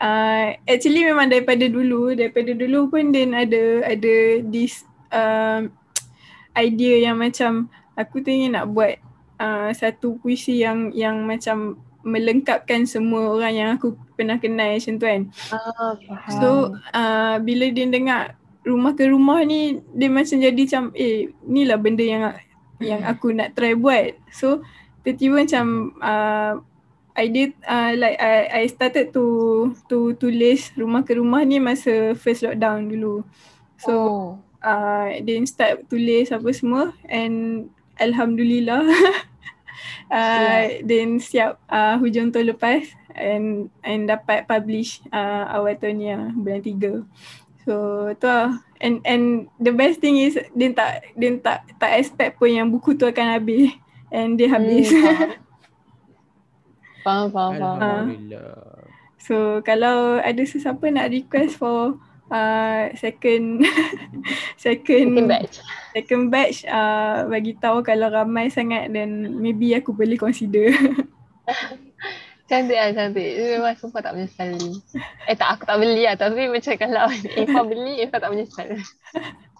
uh, 0.00 0.46
actually 0.64 1.04
memang 1.04 1.28
daripada 1.28 1.66
dulu 1.68 2.16
daripada 2.16 2.54
dulu 2.54 2.88
pun 2.88 3.12
then 3.12 3.36
ada 3.36 3.84
ada 3.86 4.14
this 4.46 4.86
um, 5.12 5.68
idea 6.56 7.10
yang 7.10 7.20
macam 7.20 7.68
aku 7.92 8.24
tu 8.24 8.32
ingin 8.32 8.56
nak 8.56 8.72
buat 8.72 8.96
uh, 9.42 9.70
satu 9.74 10.22
puisi 10.22 10.62
yang 10.62 10.94
yang 10.94 11.26
macam 11.26 11.82
melengkapkan 12.02 12.86
semua 12.86 13.30
orang 13.30 13.54
yang 13.54 13.68
aku 13.78 13.94
pernah 14.14 14.38
kenal 14.38 14.74
macam 14.74 14.94
tu 14.98 15.06
kan. 15.06 15.22
Ah, 15.54 15.94
faham. 15.98 16.38
So 16.38 16.48
uh, 16.94 17.36
bila 17.42 17.70
dia 17.70 17.86
dengar 17.86 18.38
rumah 18.62 18.94
ke 18.94 19.10
rumah 19.10 19.42
ni 19.42 19.82
dia 19.94 20.10
macam 20.10 20.38
jadi 20.38 20.62
macam 20.66 20.84
eh 20.94 21.30
ni 21.46 21.66
lah 21.66 21.78
benda 21.78 22.02
yang 22.02 22.22
yang 22.82 23.02
aku 23.06 23.34
nak 23.34 23.54
try 23.54 23.74
buat. 23.78 24.18
So 24.34 24.66
tiba-tiba 25.02 25.46
macam 25.46 25.66
uh, 26.02 26.52
I 27.14 27.26
did 27.30 27.54
uh, 27.66 27.94
like 27.94 28.18
I 28.18 28.34
I 28.50 28.62
started 28.66 29.14
to 29.14 29.24
to 29.86 30.18
tulis 30.18 30.74
rumah 30.74 31.06
ke 31.06 31.14
rumah 31.14 31.46
ni 31.46 31.62
masa 31.62 32.18
first 32.18 32.42
lockdown 32.42 32.90
dulu. 32.90 33.22
So 33.78 33.94
oh. 33.94 34.22
uh, 34.62 35.06
then 35.22 35.46
start 35.46 35.86
tulis 35.86 36.34
apa 36.34 36.50
semua 36.50 36.94
and 37.06 37.70
alhamdulillah 38.02 38.82
uh, 40.12 40.62
then 40.84 41.22
siap 41.22 41.58
uh, 41.70 41.96
hujung 41.96 42.34
tahun 42.34 42.52
lepas 42.54 42.84
and 43.16 43.68
and 43.84 44.08
dapat 44.08 44.44
publish 44.48 45.00
uh, 45.12 45.48
awal 45.52 45.76
tahun 45.76 45.94
ni 45.96 46.08
lah, 46.12 46.32
bulan 46.34 46.62
tiga. 46.64 46.92
So 47.62 47.74
tu 48.18 48.26
lah. 48.26 48.60
And 48.82 48.98
and 49.06 49.46
the 49.62 49.70
best 49.70 50.02
thing 50.02 50.18
is 50.18 50.34
dia 50.52 50.74
tak 50.74 51.06
dia 51.14 51.38
tak 51.38 51.62
tak 51.78 51.92
expect 52.02 52.42
pun 52.42 52.50
yang 52.50 52.68
buku 52.68 52.98
tu 52.98 53.06
akan 53.06 53.38
habis 53.38 53.70
and 54.10 54.34
dia 54.34 54.50
habis. 54.50 54.90
Hmm, 54.90 54.98
faham. 54.98 55.30
faham, 57.04 57.26
faham, 57.30 57.52
faham. 57.56 57.78
Alhamdulillah. 57.78 58.82
So 59.22 59.62
kalau 59.62 60.18
ada 60.18 60.42
sesiapa 60.42 60.82
nak 60.90 61.14
request 61.14 61.62
for 61.62 62.02
uh, 62.32 62.88
second 62.96 63.60
second 64.56 65.12
Second 65.12 65.28
batch. 65.28 65.54
second 65.92 66.24
batch 66.32 66.64
uh, 66.64 67.28
bagi 67.28 67.52
tahu 67.60 67.84
kalau 67.84 68.08
ramai 68.08 68.48
sangat 68.48 68.88
then 68.90 69.36
maybe 69.38 69.76
aku 69.76 69.92
boleh 69.92 70.16
consider. 70.16 70.72
Cantik 72.52 72.76
lah, 72.76 72.92
cantik. 72.92 73.32
Memang 73.40 73.72
sumpah 73.80 74.04
tak 74.04 74.12
menyesal. 74.12 74.52
Eh 75.24 75.32
tak, 75.32 75.56
aku 75.56 75.64
tak 75.64 75.80
beli 75.80 76.04
lah. 76.04 76.20
Tapi 76.20 76.52
macam 76.52 76.74
kalau 76.76 77.08
Eva 77.32 77.60
beli, 77.64 78.04
Eva 78.04 78.20
tak 78.20 78.28
menyesal. 78.28 78.76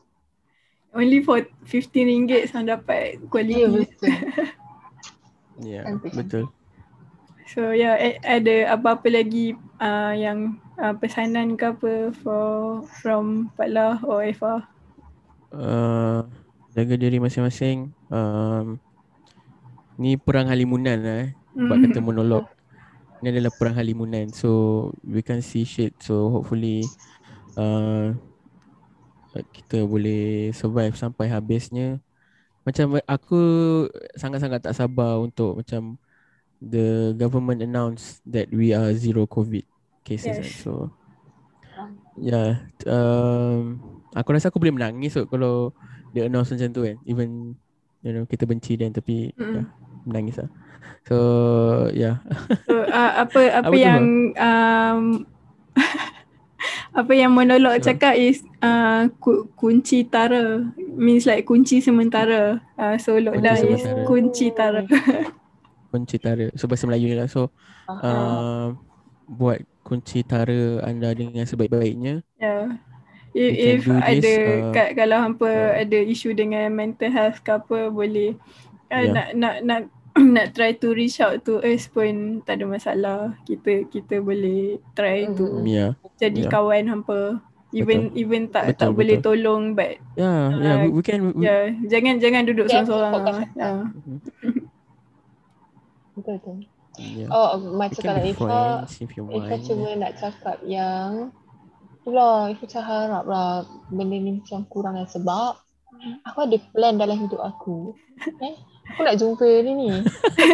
Only 0.93 1.25
for 1.25 1.41
15 1.65 1.89
ringgit 1.89 2.53
sang 2.53 2.69
dapat 2.69 3.17
quality. 3.33 3.65
betul. 3.97 4.13
Ya, 5.65 5.89
Cantik, 5.89 6.13
betul. 6.13 6.45
So 7.49 7.73
yeah, 7.73 7.97
ada 8.21 8.77
apa-apa 8.77 9.09
lagi 9.09 9.57
uh, 9.81 10.13
yang 10.13 10.61
uh, 10.81 10.95
pesanan 10.97 11.59
ke 11.59 11.69
apa 11.69 12.15
for 12.23 12.81
from 13.03 13.53
Pak 13.59 13.69
or 14.07 14.25
Eva? 14.25 14.65
Uh, 15.53 16.25
jaga 16.73 16.95
diri 16.97 17.21
masing-masing. 17.21 17.93
Um, 18.09 18.81
ni 20.01 20.17
perang 20.17 20.49
halimunan 20.49 20.99
lah 21.01 21.17
eh. 21.29 21.31
Sebab 21.53 21.77
Hmm. 21.77 21.85
kata 21.89 21.99
monolog. 22.01 22.45
Ni 23.21 23.29
adalah 23.29 23.53
perang 23.53 23.77
halimunan. 23.77 24.33
So 24.33 24.91
we 25.05 25.21
can 25.21 25.45
see 25.45 25.69
shit. 25.69 25.93
So 26.01 26.33
hopefully 26.33 26.89
uh, 27.61 28.17
kita 29.53 29.85
boleh 29.85 30.53
survive 30.57 30.97
sampai 30.97 31.29
habisnya. 31.29 32.01
Macam 32.63 33.03
aku 33.05 33.41
sangat-sangat 34.15 34.63
tak 34.63 34.77
sabar 34.79 35.19
untuk 35.19 35.61
macam 35.61 35.99
the 36.63 37.11
government 37.19 37.59
announce 37.59 38.23
that 38.23 38.47
we 38.55 38.71
are 38.71 38.95
zero 38.95 39.27
COVID 39.27 39.72
cases. 40.03 40.39
Yes. 40.39 40.63
So 40.63 40.91
yeah, 42.15 42.63
um, 42.85 43.81
aku 44.13 44.37
rasa 44.37 44.49
aku 44.49 44.61
boleh 44.61 44.75
menangis 44.75 45.17
kot 45.17 45.27
kalau 45.27 45.73
dia 46.13 46.29
announce 46.29 46.53
macam 46.53 46.71
tu 46.71 46.83
kan. 46.83 46.97
Even 47.03 47.57
you 48.01 48.13
know 48.13 48.25
kita 48.25 48.45
benci 48.45 48.75
dan 48.75 48.91
tapi 48.91 49.33
Mm. 49.35 49.55
yeah, 49.55 49.67
menangis 50.05 50.37
lah. 50.37 50.51
So 51.07 51.17
yeah. 51.91 52.21
So 52.69 52.85
uh, 52.85 53.13
apa 53.23 53.41
apa, 53.57 53.67
Apa 53.67 53.73
tu, 53.73 53.79
yang 53.79 54.05
um, 54.35 55.03
apa 57.01 57.13
yang 57.17 57.33
monolog 57.33 57.81
So- 57.81 57.89
cakap 57.89 58.15
is 58.15 58.45
uh, 58.61 59.09
ku, 59.17 59.49
kunci 59.57 60.05
tara 60.05 60.61
means 60.93 61.25
like 61.25 61.49
kunci 61.49 61.81
sementara. 61.81 62.61
Uh, 62.77 63.01
so 63.01 63.17
lockdown 63.17 63.57
Kunci 63.57 63.73
is 63.73 63.81
sementara. 63.81 64.05
kunci 64.05 64.47
tara. 64.53 64.81
kunci 65.91 66.17
tara. 66.21 66.47
So 66.55 66.69
bahasa 66.69 66.85
Melayu 66.85 67.09
ni 67.09 67.17
lah. 67.17 67.27
So 67.27 67.49
Faham. 67.89 68.05
uh, 68.05 68.67
buat 69.27 69.65
kunci 69.83 70.23
tara 70.23 70.81
anda 70.83 71.11
dengan 71.13 71.45
sebaik-baiknya. 71.45 72.23
Yeah. 72.39 72.79
You 73.33 73.49
If, 73.49 73.53
if 73.57 73.81
can 73.89 73.89
do 73.89 73.95
this, 73.97 74.05
ada 74.13 74.33
uh, 74.37 74.73
kat, 74.77 74.89
kalau 74.93 75.17
hampa 75.19 75.49
yeah. 75.49 75.81
ada 75.83 75.99
isu 76.05 76.37
dengan 76.37 76.69
mental 76.69 77.09
health 77.09 77.41
ke 77.41 77.57
apa 77.57 77.89
boleh 77.89 78.37
uh, 78.89 79.01
Yeah. 79.01 79.13
nak 79.13 79.29
nak 79.33 79.55
nak 79.65 79.81
nak 80.37 80.47
try 80.53 80.77
to 80.77 80.93
reach 80.93 81.17
out 81.25 81.41
to 81.49 81.57
us 81.65 81.89
pun 81.89 82.45
tak 82.45 82.61
ada 82.61 82.69
masalah. 82.69 83.33
Kita 83.43 83.89
kita 83.89 84.21
boleh 84.21 84.77
try 84.93 85.25
to 85.33 85.49
Mm. 85.49 85.65
Ya. 85.65 85.87
jadi 86.21 86.45
yeah. 86.45 86.53
kawan 86.53 86.85
hampa. 86.93 87.41
Even 87.73 88.13
even 88.13 88.53
tak 88.53 88.77
tak 88.77 88.93
Betul, 88.93 89.01
boleh 89.01 89.17
betul. 89.17 89.33
tolong 89.41 89.63
but 89.73 89.97
Yeah, 90.13 90.53
yeah, 90.53 90.77
Uh, 90.77 90.79
we, 90.85 90.89
we 90.93 91.01
can 91.01 91.33
we, 91.33 91.41
yeah 91.41 91.73
jangan 91.89 92.21
jangan 92.21 92.45
duduk 92.45 92.69
Yeah, 92.69 92.85
seorang-seorang. 92.85 93.13
lah. 93.17 93.25
lah. 93.25 93.49
Yeah. 93.57 93.81
Betul 96.13 96.35
betul. 96.37 96.57
Yeah. 97.03 97.29
Oh, 97.31 97.59
we 97.59 97.75
macam 97.77 98.03
kalau 98.03 98.23
be 98.23 98.31
Eva, 98.31 98.39
friends 98.39 99.03
if 99.03 99.11
you 99.19 99.25
Eva 99.29 99.55
want. 99.55 99.63
cuma 99.67 99.89
nak 99.99 100.13
cakap 100.19 100.57
yang 100.63 101.35
Itulah, 102.03 102.51
Eva 102.51 102.63
macam 102.67 102.83
harap 102.83 103.25
lah 103.31 103.51
benda 103.87 104.17
ni 104.19 104.43
macam 104.43 104.67
kurang 104.67 104.99
kan 104.99 105.07
sebab 105.07 105.55
aku 106.27 106.39
ada 106.51 106.57
plan 106.75 106.99
dalam 106.99 107.15
hidup 107.15 107.39
aku. 107.39 107.95
Eh, 108.43 108.55
aku 108.91 109.01
nak 109.07 109.17
jumpa 109.23 109.47
ni 109.63 109.73
ni. 109.79 109.89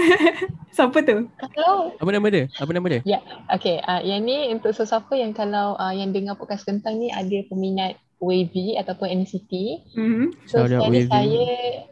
Siapa 0.77 1.01
tu? 1.01 1.25
Kalau 1.57 1.97
Apa 1.97 2.11
nama 2.13 2.29
dia? 2.29 2.45
Apa 2.61 2.71
nama 2.77 2.87
dia? 2.93 3.01
Okay, 3.57 3.81
uh, 3.81 4.05
yang 4.05 4.29
ni 4.29 4.53
untuk 4.53 4.77
sesiapa 4.77 5.11
yang 5.17 5.33
kalau 5.33 5.75
uh, 5.81 5.93
yang 5.97 6.13
dengar 6.13 6.37
podcast 6.37 6.69
kentang 6.69 7.01
ni 7.01 7.09
ada 7.09 7.41
peminat 7.49 7.97
Wavy 8.19 8.77
ataupun 8.77 9.25
NCT. 9.25 9.53
Mhm. 9.95 10.25
So 10.51 10.67
Shout 10.67 10.91
saya, 11.09 11.47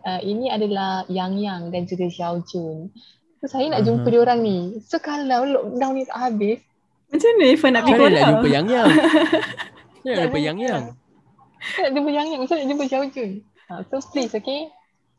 uh, 0.05 0.21
ini 0.21 0.51
adalah 0.51 1.07
Yang 1.07 1.33
Yang 1.41 1.63
dan 1.71 1.83
juga 1.87 2.07
Xiao 2.11 2.37
Jun. 2.45 2.91
So 3.37 3.45
saya 3.47 3.69
nak 3.69 3.81
Aha. 3.81 3.87
jumpa 3.87 4.07
dia 4.07 4.21
orang 4.21 4.41
ni. 4.41 4.59
So 4.83 4.97
kalau 4.97 5.45
lockdown 5.45 5.93
ni 5.93 6.05
tak 6.05 6.19
habis, 6.19 6.59
Macam 7.07 7.29
mana 7.31 7.45
Eva 7.47 7.67
nak 7.69 7.83
pergi 7.83 7.93
Macam 7.93 8.03
mana 8.03 8.17
nak 8.17 8.29
jumpa 8.29 8.49
Yang 8.49 8.67
Yang? 8.67 8.89
Macam 8.91 10.03
mana 10.03 10.11
nak 10.11 10.25
jumpa 10.25 10.39
Yang 10.41 10.59
Yang? 10.59 10.83
saya 11.57 11.83
nak 11.83 11.93
jumpa 11.93 12.11
Yang 12.11 12.27
Yang. 12.27 12.41
Macam 12.41 12.55
nak 12.57 12.67
jumpa 12.67 12.85
Xiao 12.85 13.05
Jun. 13.09 13.31
Uh, 13.67 13.81
so 13.85 13.97
please, 14.09 14.33
okay? 14.33 14.61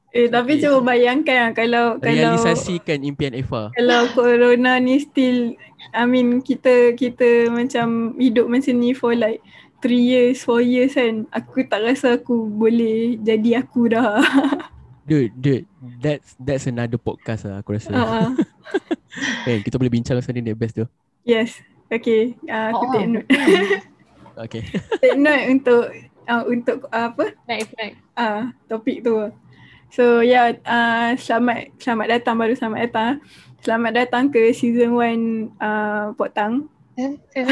Eh 0.09 0.27
tapi 0.27 0.55
Okay. 0.55 0.63
cuba 0.63 0.79
bayangkan 0.87 1.35
lah 1.37 1.51
kalau 1.51 1.85
kalau 1.99 2.15
Realisasikan 2.31 3.03
impian 3.03 3.35
Eva. 3.35 3.69
kalau 3.69 4.07
corona 4.15 4.79
ni 4.79 4.97
still 4.97 5.51
I 5.91 6.03
mean 6.03 6.39
kita 6.39 6.95
kita 6.95 7.51
macam 7.51 8.15
hidup 8.15 8.47
macam 8.47 8.73
ni 8.73 8.95
for 8.95 9.11
like 9.11 9.43
3 9.79 9.91
years, 9.91 10.41
4 10.41 10.63
years 10.63 10.95
kan 10.95 11.27
aku 11.29 11.67
tak 11.67 11.83
rasa 11.83 12.15
aku 12.15 12.47
boleh 12.47 13.19
jadi 13.19 13.61
aku 13.61 13.91
dah. 13.91 14.17
Dude, 15.07 15.31
dude, 15.39 15.63
that's 16.03 16.35
that's 16.35 16.67
another 16.67 16.99
podcast 16.99 17.47
lah 17.47 17.63
aku 17.63 17.79
rasa. 17.79 17.95
uh, 17.95 18.35
Eh, 19.47 19.63
kita 19.63 19.79
boleh 19.79 19.89
bincang 19.89 20.19
pasal 20.19 20.35
ni, 20.35 20.51
best 20.51 20.75
tu. 20.75 20.85
yes. 21.23 21.57
Okay. 21.87 22.35
Uh, 22.43 22.75
aku 22.75 22.83
Oh, 22.83 22.91
take 22.91 23.07
note. 23.07 23.27
Okay. 24.35 24.61
take 25.01 25.15
note 25.15 25.43
untuk 25.47 25.83
uh, 26.27 26.43
untuk 26.43 26.77
uh, 26.91 27.15
apa? 27.15 27.31
Next, 27.47 27.71
next. 27.79 27.97
Ah, 28.19 28.51
topik 28.67 29.07
tu. 29.07 29.31
So 29.87 30.19
yeah, 30.19 30.59
uh, 30.67 31.15
selamat 31.15 31.79
selamat 31.79 32.07
datang 32.19 32.35
baru 32.35 32.53
selamat 32.59 32.79
datang. 32.91 33.11
Selamat 33.63 33.91
datang 33.95 34.23
ke 34.27 34.51
season 34.51 34.93
1 34.99 35.55
uh, 35.57 36.11
Potang. 36.19 36.67
Season 36.93 37.15
two. 37.31 37.47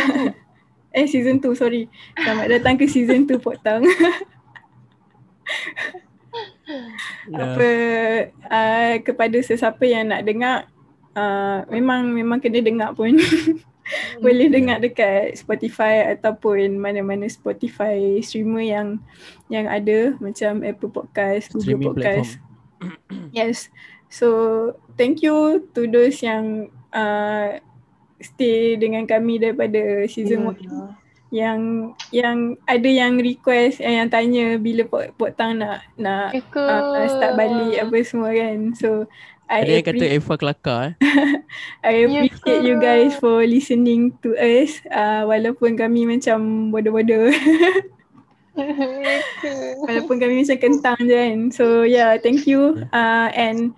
Eh 0.91 1.07
season 1.07 1.39
2 1.39 1.55
sorry. 1.55 1.87
Selamat 2.19 2.59
datang 2.59 2.75
ke 2.75 2.85
season 2.91 3.23
2 3.23 3.39
Potang. 3.39 3.87
Ya. 6.65 7.41
Apa 7.41 7.69
uh, 8.49 8.93
kepada 9.05 9.37
sesiapa 9.41 9.85
yang 9.85 10.09
nak 10.09 10.25
dengar 10.25 10.69
uh, 11.13 11.61
memang 11.69 12.09
memang 12.09 12.41
kena 12.41 12.61
dengar 12.61 12.93
pun. 12.93 13.17
boleh 14.17 14.49
dengar 14.49 14.81
dekat 14.81 15.37
Spotify 15.37 16.09
ataupun 16.17 16.81
mana-mana 16.81 17.29
Spotify 17.29 18.17
streamer 18.25 18.65
yang 18.65 18.87
yang 19.45 19.69
ada 19.69 20.17
macam 20.17 20.65
Apple 20.65 20.89
Podcast, 20.89 21.53
Google 21.53 21.61
Streaming 21.61 21.93
Podcast. 21.93 22.31
Yes. 23.33 23.73
So 24.09 24.27
thank 24.99 25.25
you 25.25 25.65
to 25.73 25.89
those 25.89 26.21
yang 26.21 26.69
uh, 26.93 27.57
stay 28.21 28.77
dengan 28.77 29.05
kami 29.09 29.41
daripada 29.41 30.05
season 30.05 30.49
1 30.49 30.65
Ya. 30.65 31.04
Yang 31.35 31.91
yang 32.15 32.55
ada 32.63 32.87
yang 32.87 33.19
request 33.19 33.83
eh, 33.83 33.99
yang 33.99 34.07
tanya 34.07 34.55
bila 34.55 34.87
pot 34.87 35.11
potang 35.19 35.59
nak 35.59 35.83
nak 35.99 36.31
Ke? 36.47 36.63
uh, 36.63 37.03
start 37.11 37.35
balik 37.35 37.83
apa 37.83 37.95
semua 38.07 38.31
kan. 38.31 38.71
So 38.79 39.11
I 39.45 39.61
Ada 39.61 39.71
yang 39.77 39.85
kata 39.85 40.05
Eva 40.09 40.33
kelakar 40.39 40.79
eh. 40.87 40.93
I 41.85 42.07
Ya 42.07 42.25
appreciate 42.25 42.63
ke? 42.63 42.65
you 42.65 42.75
guys 42.79 43.13
for 43.19 43.45
listening 43.45 44.15
to 44.23 44.33
us 44.39 44.81
uh, 44.89 45.27
walaupun 45.29 45.77
kami 45.77 46.09
macam 46.09 46.71
bodoh-bodoh 46.73 47.29
walaupun 49.85 50.15
kami 50.17 50.41
macam 50.41 50.57
kentang 50.57 50.97
je 51.03 51.13
kan. 51.13 51.39
So 51.51 51.83
yeah, 51.83 52.15
thank 52.17 52.47
you 52.47 52.87
uh, 52.89 53.29
and 53.35 53.75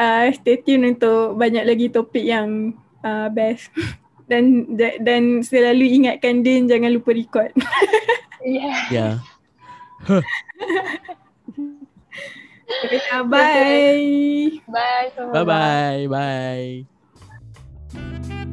uh, 0.00 0.32
stay 0.34 0.58
tune 0.64 0.96
untuk 0.96 1.38
banyak 1.38 1.62
lagi 1.62 1.92
topik 1.92 2.24
yang 2.24 2.74
uh, 3.04 3.28
best. 3.30 3.70
dan 4.28 4.64
dan 5.04 5.44
selalu 5.44 5.84
ingatkan 6.00 6.40
Din 6.40 6.68
jangan 6.68 6.92
lupa 6.92 7.12
record. 7.12 7.52
Yeah. 8.44 8.80
Ya. 8.92 9.08
Yeah. 12.84 13.22
bye. 13.24 14.60
Bye. 14.68 15.08
Bye 15.16 15.44
bye. 15.44 16.06
Bye. 16.08 16.84
bye. 17.94 18.43